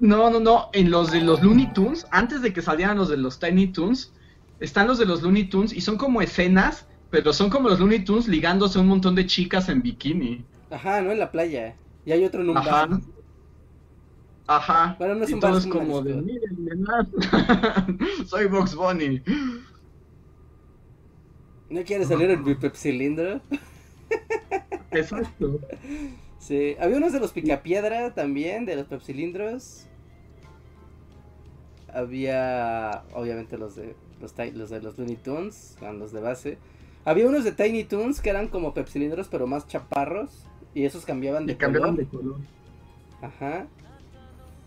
No, 0.00 0.30
no, 0.30 0.40
no. 0.40 0.70
En 0.72 0.90
los 0.90 1.10
de 1.10 1.20
los 1.20 1.42
Looney 1.42 1.72
Tunes, 1.72 2.06
antes 2.10 2.42
de 2.42 2.52
que 2.52 2.62
salieran 2.62 2.96
los 2.96 3.08
de 3.08 3.16
los 3.16 3.38
Tiny 3.38 3.68
Tunes, 3.68 4.12
están 4.60 4.86
los 4.86 4.98
de 4.98 5.06
los 5.06 5.22
Looney 5.22 5.44
Tunes 5.44 5.72
y 5.72 5.80
son 5.80 5.96
como 5.96 6.22
escenas, 6.22 6.86
pero 7.10 7.32
son 7.32 7.50
como 7.50 7.68
los 7.68 7.80
Looney 7.80 8.04
Tunes 8.04 8.28
ligándose 8.28 8.78
a 8.78 8.82
un 8.82 8.88
montón 8.88 9.14
de 9.14 9.26
chicas 9.26 9.68
en 9.68 9.82
bikini. 9.82 10.44
Ajá, 10.70 11.00
¿no? 11.00 11.10
En 11.10 11.18
la 11.18 11.30
playa. 11.30 11.74
Y 12.04 12.12
hay 12.12 12.24
otro 12.24 12.42
en 12.42 12.50
un 12.50 12.58
Ajá. 12.58 12.86
bar. 12.86 13.00
Ajá. 14.46 14.96
Bueno, 14.98 15.14
no 15.16 15.24
es 15.24 15.30
y 15.30 15.34
un 15.34 15.40
bar, 15.40 15.56
es 15.56 15.66
como 15.66 16.02
de, 16.02 16.14
soy 18.26 18.46
Box 18.46 18.74
Bunny. 18.74 19.22
¿No 21.70 21.82
quieres 21.82 22.08
salir 22.08 22.30
en 22.30 22.44
mi 22.44 22.54
pepsilindro? 22.54 23.40
Exacto. 24.90 25.58
Sí. 26.38 26.76
Había 26.80 26.98
unos 26.98 27.12
de 27.12 27.18
los 27.18 27.32
picapiedra 27.32 28.14
también, 28.14 28.64
de 28.64 28.76
los 28.76 28.86
pepsilindros. 28.86 29.87
Había, 31.92 33.02
obviamente, 33.14 33.56
los 33.58 33.76
de 33.76 33.94
los, 34.20 34.34
los 34.54 34.70
de 34.70 34.82
los 34.82 34.98
Looney 34.98 35.16
Tunes, 35.16 35.76
eran 35.80 35.98
los 35.98 36.12
de 36.12 36.20
base. 36.20 36.58
Había 37.04 37.26
unos 37.26 37.44
de 37.44 37.52
Tiny 37.52 37.84
Toons 37.84 38.20
que 38.20 38.30
eran 38.30 38.48
como 38.48 38.74
pepsilindros, 38.74 39.28
pero 39.28 39.46
más 39.46 39.66
chaparros. 39.66 40.44
Y 40.74 40.84
esos 40.84 41.04
cambiaban 41.04 41.46
de 41.46 41.52
Y 41.52 41.56
cambiaban 41.56 41.96
color. 41.96 42.04
de 42.10 42.16
color. 42.16 42.36
Ajá. 43.22 43.66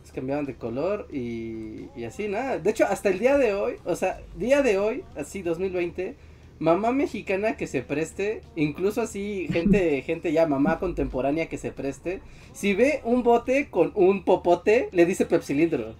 Esos 0.02 0.14
cambiaban 0.14 0.45
de 0.45 0.56
color 0.56 1.07
y, 1.11 1.88
y 1.95 2.06
así, 2.06 2.27
nada. 2.27 2.57
De 2.57 2.69
hecho, 2.72 2.85
hasta 2.85 3.10
el 3.10 3.19
día 3.19 3.38
de 3.38 3.53
hoy, 3.53 3.76
o 3.85 3.95
sea, 3.95 4.19
día 4.35 4.61
de 4.64 4.80
hoy, 4.80 5.03
así 5.15 5.41
2020, 5.43 6.15
mamá 6.60 6.91
mexicana 6.91 7.56
que 7.57 7.68
se 7.68 7.81
preste, 7.81 8.41
incluso 8.56 9.02
así 9.02 9.48
gente, 9.52 10.02
gente 10.06 10.31
ya 10.31 10.48
mamá 10.48 10.80
contemporánea 10.80 11.48
que 11.49 11.57
se 11.57 11.72
preste, 11.72 12.22
si 12.53 12.73
ve 12.73 13.02
un 13.03 13.23
bote 13.23 13.69
con 13.69 13.91
un 13.95 14.23
popote, 14.23 14.89
le 14.91 15.06
dice 15.06 15.26
pepsilindro. 15.26 15.95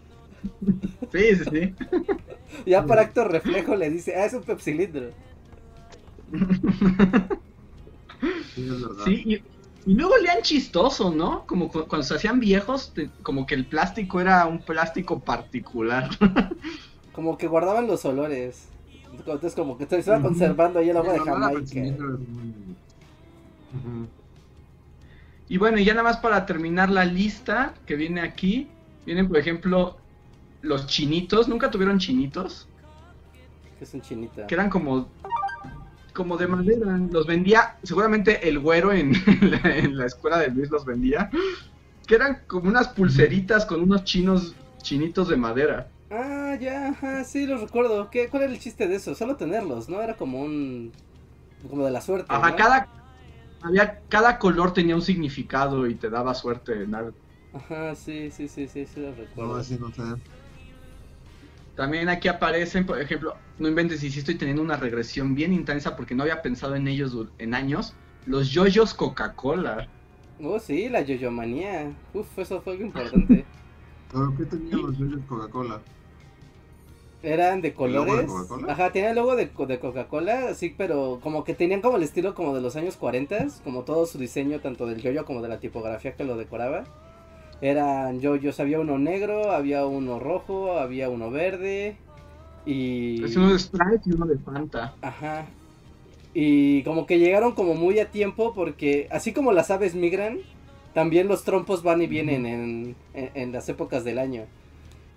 Sí, 1.12 1.36
sí, 1.36 1.46
sí. 1.46 1.76
Ya 2.66 2.86
para 2.86 3.02
acto 3.04 3.24
reflejo 3.26 3.76
le 3.76 3.90
dice, 3.90 4.16
ah, 4.16 4.26
es 4.26 4.34
un 4.34 4.44
pepsilindro. 4.44 5.14
Sí, 8.54 8.62
es 8.68 8.80
verdad. 8.82 9.06
Sí, 9.06 9.22
y, 9.26 9.36
y 9.92 9.96
luego 9.96 10.14
olían 10.16 10.42
chistoso, 10.42 11.12
¿no? 11.12 11.46
Como 11.48 11.70
cu- 11.70 11.88
cuando 11.88 12.04
se 12.04 12.16
hacían 12.16 12.40
viejos, 12.40 12.94
te- 12.94 13.10
como 13.24 13.46
que 13.46 13.56
el 13.56 13.68
plástico 13.68 14.20
era 14.22 14.46
un 14.46 14.64
plástico 14.64 15.24
particular. 15.24 16.10
Como 17.12 17.38
que 17.38 17.48
guardaban 17.48 17.88
los 17.88 18.04
olores. 18.06 18.74
Entonces 19.12 19.56
como 19.56 19.78
que 19.78 19.86
se 19.88 20.00
iba 20.00 20.20
Ujú. 20.20 20.22
conservando 20.22 20.80
ahí 20.80 20.90
el 20.90 20.98
agua 20.98 21.14
de 21.14 21.22
Jamaica. 21.22 21.90
Y 25.48 25.58
bueno, 25.58 25.78
y 25.80 25.86
ya 25.86 25.94
nada 25.94 26.04
más 26.04 26.18
para 26.18 26.46
terminar 26.46 26.90
la 26.90 27.06
lista 27.06 27.74
que 27.86 27.96
viene 27.96 28.22
aquí, 28.22 28.78
vienen 29.06 29.28
por 29.28 29.38
ejemplo 29.38 30.01
los 30.62 30.88
chinitos, 30.88 31.48
¿nunca 31.48 31.72
tuvieron 31.72 32.00
chinitos? 32.00 32.68
Que 33.78 33.84
es 33.84 33.94
un 33.94 34.02
chinita. 34.02 34.48
Que 34.48 34.56
eran 34.56 34.70
como 34.70 35.10
como 36.14 36.38
de 36.38 36.48
madera, 36.48 36.98
los 37.10 37.26
vendía, 37.26 37.78
seguramente 37.84 38.48
el 38.48 38.60
güero 38.60 38.92
en 38.94 39.14
la, 39.42 39.78
en 39.78 39.98
la 39.98 40.06
escuela 40.06 40.40
de 40.40 40.50
Luis 40.50 40.70
los 40.70 40.86
vendía, 40.86 41.30
que 42.06 42.16
eran 42.16 42.44
como 42.48 42.70
unas 42.70 42.90
pulseritas 42.90 43.66
con 43.66 43.82
unos 43.82 44.04
chinos 44.04 44.56
chinitos 44.82 45.30
de 45.30 45.38
madera. 45.38 45.90
Ah, 46.10 46.58
ya, 46.60 46.90
ajá, 46.90 47.24
sí, 47.24 47.46
los 47.46 47.62
recuerdo. 47.62 48.10
¿Qué, 48.10 48.28
¿Cuál 48.30 48.44
era 48.44 48.52
el 48.52 48.60
chiste 48.60 48.88
de 48.88 48.96
eso? 48.96 49.16
Solo 49.16 49.38
tenerlos, 49.38 49.88
¿no? 49.88 50.02
Era 50.02 50.18
como 50.18 50.42
un... 50.42 50.92
como 51.70 51.86
de 51.86 51.92
la 51.92 52.02
suerte, 52.02 52.28
Ajá, 52.28 52.52
¿no? 52.52 52.56
cada 52.56 52.88
había 53.62 54.02
cada 54.10 54.40
color 54.40 54.74
tenía 54.74 54.96
un 54.96 55.02
significado 55.02 55.88
y 55.88 55.96
te 55.96 56.10
daba 56.10 56.34
suerte 56.34 56.84
en 56.84 56.96
algo. 56.96 57.14
Ajá, 57.54 57.96
sí, 57.96 58.32
sí, 58.32 58.48
sí, 58.48 58.68
sí, 58.68 58.86
sí 58.86 59.00
los 59.00 59.18
recuerdo. 59.18 59.54
No, 59.54 59.60
así 59.60 59.78
no 59.80 59.92
sé. 59.92 60.02
También 61.82 62.10
aquí 62.10 62.28
aparecen, 62.28 62.86
por 62.86 63.00
ejemplo, 63.02 63.36
no 63.58 63.68
inventes, 63.68 64.04
y 64.04 64.12
sí 64.12 64.20
estoy 64.20 64.36
teniendo 64.36 64.62
una 64.62 64.78
regresión 64.78 65.36
bien 65.36 65.52
intensa 65.54 65.96
porque 65.96 66.16
no 66.16 66.24
había 66.24 66.42
pensado 66.42 66.76
en 66.76 66.88
ellos 66.88 67.16
en 67.40 67.54
años. 67.54 67.98
Los 68.26 68.52
yoyos 68.52 68.94
Coca-Cola. 68.94 69.90
Oh, 70.40 70.60
sí, 70.60 70.90
la 70.90 71.02
yoyomanía. 71.02 71.98
Uf, 72.14 72.38
eso 72.40 72.62
fue 72.62 72.74
algo 72.74 72.86
importante. 72.86 73.46
¿Pero 74.12 74.36
qué 74.38 74.46
tenían 74.46 74.82
los 74.84 74.98
yoyos 74.98 75.26
Coca-Cola? 75.26 75.84
Eran 77.24 77.62
de 77.62 77.74
¿El 77.84 77.94
logo 77.94 78.16
de 78.18 78.24
colores. 78.24 78.26
Coca-Cola? 78.26 78.68
Ajá, 78.68 78.92
tenía 78.92 79.10
el 79.12 79.16
logo 79.16 79.36
de, 79.36 79.52
co- 79.54 79.66
de 79.68 79.80
Coca-Cola, 79.80 80.54
sí, 80.56 80.74
pero 80.78 81.20
como 81.22 81.44
que 81.44 81.54
tenían 81.56 81.82
como 81.82 81.98
el 81.98 82.04
estilo 82.04 82.34
como 82.36 82.54
de 82.56 82.62
los 82.62 82.76
años 82.76 82.98
40, 82.98 83.52
como 83.64 83.84
todo 83.84 84.06
su 84.06 84.18
diseño, 84.18 84.60
tanto 84.62 84.88
del 84.88 85.02
yoyo 85.02 85.26
como 85.26 85.42
de 85.42 85.50
la 85.50 85.60
tipografía 85.60 86.16
que 86.16 86.24
lo 86.24 86.38
decoraba. 86.38 86.90
Eran 87.62 88.20
yoyos, 88.20 88.60
había 88.60 88.80
uno 88.80 88.98
negro, 88.98 89.52
había 89.52 89.86
uno 89.86 90.20
rojo, 90.20 90.80
había 90.80 91.10
uno 91.10 91.30
verde. 91.30 91.96
Y... 92.66 93.24
Es 93.24 93.36
uno 93.36 93.54
de 93.54 93.60
Sprite 93.60 94.02
y 94.06 94.14
uno 94.14 94.26
de 94.26 94.38
Fanta. 94.38 94.96
Ajá. 95.02 95.46
Y 96.34 96.84
como 96.84 97.06
que 97.06 97.20
llegaron 97.20 97.54
como 97.54 97.76
muy 97.76 98.00
a 98.00 98.10
tiempo 98.10 98.54
porque 98.54 99.08
así 99.12 99.34
como 99.34 99.52
las 99.52 99.70
aves 99.70 99.96
migran, 99.96 100.40
también 100.94 101.28
los 101.28 101.44
trompos 101.44 101.84
van 101.84 102.02
y 102.02 102.08
vienen 102.08 102.46
en, 102.46 102.96
en, 103.14 103.32
en 103.34 103.52
las 103.52 103.70
épocas 103.70 104.04
del 104.04 104.18
año. 104.18 104.46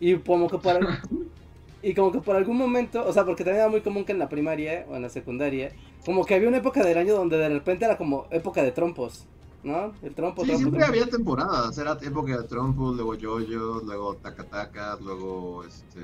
Y 0.01 0.17
como 0.17 0.49
que 0.49 0.59
por 0.59 0.81
y 1.85 1.93
como 1.93 2.11
que 2.13 2.21
por 2.21 2.35
algún 2.35 2.57
momento, 2.57 3.05
o 3.07 3.13
sea, 3.13 3.27
porque 3.27 3.45
también 3.45 3.61
era 3.61 3.69
muy 3.69 3.83
común 3.83 4.07
que 4.07 4.13
en 4.13 4.19
la 4.19 4.31
primaria 4.31 4.87
o 4.89 4.97
en 4.97 5.03
la 5.03 5.11
secundaria, 5.11 5.71
como 6.05 6.25
que 6.25 6.35
había 6.35 6.49
una 6.49 6.57
época 6.57 6.83
del 6.83 6.97
año 6.97 7.15
donde 7.15 7.37
de 7.37 7.49
repente 7.51 7.85
era 7.85 7.99
como 7.99 8.27
época 8.31 8.63
de 8.63 8.73
trompos, 8.73 9.27
¿no? 9.65 9.95
El 10.03 10.15
trompo, 10.15 10.43
Sí, 10.43 10.49
trompo, 10.49 10.59
siempre 10.59 10.81
trompo. 10.81 10.87
había 10.87 11.11
temporadas. 11.11 11.79
Era 11.79 11.99
época 12.03 12.37
de 12.37 12.45
trompos, 12.49 12.95
luego 12.97 13.15
yoyos, 13.15 13.83
luego 13.85 14.15
tacatacas, 14.17 15.01
luego 15.01 15.65
este. 15.65 16.01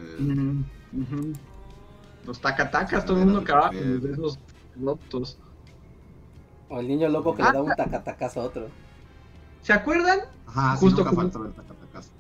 Los 2.27 2.41
tacatacas, 2.41 3.05
todo 3.05 3.19
el 3.19 3.25
mundo 3.27 3.41
era 3.41 3.67
acababa 3.67 3.71
de 3.81 4.13
esos 4.13 4.39
lotos. 4.77 5.39
O 6.69 6.79
el 6.81 6.89
niño 6.89 7.09
loco 7.09 7.35
que 7.35 7.43
Ah, 7.43 7.47
le 7.49 7.53
daba 7.53 7.65
un 7.65 7.75
tacatacazo 7.77 8.41
a 8.41 8.45
otro. 8.45 8.69
¿Se 9.63 9.73
acuerdan? 9.73 10.21
Ajá, 10.47 10.77
sí, 10.77 10.85
Justo 10.85 10.99
nunca 10.99 11.11
como- 11.11 11.23
faltaba 11.23 11.47
el 11.47 11.53
tacatacas. 11.55 12.13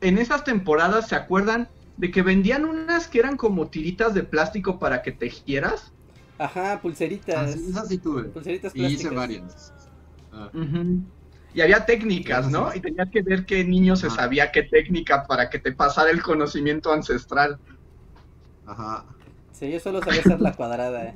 En 0.00 0.18
esas 0.18 0.44
temporadas, 0.44 1.08
¿se 1.08 1.14
acuerdan 1.16 1.68
de 1.96 2.10
que 2.10 2.22
vendían 2.22 2.64
unas 2.64 3.06
que 3.08 3.18
eran 3.18 3.36
como 3.36 3.68
tiritas 3.68 4.14
de 4.14 4.22
plástico 4.24 4.78
para 4.78 5.02
que 5.02 5.12
tejieras? 5.12 5.92
Ajá, 6.38 6.72
Ah, 6.72 6.80
pulseritas. 6.80 7.52
sí, 7.52 7.66
esas 7.70 7.88
sí 7.88 7.98
tuve. 7.98 8.24
Pulseritas 8.24 8.74
Y 8.74 8.84
hice 8.86 9.10
plásticas. 9.10 9.14
varias. 9.14 9.72
Ah. 10.32 10.50
Y 11.54 11.60
había 11.60 11.84
técnicas, 11.84 12.48
¿no? 12.50 12.74
Y 12.74 12.80
tenías 12.80 13.10
que 13.10 13.20
ver 13.22 13.44
qué 13.44 13.62
niño 13.64 13.94
se 13.96 14.06
Ajá. 14.06 14.16
sabía 14.16 14.50
qué 14.50 14.62
técnica 14.62 15.26
para 15.26 15.50
que 15.50 15.58
te 15.58 15.72
pasara 15.72 16.10
el 16.10 16.22
conocimiento 16.22 16.92
ancestral. 16.92 17.58
Ajá. 18.66 19.04
Sí, 19.52 19.70
yo 19.70 19.78
solo 19.80 20.00
sabía 20.02 20.20
hacer 20.20 20.40
la 20.40 20.52
cuadrada. 20.54 21.04
eh. 21.04 21.14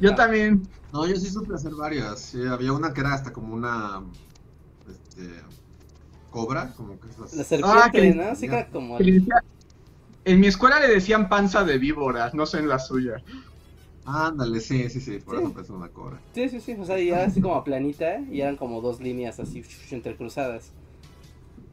Yo 0.00 0.14
también. 0.14 0.62
No, 0.92 1.06
yo 1.06 1.16
sí 1.16 1.30
supe 1.30 1.54
hacer 1.54 1.72
varias. 1.74 2.20
Sí, 2.20 2.46
había 2.46 2.72
una 2.72 2.92
que 2.92 3.00
era 3.00 3.14
hasta 3.14 3.32
como 3.32 3.54
una. 3.54 4.02
Este. 4.90 5.28
Cobra, 6.30 6.72
como 6.76 6.98
que 6.98 7.08
esas. 7.10 7.34
La 7.34 7.44
serpiente, 7.44 7.78
Ah, 7.82 7.90
que- 7.90 8.14
¿no? 8.14 8.34
Sí, 8.34 8.48
que 8.48 8.54
era 8.54 8.66
como. 8.68 8.96
que 8.98 9.04
le 9.04 9.12
decía- 9.12 9.42
En 10.24 10.40
mi 10.40 10.46
escuela 10.46 10.78
le 10.80 10.88
decían 10.88 11.28
panza 11.28 11.64
de 11.64 11.78
víbora, 11.78 12.30
no 12.32 12.46
sé 12.46 12.58
en 12.58 12.68
la 12.68 12.78
suya. 12.78 13.16
Ándale, 14.04 14.60
sí, 14.60 14.88
sí, 14.90 15.00
sí. 15.00 15.18
Por 15.18 15.38
Sí. 15.38 15.44
eso 15.44 15.54
pensé 15.54 15.72
en 15.72 15.78
una 15.78 15.88
cobra. 15.88 16.20
Sí, 16.34 16.48
sí, 16.48 16.60
sí. 16.60 16.72
O 16.78 16.84
sea, 16.84 16.98
y 16.98 17.08
era 17.08 17.24
así 17.24 17.40
como 17.40 17.62
planita 17.62 18.18
y 18.30 18.40
eran 18.40 18.56
como 18.56 18.80
dos 18.80 19.00
líneas 19.00 19.38
así 19.38 19.62
entrecruzadas. 19.90 20.70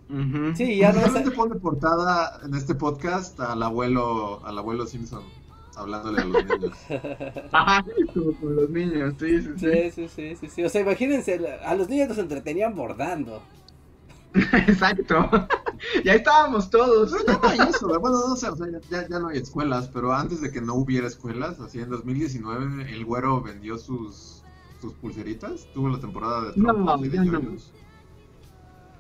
Ujú. 0.10 0.56
Sí, 0.56 0.64
y 0.64 0.77
ya 0.80 0.91
no. 0.91 1.01
Solamente 1.01 1.31
pone 1.31 1.56
portada 1.56 2.39
en 2.43 2.53
este 2.56 2.76
podcast 2.76 3.39
al 3.39 3.61
abuelo, 3.61 4.43
al 4.45 4.57
abuelo 4.57 4.85
Simpson 4.88 5.23
hablándole 5.76 6.22
a 6.22 6.26
los 6.26 6.45
niños. 6.45 6.77
Ajá, 7.51 7.85
como 8.14 8.34
con 8.34 8.56
los 8.56 8.69
niños, 8.69 9.14
sí, 9.19 9.41
sí, 9.41 9.49
sí. 9.57 9.68
Sí, 9.72 9.91
sí, 9.91 10.07
sí, 10.10 10.35
sí, 10.35 10.49
sí. 10.49 10.64
O 10.64 10.69
sea, 10.69 10.81
imagínense, 10.81 11.39
a 11.64 11.73
los 11.76 11.88
niños 11.89 12.10
los 12.10 12.18
entretenían 12.18 12.76
bordando. 12.76 13.41
Exacto. 14.68 15.30
y 16.03 16.10
ahí 16.10 16.18
estábamos 16.18 16.69
todos. 16.69 17.11
Pero 17.11 17.26
ya 17.26 17.39
no 17.41 17.49
hay 17.49 17.69
eso, 17.69 17.88
bueno, 17.99 18.19
no 18.27 18.35
sé, 18.35 18.49
o 18.49 18.56
sea, 18.56 18.68
ya, 18.89 19.07
ya 19.07 19.19
no 19.19 19.30
hay 19.30 19.38
escuelas, 19.39 19.89
pero 19.93 20.14
antes 20.14 20.41
de 20.41 20.51
que 20.51 20.61
no 20.61 20.76
hubiera 20.76 21.07
escuelas, 21.07 21.60
así 21.60 21.80
en 21.80 21.89
2019, 21.89 22.91
el 22.93 23.06
güero 23.06 23.41
vendió 23.41 23.77
sus, 23.77 24.43
sus 24.81 24.93
pulseritas, 24.93 25.68
tuvo 25.73 25.89
la 25.89 25.99
temporada 25.99 26.51
de 26.51 26.53
No, 26.57 26.73
trompos 26.73 27.06
y 27.06 27.10
de 27.10 27.18
no. 27.18 27.23
yoyos. 27.26 27.73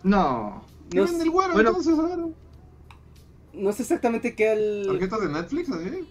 No. 0.03 0.63
¿Qué 0.89 0.97
No, 0.99 1.05
vende 1.05 1.23
el 1.23 1.29
güero 1.29 1.53
bueno. 1.53 1.69
entonces 1.69 1.99
ahora? 1.99 2.27
no 3.53 3.71
sé 3.73 3.81
exactamente 3.81 4.35
qué 4.35 4.53
el... 4.53 4.87
¿Tarjetas 4.87 5.21
de 5.21 5.29
Netflix 5.29 5.69
así? 5.71 6.07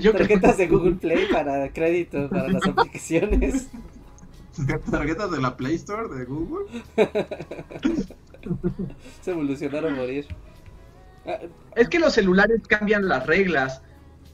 Yo 0.00 0.12
creo- 0.12 0.12
Tarjetas 0.12 0.56
de 0.58 0.66
Google 0.68 0.94
Play 0.96 1.26
para 1.32 1.72
crédito, 1.72 2.28
para 2.28 2.48
las 2.48 2.64
aplicaciones. 2.66 3.68
¿Tarjetas 4.90 5.30
de 5.30 5.40
la 5.40 5.56
Play 5.56 5.76
Store 5.76 6.08
de 6.14 6.24
Google? 6.24 6.66
Se 9.22 9.30
evolucionaron 9.30 9.94
a 9.94 9.96
morir. 9.96 10.26
Ah, 11.26 11.38
Es 11.76 11.88
que 11.88 11.98
los 11.98 12.14
celulares 12.14 12.60
cambian 12.66 13.08
las 13.08 13.26
reglas. 13.26 13.82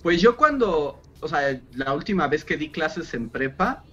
Pues 0.03 0.21
yo 0.21 0.37
cuando, 0.37 1.01
o 1.21 1.29
sea, 1.29 1.61
la 1.73 1.93
última 1.93 2.29
vez 2.29 2.45
que 2.45 2.57
di 2.57 2.71
clases 2.71 3.13
en 3.15 3.29
prepa, 3.29 3.85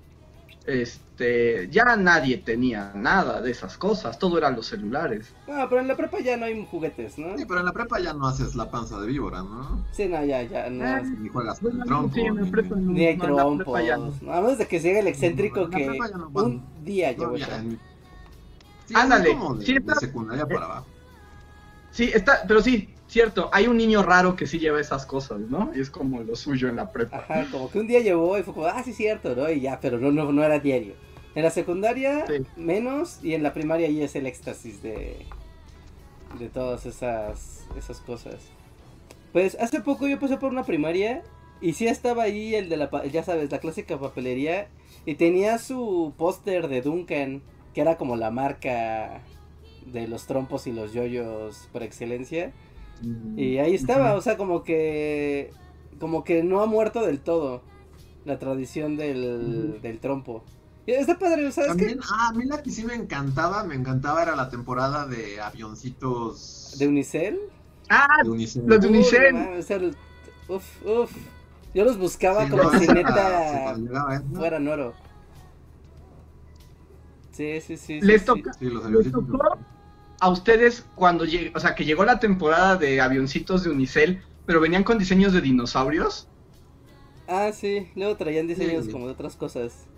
este, 0.66 1.68
ya 1.70 1.96
nadie 1.98 2.38
tenía 2.38 2.92
nada 2.96 3.42
de 3.42 3.52
esas 3.52 3.78
cosas, 3.78 4.18
todo 4.18 4.38
eran 4.38 4.56
los 4.56 4.68
celulares. 4.68 5.34
No, 5.48 5.68
pero 5.70 5.82
en 5.82 5.88
la 5.88 5.96
prepa 5.98 6.20
ya 6.22 6.38
no 6.38 6.46
hay 6.46 6.66
juguetes, 6.70 7.18
¿no? 7.18 7.38
Sí, 7.38 7.46
pero 7.46 7.60
en 7.60 7.66
la 7.66 7.74
prepa 7.74 8.00
ya 8.00 8.14
no 8.14 8.28
haces 8.28 8.56
la 8.56 8.72
panza 8.72 9.00
de 9.00 9.08
víbora, 9.08 9.40
¿no? 9.44 9.84
Sí, 9.92 10.08
no, 10.08 10.24
ya, 10.24 10.42
ya, 10.44 10.70
no. 10.70 10.86
Ah, 10.86 11.02
Ni 11.02 11.30
juegas 11.30 11.60
con 11.60 11.82
el 11.82 11.86
trompo. 11.88 12.16
sí, 12.16 12.22
en 12.22 12.36
la 12.36 12.42
ni- 12.44 12.50
prepa 12.52 12.76
no. 12.76 12.92
Ni 12.92 13.06
hay 13.06 13.18
No, 13.18 13.24
en 13.26 13.58
la 13.58 13.84
ya 13.84 13.98
no. 13.98 14.34
A 14.34 14.42
menos 14.42 14.58
de 14.58 14.68
que 14.68 14.80
llegue 14.80 15.00
el 15.00 15.08
excéntrico 15.08 15.70
que 15.70 15.86
no, 15.86 16.30
un 16.34 16.64
día 16.84 17.14
no, 17.18 17.36
llevó 17.36 17.58
Sí, 18.86 18.94
Ándale, 18.96 19.30
es 19.32 19.36
como 19.38 19.56
de, 19.56 19.66
sí, 19.66 19.74
de 19.74 19.80
está- 19.80 19.96
secundaria 19.96 20.46
para 20.46 20.66
abajo. 20.66 20.86
Sí, 21.92 22.12
está, 22.14 22.42
pero 22.48 22.62
sí, 22.62 22.93
cierto, 23.14 23.50
hay 23.54 23.68
un 23.68 23.78
niño 23.78 24.04
raro 24.04 24.36
que 24.36 24.46
sí 24.48 24.60
lleva 24.60 24.82
esas 24.82 25.06
cosas, 25.06 25.40
¿no? 25.40 25.72
Y 25.76 25.80
es 25.80 25.90
como 25.90 26.22
lo 26.22 26.36
suyo 26.36 26.68
en 26.70 26.76
la 26.76 26.92
prepa. 26.92 27.18
Ajá, 27.18 27.48
como 27.52 27.70
que 27.70 27.80
un 27.80 27.88
día 27.88 28.00
llevó 28.02 28.38
y 28.38 28.44
fue 28.44 28.54
como, 28.54 28.68
ah, 28.68 28.82
sí, 28.84 28.94
cierto, 28.94 29.36
¿no? 29.36 29.50
Y 29.50 29.62
ya, 29.62 29.80
pero 29.80 29.98
no, 30.00 30.12
no, 30.12 30.32
no 30.32 30.44
era 30.44 30.60
diario. 30.60 30.96
En 31.36 31.44
la 31.44 31.50
secundaria, 31.50 32.26
Sí. 32.28 32.46
menos, 32.58 33.20
y 33.24 33.34
en 33.34 33.44
la 33.44 33.54
primaria 33.54 33.90
ya 33.90 34.04
es 34.06 34.16
el 34.16 34.26
éxtasis 34.28 34.84
de, 34.84 35.26
de 36.40 36.50
todas 36.50 36.86
esas, 36.86 37.66
esas 37.78 38.00
cosas. 38.02 38.36
Pues 39.32 39.58
hace 39.60 39.82
poco 39.82 40.08
yo 40.08 40.20
pasé 40.20 40.38
por 40.38 40.52
una 40.52 40.64
primaria 40.64 41.24
y 41.62 41.74
sí 41.74 41.88
estaba 41.88 42.24
ahí 42.24 42.54
el 42.54 42.70
de 42.70 42.78
la, 42.78 42.90
ya 43.12 43.24
sabes, 43.24 43.50
la 43.52 43.60
clásica 43.60 44.00
papelería 44.00 44.68
y 45.06 45.16
tenía 45.16 45.58
su 45.58 46.14
póster 46.18 46.68
de 46.68 46.82
Duncan, 46.82 47.42
que 47.74 47.82
era 47.82 47.98
como 47.98 48.16
la 48.16 48.30
marca 48.30 49.22
de 49.88 50.08
los 50.08 50.28
trompos 50.28 50.68
y 50.68 50.72
los 50.72 50.94
yoyos 50.94 51.68
por 51.74 51.82
excelencia. 51.84 52.52
Y 53.36 53.58
ahí 53.58 53.74
estaba, 53.76 54.14
o 54.16 54.22
sea, 54.22 54.38
como 54.38 54.64
que 54.64 55.52
como 56.00 56.24
que 56.24 56.44
no 56.44 56.62
ha 56.62 56.66
muerto 56.66 57.02
del 57.06 57.20
todo 57.20 57.62
la 58.26 58.40
tradición 58.40 58.96
del, 58.98 59.80
del 59.82 60.00
trompo. 60.00 60.44
Y 60.86 60.92
Está 60.92 61.18
padre, 61.18 61.46
o 61.48 61.52
sea, 61.52 61.64
es 61.64 61.70
También, 61.70 62.00
que 62.00 62.06
ah, 62.12 62.30
a 62.30 62.34
mí 62.34 62.46
la 62.46 62.62
que 62.62 62.70
sí 62.72 62.84
me 62.84 62.94
encantaba, 62.96 63.64
me 63.64 63.76
encantaba 63.76 64.22
era 64.22 64.36
la 64.36 64.50
temporada 64.50 65.08
de 65.08 65.40
avioncitos 65.40 66.76
de 66.78 66.88
Unicel. 66.88 67.40
Ah, 67.90 68.06
de 68.24 68.30
Unicel. 68.30 68.64
los 68.66 68.82
de 68.82 68.88
Uy, 68.88 68.94
Unicel. 68.96 69.34
no 69.34 69.40
mames, 69.40 69.64
o 69.66 69.68
sea, 69.68 69.78
el- 69.78 69.96
uf, 70.50 70.86
uf. 70.86 71.12
Yo 71.74 71.86
los 71.86 71.98
buscaba 71.98 72.44
Sí, 72.46 72.52
como 72.52 72.64
no, 72.64 72.80
si 72.80 72.88
neta 72.88 73.76
fueran 74.36 74.68
oro. 74.68 74.94
Sí, 77.32 77.62
sí, 77.62 77.78
sí. 77.78 78.00
Les 78.02 78.22
sí. 78.22 78.28
toca- 78.28 78.54
Sí, 78.54 78.66
los 78.66 78.90
¿Les 78.92 79.12
tocó 79.12 79.58
a 80.24 80.30
ustedes 80.30 80.86
cuando 80.96 81.26
llegó, 81.26 81.58
o 81.58 81.60
sea, 81.60 81.76
que 81.76 81.86
llegó 81.86 82.06
la 82.06 82.20
temporada 82.20 82.76
de 82.78 83.02
avioncitos 83.02 83.64
de 83.64 83.70
Unicel, 83.72 84.24
pero 84.46 84.62
venían 84.62 84.84
con 84.84 84.98
diseños 84.98 85.34
de 85.34 85.42
dinosaurios? 85.42 86.30
Ah, 87.28 87.52
sí, 87.52 87.92
luego 87.96 88.16
traían 88.18 88.48
diseños 88.48 88.86
Sí. 88.86 88.92
como 88.92 89.08
de 89.08 89.14
otras 89.14 89.36
cosas. 89.36 89.90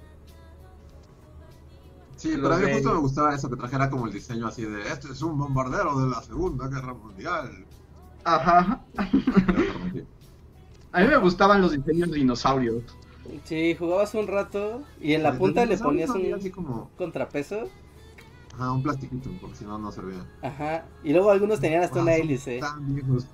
Sí, 2.15 2.37
Los 2.37 2.41
pero 2.41 2.55
a 2.55 2.57
mí 2.59 2.67
justo 2.67 2.93
me 2.93 2.99
gustaba 2.99 3.35
eso, 3.35 3.49
que 3.49 3.57
trajera 3.57 3.89
como 3.89 4.07
el 4.07 4.13
diseño 4.13 4.47
así 4.47 4.63
de, 4.63 4.81
este 4.91 5.11
es 5.11 5.21
un 5.21 5.37
bombardero 5.37 5.99
de 5.99 6.09
la 6.09 6.21
Segunda 6.21 6.67
Guerra 6.67 6.93
Mundial. 6.93 7.65
Ajá. 8.23 8.85
A 10.91 11.01
mí 11.01 11.07
me 11.07 11.17
gustaban 11.17 11.61
los 11.61 11.71
diseños 11.73 12.09
de 12.09 12.17
dinosaurios. 12.17 12.83
Sí, 13.43 13.75
jugabas 13.75 14.13
un 14.15 14.27
rato 14.27 14.83
y 15.01 15.13
en 15.13 15.23
la 15.23 15.37
Pues, 15.37 15.39
punta 15.39 15.65
le 15.65 15.77
ponías 15.77 16.09
un 16.11 16.33
así 16.33 16.51
como, 16.51 16.89
contrapeso. 16.95 17.69
Ajá, 18.55 18.71
un 18.71 18.83
plastiquito, 18.83 19.29
porque 19.39 19.57
si 19.57 19.65
no, 19.65 19.77
no 19.77 19.91
servía. 19.91 20.25
Ajá. 20.41 20.85
Y 21.03 21.11
luego 21.13 21.31
algunos 21.31 21.59
tenían 21.59 21.83
hasta 21.83 22.01
una 22.01 22.11
Ah, 22.13 22.17
hélice. 22.17 22.59
Tan 22.59 22.95
viejos. 22.95 23.27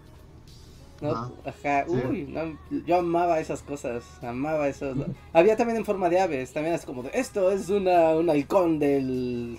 ¿no? 1.01 1.09
Ajá. 1.11 1.31
Ajá. 1.45 1.85
Sí. 1.87 1.93
Uy, 2.09 2.27
no, 2.27 2.57
yo 2.85 2.97
amaba 2.97 3.39
esas 3.39 3.61
cosas. 3.63 4.03
Amaba 4.21 4.67
eso. 4.67 4.93
Había 5.33 5.55
también 5.57 5.77
en 5.77 5.85
forma 5.85 6.09
de 6.09 6.19
aves. 6.19 6.53
También 6.53 6.75
es 6.75 6.85
como 6.85 7.03
de, 7.03 7.11
esto 7.13 7.51
es 7.51 7.69
una, 7.69 8.11
un 8.15 8.29
halcón 8.29 8.79
del... 8.79 9.57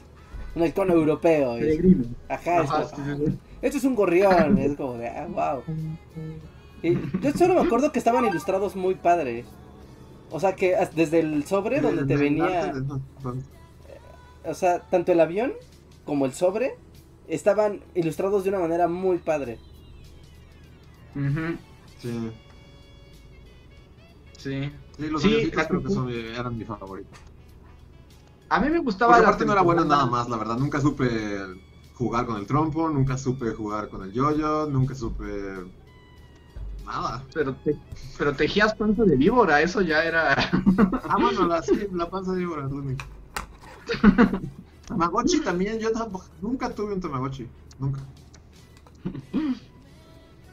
Un 0.55 0.63
halcón 0.63 0.91
europeo. 0.91 1.55
Peregrino. 1.55 2.05
Ajá, 2.29 2.63
es 2.63 2.71
Ajá, 2.71 2.83
como, 2.91 3.05
sí, 3.07 3.17
sí, 3.17 3.27
sí. 3.31 3.39
Esto 3.63 3.79
es 3.79 3.85
un 3.85 3.95
gorrión. 3.95 4.59
Es 4.59 4.77
como 4.77 4.95
de, 4.99 5.09
ah, 5.09 5.27
wow. 5.29 5.63
Y 6.83 6.93
yo 7.21 7.33
solo 7.33 7.55
me 7.55 7.63
acuerdo 7.63 7.91
que 7.91 7.99
estaban 7.99 8.25
ilustrados 8.27 8.77
muy 8.77 8.95
padre. 8.95 9.45
O 10.31 10.41
sea 10.41 10.55
que 10.55 10.77
desde 10.95 11.21
el 11.21 11.45
sobre 11.45 11.81
donde 11.81 12.05
te 12.05 12.17
venía... 12.17 12.73
O 14.45 14.55
sea, 14.55 14.81
tanto 14.89 15.13
el 15.13 15.21
avión 15.21 15.53
como 16.05 16.27
el 16.27 16.33
sobre 16.35 16.75
estaban 17.29 17.81
ilustrados 17.95 18.43
de 18.45 18.51
una 18.51 18.59
manera 18.59 18.89
muy 18.89 19.19
padre. 19.19 19.59
Ujú, 21.15 21.57
Sí, 22.01 22.31
Sí. 24.39 24.73
sí, 24.97 25.09
los 25.09 25.23
Sí, 25.23 25.29
avioncitos 25.29 25.57
la- 25.63 25.69
creo 25.69 25.83
que 25.85 25.91
son, 25.91 26.07
mi- 26.07 26.17
eran 26.17 26.57
mi 26.59 26.65
favorito. 26.65 27.11
A 28.49 28.59
mí 28.61 28.69
me 28.71 28.81
gustaba 28.81 29.13
Porque 29.13 29.23
la 29.23 29.29
aparte 29.29 29.45
no 29.47 29.53
era 29.53 29.63
bueno 29.63 29.85
nada 29.85 30.07
más, 30.07 30.29
la 30.29 30.37
verdad. 30.37 30.57
Nunca 30.59 30.81
supe 30.81 31.07
jugar 31.95 32.27
con 32.27 32.37
el 32.39 32.47
trompo, 32.47 32.89
nunca 32.89 33.17
supe 33.17 33.53
jugar 33.53 33.89
con 33.89 34.03
el 34.03 34.13
yoyo, 34.13 34.67
nunca 34.67 34.95
supe 34.97 35.25
nada. 36.85 37.25
Pero, 37.33 37.55
te- 37.57 37.77
pero 38.19 38.35
tejías 38.35 38.75
panza 38.75 39.05
de 39.05 39.17
víbora, 39.17 39.61
eso 39.63 39.81
ya 39.81 40.03
era. 40.05 40.33
Ah, 41.09 41.17
bueno, 41.21 41.47
la, 41.47 41.63
sí, 41.63 41.73
la 41.93 42.11
panza 42.11 42.33
de 42.33 42.41
víbora 42.41 42.65
es 42.67 42.71
lo 42.73 42.79
único. 42.79 43.05
Tamagotchi 44.87 45.41
también, 45.41 45.79
yo 45.79 45.93
tampoco, 45.93 46.27
nunca 46.41 46.75
tuve 46.75 46.95
un 46.95 47.01
Tamagotchi, 47.01 47.47
nunca. 47.79 48.01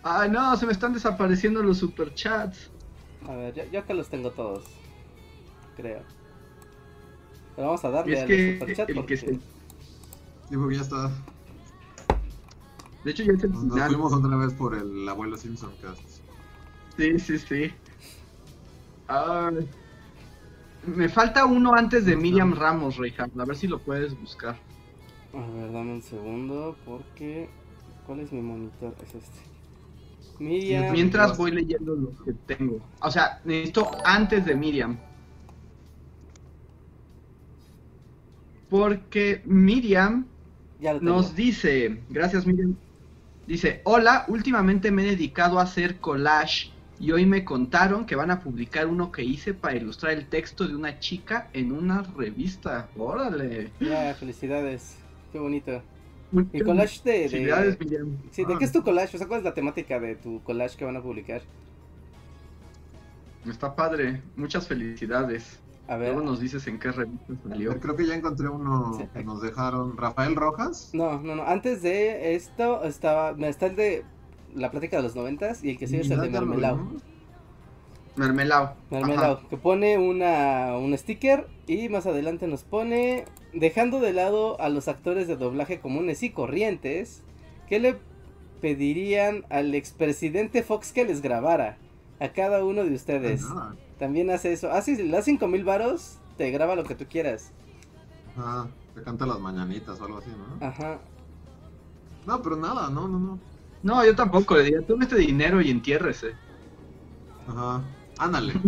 Ay, 0.03 0.30
no, 0.30 0.56
se 0.56 0.66
me 0.66 0.72
están 0.72 0.94
desapareciendo 0.94 1.61
los 1.61 1.78
superchats. 1.80 2.70
A 3.28 3.36
ver, 3.36 3.53
yo, 3.53 3.64
yo 3.72 3.80
acá 3.80 3.94
los 3.94 4.10
tengo 4.10 4.32
todos. 4.32 4.64
Creo. 5.76 6.02
Pero 7.56 7.68
vamos 7.68 7.84
a 7.84 7.90
darle 7.90 8.14
Es 8.14 8.22
al 8.22 8.28
que 8.28 8.53
superchat 8.60 8.90
el 8.90 8.95
porque... 8.95 9.16
que 9.16 9.18
se- 9.18 9.40
ya 10.49 10.82
está. 10.82 11.11
De 13.03 13.11
hecho, 13.11 13.24
ya 13.24 13.34
es 13.34 13.44
el 13.44 13.52
Nos, 13.52 13.64
nos 13.66 13.86
fuimos 13.88 14.14
otra 14.14 14.36
vez 14.38 14.53
por 14.53 14.76
el 14.76 15.07
abuelo 15.07 15.38
Simpson 15.38 15.72
cast. 15.82 16.02
Sí, 16.98 17.20
sí, 17.20 17.38
sí. 17.38 17.72
Ay. 19.07 19.68
Me 20.85 21.10
falta 21.10 21.45
uno 21.45 21.73
antes 21.73 22.06
de 22.06 22.15
Miriam 22.15 22.53
Ramos, 22.53 22.97
Reinhardt. 22.97 23.38
A 23.39 23.45
ver 23.45 23.56
si 23.56 23.68
lo 23.68 23.80
puedes 23.80 24.18
buscar. 24.19 24.57
A 25.34 25.38
ver, 25.51 25.72
dame 25.72 25.93
un 25.93 26.01
segundo 26.01 26.76
porque... 26.85 27.49
¿Cuál 28.06 28.22
es 28.22 28.31
mi 28.31 28.41
monitor? 28.41 28.95
Es 29.03 29.14
este. 29.15 29.39
Miriam... 30.39 30.91
Mientras 30.91 31.38
voy 31.38 31.51
leyendo 31.51 31.95
lo 31.95 32.11
que 32.23 32.34
tengo. 32.47 32.80
O 33.01 33.11
sea, 33.11 33.41
necesito 33.45 33.91
antes 34.06 34.45
de 34.45 34.56
Miriam. 34.56 34.97
Porque 38.69 39.41
Miriam 39.45 40.26
Ya 40.80 40.93
lo 40.93 40.99
tengo. 40.99 41.14
nos 41.14 41.35
dice, 41.35 42.01
gracias 42.10 42.45
Miriam, 42.45 42.76
dice, 43.47 43.81
hola, 43.84 44.26
últimamente 44.27 44.91
me 44.91 45.03
he 45.03 45.11
dedicado 45.11 45.60
a 45.60 45.64
hacer 45.64 45.99
collage 45.99 46.72
y 46.99 47.11
hoy 47.11 47.26
me 47.26 47.45
contaron 47.45 48.05
que 48.05 48.15
van 48.15 48.30
a 48.31 48.41
publicar 48.41 48.88
uno 48.88 49.11
que 49.11 49.23
hice 49.23 49.53
para 49.53 49.76
ilustrar 49.77 50.13
el 50.13 50.27
texto 50.27 50.67
de 50.67 50.76
una 50.76 50.99
chica 50.99 51.49
en 51.53 51.71
una 51.71 52.01
revista. 52.03 52.89
Órale. 52.97 53.71
Ya, 53.80 54.13
felicidades. 54.15 54.97
Qué 55.31 55.39
bonito. 55.39 55.81
¿Y 56.31 56.35
Muchas 56.35 56.63
collage 56.63 57.01
de...? 57.03 57.11
de... 57.21 57.30
felicidades. 57.30 57.77
Sí, 58.31 58.45
¿de 58.45 58.57
qué 58.57 58.65
es 58.65 58.71
tu 58.71 58.84
collage? 58.84 59.15
O 59.15 59.17
sea, 59.17 59.27
¿cuál 59.27 59.39
es 59.39 59.43
la 59.45 59.53
temática 59.53 59.99
de 59.99 60.15
tu 60.15 60.41
collage 60.43 60.77
que 60.77 60.85
van 60.85 60.97
a 60.97 61.01
publicar? 61.01 61.41
Está 63.49 63.76
padre, 63.76 64.21
muchas 64.35 64.67
felicidades. 64.67 65.59
A 65.88 65.97
ver... 65.97 66.13
Luego 66.13 66.30
nos 66.30 66.39
dices 66.39 66.67
en 66.67 66.77
qué 66.77 66.91
revista 66.91 67.34
salió. 67.47 67.80
Creo 67.80 67.95
que 67.95 68.05
ya 68.05 68.13
encontré 68.15 68.47
uno 68.47 68.93
Sí. 68.95 69.05
que 69.13 69.23
nos 69.23 69.41
dejaron. 69.41 69.97
Rafael 69.97 70.35
Rojas. 70.35 70.91
No, 70.93 71.19
no, 71.21 71.35
no. 71.35 71.43
Antes 71.43 71.81
de 71.81 72.35
esto 72.35 72.84
estaba... 72.84 73.34
me 73.34 73.47
Está 73.49 73.67
el 73.67 73.76
de 73.76 74.03
la 74.55 74.71
plática 74.71 74.97
de 74.97 75.03
los 75.03 75.15
noventas 75.15 75.63
y 75.63 75.71
el 75.71 75.77
que 75.77 75.88
sigue 75.88 76.01
es 76.01 76.11
el 76.11 76.21
de 76.21 76.30
Mermelao. 76.30 76.80
Mermelao. 78.15 78.73
Mermelao, 78.89 79.34
Ajá. 79.38 79.47
que 79.49 79.57
pone 79.57 79.97
una, 79.97 80.77
un 80.77 80.97
sticker 80.97 81.47
y 81.67 81.88
más 81.89 82.05
adelante 82.05 82.47
nos 82.47 82.63
pone, 82.63 83.26
dejando 83.53 83.99
de 83.99 84.11
lado 84.13 84.59
a 84.59 84.69
los 84.69 84.88
actores 84.88 85.27
de 85.27 85.38
doblaje 85.38 85.80
comunes 85.80 86.21
y 86.23 86.31
corrientes, 86.31 87.23
¿qué 87.67 87.80
le 87.80 87.97
pedirían 88.61 89.45
al 89.49 89.73
expresidente 89.73 90.63
Fox 90.63 90.91
que 90.91 91.05
les 91.05 91.21
grabara? 91.21 91.77
A 92.19 92.30
cada 92.30 92.65
uno 92.65 92.84
de 92.84 92.93
ustedes. 92.93 93.41
Nada. 93.43 93.76
También 93.97 94.30
hace 94.30 94.51
eso. 94.51 94.69
Ah, 94.71 94.81
sí, 94.81 94.97
si 94.97 95.03
le 95.03 95.11
das 95.11 95.23
5 95.26 95.47
mil 95.47 95.63
varos, 95.63 96.17
te 96.38 96.51
graba 96.51 96.76
lo 96.76 96.84
que 96.84 96.95
tú 96.95 97.05
quieras. 97.09 97.51
Ajá, 98.38 98.67
te 98.95 99.01
canta 99.01 99.26
las 99.26 99.39
mañanitas 99.39 99.99
o 100.01 100.05
algo 100.05 100.17
así, 100.17 100.30
¿no? 100.30 100.65
Ajá. 100.65 100.99
No, 102.26 102.41
pero 102.41 102.57
nada, 102.57 102.89
no, 102.89 103.07
no, 103.07 103.19
no. 103.19 103.39
No, 103.81 104.03
yo 104.06 104.15
tampoco, 104.15 104.56
le 104.57 104.64
diría, 104.64 104.85
tome 104.85 105.06
este 105.06 105.18
dinero 105.18 105.61
y 105.61 105.72
entiérrese. 105.72 106.39
Ajá, 107.47 107.89
ándale. 108.18 108.61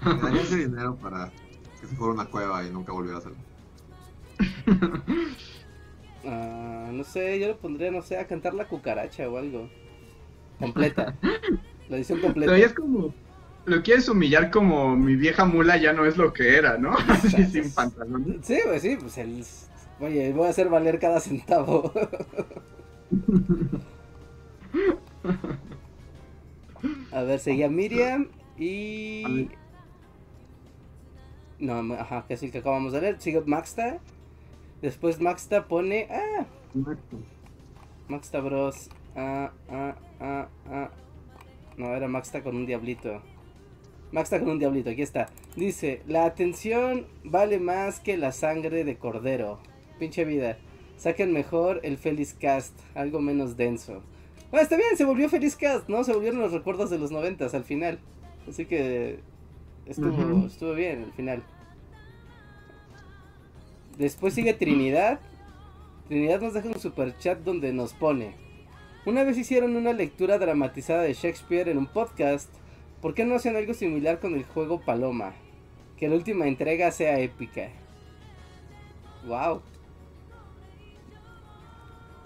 Me 0.00 0.14
daría 0.22 0.42
ese 0.42 0.56
dinero 0.56 0.98
para 0.98 1.34
Que 1.80 1.86
se 1.86 1.96
fuera 1.96 2.12
a 2.12 2.14
una 2.14 2.30
cueva 2.30 2.64
y 2.64 2.70
nunca 2.70 2.92
volviera 2.92 3.18
a 3.18 3.20
hacerlo. 3.20 3.44
Ah, 6.22 6.90
no 6.92 7.02
sé, 7.04 7.40
yo 7.40 7.48
lo 7.48 7.58
pondría, 7.58 7.90
no 7.90 8.02
sé, 8.02 8.18
a 8.18 8.26
cantar 8.26 8.52
la 8.52 8.68
cucaracha 8.68 9.28
o 9.28 9.38
algo. 9.38 9.70
Completa. 10.58 11.18
la 11.88 11.96
edición 11.96 12.20
completa. 12.22 12.52
Pero 12.52 12.66
es 12.66 12.74
como. 12.74 13.14
Lo 13.64 13.82
quieres 13.82 14.08
humillar 14.08 14.50
como 14.50 14.96
mi 14.96 15.16
vieja 15.16 15.44
mula 15.44 15.76
ya 15.76 15.92
no 15.92 16.04
es 16.06 16.16
lo 16.16 16.32
que 16.32 16.56
era, 16.56 16.78
¿no? 16.78 16.94
Así 17.08 17.44
sin 17.44 17.72
pantalones. 17.72 18.38
Sí, 18.42 18.58
pues 18.64 18.82
sí, 18.82 18.96
pues 19.00 19.18
el... 19.18 19.44
Oye, 20.00 20.32
voy 20.32 20.46
a 20.46 20.50
hacer 20.50 20.68
valer 20.68 20.98
cada 20.98 21.20
centavo. 21.20 21.92
a 27.12 27.22
ver, 27.22 27.38
seguía 27.38 27.68
Miriam 27.68 28.28
y... 28.58 29.48
No, 31.58 31.94
ajá, 31.94 32.24
que 32.26 32.34
es 32.34 32.42
el 32.42 32.50
que 32.50 32.58
acabamos 32.58 32.92
de 32.92 33.00
ver. 33.00 33.20
Sigue 33.20 33.42
Maxta. 33.42 33.98
Después 34.80 35.20
Maxta 35.20 35.68
pone... 35.68 36.08
Ah, 36.10 36.46
Maxta 38.08 38.40
Bros. 38.40 38.88
Ah, 39.14 39.52
ah, 39.68 39.96
ah, 40.20 40.48
ah. 40.66 40.90
No, 41.76 41.94
era 41.94 42.08
Maxta 42.08 42.42
con 42.42 42.56
un 42.56 42.66
diablito. 42.66 43.22
Maxta 44.12 44.40
con 44.40 44.50
un 44.50 44.58
diablito, 44.58 44.90
aquí 44.90 45.02
está. 45.02 45.28
Dice, 45.56 46.02
la 46.06 46.24
atención 46.24 47.06
vale 47.24 47.60
más 47.60 48.00
que 48.00 48.16
la 48.16 48.32
sangre 48.32 48.84
de 48.84 48.96
cordero. 48.96 49.60
Pinche 49.98 50.24
vida. 50.24 50.58
Saquen 50.96 51.32
mejor 51.32 51.80
el 51.82 51.96
Feliz 51.96 52.34
Cast, 52.34 52.78
algo 52.94 53.20
menos 53.20 53.56
denso. 53.56 54.02
Bueno, 54.50 54.62
está 54.62 54.76
bien, 54.76 54.96
se 54.96 55.04
volvió 55.04 55.28
Feliz 55.28 55.54
Cast, 55.56 55.88
¿no? 55.88 56.02
Se 56.02 56.12
volvieron 56.12 56.40
los 56.40 56.52
recuerdos 56.52 56.90
de 56.90 56.98
los 56.98 57.12
noventas 57.12 57.54
al 57.54 57.64
final. 57.64 58.00
Así 58.48 58.66
que 58.66 59.20
estuvo, 59.86 60.46
estuvo 60.46 60.74
bien 60.74 61.04
al 61.04 61.12
final. 61.12 61.42
Después 63.96 64.34
sigue 64.34 64.54
Trinidad. 64.54 65.20
Trinidad 66.08 66.40
nos 66.40 66.54
deja 66.54 66.68
un 66.68 66.80
super 66.80 67.16
chat 67.18 67.38
donde 67.40 67.72
nos 67.72 67.92
pone. 67.92 68.34
Una 69.06 69.22
vez 69.24 69.38
hicieron 69.38 69.76
una 69.76 69.92
lectura 69.92 70.38
dramatizada 70.38 71.02
de 71.02 71.14
Shakespeare 71.14 71.68
en 71.68 71.78
un 71.78 71.86
podcast. 71.86 72.50
¿Por 73.00 73.14
qué 73.14 73.24
no 73.24 73.36
hacen 73.36 73.56
algo 73.56 73.72
similar 73.72 74.18
con 74.18 74.34
el 74.34 74.44
juego 74.44 74.80
Paloma? 74.80 75.32
Que 75.96 76.08
la 76.08 76.16
última 76.16 76.48
entrega 76.48 76.90
sea 76.90 77.20
épica. 77.20 77.68
Wow. 79.26 79.62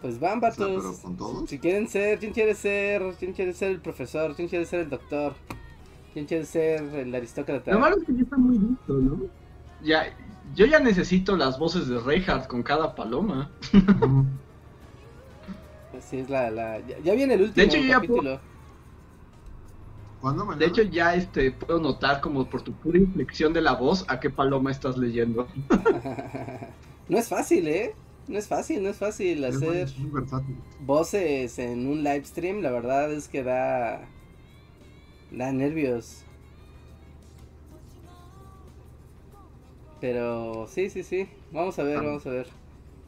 Pues 0.04 0.20
van, 0.20 0.36
O 0.36 0.40
sea, 0.42 0.50
vatos. 0.50 0.82
pero 0.82 0.94
con 1.00 1.16
todos. 1.16 1.48
Si 1.48 1.58
quieren 1.58 1.88
ser, 1.88 2.18
¿quién 2.18 2.34
quiere 2.34 2.54
ser? 2.54 3.14
¿Quién 3.18 3.32
quiere 3.32 3.54
ser 3.54 3.70
el 3.70 3.80
profesor? 3.80 4.36
¿Quién 4.36 4.48
quiere 4.48 4.66
ser 4.66 4.80
el 4.80 4.90
doctor? 4.90 5.32
¿Quién 6.12 6.26
quiere 6.26 6.44
ser 6.44 6.82
el 6.94 7.14
aristócrata? 7.14 7.72
Lo 7.72 7.78
malo 7.78 7.96
es 7.96 8.04
que 8.04 8.12
ya 8.12 8.20
está 8.20 8.36
muy 8.36 8.58
listo, 8.58 8.92
¿no? 8.92 9.22
Ya, 9.82 10.14
yo 10.54 10.66
ya 10.66 10.78
necesito 10.78 11.38
las 11.38 11.58
voces 11.58 11.88
de 11.88 11.98
Reinhardt 12.00 12.48
con 12.48 12.62
cada 12.62 12.94
paloma. 12.94 13.50
Así 15.98 16.18
es 16.18 16.28
la, 16.28 16.50
la... 16.50 16.80
Ya, 16.80 16.98
ya 16.98 17.14
viene 17.14 17.32
el 17.32 17.40
último 17.40 17.64
hecho, 17.64 17.78
yo 17.78 17.84
ya 17.84 17.94
capítulo. 17.94 18.40
De 20.58 20.66
hecho, 20.66 20.82
ya 20.82 21.14
este 21.14 21.50
puedo 21.50 21.80
notar 21.80 22.20
como 22.20 22.44
por 22.44 22.60
tu 22.60 22.74
pura 22.74 22.98
inflexión 22.98 23.54
de 23.54 23.62
la 23.62 23.72
voz 23.72 24.04
a 24.08 24.20
qué 24.20 24.28
paloma 24.28 24.70
estás 24.70 24.98
leyendo. 24.98 25.48
no 27.08 27.16
es 27.16 27.26
fácil, 27.26 27.68
¿eh? 27.68 27.94
No 28.26 28.38
es 28.38 28.48
fácil, 28.48 28.82
no 28.82 28.88
es 28.88 28.96
fácil 28.96 29.44
Es 29.44 29.56
hacer 29.56 29.88
muy 29.98 30.22
voces 30.80 31.58
en 31.58 31.86
un 31.86 32.02
live 32.02 32.24
stream. 32.24 32.62
La 32.62 32.70
verdad 32.70 33.12
es 33.12 33.28
que 33.28 33.42
da... 33.42 34.08
Da 35.30 35.52
nervios. 35.52 36.24
Pero 40.00 40.66
sí, 40.68 40.90
sí, 40.90 41.02
sí. 41.02 41.28
Vamos 41.50 41.78
a 41.78 41.82
ver, 41.82 42.02
vamos 42.02 42.26
a 42.26 42.30
ver. 42.30 42.46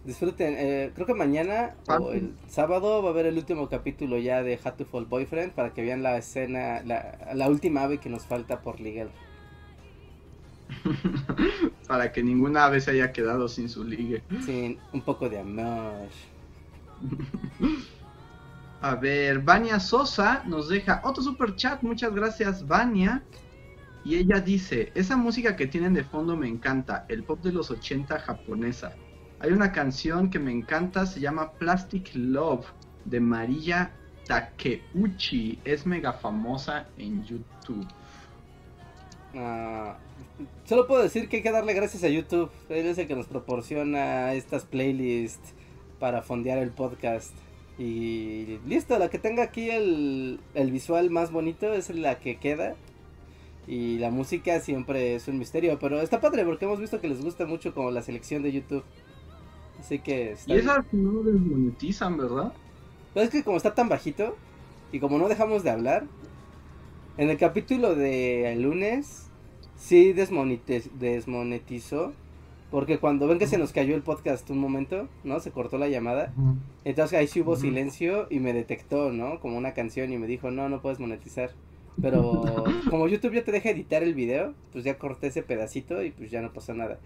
Disfruten. 0.05 0.55
eh, 0.57 0.93
creo 0.95 1.07
que 1.07 1.15
mañana 1.15 1.75
o 1.89 2.13
el 2.13 2.33
sábado 2.49 3.03
va 3.03 3.09
a 3.09 3.13
haber 3.13 3.27
el 3.27 3.37
último 3.37 3.69
capítulo 3.69 4.19
ya 4.19 4.43
de 4.43 4.59
Hatuful 4.63 5.05
Boyfriend 5.05 5.53
para 5.53 5.75
que 5.75 5.83
vean 5.83 6.03
la 6.03 6.17
escena, 6.17 6.81
la, 6.85 7.33
la 7.35 7.49
última 7.49 7.83
ave 7.83 7.99
que 7.99 8.09
nos 8.09 8.25
falta 8.25 8.63
por 8.63 8.81
ligar. 8.81 9.09
Para 11.89 12.13
que 12.13 12.23
ninguna 12.23 12.65
ave 12.65 12.81
se 12.81 12.93
haya 12.93 13.13
quedado 13.13 13.49
sin 13.49 13.69
su 13.69 13.85
ligue. 13.85 14.23
Sin 14.45 14.79
un 14.93 15.03
poco 15.03 15.29
de 15.29 15.39
amor. 15.39 16.09
A 18.81 18.95
ver, 18.95 19.41
Vania 19.41 19.81
Sosa 19.81 20.43
nos 20.47 20.69
deja 20.69 21.01
otro 21.05 21.23
super 21.23 21.57
chat. 21.57 21.83
Muchas 21.83 22.15
gracias, 22.15 22.67
Vania. 22.67 23.23
Y 24.05 24.17
ella 24.17 24.41
dice: 24.41 24.93
Esa 24.95 25.17
música 25.17 25.57
que 25.57 25.67
tienen 25.67 25.95
de 25.95 26.05
fondo 26.05 26.37
me 26.37 26.49
encanta, 26.49 27.07
el 27.09 27.25
pop 27.25 27.43
de 27.43 27.53
los 27.53 27.71
80 27.71 28.19
japonesa. 28.21 28.93
Hay 29.41 29.53
una 29.53 29.73
canción 29.73 30.31
que 30.31 30.39
me 30.39 30.53
encanta, 30.53 31.07
se 31.07 31.21
llama 31.21 31.53
Plastic 31.53 32.11
Love 32.15 32.67
de 33.05 33.21
Maria 33.21 33.91
Takeuchi. 34.27 35.59
Es 35.65 35.87
mega 35.87 36.13
famosa 36.13 36.87
en 36.97 37.25
YouTube. 37.25 37.87
Ah, 39.35 39.99
solo 40.65 40.87
puedo 40.87 41.03
decir 41.03 41.29
que 41.29 41.39
hay 41.39 41.43
que 41.43 41.51
darle 41.53 41.75
gracias 41.75 42.05
a 42.05 42.09
YouTube. 42.09 42.51
Él 42.69 42.87
es 42.87 42.99
el 42.99 43.07
que 43.07 43.17
nos 43.17 43.27
proporciona 43.27 44.35
estas 44.35 44.65
playlists 44.65 45.55
para 45.99 46.23
fondear 46.23 46.59
el 46.59 46.71
podcast. 46.73 47.35
Y 47.79 48.59
listo, 48.67 48.99
la 48.99 49.11
que 49.11 49.19
tenga 49.19 49.43
aquí 49.43 49.71
el, 49.71 50.41
el 50.55 50.71
visual 50.73 51.11
más 51.11 51.31
bonito 51.31 51.73
es 51.73 51.91
la 51.91 52.19
que 52.19 52.39
queda. 52.39 52.77
Y 53.67 53.99
la 53.99 54.11
música 54.11 54.61
siempre 54.61 55.15
es 55.17 55.29
un 55.29 55.39
misterio. 55.39 55.79
Pero 55.79 56.01
está 56.01 56.21
padre 56.21 56.45
porque 56.45 56.65
hemos 56.67 56.81
visto 56.81 57.01
que 57.01 57.09
les 57.09 57.23
gusta 57.23 57.47
mucho 57.47 57.75
como 57.75 57.91
la 57.91 58.03
selección 58.03 58.43
de 58.43 58.53
YouTube. 58.53 58.85
Así 59.79 60.01
que 60.01 60.33
está 60.33 60.55
Y 60.55 60.57
bien. 60.57 60.71
esas 60.71 60.93
no 60.93 61.23
desmonetizan, 61.23 62.17
¿verdad? 62.17 62.53
Pero 63.15 63.25
es 63.25 63.31
que 63.31 63.45
como 63.45 63.57
está 63.57 63.75
tan 63.75 63.89
bajito 63.89 64.39
y 64.93 65.01
como 65.01 65.19
no 65.19 65.29
dejamos 65.29 65.63
de 65.65 65.71
hablar, 65.71 66.09
en 67.17 67.31
el 67.31 67.39
capítulo 67.39 67.95
de 67.95 68.53
el 68.53 68.63
lunes 68.63 69.26
sí 69.77 70.13
desmonetiz- 70.15 70.91
desmonetizó. 70.99 72.13
Porque 72.71 72.99
cuando 72.99 73.29
ven 73.29 73.39
que 73.39 73.47
se 73.47 73.59
nos 73.59 73.73
cayó 73.73 73.95
el 73.95 74.03
podcast 74.03 74.51
un 74.51 74.59
momento, 74.59 75.09
¿no? 75.23 75.39
Se 75.39 75.53
cortó 75.53 75.79
la 75.79 75.89
llamada. 75.89 76.35
Entonces 76.85 77.17
ahí 77.19 77.29
sí 77.29 77.41
hubo 77.41 77.55
silencio 77.57 78.27
y 78.29 78.41
me 78.41 78.53
detectó, 78.53 79.13
¿no? 79.13 79.39
Como 79.39 79.57
una 79.57 79.73
canción 79.73 80.13
y 80.13 80.19
me 80.19 80.27
dijo, 80.27 80.51
no, 80.51 80.69
no 80.69 80.83
puedes 80.83 80.99
monetizar. 80.99 81.51
Pero 82.03 82.43
como 82.91 83.07
YouTube 83.07 83.35
ya 83.35 83.45
te 83.45 83.53
deja 83.53 83.71
editar 83.71 84.03
el 84.03 84.15
video, 84.15 84.53
pues 84.73 84.83
ya 84.83 84.99
corté 84.99 85.29
ese 85.29 85.45
pedacito 85.45 86.03
y 86.03 86.11
pues 86.11 86.31
ya 86.33 86.43
no 86.43 86.53
pasó 86.53 86.75
nada. 86.75 86.99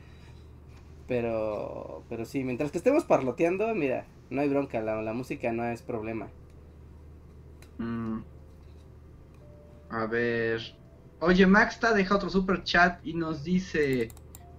Pero, 1.06 2.04
pero 2.08 2.24
sí, 2.24 2.42
mientras 2.42 2.70
que 2.70 2.78
estemos 2.78 3.04
parloteando, 3.04 3.74
mira, 3.74 4.06
no 4.30 4.40
hay 4.40 4.48
bronca, 4.48 4.80
la, 4.80 5.02
la 5.02 5.12
música 5.12 5.52
no 5.52 5.64
es 5.66 5.82
problema. 5.82 6.28
Mm. 7.78 8.20
A 9.90 10.06
ver. 10.06 10.60
Oye, 11.20 11.46
Maxta 11.46 11.92
deja 11.92 12.16
otro 12.16 12.30
super 12.30 12.62
chat 12.62 13.04
y 13.04 13.14
nos 13.14 13.44
dice: 13.44 14.08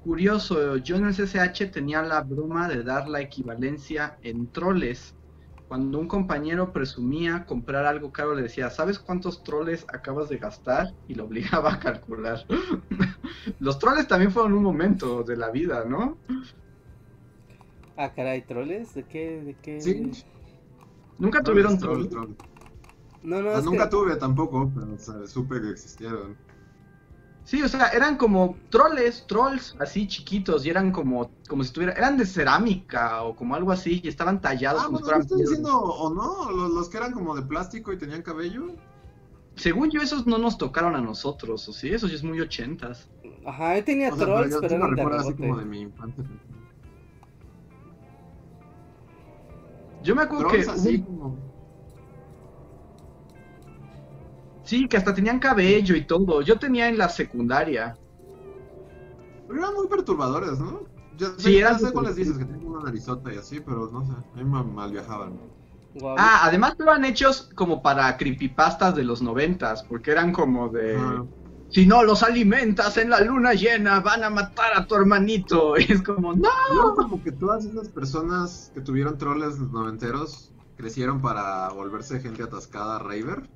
Curioso, 0.03 0.77
yo 0.77 0.95
en 0.95 1.05
el 1.05 1.13
CCH 1.15 1.71
tenía 1.71 2.01
la 2.03 2.21
broma 2.21 2.67
de 2.67 2.83
dar 2.83 3.07
la 3.07 3.21
equivalencia 3.21 4.17
en 4.21 4.51
troles. 4.51 5.15
Cuando 5.67 5.99
un 5.99 6.07
compañero 6.07 6.73
presumía 6.73 7.45
comprar 7.45 7.85
algo 7.85 8.11
caro, 8.11 8.35
le 8.35 8.43
decía: 8.43 8.69
¿Sabes 8.69 8.99
cuántos 8.99 9.43
troles 9.43 9.85
acabas 9.91 10.29
de 10.29 10.37
gastar? 10.37 10.93
Y 11.07 11.15
lo 11.15 11.25
obligaba 11.25 11.73
a 11.73 11.79
calcular. 11.79 12.45
Los 13.59 13.79
troles 13.79 14.07
también 14.07 14.31
fueron 14.31 14.53
un 14.53 14.61
momento 14.63 15.23
de 15.23 15.35
la 15.37 15.49
vida, 15.49 15.83
¿no? 15.85 16.17
Ah, 17.97 18.11
caray, 18.13 18.43
troles, 18.43 18.93
¿de 18.93 19.03
qué? 19.03 19.41
¿De 19.41 19.53
qué? 19.55 19.81
Sí. 19.81 20.11
Nunca 21.17 21.41
tuvieron 21.43 21.77
troles. 21.79 22.09
troll. 22.09 22.29
No, 23.23 23.41
no, 23.41 23.51
Ah, 23.51 23.61
nunca 23.63 23.85
que- 23.85 23.89
tuve 23.91 24.15
tampoco, 24.15 24.71
pero 24.73 24.93
o 24.93 24.97
sea, 24.97 25.25
supe 25.27 25.61
que 25.61 25.69
existieron. 25.71 26.35
Sí, 27.43 27.61
o 27.63 27.67
sea, 27.67 27.87
eran 27.87 28.17
como 28.17 28.55
troles, 28.69 29.25
trolls 29.27 29.75
así 29.79 30.07
chiquitos 30.07 30.65
y 30.65 30.69
eran 30.69 30.91
como, 30.91 31.31
como 31.49 31.63
si 31.63 31.73
tuvieran, 31.73 31.97
eran 31.97 32.17
de 32.17 32.25
cerámica 32.25 33.23
o 33.23 33.35
como 33.35 33.55
algo 33.55 33.71
así 33.71 33.99
y 34.03 34.07
estaban 34.07 34.39
tallados 34.39 34.83
Ah, 34.83 34.85
como 34.85 34.99
bueno, 34.99 35.05
¿no 35.05 35.05
fueran 35.05 35.21
estoy 35.21 35.37
piedras. 35.39 35.57
diciendo 35.57 35.79
o 35.79 36.13
no? 36.13 36.51
Los, 36.51 36.71
los 36.71 36.89
que 36.89 36.97
eran 36.97 37.11
como 37.11 37.35
de 37.35 37.41
plástico 37.41 37.91
y 37.91 37.97
tenían 37.97 38.21
cabello. 38.21 38.67
Según 39.55 39.89
yo, 39.91 40.01
esos 40.01 40.25
no 40.27 40.37
nos 40.37 40.57
tocaron 40.57 40.95
a 40.95 41.01
nosotros, 41.01 41.67
¿o 41.67 41.73
sí? 41.73 41.89
Esos 41.89 42.09
ya 42.09 42.15
es 42.15 42.23
muy 42.23 42.39
ochentas. 42.39 43.09
Ajá, 43.45 43.77
yo 43.77 43.83
tenía 43.83 44.13
O 44.13 44.15
sea, 44.15 44.25
trolls, 44.25 44.51
yo 44.53 44.61
pero 44.61 44.77
lo 44.77 44.85
eran 44.85 44.95
de 44.95 45.01
recuerdo 45.01 45.19
así 45.19 45.27
rebote. 45.29 45.47
como 45.47 45.59
de 45.59 45.65
mi 45.65 45.81
infancia. 45.81 46.23
Yo 50.03 50.15
me 50.15 50.21
acuerdo 50.23 50.47
Trolls 50.47 50.65
que... 50.67 50.71
así 50.71 50.97
hubo- 50.97 51.05
como... 51.05 51.50
Sí, 54.63 54.87
que 54.87 54.97
hasta 54.97 55.13
tenían 55.13 55.39
cabello 55.39 55.95
y 55.95 56.05
todo. 56.05 56.41
Yo 56.41 56.57
tenía 56.59 56.87
en 56.87 56.97
la 56.97 57.09
secundaria. 57.09 57.95
Pero 59.47 59.59
eran 59.59 59.73
muy 59.73 59.87
perturbadores, 59.87 60.59
¿no? 60.59 60.81
Yo 61.17 61.27
Sí, 61.37 61.43
sé, 61.43 61.57
eran 61.59 61.73
ya 61.73 61.79
sé 61.87 61.93
cuáles 61.93 62.15
dices, 62.15 62.37
que 62.37 62.45
tenían 62.45 62.65
una 62.67 62.85
narizota 62.85 63.33
y 63.33 63.37
así, 63.37 63.59
pero 63.59 63.89
no 63.91 64.05
sé, 64.05 64.13
a 64.13 64.37
mí 64.37 64.43
me 64.43 64.63
mal 64.63 64.91
viajaban. 64.91 65.39
Ah, 66.17 66.41
además 66.43 66.71
estaban 66.71 67.03
hechos 67.05 67.49
como 67.55 67.81
para 67.81 68.15
creepypastas 68.17 68.95
de 68.95 69.03
los 69.03 69.21
noventas, 69.21 69.83
porque 69.83 70.11
eran 70.11 70.31
como 70.31 70.69
de... 70.69 70.97
Si 71.69 71.85
no 71.85 72.03
los 72.03 72.21
alimentas 72.23 72.97
en 72.97 73.09
la 73.09 73.21
luna 73.21 73.53
llena, 73.53 74.01
van 74.01 74.23
a 74.23 74.29
matar 74.29 74.73
a 74.75 74.85
tu 74.85 74.95
hermanito. 74.95 75.75
Y 75.77 75.91
es 75.91 76.01
como, 76.01 76.33
no. 76.33 76.49
No, 76.73 76.95
como 76.95 77.21
que 77.23 77.31
todas 77.31 77.65
esas 77.65 77.89
personas 77.89 78.71
que 78.73 78.81
tuvieron 78.81 79.17
troles 79.17 79.57
noventeros 79.59 80.51
crecieron 80.75 81.21
para 81.21 81.69
volverse 81.69 82.19
gente 82.19 82.43
atascada 82.43 82.99
Raver. 82.99 83.49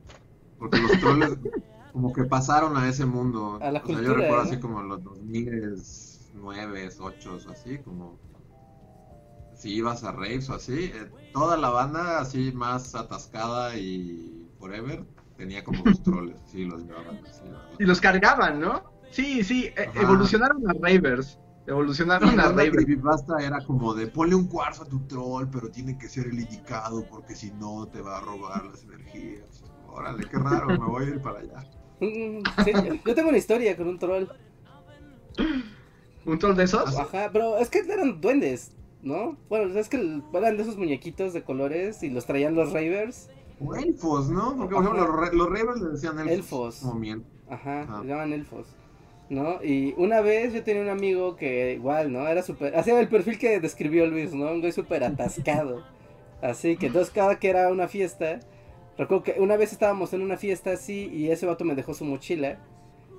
Porque 0.70 0.82
los 0.82 0.92
troles 1.00 1.38
como 1.92 2.12
que 2.12 2.24
pasaron 2.26 2.76
a 2.78 2.90
ese 2.90 3.06
mundo. 3.06 3.60
A 3.62 3.72
la 3.72 3.80
o 3.82 3.88
sea, 3.88 3.96
yo 3.96 4.02
cultura, 4.02 4.22
recuerdo 4.22 4.44
¿no? 4.44 4.50
así 4.50 4.60
como 4.60 4.82
los 4.84 5.04
2009, 5.04 6.90
8, 7.00 7.38
así 7.50 7.82
como 7.82 8.20
si 9.54 9.76
ibas 9.76 10.04
a 10.04 10.12
raves 10.12 10.50
o 10.50 10.56
así, 10.56 10.92
eh, 10.94 11.12
toda 11.32 11.58
la 11.58 11.70
banda 11.70 12.20
así 12.20 12.52
más 12.54 12.94
atascada 12.96 13.78
y 13.78 14.52
forever 14.58 15.06
tenía 15.36 15.64
como 15.64 15.86
los 15.86 16.02
troles, 16.02 16.42
sí, 16.46 16.66
los 16.66 16.84
llevaban 16.84 17.20
así. 17.28 17.46
¿verdad? 17.46 17.70
Y 17.80 17.86
los 17.86 18.02
cargaban, 18.02 18.60
¿no? 18.60 18.84
Sí, 19.10 19.44
sí, 19.44 19.66
e- 19.76 19.84
Ajá. 19.90 20.02
evolucionaron 20.02 20.62
a 20.70 20.74
Ravers. 20.74 21.40
Evolucionaron 21.66 22.30
a 22.32 22.36
La 22.36 22.50
Ravers. 22.50 22.72
creepypasta 22.72 23.38
era 23.42 23.64
como 23.66 23.94
de 23.94 24.08
ponle 24.08 24.36
un 24.36 24.48
cuarzo 24.48 24.84
a 24.84 24.88
tu 24.88 25.06
troll, 25.08 25.48
pero 25.52 25.72
tiene 25.72 25.98
que 25.98 26.10
ser 26.10 26.28
el 26.28 26.40
indicado 26.40 27.08
porque 27.08 27.36
si 27.36 27.52
no 27.52 27.88
te 27.88 28.02
va 28.02 28.18
a 28.18 28.22
robar 28.22 28.66
las 28.66 28.84
energías. 28.84 29.65
Órale, 29.96 30.26
qué 30.30 30.38
raro, 30.38 30.68
me 30.68 30.78
voy 30.86 31.06
a 31.06 31.08
ir 31.10 31.22
para 31.22 31.40
allá. 31.40 31.64
Sí, 32.00 32.72
yo 33.06 33.16
tengo 33.16 33.30
una 33.30 33.38
historia 33.38 33.76
con 33.78 33.88
un 33.88 33.98
troll. 33.98 34.26
¿Un 36.26 36.40
troll 36.40 36.56
de 36.56 36.64
esos? 36.64 36.98
Ajá, 36.98 37.30
pero 37.32 37.58
es 37.58 37.70
que 37.70 37.80
eran 37.80 38.20
duendes, 38.20 38.72
¿no? 39.02 39.38
Bueno, 39.50 39.78
es 39.80 39.88
que 39.90 39.98
eran 40.34 40.58
de 40.58 40.64
esos 40.64 40.78
muñequitos 40.78 41.34
de 41.34 41.44
colores 41.44 42.02
y 42.04 42.10
los 42.10 42.26
traían 42.26 42.56
los 42.56 42.74
Ravers. 42.74 43.30
O 43.60 43.76
elfos, 43.76 44.30
¿no? 44.30 44.58
Porque 44.58 44.76
por 44.76 44.84
ejemplo, 44.84 45.08
los, 45.08 45.16
re- 45.30 45.36
los 45.36 45.48
Ravens 45.48 45.82
le 45.82 45.90
decían 45.92 46.20
elfos. 46.20 46.34
Elfos. 46.34 46.80
Como. 46.80 47.24
Ajá, 47.50 47.82
Ajá. 47.84 48.02
se 48.02 48.08
llaman 48.08 48.34
elfos. 48.34 48.68
¿No? 49.30 49.64
Y 49.64 49.94
una 49.98 50.22
vez 50.22 50.54
yo 50.54 50.64
tenía 50.64 50.82
un 50.84 50.90
amigo 50.90 51.36
que 51.36 51.74
igual, 51.74 52.12
¿no? 52.12 52.28
Era 52.28 52.44
súper... 52.44 52.76
Hacía 52.78 53.00
el 53.00 53.08
perfil 53.08 53.40
que 53.40 53.60
describió 53.60 54.06
Luis, 54.06 54.34
¿no? 54.34 54.52
Un 54.52 54.60
güey 54.60 54.72
súper 54.72 55.04
atascado. 55.04 55.84
Así 56.42 56.78
que 56.78 56.88
entonces 56.88 57.12
cada 57.14 57.40
que 57.40 57.50
era 57.50 57.72
una 57.72 57.88
fiesta... 57.88 58.40
Recuerdo 58.98 59.24
que 59.24 59.36
una 59.40 59.58
vez 59.58 59.74
estábamos 59.74 60.14
en 60.14 60.22
una 60.22 60.38
fiesta 60.38 60.72
así 60.72 61.10
y 61.14 61.30
ese 61.30 61.46
vato 61.46 61.66
me 61.66 61.76
dejó 61.76 61.94
su 61.94 62.06
mochila. 62.06 62.60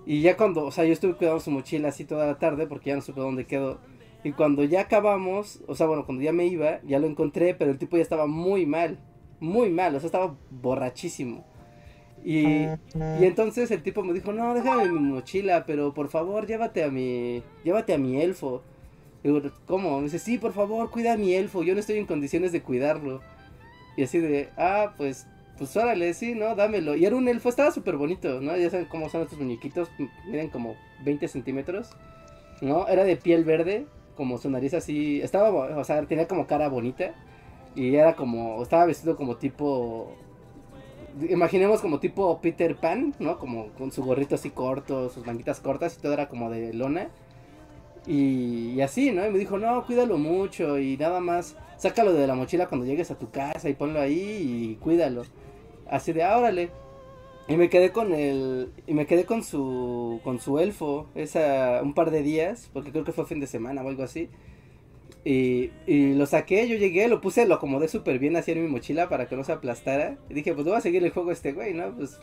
Y 0.06 0.22
ya 0.22 0.36
cuando, 0.36 0.64
o 0.64 0.70
sea, 0.70 0.84
yo 0.84 0.92
estuve 0.92 1.14
cuidando 1.14 1.40
su 1.40 1.50
mochila 1.50 1.88
así 1.88 2.04
toda 2.04 2.26
la 2.26 2.38
tarde 2.38 2.66
porque 2.66 2.90
ya 2.90 2.96
no 2.96 3.02
supe 3.02 3.20
dónde 3.20 3.46
quedó. 3.46 3.78
Y 4.24 4.32
cuando 4.32 4.64
ya 4.64 4.82
acabamos, 4.82 5.60
o 5.66 5.74
sea, 5.74 5.86
bueno, 5.86 6.06
cuando 6.06 6.22
ya 6.22 6.32
me 6.32 6.46
iba, 6.46 6.80
ya 6.82 6.98
lo 6.98 7.06
encontré, 7.06 7.54
pero 7.54 7.70
el 7.70 7.78
tipo 7.78 7.96
ya 7.96 8.02
estaba 8.02 8.26
muy 8.26 8.66
mal. 8.66 8.98
Muy 9.38 9.68
mal, 9.70 9.94
o 9.94 10.00
sea, 10.00 10.06
estaba 10.06 10.34
borrachísimo. 10.50 11.44
Y, 12.24 12.64
y 12.64 13.24
entonces 13.24 13.70
el 13.70 13.82
tipo 13.82 14.02
me 14.02 14.12
dijo, 14.12 14.32
no, 14.32 14.54
déjame 14.54 14.90
mi 14.90 14.98
mochila, 14.98 15.64
pero 15.66 15.94
por 15.94 16.08
favor 16.08 16.46
llévate 16.46 16.82
a 16.82 16.90
mi, 16.90 17.42
llévate 17.62 17.94
a 17.94 17.98
mi 17.98 18.20
elfo. 18.20 18.62
Digo, 19.22 19.42
¿cómo? 19.66 19.98
Me 19.98 20.04
dice, 20.04 20.18
sí, 20.18 20.38
por 20.38 20.52
favor, 20.52 20.90
cuida 20.90 21.12
a 21.12 21.16
mi 21.16 21.34
elfo, 21.34 21.62
yo 21.62 21.74
no 21.74 21.80
estoy 21.80 21.98
en 21.98 22.06
condiciones 22.06 22.50
de 22.50 22.62
cuidarlo. 22.62 23.20
Y 23.96 24.02
así 24.02 24.18
de, 24.18 24.48
ah, 24.56 24.94
pues, 24.96 25.26
pues 25.58 25.76
órale, 25.76 26.12
sí, 26.14 26.34
¿no? 26.34 26.54
Dámelo. 26.54 26.96
Y 26.96 27.06
era 27.06 27.16
un 27.16 27.28
elfo, 27.28 27.48
estaba 27.48 27.70
súper 27.70 27.96
bonito, 27.96 28.40
¿no? 28.40 28.56
Ya 28.56 28.70
saben 28.70 28.86
cómo 28.86 29.08
son 29.08 29.22
estos 29.22 29.38
muñequitos, 29.38 29.88
miden 30.26 30.48
como 30.50 30.76
20 31.04 31.28
centímetros, 31.28 31.90
¿no? 32.60 32.86
Era 32.88 33.04
de 33.04 33.16
piel 33.16 33.44
verde, 33.44 33.86
como 34.16 34.38
su 34.38 34.50
nariz 34.50 34.74
así, 34.74 35.20
estaba, 35.20 35.50
o 35.50 35.84
sea, 35.84 36.04
tenía 36.06 36.28
como 36.28 36.46
cara 36.46 36.68
bonita. 36.68 37.14
Y 37.74 37.94
era 37.94 38.16
como, 38.16 38.62
estaba 38.62 38.86
vestido 38.86 39.16
como 39.16 39.36
tipo, 39.36 40.14
imaginemos 41.28 41.80
como 41.80 42.00
tipo 42.00 42.40
Peter 42.40 42.76
Pan, 42.76 43.14
¿no? 43.18 43.38
Como 43.38 43.68
con 43.72 43.92
su 43.92 44.02
gorrito 44.02 44.34
así 44.34 44.50
corto, 44.50 45.10
sus 45.10 45.26
manguitas 45.26 45.60
cortas 45.60 45.96
y 45.98 46.02
todo 46.02 46.12
era 46.12 46.28
como 46.28 46.50
de 46.50 46.72
lona. 46.74 47.08
Y, 48.06 48.72
y 48.72 48.80
así, 48.82 49.10
¿no? 49.10 49.26
Y 49.26 49.30
me 49.30 49.38
dijo, 49.38 49.58
no, 49.58 49.84
cuídalo 49.84 50.16
mucho 50.18 50.78
y 50.78 50.96
nada 50.96 51.20
más, 51.20 51.56
sácalo 51.76 52.12
de 52.12 52.26
la 52.26 52.34
mochila 52.34 52.66
cuando 52.66 52.86
llegues 52.86 53.10
a 53.10 53.18
tu 53.18 53.30
casa 53.30 53.68
y 53.68 53.74
ponlo 53.74 54.00
ahí 54.00 54.76
y 54.76 54.76
cuídalo. 54.76 55.24
Así 55.90 56.12
de, 56.12 56.22
ah, 56.22 56.38
órale. 56.38 56.70
Y 57.48 57.56
me 57.56 57.70
quedé 57.70 57.92
con 57.92 58.12
el, 58.12 58.70
y 58.86 58.94
me 58.94 59.06
quedé 59.06 59.24
con 59.24 59.44
su, 59.44 60.20
con 60.24 60.40
su 60.40 60.58
elfo, 60.58 61.06
esa, 61.14 61.80
un 61.82 61.94
par 61.94 62.10
de 62.10 62.22
días, 62.22 62.70
porque 62.72 62.90
creo 62.90 63.04
que 63.04 63.12
fue 63.12 63.24
fin 63.24 63.38
de 63.38 63.46
semana 63.46 63.82
o 63.82 63.88
algo 63.88 64.02
así. 64.02 64.28
Y, 65.24 65.70
y 65.86 66.14
lo 66.14 66.26
saqué, 66.26 66.68
yo 66.68 66.76
llegué, 66.76 67.08
lo 67.08 67.20
puse, 67.20 67.46
lo 67.46 67.54
acomodé 67.54 67.88
súper 67.88 68.18
bien 68.18 68.36
así 68.36 68.52
en 68.52 68.62
mi 68.62 68.68
mochila 68.68 69.08
para 69.08 69.28
que 69.28 69.36
no 69.36 69.44
se 69.44 69.52
aplastara. 69.52 70.18
Y 70.28 70.34
dije, 70.34 70.54
pues 70.54 70.66
voy 70.66 70.76
a 70.76 70.80
seguir 70.80 71.04
el 71.04 71.10
juego 71.10 71.30
este 71.30 71.52
güey, 71.52 71.74
¿no? 71.74 71.94
Pues, 71.94 72.18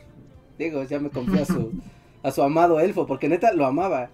digo, 0.58 0.84
ya 0.84 1.00
me 1.00 1.10
confié 1.10 1.42
a 1.42 1.46
su, 1.46 1.72
a 2.22 2.32
su 2.32 2.42
amado 2.44 2.80
elfo, 2.80 3.06
porque 3.08 3.30
neta 3.30 3.54
lo 3.54 3.66
amaba. 3.66 4.10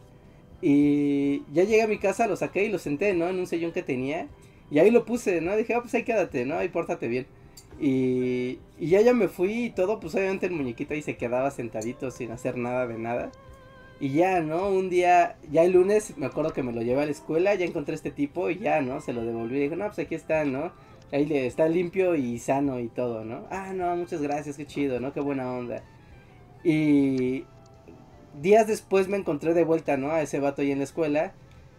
Y 0.62 1.44
ya 1.54 1.64
llegué 1.64 1.84
a 1.84 1.88
mi 1.88 1.98
casa, 2.00 2.28
lo 2.28 2.36
saqué 2.36 2.66
y 2.66 2.70
lo 2.70 2.80
senté, 2.80 3.14
¿no? 3.14 3.28
En 3.30 3.40
un 3.40 3.48
sillón 3.48 3.72
que 3.72 3.84
tenía. 3.84 4.28
Y 4.72 4.80
ahí 4.80 4.92
lo 4.92 5.06
puse, 5.06 5.42
¿no? 5.42 5.56
Dije, 5.56 5.74
ah, 5.74 5.82
pues 5.82 5.94
ahí 5.96 6.04
quédate, 6.04 6.46
¿no? 6.46 6.56
Ahí 6.58 6.70
pórtate 6.70 7.08
bien. 7.08 7.28
Y, 7.80 8.60
ya 8.80 9.02
ya 9.02 9.14
me 9.14 9.28
fui 9.28 9.66
y 9.66 9.70
todo, 9.70 10.00
pues 10.00 10.16
obviamente 10.16 10.46
el 10.46 10.52
muñequito 10.52 10.94
ahí 10.94 11.02
se 11.02 11.18
quedaba 11.18 11.52
sentadito 11.52 12.12
sin 12.12 12.32
hacer 12.32 12.58
nada 12.58 12.88
de 12.88 12.98
nada. 12.98 13.32
Y 14.02 14.12
ya, 14.14 14.42
¿no? 14.42 14.70
Un 14.70 14.90
día, 14.90 15.38
ya 15.52 15.64
el 15.64 15.74
lunes, 15.74 16.18
me 16.18 16.26
acuerdo 16.26 16.54
que 16.54 16.64
me 16.64 16.72
lo 16.72 16.82
llevé 16.82 17.02
a 17.02 17.06
la 17.06 17.12
escuela, 17.12 17.56
ya 17.56 17.66
encontré 17.66 17.94
a 17.94 17.96
este 17.96 18.12
tipo 18.12 18.50
y 18.50 18.60
ya, 18.60 18.82
¿no? 18.82 19.02
Se 19.02 19.14
lo 19.14 19.26
devolví 19.26 19.58
y 19.58 19.62
dije, 19.62 19.76
no, 19.76 19.86
pues 19.88 20.00
aquí 20.00 20.16
está, 20.16 20.46
¿no? 20.46 20.72
Ahí 21.12 21.28
está 21.34 21.68
limpio 21.68 22.16
y 22.16 22.38
sano 22.40 22.80
y 22.80 22.88
todo, 22.88 23.26
¿no? 23.26 23.46
Ah, 23.50 23.74
no, 23.74 23.96
muchas 23.96 24.22
gracias, 24.22 24.58
qué 24.58 24.66
chido, 24.66 25.00
¿no? 25.00 25.12
Qué 25.14 25.20
buena 25.20 25.52
onda. 25.52 25.84
Y 26.64 27.46
días 28.42 28.68
después 28.68 29.08
me 29.08 29.18
encontré 29.18 29.54
de 29.54 29.64
vuelta, 29.64 29.98
¿no? 29.98 30.12
A 30.12 30.22
ese 30.22 30.40
vato 30.40 30.62
ahí 30.62 30.72
en 30.72 30.80
la 30.80 30.84
escuela. 30.86 31.34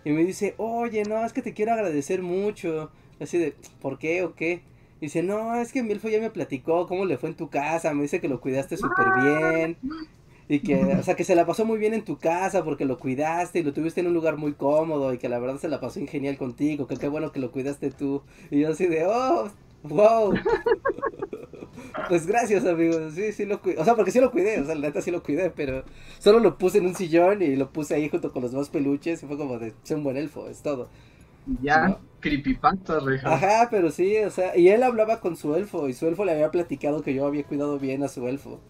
Y 0.04 0.10
me 0.10 0.24
dice, 0.24 0.54
oye, 0.58 1.04
no, 1.04 1.24
es 1.24 1.32
que 1.32 1.42
te 1.42 1.54
quiero 1.54 1.72
agradecer 1.72 2.22
mucho. 2.22 2.90
Así 3.20 3.38
de, 3.38 3.54
¿por 3.80 3.98
qué 3.98 4.22
o 4.24 4.34
qué? 4.34 4.62
Y 5.00 5.06
dice, 5.06 5.22
no, 5.22 5.54
es 5.56 5.72
que 5.72 5.82
mi 5.82 5.92
elfo 5.92 6.08
ya 6.08 6.20
me 6.20 6.30
platicó 6.30 6.86
cómo 6.86 7.06
le 7.06 7.16
fue 7.16 7.30
en 7.30 7.36
tu 7.36 7.48
casa. 7.48 7.94
Me 7.94 8.02
dice 8.02 8.20
que 8.20 8.28
lo 8.28 8.40
cuidaste 8.40 8.76
súper 8.76 9.06
bien. 9.22 9.76
Y 10.48 10.60
que, 10.60 10.76
o 10.76 11.02
sea, 11.02 11.14
que 11.14 11.24
se 11.24 11.34
la 11.34 11.46
pasó 11.46 11.64
muy 11.64 11.78
bien 11.78 11.94
en 11.94 12.04
tu 12.04 12.18
casa 12.18 12.64
porque 12.64 12.84
lo 12.84 12.98
cuidaste 12.98 13.60
y 13.60 13.62
lo 13.62 13.72
tuviste 13.72 14.00
en 14.00 14.08
un 14.08 14.14
lugar 14.14 14.36
muy 14.36 14.52
cómodo 14.54 15.14
y 15.14 15.18
que 15.18 15.28
la 15.28 15.38
verdad 15.38 15.58
se 15.58 15.68
la 15.68 15.80
pasó 15.80 16.00
genial 16.06 16.36
contigo, 16.36 16.86
que 16.88 16.96
qué 16.96 17.08
bueno 17.08 17.32
que 17.32 17.40
lo 17.40 17.52
cuidaste 17.52 17.90
tú. 17.90 18.22
Y 18.50 18.60
yo 18.60 18.70
así 18.70 18.86
de, 18.86 19.06
oh, 19.06 19.48
wow. 19.84 20.34
Pues 22.08 22.26
gracias, 22.26 22.64
amigos. 22.66 23.14
Sí, 23.14 23.32
sí 23.32 23.44
lo 23.46 23.60
cuidé. 23.60 23.78
O 23.78 23.84
sea, 23.84 23.94
porque 23.94 24.10
sí 24.10 24.20
lo 24.20 24.30
cuidé, 24.30 24.60
o 24.60 24.64
sea, 24.64 24.74
la 24.74 24.88
neta 24.88 25.00
sí 25.00 25.10
lo 25.10 25.22
cuidé, 25.22 25.50
pero 25.50 25.84
solo 26.18 26.40
lo 26.40 26.58
puse 26.58 26.78
en 26.78 26.86
un 26.86 26.94
sillón 26.94 27.42
y 27.42 27.56
lo 27.56 27.72
puse 27.72 27.94
ahí 27.94 28.08
junto 28.08 28.32
con 28.32 28.42
los 28.42 28.52
demás 28.52 28.68
peluches 28.68 29.22
y 29.22 29.26
fue 29.26 29.36
como 29.36 29.58
de, 29.58 29.72
soy 29.82 29.96
un 29.98 30.04
buen 30.04 30.16
elfo, 30.16 30.48
es 30.48 30.62
todo. 30.62 30.88
Ya, 31.62 31.88
¿No? 31.88 31.98
creepypasta, 32.20 33.00
reja. 33.00 33.34
Ajá, 33.34 33.68
pero 33.70 33.90
sí, 33.90 34.16
o 34.18 34.30
sea, 34.30 34.56
y 34.56 34.68
él 34.68 34.82
hablaba 34.82 35.20
con 35.20 35.36
su 35.36 35.54
elfo 35.54 35.88
y 35.88 35.94
su 35.94 36.06
elfo 36.06 36.24
le 36.24 36.32
había 36.32 36.50
platicado 36.50 37.02
que 37.02 37.14
yo 37.14 37.26
había 37.26 37.44
cuidado 37.44 37.78
bien 37.78 38.02
a 38.02 38.08
su 38.08 38.26
elfo. 38.28 38.60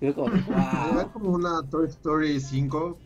Y 0.00 0.06
yo 0.06 0.14
como, 0.14 0.30
de, 0.34 0.40
Era 0.92 1.04
wow. 1.04 1.12
como 1.12 1.30
una 1.30 1.62
Toy 1.70 1.86
Story 1.88 2.40
5 2.40 2.98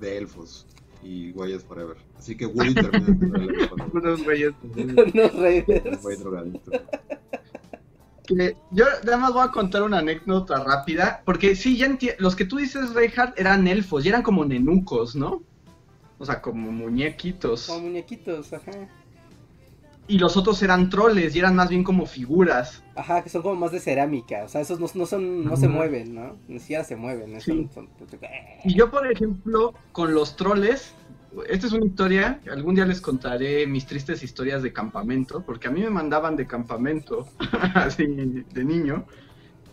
de 0.00 0.18
elfos 0.18 0.66
y 1.02 1.32
güeyes 1.32 1.64
forever. 1.64 1.96
Así 2.16 2.36
que 2.36 2.46
Woody 2.46 2.74
termina. 2.74 3.12
Unos 3.92 4.22
güeyes. 4.24 4.52
Unos 4.62 5.34
Un 5.34 5.42
raiders. 5.42 6.02
güey 6.02 6.16
drogadicto. 6.16 6.72
Que 8.26 8.56
yo 8.70 8.84
nada 9.04 9.16
más 9.18 9.32
voy 9.32 9.42
a 9.44 9.50
contar 9.50 9.82
una 9.82 9.98
anécdota 9.98 10.62
rápida, 10.62 11.22
porque 11.24 11.56
sí, 11.56 11.76
ya 11.76 11.98
los 12.18 12.36
que 12.36 12.44
tú 12.44 12.56
dices, 12.58 12.94
Reinhardt, 12.94 13.38
eran 13.38 13.66
elfos, 13.66 14.04
y 14.06 14.10
eran 14.10 14.22
como 14.22 14.44
nenucos, 14.44 15.16
¿no? 15.16 15.42
O 16.22 16.24
sea, 16.24 16.40
como 16.40 16.70
muñequitos. 16.70 17.66
Como 17.66 17.80
muñequitos, 17.80 18.52
ajá. 18.52 18.70
Y 20.06 20.20
los 20.20 20.36
otros 20.36 20.62
eran 20.62 20.88
troles, 20.88 21.34
y 21.34 21.40
eran 21.40 21.56
más 21.56 21.68
bien 21.68 21.82
como 21.82 22.06
figuras. 22.06 22.84
Ajá, 22.94 23.24
que 23.24 23.28
son 23.28 23.42
como 23.42 23.56
más 23.56 23.72
de 23.72 23.80
cerámica, 23.80 24.44
o 24.44 24.48
sea, 24.48 24.60
esos 24.60 24.78
no, 24.78 24.86
no 24.94 25.04
son, 25.04 25.44
no 25.44 25.56
se 25.56 25.66
mueven, 25.66 26.14
¿no? 26.14 26.36
Ni 26.46 26.60
siquiera 26.60 26.84
se 26.84 26.94
mueven, 26.94 27.40
Sí. 27.40 27.68
son- 27.74 27.88
son- 27.88 27.88
Y 28.64 28.74
yo, 28.76 28.88
por 28.88 29.10
ejemplo, 29.10 29.74
con 29.90 30.14
los 30.14 30.36
troles, 30.36 30.94
esta 31.48 31.66
es 31.66 31.72
una 31.72 31.86
historia, 31.86 32.40
algún 32.52 32.76
día 32.76 32.86
les 32.86 33.00
contaré 33.00 33.66
mis 33.66 33.84
tristes 33.84 34.22
historias 34.22 34.62
de 34.62 34.72
campamento, 34.72 35.42
porque 35.44 35.66
a 35.66 35.72
mí 35.72 35.80
me 35.80 35.90
mandaban 35.90 36.36
de 36.36 36.46
campamento, 36.46 37.26
así, 37.74 38.06
de 38.06 38.64
niño, 38.64 39.06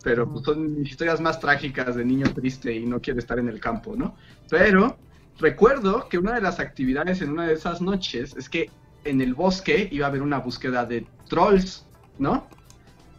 pero 0.04 0.28
pues, 0.28 0.46
son 0.46 0.80
mis 0.80 0.90
historias 0.90 1.22
más 1.22 1.40
trágicas 1.40 1.96
de 1.96 2.06
niño 2.06 2.26
triste 2.34 2.74
y 2.76 2.88
no 2.88 3.00
quiere 3.00 3.20
estar 3.20 3.38
en 3.38 3.50
el 3.50 3.60
campo, 3.60 3.96
¿no? 3.96 4.16
Pero 4.50 4.98
recuerdo 5.40 6.08
que 6.10 6.18
una 6.18 6.36
de 6.36 6.42
las 6.42 6.60
actividades 6.60 7.22
en 7.22 7.32
una 7.32 7.48
de 7.48 7.54
esas 7.54 7.82
noches 7.82 8.36
es 8.38 8.50
que 8.50 8.70
en 9.04 9.22
el 9.22 9.34
bosque 9.34 9.88
iba 9.92 10.06
a 10.06 10.10
haber 10.10 10.22
una 10.22 10.40
búsqueda 10.40 10.86
de 10.86 11.08
trolls, 11.28 11.86
¿no? 12.18 12.48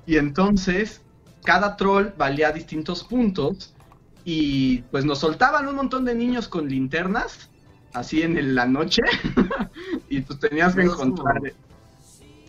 Y 0.07 0.17
entonces 0.17 1.03
cada 1.45 1.77
troll 1.77 2.09
valía 2.17 2.53
distintos 2.53 3.05
puntos 3.05 3.75
y 4.25 4.79
pues 4.91 5.05
nos 5.05 5.19
soltaban 5.19 5.67
un 5.67 5.77
montón 5.77 6.05
de 6.05 6.15
niños 6.15 6.49
con 6.49 6.69
linternas, 6.69 7.51
así 7.95 8.23
en 8.23 8.55
la 8.55 8.67
noche, 8.67 9.03
y 10.09 10.21
pues 10.21 10.39
tenías 10.39 10.75
que 10.75 10.83
encontrar... 10.83 11.41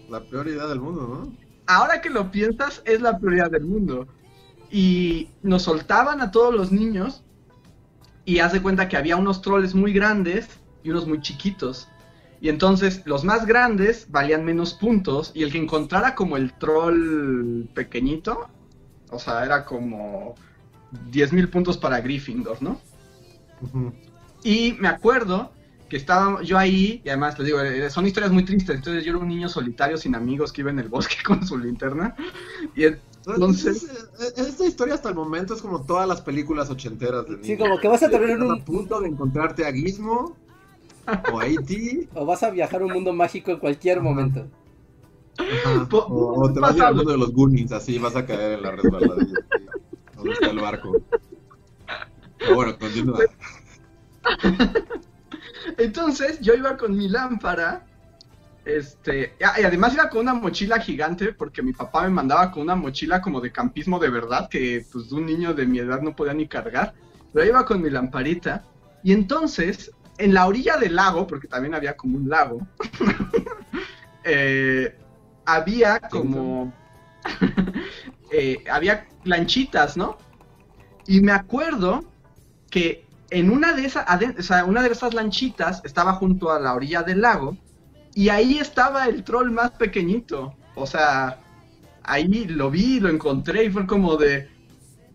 La 0.10 0.19
peor 0.19 0.48
idea 0.49 0.68
del 0.68 0.81
mundo, 0.81 1.07
¿no? 1.07 1.52
Ahora 1.68 2.02
que 2.02 2.10
lo 2.10 2.31
piensas, 2.31 2.81
es 2.84 2.99
la 2.99 3.18
prioridad 3.18 3.49
del 3.49 3.64
mundo. 3.64 4.06
Y 4.69 5.30
nos 5.41 5.64
soltaban 5.64 6.19
a 6.19 6.31
todos 6.31 6.53
los 6.53 6.73
niños 6.73 7.23
y 8.26 8.39
haz 8.39 8.53
de 8.53 8.61
cuenta 8.61 8.88
que 8.88 8.98
había 8.98 9.18
unos 9.18 9.41
troles 9.41 9.76
muy 9.76 9.93
grandes 9.93 10.48
y 10.84 10.89
unos 10.89 11.07
muy 11.07 11.22
chiquitos. 11.22 11.88
Y 12.39 12.49
entonces 12.49 13.03
los 13.06 13.23
más 13.23 13.45
grandes 13.45 14.07
valían 14.10 14.43
menos 14.43 14.73
puntos 14.73 15.31
y 15.35 15.43
el 15.43 15.52
que 15.52 15.60
encontrara 15.60 16.15
como 16.15 16.38
el 16.38 16.53
troll 16.53 17.65
pequeñito, 17.73 18.49
o 19.11 19.19
sea, 19.19 19.45
era 19.45 19.64
como 19.65 20.35
10.000 21.11 21.49
puntos 21.49 21.77
para 21.77 22.02
Gryffindor, 22.02 22.61
¿no? 22.61 22.80
Y 24.43 24.73
me 24.80 24.88
acuerdo 24.88 25.52
que 25.88 25.98
estaba 25.98 26.41
yo 26.41 26.57
ahí, 26.57 27.02
y 27.03 27.10
además 27.10 27.38
les 27.38 27.48
digo, 27.48 27.60
eh, 27.60 27.89
son 27.89 28.07
historias 28.07 28.31
muy 28.31 28.45
tristes. 28.45 28.77
Entonces 28.77 29.03
yo 29.03 29.11
era 29.11 29.19
un 29.19 29.27
niño 29.27 29.49
solitario 29.49 29.98
sin 29.98 30.15
amigos 30.15 30.53
que 30.53 30.61
iba 30.61 30.72
en 30.72 30.80
el 30.80 30.88
bosque 30.88 31.18
con 31.26 31.45
su 31.45 31.57
linterna. 31.57 32.15
Y 32.76 32.85
entonces, 33.27 33.84
Entonces, 33.84 34.34
esta 34.38 34.65
historia 34.65 34.95
hasta 34.95 35.10
el 35.10 35.15
momento 35.15 35.53
es 35.53 35.61
como 35.61 35.84
todas 35.85 36.07
las 36.07 36.22
películas 36.22 36.69
ochenteras 36.69 37.26
de 37.27 37.35
Sí, 37.43 37.52
niños. 37.53 37.60
como 37.60 37.80
que 37.80 37.88
vas 37.88 38.02
a 38.03 38.10
tener 38.10 38.39
un- 38.39 38.60
a 38.61 38.65
punto 38.65 38.99
de 38.99 39.10
encontrarte 39.10 39.65
a 39.65 39.72
Gizmo 39.72 40.35
o 41.31 41.39
a 41.39 41.45
E.T. 41.48 42.10
O 42.15 42.26
vas 42.26 42.41
a 42.43 42.49
viajar 42.49 42.81
a 42.81 42.85
un 42.85 42.93
mundo 42.93 43.14
mágico 43.14 43.52
en 43.52 43.60
cualquier 43.60 43.99
Ajá. 43.99 44.03
momento. 44.10 44.48
Ajá. 45.38 45.88
O, 45.91 46.41
o 46.43 46.53
te 46.53 46.60
vas 46.60 46.73
a 46.73 46.77
ir 46.77 46.84
al 46.84 46.95
mundo 46.95 47.11
de 47.11 47.18
los 47.18 47.31
Goonies, 47.34 47.72
así 47.72 47.98
vas 47.99 48.15
a 48.15 48.26
caer 48.26 48.53
en 48.53 48.64
la 48.64 48.72
resbaladilla. 48.72 49.39
Donde 50.15 50.34
está 50.34 50.49
el 50.52 50.60
barco. 50.60 50.98
Pero 52.39 52.56
bueno, 52.56 52.77
continúa. 52.80 53.19
entonces 55.77 56.39
yo 56.41 56.53
iba 56.53 56.77
con 56.77 56.95
mi 56.98 57.07
lámpara. 57.10 57.85
Este, 58.64 59.36
y 59.40 59.44
además 59.64 59.94
iba 59.96 60.08
con 60.10 60.22
una 60.22 60.34
mochila 60.36 60.80
gigante 60.80 61.34
porque 61.34 61.64
mi 61.64 61.74
papá 61.74 62.04
me 62.04 62.10
mandaba 62.12 62.52
con 62.52 62.62
una 62.64 62.76
mochila 62.76 63.20
como 63.20 63.42
de 63.42 63.52
campismo 63.52 63.98
de 63.98 64.10
verdad 64.10 64.48
que 64.50 64.86
pues 64.92 65.12
un 65.12 65.26
niño 65.26 65.54
de 65.56 65.66
mi 65.66 65.80
edad 65.80 66.00
no 66.02 66.16
podía 66.16 66.34
ni 66.34 66.48
cargar. 66.48 66.94
Pero 67.34 67.46
iba 67.46 67.66
con 67.66 67.82
mi 67.82 67.90
lamparita 67.90 68.64
y 69.04 69.14
entonces 69.14 69.92
en 70.18 70.34
la 70.36 70.46
orilla 70.46 70.78
del 70.78 70.96
lago, 70.96 71.26
porque 71.26 71.48
también 71.48 71.74
había 71.74 71.96
como 71.98 72.18
un 72.18 72.30
lago, 72.30 72.60
eh, 74.24 74.96
había 75.46 76.00
como 76.00 76.72
eh, 78.32 78.64
había 78.72 79.08
lanchitas, 79.24 79.98
¿no? 79.98 80.18
Y 81.08 81.22
me 81.22 81.32
acuerdo 81.32 82.04
que 82.70 83.06
en 83.32 83.50
una 83.50 83.74
de 83.74 83.86
esas, 83.86 84.06
aden- 84.08 84.38
o 84.38 84.44
sea, 84.44 84.66
una 84.66 84.82
de 84.84 84.90
esas 84.90 85.14
lanchitas 85.14 85.82
estaba 85.84 86.14
junto 86.14 86.52
a 86.52 86.60
la 86.60 86.74
orilla 86.74 87.02
del 87.04 87.22
lago 87.22 87.58
y 88.14 88.30
ahí 88.30 88.58
estaba 88.58 89.06
el 89.06 89.24
troll 89.24 89.52
más 89.52 89.72
pequeñito. 89.72 90.56
O 90.76 90.86
sea, 90.86 91.40
ahí 92.04 92.46
lo 92.46 92.70
vi, 92.70 93.00
lo 93.00 93.10
encontré 93.10 93.66
y 93.66 93.70
fue 93.70 93.86
como 93.86 94.18
de, 94.18 94.50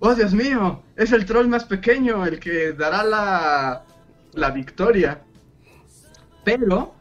oh 0.01 0.14
Dios 0.14 0.32
mío, 0.32 0.82
es 0.97 1.12
el 1.12 1.27
troll 1.27 1.48
más 1.48 1.64
pequeño 1.64 2.24
el 2.27 2.39
que 2.39 2.73
dará 2.73 3.02
la, 3.05 3.85
la 4.32 4.51
victoria. 4.51 5.23
Pero 6.44 6.94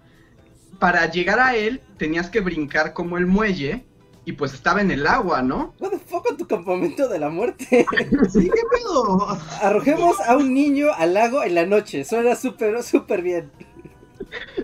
para 0.79 1.09
llegar 1.09 1.39
a 1.39 1.55
él 1.55 1.81
tenías 1.97 2.29
que 2.29 2.41
brincar 2.41 2.93
como 2.93 3.17
el 3.17 3.25
muelle 3.25 3.85
y 4.25 4.33
pues 4.33 4.53
estaba 4.53 4.81
en 4.81 4.91
el 4.91 5.05
agua, 5.05 5.41
¿no? 5.43 5.75
What 5.79 5.91
the 5.91 5.99
fuck 5.99 6.35
tu 6.35 6.47
campamento 6.47 7.07
de 7.07 7.19
la 7.19 7.29
muerte. 7.29 7.85
Sí, 8.29 8.49
¿qué 8.49 8.61
pedo? 8.71 9.27
Arrojemos 9.61 10.19
a 10.21 10.35
un 10.35 10.53
niño 10.53 10.87
al 10.97 11.13
lago 11.13 11.43
en 11.43 11.55
la 11.55 11.65
noche. 11.65 12.03
Suena 12.03 12.35
súper, 12.35 12.81
súper 12.83 13.21
bien. 13.21 13.51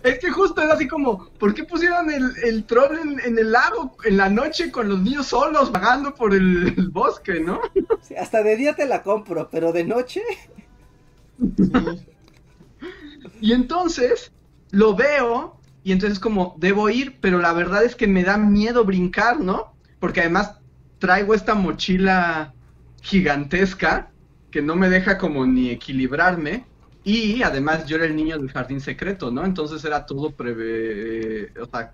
Es 0.03 0.19
que 0.19 0.29
justo 0.31 0.61
era 0.61 0.73
así 0.73 0.87
como, 0.87 1.29
¿por 1.39 1.53
qué 1.53 1.63
pusieron 1.63 2.09
el, 2.11 2.31
el 2.43 2.65
troll 2.65 2.97
en, 2.97 3.19
en 3.19 3.37
el 3.37 3.51
lago 3.51 3.95
en 4.03 4.17
la 4.17 4.29
noche 4.29 4.71
con 4.71 4.89
los 4.89 4.99
niños 5.01 5.27
solos 5.27 5.71
vagando 5.71 6.13
por 6.15 6.33
el, 6.33 6.73
el 6.77 6.89
bosque, 6.89 7.39
no? 7.39 7.61
Sí, 8.01 8.15
hasta 8.15 8.43
de 8.43 8.55
día 8.55 8.75
te 8.75 8.85
la 8.85 9.03
compro, 9.03 9.49
pero 9.51 9.71
de 9.71 9.83
noche. 9.83 10.21
Y 13.39 13.53
entonces 13.53 14.31
lo 14.71 14.95
veo 14.95 15.59
y 15.83 15.91
entonces 15.91 16.19
como, 16.19 16.55
debo 16.59 16.89
ir, 16.89 17.19
pero 17.21 17.39
la 17.39 17.53
verdad 17.53 17.83
es 17.83 17.95
que 17.95 18.07
me 18.07 18.23
da 18.23 18.37
miedo 18.37 18.85
brincar, 18.85 19.39
¿no? 19.39 19.73
Porque 19.99 20.21
además 20.21 20.59
traigo 20.99 21.33
esta 21.33 21.55
mochila 21.55 22.53
gigantesca 23.01 24.11
que 24.51 24.61
no 24.61 24.75
me 24.75 24.89
deja 24.89 25.17
como 25.17 25.45
ni 25.45 25.69
equilibrarme. 25.69 26.65
Y 27.03 27.41
además 27.43 27.85
yo 27.87 27.95
era 27.97 28.05
el 28.05 28.15
niño 28.15 28.37
del 28.37 28.51
jardín 28.51 28.79
secreto, 28.81 29.31
¿no? 29.31 29.43
Entonces 29.45 29.83
era 29.85 30.05
todo 30.05 30.35
preve- 30.35 31.51
sea, 31.71 31.93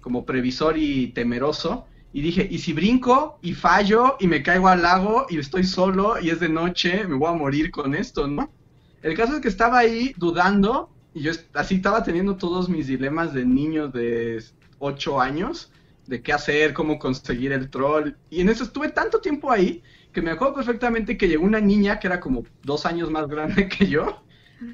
como 0.00 0.24
previsor 0.26 0.76
y 0.78 1.12
temeroso. 1.12 1.88
Y 2.12 2.22
dije, 2.22 2.46
¿y 2.50 2.58
si 2.58 2.72
brinco 2.72 3.38
y 3.42 3.54
fallo 3.54 4.16
y 4.18 4.26
me 4.26 4.42
caigo 4.42 4.68
al 4.68 4.82
lago 4.82 5.26
y 5.28 5.38
estoy 5.38 5.64
solo 5.64 6.18
y 6.20 6.30
es 6.30 6.40
de 6.40 6.48
noche, 6.48 7.06
me 7.06 7.16
voy 7.16 7.28
a 7.30 7.34
morir 7.34 7.70
con 7.70 7.94
esto, 7.94 8.26
¿no? 8.26 8.54
El 9.02 9.14
caso 9.16 9.34
es 9.36 9.40
que 9.42 9.48
estaba 9.48 9.78
ahí 9.78 10.12
dudando 10.16 10.94
y 11.12 11.22
yo 11.22 11.32
así 11.54 11.76
estaba 11.76 12.02
teniendo 12.02 12.36
todos 12.36 12.68
mis 12.68 12.86
dilemas 12.86 13.32
de 13.34 13.44
niño 13.44 13.88
de 13.88 14.42
8 14.78 15.20
años, 15.20 15.70
de 16.06 16.22
qué 16.22 16.32
hacer, 16.32 16.72
cómo 16.74 16.98
conseguir 16.98 17.52
el 17.52 17.70
troll. 17.70 18.14
Y 18.28 18.40
en 18.40 18.48
eso 18.48 18.64
estuve 18.64 18.90
tanto 18.90 19.20
tiempo 19.20 19.50
ahí 19.52 19.82
que 20.12 20.22
me 20.22 20.30
acuerdo 20.30 20.54
perfectamente 20.56 21.16
que 21.16 21.28
llegó 21.28 21.44
una 21.44 21.60
niña 21.60 21.98
que 22.00 22.06
era 22.08 22.20
como 22.20 22.48
dos 22.62 22.86
años 22.86 23.10
más 23.10 23.26
grande 23.28 23.68
que 23.78 23.86
yo 23.86 24.24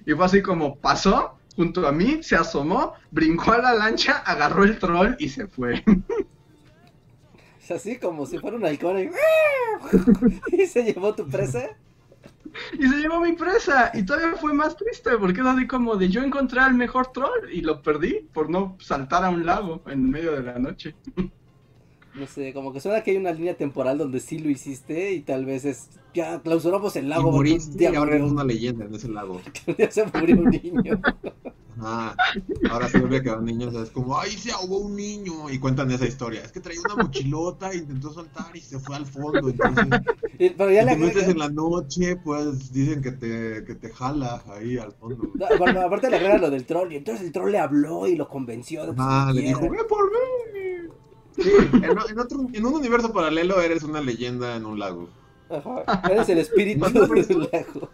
y 0.06 0.12
fue 0.12 0.24
así 0.24 0.42
como 0.42 0.76
pasó 0.76 1.38
junto 1.56 1.86
a 1.86 1.92
mí, 1.92 2.22
se 2.22 2.36
asomó, 2.36 2.94
brincó 3.10 3.52
a 3.52 3.58
la 3.58 3.74
lancha, 3.74 4.18
agarró 4.18 4.64
el 4.64 4.78
troll 4.78 5.14
y 5.18 5.28
se 5.28 5.46
fue. 5.46 5.84
Es 7.60 7.70
así 7.70 7.98
como 7.98 8.26
si 8.26 8.38
fuera 8.38 8.56
un 8.56 8.64
halcón 8.64 8.98
y... 8.98 9.10
y 10.62 10.66
se 10.66 10.82
llevó 10.82 11.14
tu 11.14 11.28
presa. 11.28 11.76
Y 12.78 12.88
se 12.88 12.96
llevó 12.96 13.20
mi 13.20 13.32
presa. 13.32 13.90
Y 13.94 14.04
todavía 14.04 14.36
fue 14.36 14.52
más 14.52 14.76
triste 14.76 15.16
porque 15.18 15.40
es 15.40 15.46
así 15.46 15.66
como 15.66 15.96
de 15.96 16.08
yo 16.08 16.22
encontré 16.22 16.60
al 16.60 16.74
mejor 16.74 17.12
troll 17.12 17.50
y 17.52 17.60
lo 17.60 17.82
perdí 17.82 18.28
por 18.32 18.50
no 18.50 18.76
saltar 18.80 19.24
a 19.24 19.30
un 19.30 19.44
lago 19.44 19.82
en 19.86 20.10
medio 20.10 20.32
de 20.32 20.42
la 20.42 20.58
noche. 20.58 20.94
No 22.14 22.26
sé, 22.28 22.52
como 22.52 22.72
que 22.72 22.80
suena 22.80 23.02
que 23.02 23.10
hay 23.10 23.16
una 23.16 23.32
línea 23.32 23.56
temporal 23.56 23.98
donde 23.98 24.20
sí 24.20 24.38
lo 24.38 24.48
hiciste 24.48 25.12
y 25.12 25.20
tal 25.22 25.44
vez 25.44 25.64
es... 25.64 25.88
Ya 26.14 26.40
clausuramos 26.40 26.94
el 26.94 27.06
Y 27.06 27.08
lago. 27.08 27.28
un 27.28 27.34
moriste 27.34 27.90
y 27.90 27.94
ahora 27.96 28.14
eres 28.14 28.30
una 28.30 28.44
leyenda 28.44 28.84
en 28.84 28.94
ese 28.94 29.08
lago. 29.08 29.40
día 29.76 29.90
se 29.90 30.04
murió 30.06 30.36
un 30.36 30.50
niño. 30.50 31.00
Ah, 31.80 32.14
ahora 32.70 32.88
se 32.88 33.00
vuelve 33.00 33.16
a 33.16 33.22
quedar 33.24 33.42
niños, 33.42 33.74
es 33.74 33.90
como, 33.90 34.16
ay, 34.16 34.30
se 34.30 34.52
ahogó 34.52 34.78
un 34.78 34.94
niño. 34.94 35.50
Y 35.50 35.58
cuentan 35.58 35.90
esa 35.90 36.06
historia. 36.06 36.42
Es 36.44 36.52
que 36.52 36.60
traía 36.60 36.78
una 36.84 37.02
mochilota, 37.02 37.74
intentó 37.74 38.12
saltar 38.14 38.56
y 38.56 38.60
se 38.60 38.78
fue 38.78 38.94
al 38.94 39.06
fondo. 39.06 39.48
Entonces, 39.48 39.86
Y- 40.38 40.50
Pero 40.50 40.70
ya 40.70 40.82
si 40.82 40.86
le 40.90 40.94
te 40.94 40.98
metes 40.98 41.28
en 41.28 41.38
la 41.40 41.48
noche, 41.48 42.14
pues 42.16 42.72
dicen 42.72 43.02
que 43.02 43.10
te, 43.10 43.64
que 43.64 43.74
te 43.74 43.88
jala 43.90 44.40
ahí 44.54 44.78
al 44.78 44.92
fondo. 44.92 45.32
No, 45.34 45.46
bueno, 45.58 45.80
aparte 45.80 46.08
le 46.10 46.16
agregan 46.16 46.42
lo 46.42 46.50
del 46.50 46.64
troll 46.64 46.92
y 46.92 46.96
entonces 46.96 47.26
el 47.26 47.32
troll 47.32 47.50
le 47.50 47.58
habló 47.58 48.06
y 48.06 48.14
lo 48.14 48.28
convenció 48.28 48.82
de 48.86 48.92
que 48.92 48.96
Ah, 49.00 49.32
le 49.34 49.42
dijo, 49.42 49.68
ve 49.68 49.78
por 49.88 50.04
mí. 50.12 50.88
Sí, 51.36 51.50
en, 51.72 51.84
en 51.84 52.18
otro, 52.18 52.46
en 52.52 52.64
un 52.66 52.74
universo 52.74 53.12
paralelo 53.12 53.60
eres 53.60 53.82
una 53.82 54.00
leyenda 54.00 54.56
en 54.56 54.66
un 54.66 54.78
lago. 54.78 55.08
Ajá, 55.50 56.02
eres 56.10 56.28
el 56.28 56.38
espíritu 56.38 56.80
por 56.80 57.26
del 57.26 57.48
lago. 57.52 57.90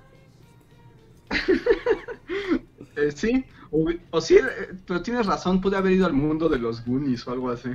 Eh, 2.97 3.13
sí, 3.15 3.45
o, 3.71 3.87
o 4.11 4.21
sí, 4.21 4.37
eh, 4.37 4.75
pero 4.87 5.01
tienes 5.03 5.27
razón, 5.27 5.61
pude 5.61 5.77
haber 5.77 5.93
ido 5.93 6.07
al 6.07 6.13
mundo 6.13 6.49
de 6.49 6.59
los 6.59 6.85
Goonies 6.85 7.27
o 7.27 7.33
algo 7.33 7.51
así. 7.51 7.71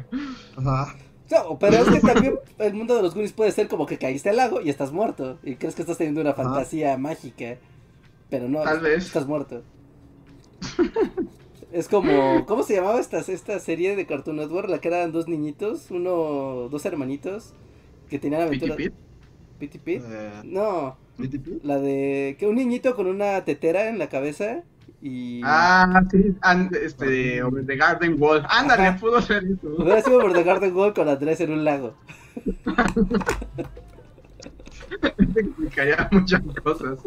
Ajá. 0.58 0.96
No, 1.32 1.58
pero 1.58 1.78
es 1.78 1.90
que 1.90 2.00
también 2.02 2.40
el 2.60 2.74
mundo 2.76 2.96
de 2.96 3.02
los 3.02 3.14
Goonies 3.16 3.34
puede 3.34 3.52
ser 3.52 3.68
como 3.68 3.86
que 3.88 3.98
caíste 3.98 4.30
al 4.30 4.36
lago 4.38 4.62
y 4.62 4.70
estás 4.70 4.92
muerto. 4.92 5.40
Y 5.44 5.56
crees 5.56 5.74
que 5.74 5.82
estás 5.82 5.98
teniendo 5.98 6.22
una 6.22 6.32
Ajá. 6.32 6.44
fantasía 6.44 6.98
mágica. 6.98 7.58
Pero 8.30 8.48
no, 8.48 8.62
Tal 8.62 8.80
vez. 8.82 9.06
estás 9.06 9.26
muerto. 9.26 9.64
Es 11.76 11.90
como, 11.90 12.46
¿cómo 12.46 12.64
se 12.64 12.76
llamaba 12.76 13.02
esta, 13.02 13.20
esta 13.20 13.60
serie 13.60 13.98
de 13.98 14.06
Cartoon 14.06 14.38
Network? 14.38 14.70
La 14.70 14.80
que 14.80 14.88
eran 14.88 15.12
dos 15.12 15.28
niñitos, 15.28 15.92
uno, 15.92 16.70
dos 16.72 16.86
hermanitos, 16.86 17.54
que 18.10 18.18
tenían 18.18 18.48
Piti 18.50 18.64
aventuras. 18.66 18.78
Pit. 18.78 18.94
¿Piti 19.60 19.78
Pit? 19.80 20.02
Eh, 20.08 20.32
No, 20.46 20.96
¿PTP? 21.18 21.66
la 21.66 21.78
de 21.78 22.38
que 22.40 22.48
un 22.48 22.56
niñito 22.56 22.96
con 22.96 23.08
una 23.08 23.44
tetera 23.44 23.90
en 23.90 24.00
la 24.00 24.08
cabeza 24.08 24.64
y... 25.02 25.42
Ah, 25.44 26.02
sí, 26.10 26.34
and- 26.44 26.74
este, 26.78 27.44
Over 27.44 27.66
the 27.66 27.76
Garden 27.76 28.16
Wall. 28.22 28.46
Ándale, 28.50 28.84
Ajá. 28.88 28.98
pudo 28.98 29.22
ser 29.22 29.44
eso. 29.44 29.68
Hubiera 29.78 30.02
sido 30.02 30.22
por 30.22 30.32
The 30.32 30.44
Garden 30.44 30.74
Wall 30.74 30.94
con 30.94 31.10
Andrés 31.10 31.42
en 31.42 31.52
un 31.52 31.66
lago. 31.66 31.94
explicaría 35.36 36.08
muchas 36.10 36.42
cosas. 36.64 37.00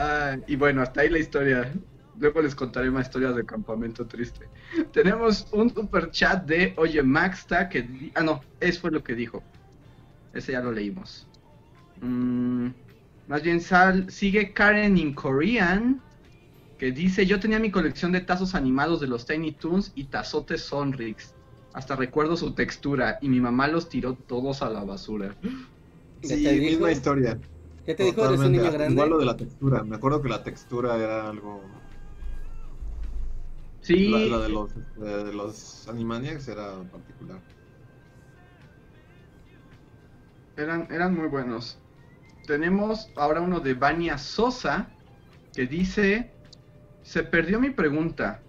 Ah, 0.00 0.36
y 0.46 0.54
bueno, 0.54 0.80
hasta 0.80 1.00
ahí 1.00 1.08
la 1.08 1.18
historia. 1.18 1.72
Luego 2.20 2.40
les 2.40 2.54
contaré 2.54 2.88
más 2.88 3.06
historias 3.06 3.34
de 3.34 3.44
campamento 3.44 4.06
triste. 4.06 4.46
Tenemos 4.92 5.48
un 5.52 5.74
super 5.74 6.12
chat 6.12 6.44
de 6.46 6.72
Oye 6.76 7.02
Maxta 7.02 7.68
que... 7.68 8.12
Ah, 8.14 8.22
no, 8.22 8.40
eso 8.60 8.80
fue 8.80 8.92
lo 8.92 9.02
que 9.02 9.16
dijo. 9.16 9.42
Ese 10.32 10.52
ya 10.52 10.60
lo 10.60 10.70
leímos. 10.70 11.26
Mm, 12.00 12.68
más 13.26 13.42
bien 13.42 13.60
sal, 13.60 14.08
sigue 14.08 14.52
Karen 14.52 14.96
in 14.96 15.14
Korean 15.14 16.00
que 16.78 16.92
dice, 16.92 17.26
yo 17.26 17.40
tenía 17.40 17.58
mi 17.58 17.72
colección 17.72 18.12
de 18.12 18.20
tazos 18.20 18.54
animados 18.54 19.00
de 19.00 19.08
los 19.08 19.26
Tiny 19.26 19.50
Toons 19.50 19.90
y 19.96 20.04
tazotes 20.04 20.62
Sonrix. 20.62 21.34
Hasta 21.72 21.96
recuerdo 21.96 22.36
su 22.36 22.54
textura 22.54 23.18
y 23.20 23.28
mi 23.28 23.40
mamá 23.40 23.66
los 23.66 23.88
tiró 23.88 24.14
todos 24.14 24.62
a 24.62 24.70
la 24.70 24.84
basura. 24.84 25.36
Sí, 26.22 26.46
misma 26.60 26.92
historia. 26.92 27.40
¿Qué 27.88 27.94
te 27.94 28.04
dijo? 28.04 28.20
¿Eres 28.20 28.32
un 28.32 28.52
Totalmente. 28.52 28.58
niño 28.58 28.72
grande? 28.72 28.92
Igual 28.92 29.08
lo 29.08 29.18
de 29.18 29.24
la 29.24 29.36
textura. 29.38 29.82
Me 29.82 29.96
acuerdo 29.96 30.20
que 30.20 30.28
la 30.28 30.44
textura 30.44 30.96
era 30.98 31.30
algo. 31.30 31.62
Sí, 33.80 34.10
La, 34.10 34.18
la 34.18 34.38
de 34.42 34.48
los, 34.50 34.70
este, 34.76 35.00
de 35.00 35.32
los 35.32 35.88
Animaniacs 35.88 36.48
era 36.48 36.82
particular. 36.92 37.40
eran, 40.58 40.86
eran 40.90 41.16
muy 41.16 41.28
buenos. 41.28 41.78
Tenemos 42.46 43.10
ahora 43.16 43.40
uno 43.40 43.60
de 43.60 43.72
Vania 43.72 44.18
Sosa 44.18 44.90
que 45.54 45.66
dice: 45.66 46.30
Se 47.04 47.22
perdió 47.22 47.58
mi 47.58 47.70
pregunta. 47.70 48.42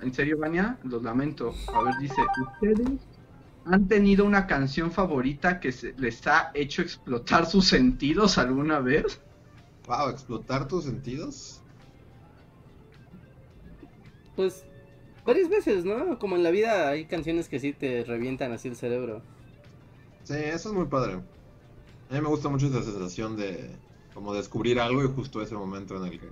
¿En 0.00 0.14
serio, 0.14 0.38
Vania? 0.38 0.78
Lo 0.84 0.98
lamento. 1.02 1.52
A 1.74 1.82
ver, 1.82 1.94
dice: 2.00 2.22
¿Ustedes 2.40 3.00
han 3.64 3.88
tenido 3.88 4.24
una 4.24 4.46
canción 4.46 4.92
favorita 4.92 5.60
que 5.60 5.72
se 5.72 5.94
les 5.94 6.26
ha 6.26 6.50
hecho 6.54 6.82
explotar 6.82 7.46
sus 7.46 7.66
sentidos 7.68 8.38
alguna 8.38 8.80
vez? 8.80 9.20
Wow, 9.86 10.08
explotar 10.10 10.66
tus 10.66 10.84
sentidos. 10.86 11.62
Pues 14.36 14.66
varias 15.24 15.48
veces, 15.48 15.84
¿no? 15.84 16.18
Como 16.18 16.36
en 16.36 16.42
la 16.42 16.50
vida 16.50 16.88
hay 16.90 17.06
canciones 17.06 17.48
que 17.48 17.60
sí 17.60 17.72
te 17.72 18.04
revientan 18.04 18.52
así 18.52 18.68
el 18.68 18.76
cerebro. 18.76 19.22
Sí, 20.24 20.34
eso 20.34 20.68
es 20.70 20.74
muy 20.74 20.86
padre. 20.86 21.14
A 21.14 22.14
mí 22.14 22.20
me 22.20 22.28
gusta 22.28 22.48
mucho 22.48 22.66
esa 22.68 22.82
sensación 22.82 23.36
de 23.36 23.80
como 24.14 24.34
descubrir 24.34 24.80
algo 24.80 25.04
y 25.04 25.08
justo 25.08 25.42
ese 25.42 25.54
momento 25.56 25.96
en 25.96 26.12
el 26.12 26.20
que 26.20 26.28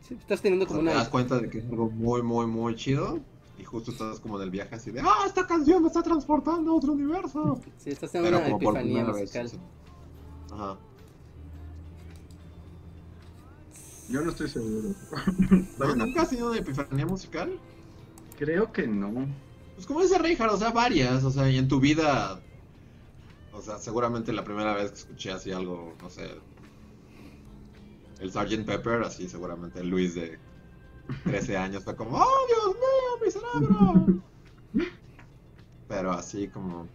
Sí, 0.00 0.14
estás 0.14 0.42
teniendo 0.42 0.66
o 0.66 0.68
sea, 0.68 0.78
como 0.78 0.84
te 0.84 0.92
das 0.94 1.08
una... 1.08 1.10
cuenta 1.10 1.38
de 1.40 1.48
que 1.50 1.58
es 1.58 1.64
algo 1.66 1.90
muy, 1.90 2.22
muy, 2.22 2.46
muy 2.46 2.74
chido 2.76 3.26
y 3.64 3.66
justo 3.66 3.92
estás 3.92 4.20
como 4.20 4.36
en 4.36 4.42
el 4.44 4.50
viaje 4.50 4.74
así 4.74 4.90
de 4.90 5.00
¡Ah, 5.00 5.24
esta 5.26 5.46
canción 5.46 5.80
me 5.82 5.88
está 5.88 6.02
transportando 6.02 6.70
a 6.70 6.74
otro 6.74 6.92
universo! 6.92 7.58
Sí, 7.78 7.90
estás 7.90 8.12
teniendo 8.12 8.38
Pero 8.38 8.54
una 8.54 8.56
epifanía 8.56 9.04
vez. 9.04 9.22
musical. 9.22 9.50
Ajá. 10.52 10.78
Yo 14.10 14.20
no 14.20 14.30
estoy 14.30 14.48
seguro. 14.48 14.90
¿No, 15.78 15.94
¿Nunca 15.96 16.22
has 16.22 16.28
tenido 16.28 16.50
una 16.50 16.58
epifanía 16.60 17.06
musical? 17.06 17.58
Creo 18.38 18.70
que 18.70 18.86
no. 18.86 19.26
Pues 19.74 19.86
como 19.86 20.02
dice 20.02 20.18
Reinhardt, 20.18 20.52
o 20.52 20.58
sea, 20.58 20.70
varias, 20.70 21.24
o 21.24 21.30
sea, 21.30 21.48
y 21.50 21.56
en 21.56 21.66
tu 21.66 21.80
vida, 21.80 22.40
o 23.52 23.62
sea, 23.62 23.78
seguramente 23.78 24.32
la 24.32 24.44
primera 24.44 24.74
vez 24.74 24.90
que 24.90 24.98
escuché 24.98 25.32
así 25.32 25.52
algo, 25.52 25.94
no 26.02 26.10
sé, 26.10 26.28
el 28.20 28.30
Sgt. 28.30 28.66
Pepper, 28.66 29.02
así 29.02 29.26
seguramente 29.28 29.82
Luis 29.82 30.14
de 30.14 30.38
13 31.24 31.56
años 31.56 31.84
fue 31.84 31.96
como, 31.96 32.16
¡Oh, 32.18 32.46
Dios 32.48 32.76
mío, 32.76 33.24
mi 33.24 33.30
cerebro! 33.30 34.22
Pero 35.88 36.12
así 36.12 36.48
como 36.48 36.88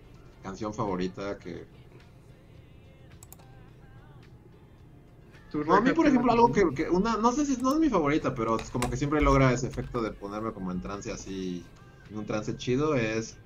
canción 0.44 0.74
favorita 0.74 1.38
que... 1.38 1.66
¿Tú, 5.52 5.64
No, 5.64 5.76
a 5.76 5.82
mí, 5.82 5.92
por 5.94 6.06
ejemplo, 6.06 6.32
algo 6.32 6.52
que, 6.52 6.64
que 6.76 6.90
una, 6.90 7.18
no 7.18 7.32
sé 7.32 7.46
si 7.46 7.60
no 7.62 7.74
es 7.74 7.80
mi 7.80 7.90
favorita, 7.90 8.36
pero 8.36 8.60
es 8.60 8.70
como 8.70 8.90
que 8.90 8.98
siempre 8.98 9.20
logra 9.20 9.52
ese 9.52 9.68
efecto 9.68 10.02
de 10.02 10.12
ponerme 10.12 10.52
como 10.52 10.72
en 10.72 10.80
trance 10.82 11.12
así, 11.12 11.66
en 12.12 12.20
un 12.20 12.26
trance 12.26 12.56
chido, 12.56 12.94
es 12.96 13.38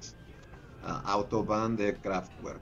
ah, 0.83 1.01
Autobahn 1.05 1.77
de 1.77 1.95
Kraftwerk. 1.95 2.61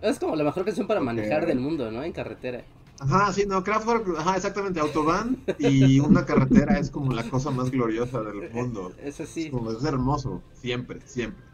Es 0.00 0.18
como 0.18 0.36
la 0.36 0.44
mejor 0.44 0.64
canción 0.64 0.86
para 0.86 1.00
manejar 1.00 1.44
del 1.46 1.58
mundo, 1.58 1.90
¿no? 1.90 2.02
En 2.02 2.12
carretera. 2.12 2.64
Ajá, 3.00 3.32
sí, 3.32 3.44
no, 3.46 3.62
Kraftwerk, 3.62 4.06
ajá, 4.18 4.36
exactamente, 4.36 4.80
Autobahn 4.80 5.44
y 5.56 6.00
una 6.00 6.24
carretera 6.26 6.78
es 6.78 6.90
como 6.90 7.12
la 7.12 7.28
cosa 7.28 7.50
más 7.50 7.70
gloriosa 7.70 8.22
del 8.22 8.44
mundo. 8.50 8.96
Es 8.98 9.20
Es, 9.20 9.20
así. 9.20 9.50
como, 9.50 9.70
es 9.72 9.84
hermoso, 9.84 10.42
siempre, 10.52 11.00
siempre. 11.06 11.44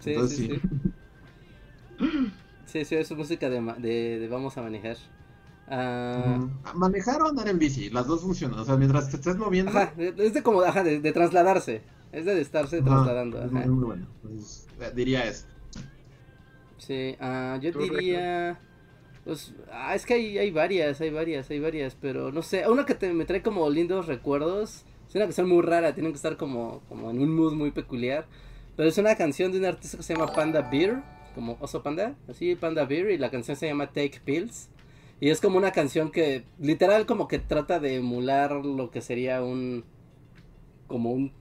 Sí, 0.00 0.22
Entonces, 0.22 0.36
sí, 0.38 0.38
sí. 0.38 0.58
sí. 0.58 0.60
Sí, 2.66 2.84
sí, 2.84 2.94
es 2.96 3.10
música 3.12 3.48
de, 3.50 3.60
ma- 3.60 3.74
de, 3.74 4.18
de 4.18 4.28
vamos 4.28 4.56
a 4.56 4.62
manejar. 4.62 4.96
Ah, 5.66 6.40
Mm, 6.40 6.62
Manejar 6.82 7.20
o 7.22 7.28
andar 7.28 7.48
en 7.48 7.58
bici, 7.58 7.90
las 7.90 8.06
dos 8.06 8.22
funcionan, 8.22 8.58
o 8.60 8.64
sea, 8.64 8.76
mientras 8.76 9.10
te 9.10 9.16
estés 9.16 9.36
moviendo. 9.36 9.78
Ajá, 9.78 9.94
es 9.98 10.34
de 10.34 10.42
como, 10.42 10.60
ajá, 10.62 10.82
de, 10.82 11.00
de 11.00 11.12
trasladarse. 11.12 11.82
Es 12.12 12.24
de 12.24 12.40
estarse 12.40 12.82
ajá, 12.82 13.16
trasladando. 13.22 13.42
es 13.44 13.52
Ajá. 13.52 13.52
muy, 13.52 13.72
muy 13.74 13.84
bueno. 13.84 14.08
Entonces, 14.22 14.66
eh, 14.80 14.92
diría 14.94 15.24
eso. 15.26 15.46
Sí, 16.78 17.16
ah, 17.20 17.58
yo 17.62 17.70
¿Tú, 17.70 17.78
diría. 17.78 18.60
Pues, 19.24 19.54
ah, 19.70 19.94
es 19.94 20.06
que 20.06 20.14
hay, 20.14 20.38
hay 20.38 20.50
varias, 20.50 21.00
hay 21.00 21.10
varias, 21.10 21.50
hay 21.50 21.60
varias, 21.60 21.96
pero 22.00 22.32
no 22.32 22.42
sé. 22.42 22.68
Una 22.68 22.86
que 22.86 23.12
me 23.12 23.24
trae 23.24 23.42
como 23.42 23.68
lindos 23.70 24.06
recuerdos. 24.06 24.84
Es 25.08 25.14
una 25.14 25.24
canción 25.24 25.48
muy 25.48 25.62
rara, 25.62 25.94
tienen 25.94 26.12
que 26.12 26.16
estar 26.16 26.36
como, 26.36 26.82
como 26.88 27.10
en 27.10 27.18
un 27.18 27.34
mood 27.34 27.54
muy 27.54 27.70
peculiar. 27.70 28.26
Pero 28.76 28.88
es 28.88 28.96
una 28.98 29.16
canción 29.16 29.52
de 29.52 29.58
un 29.58 29.64
artista 29.66 29.96
que 29.98 30.02
se 30.02 30.14
llama 30.14 30.32
Panda 30.32 30.62
Beer, 30.62 31.02
como 31.34 31.56
Oso 31.60 31.82
Panda, 31.82 32.14
así 32.28 32.54
Panda 32.54 32.84
Beer, 32.84 33.10
y 33.10 33.18
la 33.18 33.30
canción 33.30 33.56
se 33.56 33.66
llama 33.66 33.88
Take 33.88 34.20
Pills. 34.24 34.70
Y 35.20 35.28
es 35.28 35.40
como 35.40 35.58
una 35.58 35.72
canción 35.72 36.10
que 36.10 36.44
literal 36.58 37.04
como 37.06 37.28
que 37.28 37.38
trata 37.38 37.78
de 37.78 37.96
emular 37.96 38.52
lo 38.52 38.90
que 38.90 39.02
sería 39.02 39.42
un 39.42 39.84
como 40.86 41.12
un 41.12 41.32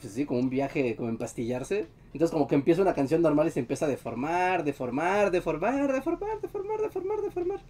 pues 0.00 0.14
sí, 0.14 0.24
como 0.26 0.40
un 0.40 0.50
viaje 0.50 0.96
como 0.96 1.08
empastillarse. 1.08 1.86
Entonces 2.12 2.32
como 2.32 2.48
que 2.48 2.56
empieza 2.56 2.82
una 2.82 2.94
canción 2.94 3.22
normal 3.22 3.46
y 3.46 3.50
se 3.50 3.60
empieza 3.60 3.84
a 3.84 3.88
deformar, 3.88 4.64
deformar, 4.64 5.30
deformar, 5.30 5.92
deformar, 5.92 6.40
deformar, 6.40 6.80
deformar, 6.80 7.22
deformar. 7.22 7.60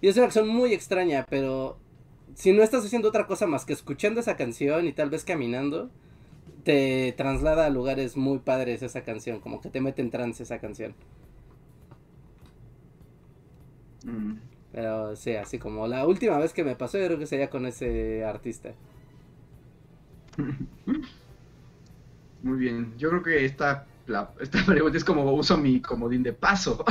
Y 0.00 0.08
es 0.08 0.16
una 0.16 0.26
canción 0.26 0.48
muy 0.48 0.72
extraña, 0.72 1.26
pero 1.28 1.76
si 2.34 2.52
no 2.52 2.62
estás 2.62 2.84
haciendo 2.84 3.08
otra 3.08 3.26
cosa 3.26 3.46
más 3.46 3.64
que 3.64 3.72
escuchando 3.72 4.20
esa 4.20 4.36
canción 4.36 4.86
y 4.86 4.92
tal 4.92 5.10
vez 5.10 5.24
caminando, 5.24 5.90
te 6.64 7.12
traslada 7.16 7.66
a 7.66 7.70
lugares 7.70 8.16
muy 8.16 8.38
padres 8.38 8.82
esa 8.82 9.02
canción, 9.02 9.40
como 9.40 9.60
que 9.60 9.68
te 9.68 9.80
mete 9.80 10.00
en 10.00 10.10
trance 10.10 10.42
esa 10.44 10.58
canción. 10.60 10.94
Mm. 14.04 14.34
Pero 14.72 15.16
sí, 15.16 15.34
así 15.34 15.58
como 15.58 15.86
la 15.86 16.06
última 16.06 16.38
vez 16.38 16.52
que 16.52 16.64
me 16.64 16.76
pasó, 16.76 16.98
yo 16.98 17.06
creo 17.06 17.18
que 17.18 17.26
sería 17.26 17.50
con 17.50 17.66
ese 17.66 18.24
artista. 18.24 18.72
Muy 22.42 22.58
bien. 22.58 22.94
Yo 22.98 23.10
creo 23.10 23.22
que 23.22 23.44
esta, 23.44 23.86
la- 24.06 24.32
esta 24.40 24.64
pregunta 24.66 24.98
es 24.98 25.04
como 25.04 25.32
uso 25.32 25.56
mi 25.56 25.80
comodín 25.80 26.22
de 26.22 26.32
paso. 26.32 26.84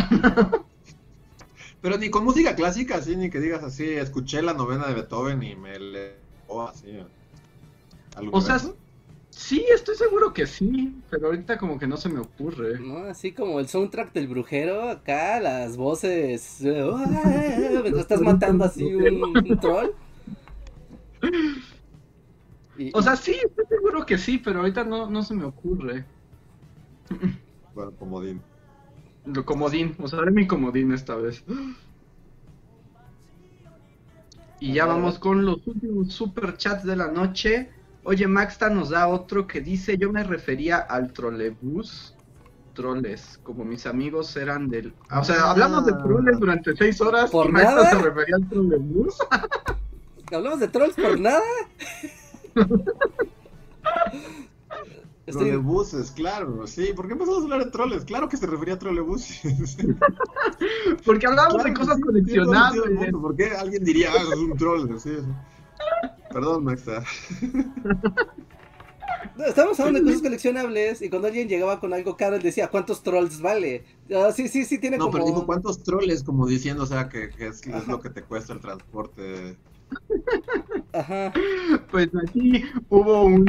Pero 1.81 1.97
ni 1.97 2.09
con 2.09 2.23
música 2.23 2.55
clásica, 2.55 2.97
así, 2.97 3.15
ni 3.15 3.29
que 3.29 3.39
digas 3.39 3.63
así, 3.63 3.89
escuché 3.89 4.41
la 4.41 4.53
novena 4.53 4.87
de 4.87 4.93
Beethoven 4.93 5.41
y 5.41 5.55
me 5.55 5.79
le... 5.79 6.15
o 6.47 6.61
así. 6.61 6.99
al 8.15 8.29
O 8.31 8.39
sea, 8.39 8.59
sí, 9.31 9.65
estoy 9.73 9.95
seguro 9.95 10.31
que 10.31 10.45
sí, 10.45 10.93
pero 11.09 11.27
ahorita 11.27 11.57
como 11.57 11.79
que 11.79 11.87
no 11.87 11.97
se 11.97 12.09
me 12.09 12.19
ocurre. 12.19 12.79
¿no? 12.79 13.05
Así 13.05 13.31
como 13.31 13.59
el 13.59 13.67
soundtrack 13.67 14.13
del 14.13 14.27
brujero, 14.27 14.89
acá 14.89 15.39
las 15.39 15.75
voces. 15.75 16.61
eh, 16.63 17.79
mientras 17.81 18.01
estás 18.01 18.21
matando 18.21 18.65
así 18.65 18.83
un, 18.93 19.23
un 19.23 19.59
troll. 19.59 19.89
Y- 22.87 22.91
O 22.93 23.01
sea, 23.01 23.15
sí, 23.15 23.35
estoy 23.43 23.65
seguro 23.67 24.05
que 24.05 24.17
sí, 24.17 24.37
pero 24.37 24.59
ahorita 24.59 24.83
no, 24.83 25.09
no 25.09 25.23
se 25.23 25.33
me 25.33 25.43
ocurre. 25.45 26.05
Bueno, 27.73 27.91
comodín. 27.97 28.41
Lo 29.25 29.45
comodín, 29.45 29.95
usaré 29.97 30.29
mi 30.31 30.45
comodín 30.45 30.91
esta 30.91 31.15
vez. 31.15 31.41
Y 34.59 34.73
ya 34.73 34.85
vamos 34.85 35.17
con 35.19 35.45
los 35.45 35.65
últimos 35.65 36.11
super 36.13 36.57
chats 36.57 36.83
de 36.83 36.95
la 36.97 37.07
noche. 37.07 37.69
Oye, 38.03 38.27
Maxta 38.27 38.69
nos 38.69 38.89
da 38.89 39.07
otro 39.07 39.47
que 39.47 39.61
dice, 39.61 39.97
yo 39.97 40.11
me 40.11 40.23
refería 40.23 40.77
al 40.79 41.13
trolebús. 41.13 42.13
Troles, 42.73 43.39
como 43.43 43.63
mis 43.65 43.85
amigos 43.85 44.35
eran 44.37 44.67
del... 44.69 44.93
ah, 45.09 45.19
O 45.21 45.23
sea, 45.23 45.35
Ah. 45.45 45.51
hablamos 45.51 45.85
de 45.85 45.93
troles 45.93 46.39
durante 46.39 46.75
seis 46.75 46.99
horas 47.01 47.29
¿Por 47.31 47.47
y 47.47 47.51
Maxta 47.53 47.75
nada? 47.75 47.89
se 47.89 47.97
refería 48.01 48.35
al 48.35 48.49
trolebús. 48.49 49.17
¿Hablamos 50.33 50.59
de 50.59 50.67
trolls 50.67 50.95
por 50.95 51.19
nada? 51.19 51.41
Estoy- 55.27 55.45
Trolebuses, 55.49 56.11
claro, 56.11 56.65
sí. 56.67 56.93
¿Por 56.95 57.07
qué 57.07 57.13
empezamos 57.13 57.41
a 57.41 57.43
hablar 57.43 57.65
de 57.65 57.71
troles? 57.71 58.03
Claro 58.03 58.27
que 58.27 58.37
se 58.37 58.47
refería 58.47 58.73
a 58.73 58.79
trolebuses. 58.79 59.77
Porque 61.05 61.27
hablamos 61.27 61.53
Claro 61.53 61.69
de 61.69 61.73
cosas 61.75 61.95
sí, 61.97 62.01
coleccionables. 62.01 62.91
mundo. 62.91 63.21
¿Por 63.21 63.35
qué 63.35 63.51
alguien 63.51 63.83
diría, 63.83 64.09
ah, 64.11 64.23
es 64.33 64.39
un 64.39 64.57
troll? 64.57 64.89
Sí, 64.99 65.09
sí. 65.17 65.25
Perdón, 66.31 66.63
Maxta. 66.65 67.03
No, 69.35 69.45
Estábamos 69.45 69.79
hablando 69.79 69.99
de 69.99 70.05
cosas 70.05 70.21
coleccionables 70.21 71.01
y 71.01 71.09
cuando 71.09 71.27
alguien 71.27 71.47
llegaba 71.47 71.79
con 71.79 71.93
algo 71.93 72.17
caro, 72.17 72.35
él 72.35 72.41
decía, 72.41 72.69
¿cuántos 72.69 73.03
trolls 73.03 73.39
vale? 73.41 73.85
Ah, 74.13 74.31
sí, 74.35 74.47
sí, 74.47 74.65
sí, 74.65 74.79
tiene 74.79 74.97
No, 74.97 75.05
como... 75.05 75.13
pero 75.13 75.25
dijo, 75.25 75.45
¿cuántos 75.45 75.83
troles? 75.83 76.23
Como 76.23 76.47
diciendo, 76.47 76.83
o 76.83 76.85
sea, 76.87 77.07
que, 77.07 77.29
que 77.29 77.47
es, 77.47 77.65
lo 77.87 78.01
que 78.01 78.09
te 78.09 78.23
cuesta 78.23 78.53
el 78.53 78.59
transporte. 78.59 79.57
Ajá. 80.93 81.33
Pues 81.89 82.09
aquí 82.27 82.63
hubo 82.89 83.23
un 83.23 83.45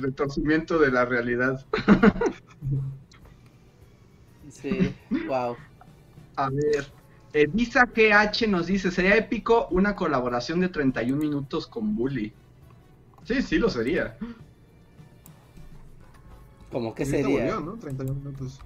retorcimiento 0.00 0.78
de 0.78 0.90
la 0.90 1.04
realidad. 1.04 1.64
Sí, 4.50 4.94
wow. 5.26 5.56
A 6.36 6.50
ver, 6.50 6.86
Edisa 7.32 7.86
GH 7.86 8.46
nos 8.48 8.66
dice, 8.66 8.90
sería 8.90 9.16
épico 9.16 9.66
una 9.70 9.96
colaboración 9.96 10.60
de 10.60 10.68
31 10.68 11.18
minutos 11.18 11.66
con 11.66 11.96
Bully. 11.96 12.32
Sí, 13.24 13.40
sí 13.42 13.58
lo 13.58 13.70
sería. 13.70 14.16
Como 16.70 16.94
que 16.94 17.06
sería. 17.06 17.56
volvió, 17.56 17.60
¿no? 17.60 17.78
31 17.78 18.14
minutos. 18.14 18.60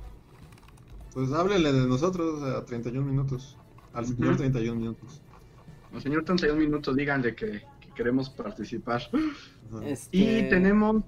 Pues 1.15 1.33
háblele 1.33 1.73
de 1.73 1.87
nosotros 1.87 2.43
a 2.43 2.65
31 2.65 3.07
minutos. 3.07 3.57
Al 3.95 4.07
señor 4.07 4.31
Ujú. 4.31 4.39
31 4.39 4.81
minutos. 4.81 5.23
Al 5.97 6.03
señor 6.03 6.25
31 6.25 6.61
minutos, 6.61 6.95
díganle 6.95 7.35
que, 7.35 7.63
que 7.81 7.89
queremos 7.95 8.29
participar. 8.29 9.01
Este... 9.83 10.09
Y 10.17 10.49
tenemos... 10.51 11.03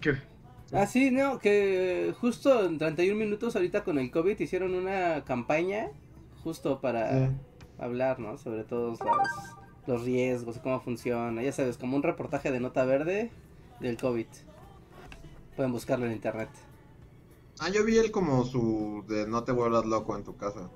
¿Qué? 0.00 0.14
Ah, 0.72 0.86
sí, 0.86 1.10
no, 1.10 1.38
que 1.38 2.14
justo 2.18 2.64
en 2.64 2.78
31 2.78 3.14
minutos 3.18 3.54
ahorita 3.54 3.84
con 3.84 3.98
el 3.98 4.10
COVID 4.10 4.40
hicieron 4.40 4.74
una 4.74 5.22
campaña 5.24 5.90
justo 6.42 6.80
para 6.80 7.10
Sí. 7.28 7.32
hablar, 7.78 8.18
¿no? 8.20 8.38
Sobre 8.38 8.64
todos 8.64 8.98
los, 9.00 9.18
los 9.86 10.04
riesgos, 10.04 10.58
cómo 10.60 10.80
funciona, 10.80 11.42
ya 11.42 11.52
sabes, 11.52 11.76
como 11.76 11.94
un 11.96 12.02
reportaje 12.02 12.50
de 12.50 12.60
nota 12.60 12.86
verde 12.86 13.30
del 13.80 13.98
COVID. 13.98 14.26
Pueden 15.56 15.72
buscarlo 15.72 16.06
en 16.06 16.12
internet. 16.12 16.48
Ah, 17.60 17.68
yo 17.68 17.84
vi 17.84 17.98
él 17.98 18.10
como 18.10 18.44
su 18.44 19.04
de 19.08 19.28
no 19.28 19.44
te 19.44 19.52
vuelvas 19.52 19.84
loco 19.84 20.16
en 20.16 20.24
tu 20.24 20.36
casa. 20.38 20.70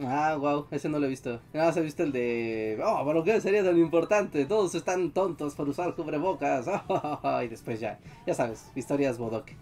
Ah, 0.00 0.36
wow, 0.38 0.66
ese 0.70 0.88
no 0.88 0.98
lo 1.00 1.06
he 1.06 1.08
visto. 1.08 1.40
Nada 1.52 1.66
más 1.66 1.76
he 1.76 1.80
visto 1.82 2.04
el 2.04 2.12
de. 2.12 2.80
Oh, 2.84 3.02
pero 3.04 3.24
qué 3.24 3.40
sería 3.40 3.64
tan 3.64 3.76
importante. 3.76 4.44
Todos 4.46 4.74
están 4.76 5.10
tontos 5.10 5.54
por 5.56 5.68
usar 5.68 5.94
cubrebocas. 5.96 6.66
y 7.44 7.48
después 7.48 7.80
ya, 7.80 7.98
ya 8.26 8.34
sabes, 8.34 8.70
historias 8.76 9.18
bodoque. 9.18 9.56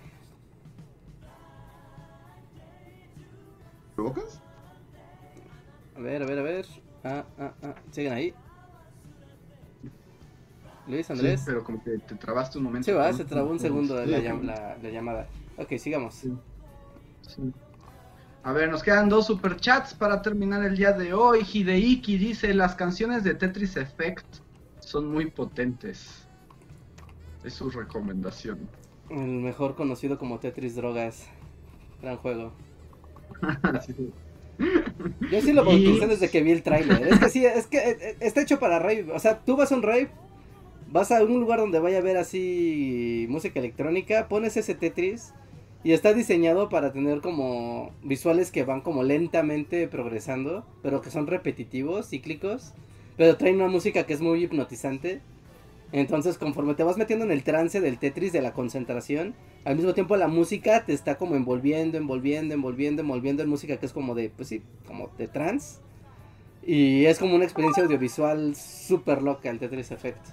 ¿Provocas? 3.95 4.41
A 5.97 6.01
ver, 6.01 6.23
a 6.23 6.27
ver, 6.27 6.39
a 6.39 6.43
ver. 6.43 6.67
Ah, 7.03 7.25
ah, 7.39 7.53
ah. 7.63 7.75
¿Siguen 7.91 8.13
ahí? 8.13 8.35
Luis, 10.87 11.11
Andrés. 11.11 11.41
Sí, 11.41 11.47
pero 11.47 11.65
como 11.65 11.83
que 11.83 11.99
te 11.99 12.15
trabaste 12.15 12.59
un 12.59 12.65
momento. 12.65 12.85
Sí, 12.85 12.93
va, 12.93 13.11
se 13.13 13.25
trabó 13.25 13.51
un 13.51 13.59
segundo 13.59 14.05
la, 14.05 14.19
llam- 14.19 14.43
la- 14.43 14.77
la 14.83 14.91
llamada. 14.91 15.27
Ok, 15.57 15.79
sigamos. 15.79 16.15
Sí. 16.15 16.33
Sí. 17.23 17.53
A 18.47 18.53
ver, 18.53 18.71
nos 18.71 18.85
quedan 18.85 19.09
dos 19.09 19.27
superchats 19.27 19.93
para 19.93 20.23
terminar 20.23 20.63
el 20.63 20.77
día 20.77 20.93
de 20.93 21.13
hoy. 21.13 21.41
Hideiki 21.41 22.17
dice, 22.17 22.55
las 22.55 22.77
canciones 22.77 23.25
de 23.25 23.35
Tetris 23.35 23.77
Effect 23.77 24.25
son 24.79 25.11
muy 25.11 25.29
potentes. 25.29 26.29
Es 27.43 27.55
su 27.55 27.71
recomendación. 27.71 28.61
El 29.11 29.41
mejor 29.41 29.75
conocido 29.75 30.17
como 30.17 30.39
Tetris 30.39 30.77
Drogas. 30.77 31.27
Gran 32.01 32.19
juego. 32.19 32.53
Sí. 33.85 34.13
Yo 35.29 35.41
sí 35.41 35.53
lo 35.53 35.65
bauticé 35.65 36.07
desde 36.07 36.31
que 36.31 36.41
vi 36.41 36.53
el 36.53 36.63
tráiler. 36.63 37.09
Es 37.09 37.19
que 37.19 37.29
sí, 37.29 37.45
es 37.45 37.67
que 37.67 37.79
eh, 37.79 37.99
eh, 38.01 38.17
está 38.21 38.43
hecho 38.43 38.61
para 38.61 38.79
rave. 38.79 39.09
O 39.13 39.19
sea, 39.19 39.41
tú 39.41 39.57
vas 39.57 39.73
a 39.73 39.75
un 39.75 39.83
rave, 39.83 40.09
vas 40.93 41.11
a 41.11 41.21
un 41.25 41.41
lugar 41.41 41.59
donde 41.59 41.81
vaya 41.81 41.99
a 41.99 42.03
ver 42.03 42.17
así 42.17 43.27
música 43.29 43.59
electrónica, 43.59 44.29
pones 44.29 44.57
ese 44.57 44.77
Tetris 44.77 45.35
y 45.87 45.93
está 45.93 46.13
diseñado 46.13 46.69
para 46.69 46.93
tener 46.93 47.21
como 47.21 47.93
visuales 48.03 48.51
que 48.51 48.65
van 48.65 48.81
como 48.81 49.05
lentamente 49.05 49.87
progresando, 49.87 50.67
pero 50.83 51.01
que 51.01 51.11
son 51.11 51.29
repetitivos, 51.29 52.09
cíclicos, 52.09 52.73
pero 53.17 53.37
traen 53.37 53.55
una 53.55 53.69
música 53.69 54.05
que 54.05 54.13
es 54.13 54.21
muy 54.21 54.43
hipnotizante. 54.43 55.21
Entonces, 55.93 56.39
conforme 56.39 56.75
te 56.75 56.83
vas 56.83 56.97
metiendo 56.97 57.25
en 57.25 57.31
el 57.31 57.45
trance 57.45 57.81
del 57.81 57.99
Tetris, 57.99 58.33
de 58.33 58.43
la 58.43 58.53
concentración, 58.53 59.37
al 59.65 59.77
mismo 59.77 59.95
tiempo 59.95 60.17
la 60.17 60.27
música 60.27 60.85
te 60.85 60.93
está 60.93 61.19
como 61.19 61.37
envolviendo, 61.37 61.99
envolviendo, 61.99 62.53
envolviendo, 62.53 63.03
envolviendo 63.03 63.45
en 63.45 63.49
música 63.49 63.77
que 63.77 63.87
es 63.87 63.93
como 63.93 64.17
de, 64.17 64.29
pues 64.31 64.49
sí, 64.49 64.63
como 64.89 65.11
de 65.17 65.29
trance. 65.29 65.79
Y 66.65 67.05
es 67.05 67.21
como 67.21 67.37
una 67.37 67.45
experiencia 67.45 67.85
audiovisual 67.85 68.57
súper 68.57 69.23
loca 69.23 69.51
el 69.51 69.61
Tetris 69.61 69.93
Effect. 69.93 70.27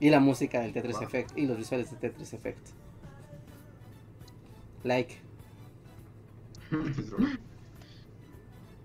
Y 0.00 0.10
la 0.10 0.20
música 0.20 0.60
del 0.60 0.74
Tetris 0.74 0.96
Wow. 0.96 1.04
Effect 1.04 1.38
y 1.38 1.46
los 1.46 1.56
visuales 1.56 1.90
de 1.90 1.96
Tetris 1.96 2.34
Effect. 2.34 2.87
Like. 4.84 5.20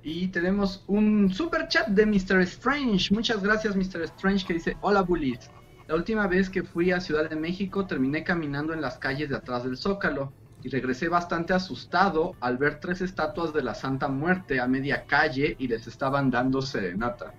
Y 0.06 0.28
tenemos 0.28 0.84
un 0.88 1.34
super 1.34 1.70
chat 1.70 1.88
de 1.88 2.06
Mr. 2.06 2.42
Strange. 2.42 3.14
Muchas 3.14 3.42
gracias, 3.42 3.74
Mr. 3.74 4.02
Strange, 4.02 4.46
que 4.46 4.56
dice: 4.56 4.76
Hola, 4.82 5.02
bullies. 5.02 5.50
La 5.88 5.96
última 5.96 6.28
vez 6.28 6.50
que 6.50 6.64
fui 6.64 6.92
a 6.92 7.00
Ciudad 7.00 7.30
de 7.30 7.38
México 7.38 7.86
terminé 7.86 8.24
caminando 8.24 8.74
en 8.74 8.82
las 8.82 8.98
calles 8.98 9.30
de 9.30 9.38
atrás 9.38 9.64
del 9.64 9.78
Zócalo 9.78 10.34
y 10.62 10.70
regresé 10.70 11.08
bastante 11.08 11.54
asustado 11.54 12.36
al 12.42 12.58
ver 12.58 12.80
tres 12.80 13.02
estatuas 13.02 13.54
de 13.54 13.64
la 13.64 13.76
Santa 13.76 14.08
Muerte 14.10 14.60
a 14.60 14.68
media 14.68 15.06
calle 15.06 15.56
y 15.58 15.68
les 15.68 15.88
estaban 15.88 16.30
dando 16.30 16.62
serenata. 16.62 17.34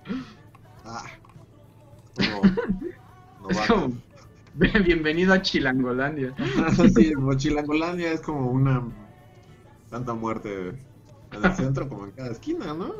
Ah. 0.83 1.05
Como. 3.41 3.51
Es 3.51 3.67
como, 3.67 4.01
bienvenido 4.85 5.33
a 5.33 5.41
Chilangolandia. 5.41 6.33
sí, 6.95 7.13
Mochilangolandia 7.15 8.11
es 8.13 8.21
como 8.21 8.51
una 8.51 8.83
santa 9.89 10.13
muerte 10.13 10.69
en 11.31 11.45
el 11.45 11.53
centro, 11.53 11.87
como 11.89 12.05
en 12.05 12.11
cada 12.11 12.31
esquina, 12.31 12.73
¿no? 12.73 12.93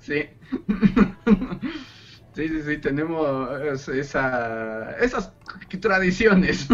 Sí. 0.00 0.24
Sí, 2.34 2.48
sí, 2.48 2.62
sí, 2.64 2.76
tenemos 2.82 3.88
esa, 3.88 4.92
esas 5.00 5.32
tradiciones. 5.80 6.68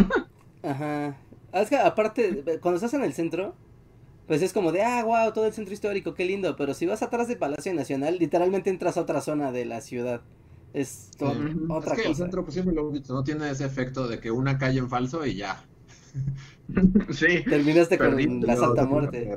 Ajá. 0.62 1.16
Ah, 1.52 1.62
Es 1.62 1.68
que 1.70 1.76
aparte, 1.76 2.44
cuando 2.60 2.76
estás 2.76 2.94
en 2.94 3.04
el 3.04 3.12
centro, 3.14 3.56
pues 4.26 4.42
es 4.42 4.52
como 4.52 4.72
de, 4.72 4.82
ah, 4.84 5.04
wow, 5.04 5.32
todo 5.32 5.46
el 5.46 5.52
centro 5.54 5.74
histórico, 5.74 6.14
qué 6.14 6.24
lindo. 6.26 6.56
Pero 6.56 6.74
si 6.74 6.86
vas 6.86 7.02
atrás 7.02 7.28
de 7.28 7.36
Palacio 7.36 7.74
Nacional, 7.74 8.18
literalmente 8.18 8.70
entras 8.70 8.96
a 8.96 9.02
otra 9.02 9.20
zona 9.22 9.52
de 9.52 9.64
la 9.66 9.80
ciudad. 9.80 10.22
Es 10.72 11.10
to- 11.18 11.32
Sí. 11.34 11.38
otra 11.68 11.90
es 11.92 11.96
que 11.96 12.02
el 12.02 12.08
cosa. 12.12 12.22
centro, 12.24 12.42
pues 12.44 12.54
siempre 12.54 12.74
lo 12.74 12.80
hemos 12.82 12.94
dicho, 12.94 13.12
no 13.12 13.22
tiene 13.24 13.50
ese 13.50 13.64
efecto 13.66 14.08
de 14.08 14.20
que 14.20 14.30
una 14.30 14.58
calle 14.58 14.78
en 14.78 14.88
falso 14.88 15.24
y 15.26 15.34
ya. 15.36 15.62
Sí. 17.10 17.42
Terminaste 17.44 17.98
con 17.98 18.16
la 18.46 18.56
Santa 18.56 18.86
Muerte. 18.86 19.28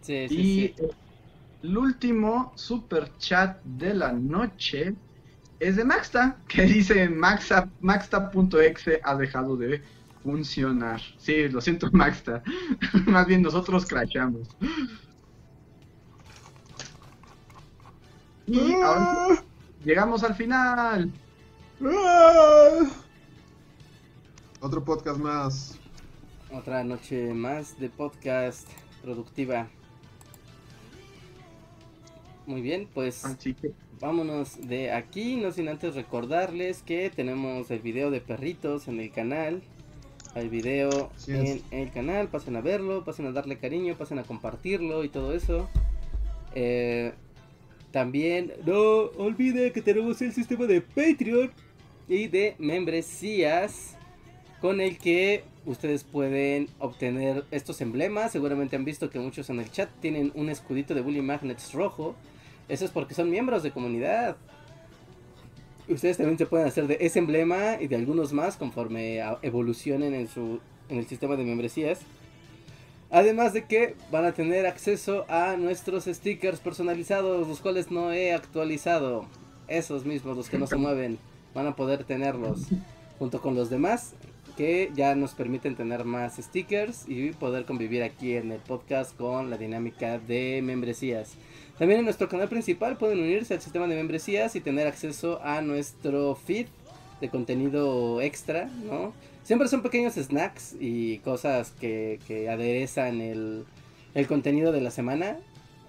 Sí, 0.00 0.26
sí, 0.28 0.34
Y 0.34 0.68
sí. 0.68 0.74
el 1.62 1.76
último 1.78 2.52
super 2.56 3.10
chat 3.18 3.62
de 3.64 3.94
la 3.94 4.12
noche 4.12 4.94
es 5.60 5.76
de 5.76 5.84
Maxta, 5.84 6.36
que 6.48 6.62
dice 6.62 7.08
Maxta.exe 7.08 9.00
ha 9.02 9.14
dejado 9.16 9.56
de 9.56 9.82
funcionar. 10.22 11.00
Sí, 11.18 11.48
lo 11.48 11.60
siento 11.60 11.88
Maxta. 11.92 12.42
Más 13.06 13.26
bien 13.26 13.42
nosotros 13.42 13.86
crashamos. 13.86 14.48
Y 18.48 18.72
ahora 18.72 19.44
llegamos 19.84 20.24
al 20.24 20.34
final. 20.34 21.12
Otro 24.60 24.82
podcast 24.82 25.18
más. 25.20 25.78
Otra 26.50 26.82
noche 26.82 27.34
más 27.34 27.78
de 27.78 27.90
podcast 27.90 28.66
productiva. 29.02 29.68
Muy 32.46 32.62
bien, 32.62 32.88
pues 32.94 33.26
Así 33.26 33.52
que 33.52 33.72
vámonos 34.00 34.56
de 34.66 34.92
aquí, 34.92 35.36
no 35.36 35.52
sin 35.52 35.68
antes 35.68 35.94
recordarles 35.94 36.82
que 36.82 37.10
tenemos 37.10 37.70
el 37.70 37.80
video 37.80 38.10
de 38.10 38.22
perritos 38.22 38.88
en 38.88 38.98
el 39.00 39.12
canal. 39.12 39.62
Hay 40.34 40.48
video 40.48 41.10
Así 41.14 41.32
en 41.32 41.46
es. 41.46 41.62
el 41.70 41.90
canal, 41.92 42.28
pasen 42.28 42.56
a 42.56 42.62
verlo, 42.62 43.04
pasen 43.04 43.26
a 43.26 43.32
darle 43.32 43.58
cariño, 43.58 43.94
pasen 43.96 44.18
a 44.18 44.22
compartirlo 44.22 45.04
y 45.04 45.10
todo 45.10 45.34
eso. 45.34 45.68
Eh, 46.54 47.12
también 47.90 48.52
no 48.66 49.10
olvide 49.16 49.72
que 49.72 49.82
tenemos 49.82 50.20
el 50.22 50.32
sistema 50.32 50.66
de 50.66 50.80
Patreon 50.80 51.50
y 52.08 52.28
de 52.28 52.54
membresías 52.58 53.96
con 54.60 54.80
el 54.80 54.98
que 54.98 55.44
ustedes 55.66 56.04
pueden 56.04 56.68
obtener 56.78 57.44
estos 57.50 57.80
emblemas. 57.80 58.32
Seguramente 58.32 58.76
han 58.76 58.84
visto 58.84 59.10
que 59.10 59.18
muchos 59.18 59.50
en 59.50 59.60
el 59.60 59.70
chat 59.70 59.88
tienen 60.00 60.32
un 60.34 60.48
escudito 60.48 60.94
de 60.94 61.00
Bully 61.00 61.22
Magnets 61.22 61.72
rojo. 61.72 62.14
Eso 62.68 62.84
es 62.84 62.90
porque 62.90 63.14
son 63.14 63.30
miembros 63.30 63.62
de 63.62 63.70
comunidad. 63.70 64.36
Ustedes 65.88 66.18
también 66.18 66.36
se 66.36 66.46
pueden 66.46 66.66
hacer 66.66 66.86
de 66.86 66.98
ese 67.00 67.18
emblema 67.18 67.80
y 67.80 67.86
de 67.86 67.96
algunos 67.96 68.32
más 68.32 68.56
conforme 68.56 69.20
evolucionen 69.42 70.14
en 70.14 70.28
su 70.28 70.60
en 70.88 70.98
el 70.98 71.06
sistema 71.06 71.36
de 71.36 71.44
membresías. 71.44 72.00
Además 73.10 73.52
de 73.54 73.64
que 73.64 73.94
van 74.10 74.26
a 74.26 74.32
tener 74.32 74.66
acceso 74.66 75.24
a 75.28 75.56
nuestros 75.56 76.04
stickers 76.04 76.60
personalizados, 76.60 77.48
los 77.48 77.60
cuales 77.60 77.90
no 77.90 78.12
he 78.12 78.32
actualizado. 78.32 79.26
Esos 79.66 80.04
mismos, 80.04 80.36
los 80.36 80.50
que 80.50 80.58
no 80.58 80.66
se 80.66 80.76
mueven, 80.78 81.18
van 81.54 81.66
a 81.66 81.76
poder 81.76 82.04
tenerlos 82.04 82.66
junto 83.18 83.40
con 83.40 83.54
los 83.54 83.70
demás 83.70 84.14
que 84.56 84.90
ya 84.94 85.14
nos 85.14 85.34
permiten 85.34 85.76
tener 85.76 86.04
más 86.04 86.36
stickers 86.36 87.04
y 87.06 87.30
poder 87.30 87.64
convivir 87.64 88.02
aquí 88.02 88.34
en 88.34 88.50
el 88.50 88.58
podcast 88.58 89.16
con 89.16 89.50
la 89.50 89.56
dinámica 89.56 90.18
de 90.18 90.60
membresías. 90.64 91.34
También 91.78 92.00
en 92.00 92.04
nuestro 92.04 92.28
canal 92.28 92.48
principal 92.48 92.96
pueden 92.96 93.20
unirse 93.20 93.54
al 93.54 93.60
sistema 93.60 93.86
de 93.86 93.94
membresías 93.94 94.56
y 94.56 94.60
tener 94.60 94.88
acceso 94.88 95.40
a 95.44 95.62
nuestro 95.62 96.34
feed 96.34 96.66
de 97.20 97.28
contenido 97.28 98.20
extra, 98.20 98.64
¿no? 98.66 99.12
Siempre 99.48 99.66
son 99.68 99.80
pequeños 99.80 100.12
snacks 100.16 100.76
y 100.78 101.20
cosas 101.20 101.70
que, 101.70 102.20
que 102.26 102.50
aderezan 102.50 103.22
el, 103.22 103.64
el 104.12 104.26
contenido 104.26 104.72
de 104.72 104.82
la 104.82 104.90
semana. 104.90 105.38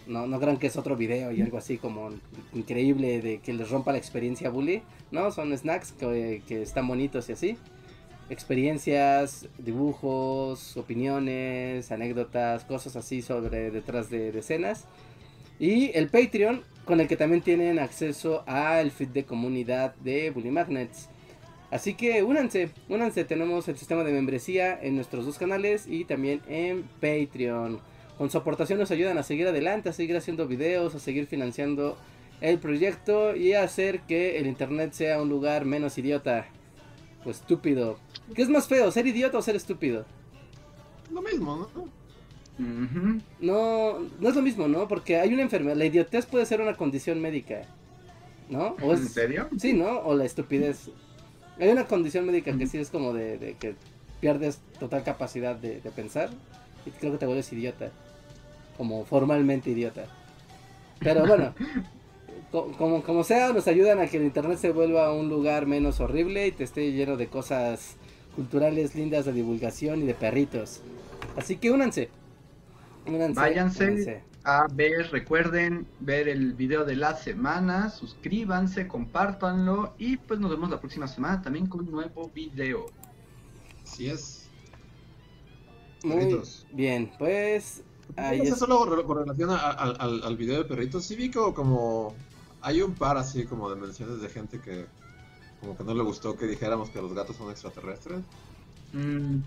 No, 0.07 0.27
no 0.27 0.40
crean 0.40 0.56
que 0.56 0.68
es 0.68 0.77
otro 0.77 0.95
video 0.95 1.34
y 1.34 1.41
algo 1.41 1.57
así 1.57 1.77
como 1.77 2.10
increíble 2.53 3.22
de 3.22 3.40
que 3.40 3.52
les 3.52 3.69
rompa 3.69 3.91
la 3.91 3.98
experiencia 3.98 4.49
bully. 4.49 4.81
No, 5.11 5.30
son 5.31 5.52
snacks 5.57 5.91
que, 5.91 6.41
que 6.48 6.61
están 6.61 6.88
bonitos 6.88 7.27
y 7.27 7.34
así. 7.34 7.57
experiencias, 8.30 9.48
dibujos, 9.57 10.77
opiniones, 10.77 11.91
anécdotas, 11.91 12.64
cosas 12.64 12.95
así 12.95 13.22
sobre 13.22 13.72
detrás 13.72 14.10
de, 14.10 14.31
de 14.31 14.40
escenas. 14.40 14.86
Y 15.60 15.91
el 15.98 16.07
Patreon, 16.07 16.61
con 16.86 17.02
el 17.02 17.10
que 17.10 17.18
también 17.18 17.41
tienen 17.41 17.80
acceso 17.80 18.44
al 18.48 18.91
feed 18.91 19.10
de 19.10 19.26
comunidad 19.26 19.95
de 19.95 20.30
Bully 20.30 20.52
Magnets. 20.52 21.10
Así 21.72 21.94
que 21.94 22.24
únanse, 22.24 22.72
únanse, 22.90 23.26
tenemos 23.26 23.68
el 23.68 23.78
sistema 23.78 24.04
de 24.04 24.12
membresía 24.12 24.80
en 24.82 24.96
nuestros 24.96 25.26
dos 25.26 25.38
canales 25.38 25.86
y 25.88 26.04
también 26.06 26.41
en 26.48 26.84
Patreon. 27.00 27.80
Con 28.18 28.30
su 28.32 28.38
aportación 28.38 28.80
nos 28.80 28.91
ayudan 28.91 29.18
a 29.18 29.24
seguir 29.24 29.48
adelante, 29.48 29.90
a 29.90 29.94
seguir 29.94 30.18
haciendo 30.18 30.48
videos, 30.48 30.96
a 30.96 31.00
seguir 31.00 31.28
financiando 31.28 31.96
el 32.41 32.58
proyecto 32.58 33.36
y 33.36 33.54
a 33.54 33.64
hacer 33.64 34.02
que 34.02 34.38
el 34.40 34.48
internet 34.48 34.94
sea 34.94 35.22
un 35.22 35.30
lugar 35.30 35.66
menos 35.66 35.98
idiota 35.98 36.48
o 37.24 37.30
estúpido. 37.30 38.00
¿Qué 38.34 38.41
es 38.41 38.50
más 38.50 38.68
feo, 38.68 38.91
ser 38.91 39.06
idiota 39.08 39.38
o 39.38 39.41
ser 39.41 39.56
estúpido? 39.56 40.06
Lo 41.14 41.22
mismo, 41.22 41.70
¿no? 41.76 42.00
No, 43.40 44.00
no 44.20 44.30
es 44.30 44.36
lo 44.36 44.41
mismo, 44.41 44.68
¿no? 44.68 44.88
Porque 44.88 45.18
hay 45.18 45.34
una 45.34 45.44
enfermedad. 45.44 45.78
La 45.78 45.86
idiotez 45.86 46.26
puede 46.26 46.46
ser 46.46 46.62
una 46.62 46.76
condición 46.76 47.22
médica, 47.22 47.62
¿no? 48.50 48.76
O 48.82 48.94
es- 48.94 49.02
¿En 49.02 49.10
serio? 49.10 49.50
Sí, 49.58 49.74
¿no? 49.74 50.00
O 50.00 50.16
la 50.16 50.26
estupidez. 50.26 50.90
Hay 51.60 51.69
una 51.69 51.86
condición 51.86 52.26
médica 52.26 52.56
que 52.57 52.68
sí 52.68 52.77
es 52.77 52.90
como 52.90 53.14
de, 53.14 53.38
de 53.38 53.53
que 53.56 53.76
pierdes 54.22 54.60
total 54.80 55.03
capacidad 55.03 55.56
de, 55.56 55.81
de 55.81 55.91
pensar 55.91 56.30
y 56.86 56.91
creo 56.91 57.11
que 57.14 57.18
te 57.18 57.26
vuelves 57.26 57.52
idiota. 57.53 57.91
Como 58.77 59.03
formalmente 59.06 59.69
idiota. 59.72 60.06
Pero 60.99 61.26
bueno, 61.27 61.53
co- 62.52 62.72
como, 62.77 63.03
como 63.03 63.23
sea, 63.23 63.52
nos 63.52 63.68
ayudan 63.68 63.99
a 63.99 64.07
que 64.07 64.18
el 64.18 64.23
internet 64.23 64.57
se 64.57 64.72
vuelva 64.72 65.14
un 65.14 65.30
lugar 65.30 65.65
menos 65.65 65.99
horrible 65.99 66.48
y 66.48 66.52
te 66.52 66.64
esté 66.64 66.91
lleno 66.94 67.18
de 67.18 67.27
cosas 67.27 67.95
culturales 68.36 68.95
lindas 68.95 69.26
de 69.26 69.34
divulgación 69.34 70.02
y 70.02 70.06
de 70.06 70.14
perritos. 70.14 70.81
Así 71.36 71.57
que 71.57 71.72
únanse. 71.72 72.10
Únanse. 73.06 73.40
Váyanse. 73.40 73.84
únanse. 73.86 74.22
A 74.45 74.68
ver, 74.72 75.11
recuerden 75.11 75.86
ver 75.99 76.28
el 76.30 76.53
video 76.53 76.86
de 76.86 76.95
la 76.95 77.16
semana, 77.16 77.90
suscríbanse, 77.90 78.88
compártanlo 78.88 79.94
y 79.98 80.18
pues 80.18 80.40
nos 80.40 80.49
vemos 80.49 80.70
la 80.70 80.80
próxima 80.80 81.07
semana 81.07 81.41
también 81.41 81.68
con 81.68 81.82
un 81.82 81.91
nuevo 81.91 82.30
video. 82.34 82.86
Así 83.84 84.10
es. 84.10 84.48
Muy 86.03 86.16
Perritos. 86.16 86.66
bien, 86.72 87.11
pues 87.20 87.84
ahí 88.16 88.40
es. 88.41 88.57
solo 88.57 89.06
con 89.06 89.18
relación 89.18 89.49
a- 89.49 89.57
a- 89.57 89.72
al, 89.91 90.24
al 90.24 90.38
video 90.38 90.60
de 90.60 90.66
perritos, 90.66 91.03
sí 91.03 91.16
vi 91.16 91.30
como, 91.30 91.53
como 91.53 92.16
hay 92.61 92.82
un 92.82 92.94
par 92.95 93.18
así 93.18 93.45
como 93.45 93.70
de 93.70 93.76
menciones 93.76 94.22
de 94.22 94.30
gente 94.30 94.61
que 94.61 94.86
como 95.60 95.76
que 95.78 95.84
no 95.84 95.94
le 95.94 96.03
gustó 96.03 96.38
que 96.38 96.45
dijéramos 96.48 96.90
que 96.90 97.02
los 97.02 97.14
gatos 97.14 97.36
son 97.36 97.52
extraterrestres. 97.52 98.22
Mm, 98.94 99.40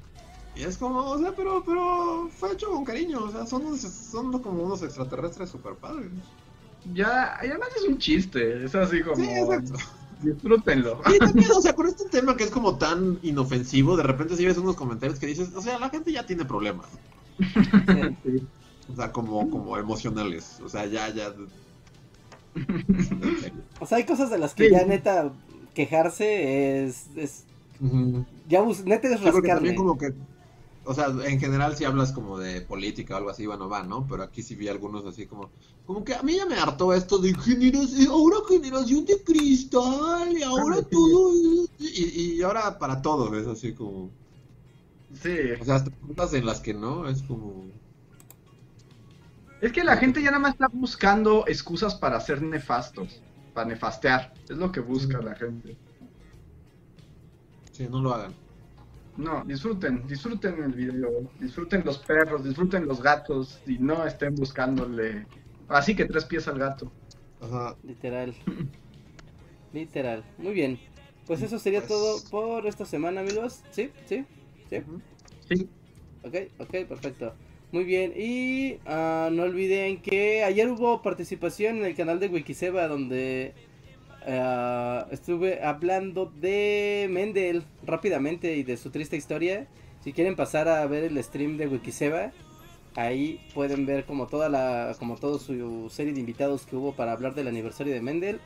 Y 0.55 0.62
es 0.65 0.77
como, 0.77 0.99
o 1.01 1.19
sea, 1.19 1.33
pero, 1.35 1.62
pero 1.65 2.29
fue 2.37 2.53
hecho 2.53 2.70
con 2.70 2.85
cariño, 2.85 3.24
o 3.24 3.31
sea, 3.31 3.47
son, 3.47 3.65
unos- 3.66 3.81
son 3.81 4.39
como 4.43 4.62
unos 4.65 4.83
extraterrestres 4.83 5.49
super 5.51 5.74
padres. 5.74 6.11
ya, 6.93 7.39
y 7.43 7.47
además 7.47 7.69
es 7.77 7.85
un 7.89 7.99
chiste, 7.99 8.65
es 8.65 8.74
así 8.74 9.03
como... 9.03 9.16
Sí, 9.16 9.24
exacto. 9.31 9.74
Disfrútenlo. 10.23 11.01
Y 11.12 11.19
también, 11.19 11.51
o 11.51 11.61
sea, 11.61 11.74
con 11.74 11.87
este 11.89 12.05
tema 12.09 12.37
que 12.37 12.45
es 12.45 12.51
como 12.51 12.77
tan 12.79 13.19
inofensivo, 13.23 13.97
de 13.97 14.03
repente 14.05 14.37
si 14.37 14.45
ves 14.47 14.57
unos 14.59 14.77
comentarios 14.77 15.19
que 15.19 15.27
dices, 15.27 15.51
o 15.55 15.61
sea, 15.62 15.79
la 15.81 15.89
gente 15.91 16.12
ya 16.12 16.24
tiene 16.27 16.45
problemas. 16.45 16.87
Sí. 18.24 18.47
O 18.93 18.97
sea, 18.97 19.11
como, 19.12 19.49
como 19.49 19.79
emocionales. 19.79 20.59
O 20.65 20.69
sea, 20.69 20.85
ya, 20.87 21.09
ya. 21.09 21.33
O 23.81 23.87
sea, 23.87 23.99
hay 23.99 24.05
cosas 24.05 24.31
de 24.31 24.39
las 24.39 24.55
que 24.55 24.66
Sí. 24.66 24.70
ya 24.73 24.85
neta 24.85 25.33
quejarse 25.74 26.85
es. 26.85 27.07
es 27.16 27.45
Ujú. 27.81 28.24
ya 28.49 28.62
neta 28.85 29.09
es 29.09 29.19
Sí, 29.20 29.24
rascarle. 29.24 29.49
también 29.55 29.74
como 29.77 29.97
que, 29.99 30.12
o 30.85 30.95
sea, 30.95 31.07
en 31.09 31.39
general 31.41 31.77
si 31.77 31.85
hablas 31.85 32.13
como 32.13 32.39
de 32.39 32.63
política 32.63 33.15
o 33.15 33.19
algo 33.19 33.31
así, 33.31 33.47
bueno, 33.47 33.69
va, 33.69 33.83
¿no? 33.85 34.07
Pero 34.07 34.23
aquí 34.25 34.43
sí 34.43 34.57
vi 34.57 34.69
algunos 34.69 35.05
así 35.07 35.27
como, 35.27 35.53
como 35.85 36.05
que 36.05 36.15
a 36.15 36.23
mí 36.23 36.37
ya 36.37 36.47
me 36.47 36.57
hartó 36.57 36.93
esto 36.95 37.19
de 37.19 37.35
generación, 37.35 38.09
ahora 38.11 38.37
generación 38.49 39.05
de 39.05 39.23
cristal, 39.25 40.37
y 40.39 40.43
ahora 40.43 40.83
todo, 40.91 41.33
es- 41.33 41.71
y, 41.79 42.35
y 42.39 42.43
ahora 42.43 42.79
para 42.79 43.01
todo, 43.03 43.37
es 43.39 43.47
así 43.47 43.75
como, 43.75 44.15
Sí, 45.15 45.31
o 45.59 45.65
sea, 45.65 45.77
hasta 45.77 45.91
cosas 45.99 46.35
en 46.35 46.45
las 46.47 46.61
que 46.61 46.75
no, 46.75 47.09
es 47.09 47.23
como, 47.23 47.73
es 49.61 49.73
que 49.73 49.83
la 49.85 49.97
gente 49.97 50.21
ya 50.23 50.31
nada 50.31 50.41
más 50.41 50.53
está 50.53 50.69
buscando 50.71 51.47
excusas 51.47 51.95
para 51.95 52.21
ser 52.21 52.43
nefastos, 52.43 53.25
para 53.55 53.69
nefastear, 53.69 54.37
es 54.49 54.57
lo 54.59 54.71
que 54.71 54.81
busca 54.81 55.23
la 55.23 55.35
gente. 55.35 55.79
sí, 57.73 57.89
no 57.89 58.01
lo 58.01 58.13
hagan. 58.15 58.41
No, 59.16 59.44
disfruten, 59.44 60.06
disfruten 60.06 60.62
el 60.62 60.72
video, 60.72 61.30
disfruten 61.39 61.82
los 61.84 61.98
perros, 61.98 62.44
disfruten 62.44 62.86
los 62.86 63.02
gatos 63.02 63.60
y 63.66 63.78
no 63.78 64.06
estén 64.06 64.34
buscándole. 64.34 65.26
Así 65.68 65.94
que 65.94 66.06
tres 66.06 66.24
pies 66.24 66.48
al 66.48 66.59
gato. 66.59 66.90
Ajá, 67.40 67.76
Literal. 67.82 68.34
Literal. 69.72 70.24
Muy 70.39 70.52
bien. 70.52 70.78
Pues 71.26 71.43
eso 71.43 71.59
sería 71.59 71.80
Pues- 71.80 71.89
todo 71.89 72.18
por 72.30 72.66
esta 72.66 72.84
semana, 72.84 73.20
amigos. 73.20 73.62
¿Sí? 73.70 73.90
¿Sí? 74.06 74.24
¿Sí? 74.70 74.82
Sí. 75.48 75.68
Ok, 76.24 76.34
ok, 76.59 76.70
perfecto. 76.89 77.34
Muy 77.70 77.84
bien. 77.84 78.12
Y 78.16 78.78
ah, 78.86 79.28
no 79.32 79.44
olviden 79.44 80.01
que 80.02 80.44
ayer 80.44 80.68
hubo 80.68 81.01
participación 81.02 81.76
en 81.78 81.84
el 81.84 81.94
canal 81.94 82.20
de 82.20 82.28
Wikiseba 82.28 82.86
donde 82.86 83.55
ah, 84.27 85.07
estuve 85.11 85.62
hablando 85.62 86.32
de 86.40 87.09
Mendel 87.11 87.65
rápidamente 87.85 88.57
y 88.57 88.62
de 88.62 88.77
su 88.77 88.90
triste 88.90 89.16
historia. 89.16 89.66
Si 90.03 90.12
quieren 90.12 90.36
pasar 90.36 90.69
a 90.69 90.86
ver 90.86 91.05
el 91.05 91.23
stream 91.23 91.57
de 91.57 91.69
Wikiseba, 91.69 92.32
ahí 92.97 93.40
pueden 93.55 93.86
ver 93.86 94.05
como 94.05 94.27
toda 94.27 94.49
la 94.49 94.94
como 94.99 95.16
toda 95.16 95.39
su 95.39 95.89
serie 95.90 96.12
de 96.12 96.20
invitados 96.20 96.66
que 96.66 96.77
hubo 96.77 96.94
para 96.94 97.12
hablar 97.12 97.35
del 97.35 97.49
aniversario 97.49 97.93
de 97.93 98.03
Mendel. 98.03 98.40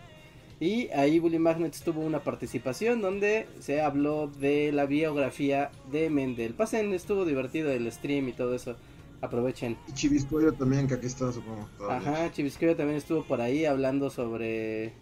Y 0.59 0.89
ahí 0.89 1.19
Bully 1.19 1.39
Magnets 1.39 1.83
tuvo 1.83 2.01
una 2.01 2.21
participación 2.21 3.03
donde 3.03 3.47
se 3.61 3.83
habló 3.83 4.27
de 4.27 4.73
la 4.73 4.87
biografía 4.87 5.71
de 5.93 6.09
Mendel. 6.09 6.55
Pasen, 6.55 6.95
estuvo 6.95 7.27
divertido 7.27 7.71
el 7.71 7.91
stream 7.93 8.29
y 8.29 8.33
todo 8.33 8.55
eso. 8.55 8.77
Aprovechen. 9.21 9.77
Y 9.89 9.93
Chiviscoyo 9.93 10.53
también, 10.53 10.87
que 10.87 10.95
aquí 10.95 11.07
está, 11.07 11.31
supongo. 11.33 11.69
todavía. 11.77 12.11
Ajá, 12.11 12.33
Chivisquero 12.33 12.77
también 12.77 12.99
estuvo 12.99 13.23
por 13.25 13.41
ahí 13.41 13.65
hablando 13.65 14.11
sobre... 14.11 14.93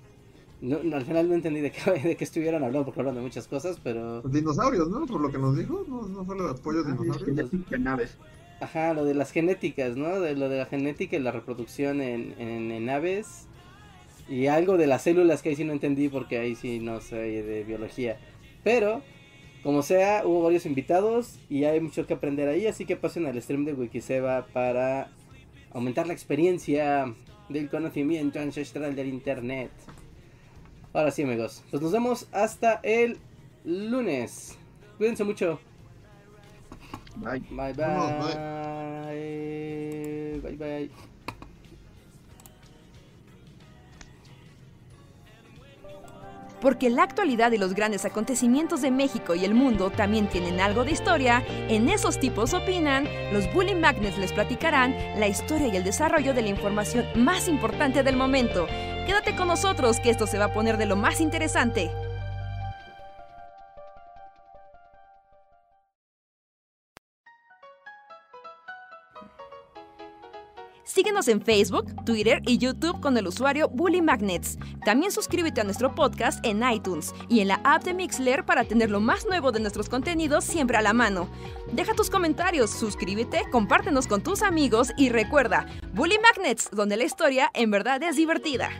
No, 0.60 0.82
no, 0.82 0.96
al 0.96 1.04
final 1.04 1.28
no 1.28 1.34
entendí 1.34 1.60
de 1.60 1.70
qué, 1.70 1.90
de 2.08 2.16
qué 2.16 2.24
estuvieron 2.24 2.62
hablando 2.64 2.84
porque 2.84 3.00
hablan 3.00 3.16
de 3.16 3.20
muchas 3.20 3.46
cosas, 3.46 3.78
pero... 3.82 4.22
Dinosaurios, 4.22 4.88
¿no? 4.88 5.06
Por 5.06 5.20
lo 5.20 5.30
que 5.30 5.38
nos 5.38 5.56
dijo, 5.56 5.84
¿no, 5.88 6.06
no 6.08 6.24
fue 6.24 6.36
lo 6.36 6.44
de 6.46 6.50
apoyo 6.52 6.82
de 6.82 6.92
dinosaurios? 6.92 7.50
Genética 7.50 7.76
en 7.76 7.88
aves. 7.88 8.16
Ajá, 8.60 8.94
lo 8.94 9.04
de 9.04 9.14
las 9.14 9.30
genéticas, 9.30 9.96
¿no? 9.96 10.20
De 10.20 10.34
lo 10.34 10.48
de 10.48 10.58
la 10.58 10.66
genética 10.66 11.16
y 11.16 11.20
la 11.20 11.32
reproducción 11.32 12.00
en, 12.00 12.34
en, 12.38 12.70
en 12.70 12.88
aves. 12.88 13.46
Y 14.28 14.46
algo 14.46 14.78
de 14.78 14.86
las 14.86 15.02
células 15.02 15.42
que 15.42 15.50
ahí 15.50 15.56
sí 15.56 15.64
no 15.64 15.72
entendí 15.72 16.08
porque 16.08 16.38
ahí 16.38 16.54
sí 16.54 16.78
no 16.78 17.00
sé 17.00 17.16
de 17.16 17.64
biología. 17.64 18.18
Pero, 18.62 19.02
como 19.62 19.82
sea, 19.82 20.22
hubo 20.24 20.42
varios 20.42 20.64
invitados 20.64 21.38
y 21.50 21.64
hay 21.64 21.80
mucho 21.80 22.06
que 22.06 22.14
aprender 22.14 22.48
ahí. 22.48 22.66
Así 22.66 22.86
que 22.86 22.96
pasen 22.96 23.26
al 23.26 23.40
stream 23.42 23.66
de 23.66 23.74
Wikiseba 23.74 24.46
para 24.46 25.10
aumentar 25.72 26.06
la 26.06 26.14
experiencia 26.14 27.12
del 27.50 27.68
conocimiento 27.68 28.40
ancestral 28.40 28.96
del 28.96 29.08
internet. 29.08 29.70
Ahora 30.94 31.10
sí, 31.10 31.22
amigos. 31.24 31.62
Pues 31.70 31.82
nos 31.82 31.90
vemos 31.90 32.28
hasta 32.30 32.78
el 32.84 33.18
lunes. 33.64 34.56
Cuídense 34.96 35.24
mucho. 35.24 35.58
Bye. 37.16 37.40
Bye 37.50 37.72
Vámonos, 37.72 38.34
bye. 39.06 40.40
Bye 40.40 40.56
bye. 40.56 40.90
Porque 46.60 46.88
la 46.88 47.02
actualidad 47.02 47.52
y 47.52 47.58
los 47.58 47.74
grandes 47.74 48.04
acontecimientos 48.06 48.80
de 48.80 48.90
México 48.90 49.34
y 49.34 49.44
el 49.44 49.52
mundo 49.52 49.90
también 49.90 50.28
tienen 50.28 50.60
algo 50.60 50.84
de 50.84 50.92
historia, 50.92 51.44
en 51.68 51.90
esos 51.90 52.18
tipos 52.18 52.54
opinan, 52.54 53.06
los 53.34 53.52
Bully 53.52 53.74
Magnets 53.74 54.16
les 54.16 54.32
platicarán 54.32 54.96
la 55.18 55.28
historia 55.28 55.68
y 55.68 55.76
el 55.76 55.84
desarrollo 55.84 56.32
de 56.32 56.40
la 56.40 56.48
información 56.48 57.04
más 57.16 57.48
importante 57.48 58.02
del 58.02 58.16
momento. 58.16 58.66
Quédate 59.06 59.36
con 59.36 59.48
nosotros 59.48 60.00
que 60.00 60.10
esto 60.10 60.26
se 60.26 60.38
va 60.38 60.46
a 60.46 60.52
poner 60.54 60.78
de 60.78 60.86
lo 60.86 60.96
más 60.96 61.20
interesante. 61.20 61.90
Síguenos 70.84 71.28
en 71.28 71.42
Facebook, 71.42 71.92
Twitter 72.04 72.40
y 72.46 72.56
YouTube 72.56 73.00
con 73.00 73.18
el 73.18 73.26
usuario 73.26 73.68
Bully 73.68 74.00
Magnets. 74.00 74.58
También 74.84 75.10
suscríbete 75.10 75.60
a 75.60 75.64
nuestro 75.64 75.94
podcast 75.94 76.44
en 76.46 76.62
iTunes 76.62 77.12
y 77.28 77.40
en 77.40 77.48
la 77.48 77.60
app 77.64 77.82
de 77.84 77.94
Mixler 77.94 78.46
para 78.46 78.64
tener 78.64 78.90
lo 78.90 79.00
más 79.00 79.26
nuevo 79.26 79.50
de 79.50 79.60
nuestros 79.60 79.88
contenidos 79.88 80.44
siempre 80.44 80.76
a 80.76 80.82
la 80.82 80.92
mano. 80.92 81.28
Deja 81.72 81.94
tus 81.94 82.10
comentarios, 82.10 82.70
suscríbete, 82.70 83.42
compártenos 83.50 84.06
con 84.06 84.22
tus 84.22 84.42
amigos 84.42 84.92
y 84.96 85.08
recuerda, 85.08 85.66
Bully 85.94 86.18
Magnets, 86.20 86.70
donde 86.70 86.96
la 86.96 87.04
historia 87.04 87.50
en 87.54 87.70
verdad 87.70 88.02
es 88.02 88.16
divertida. 88.16 88.70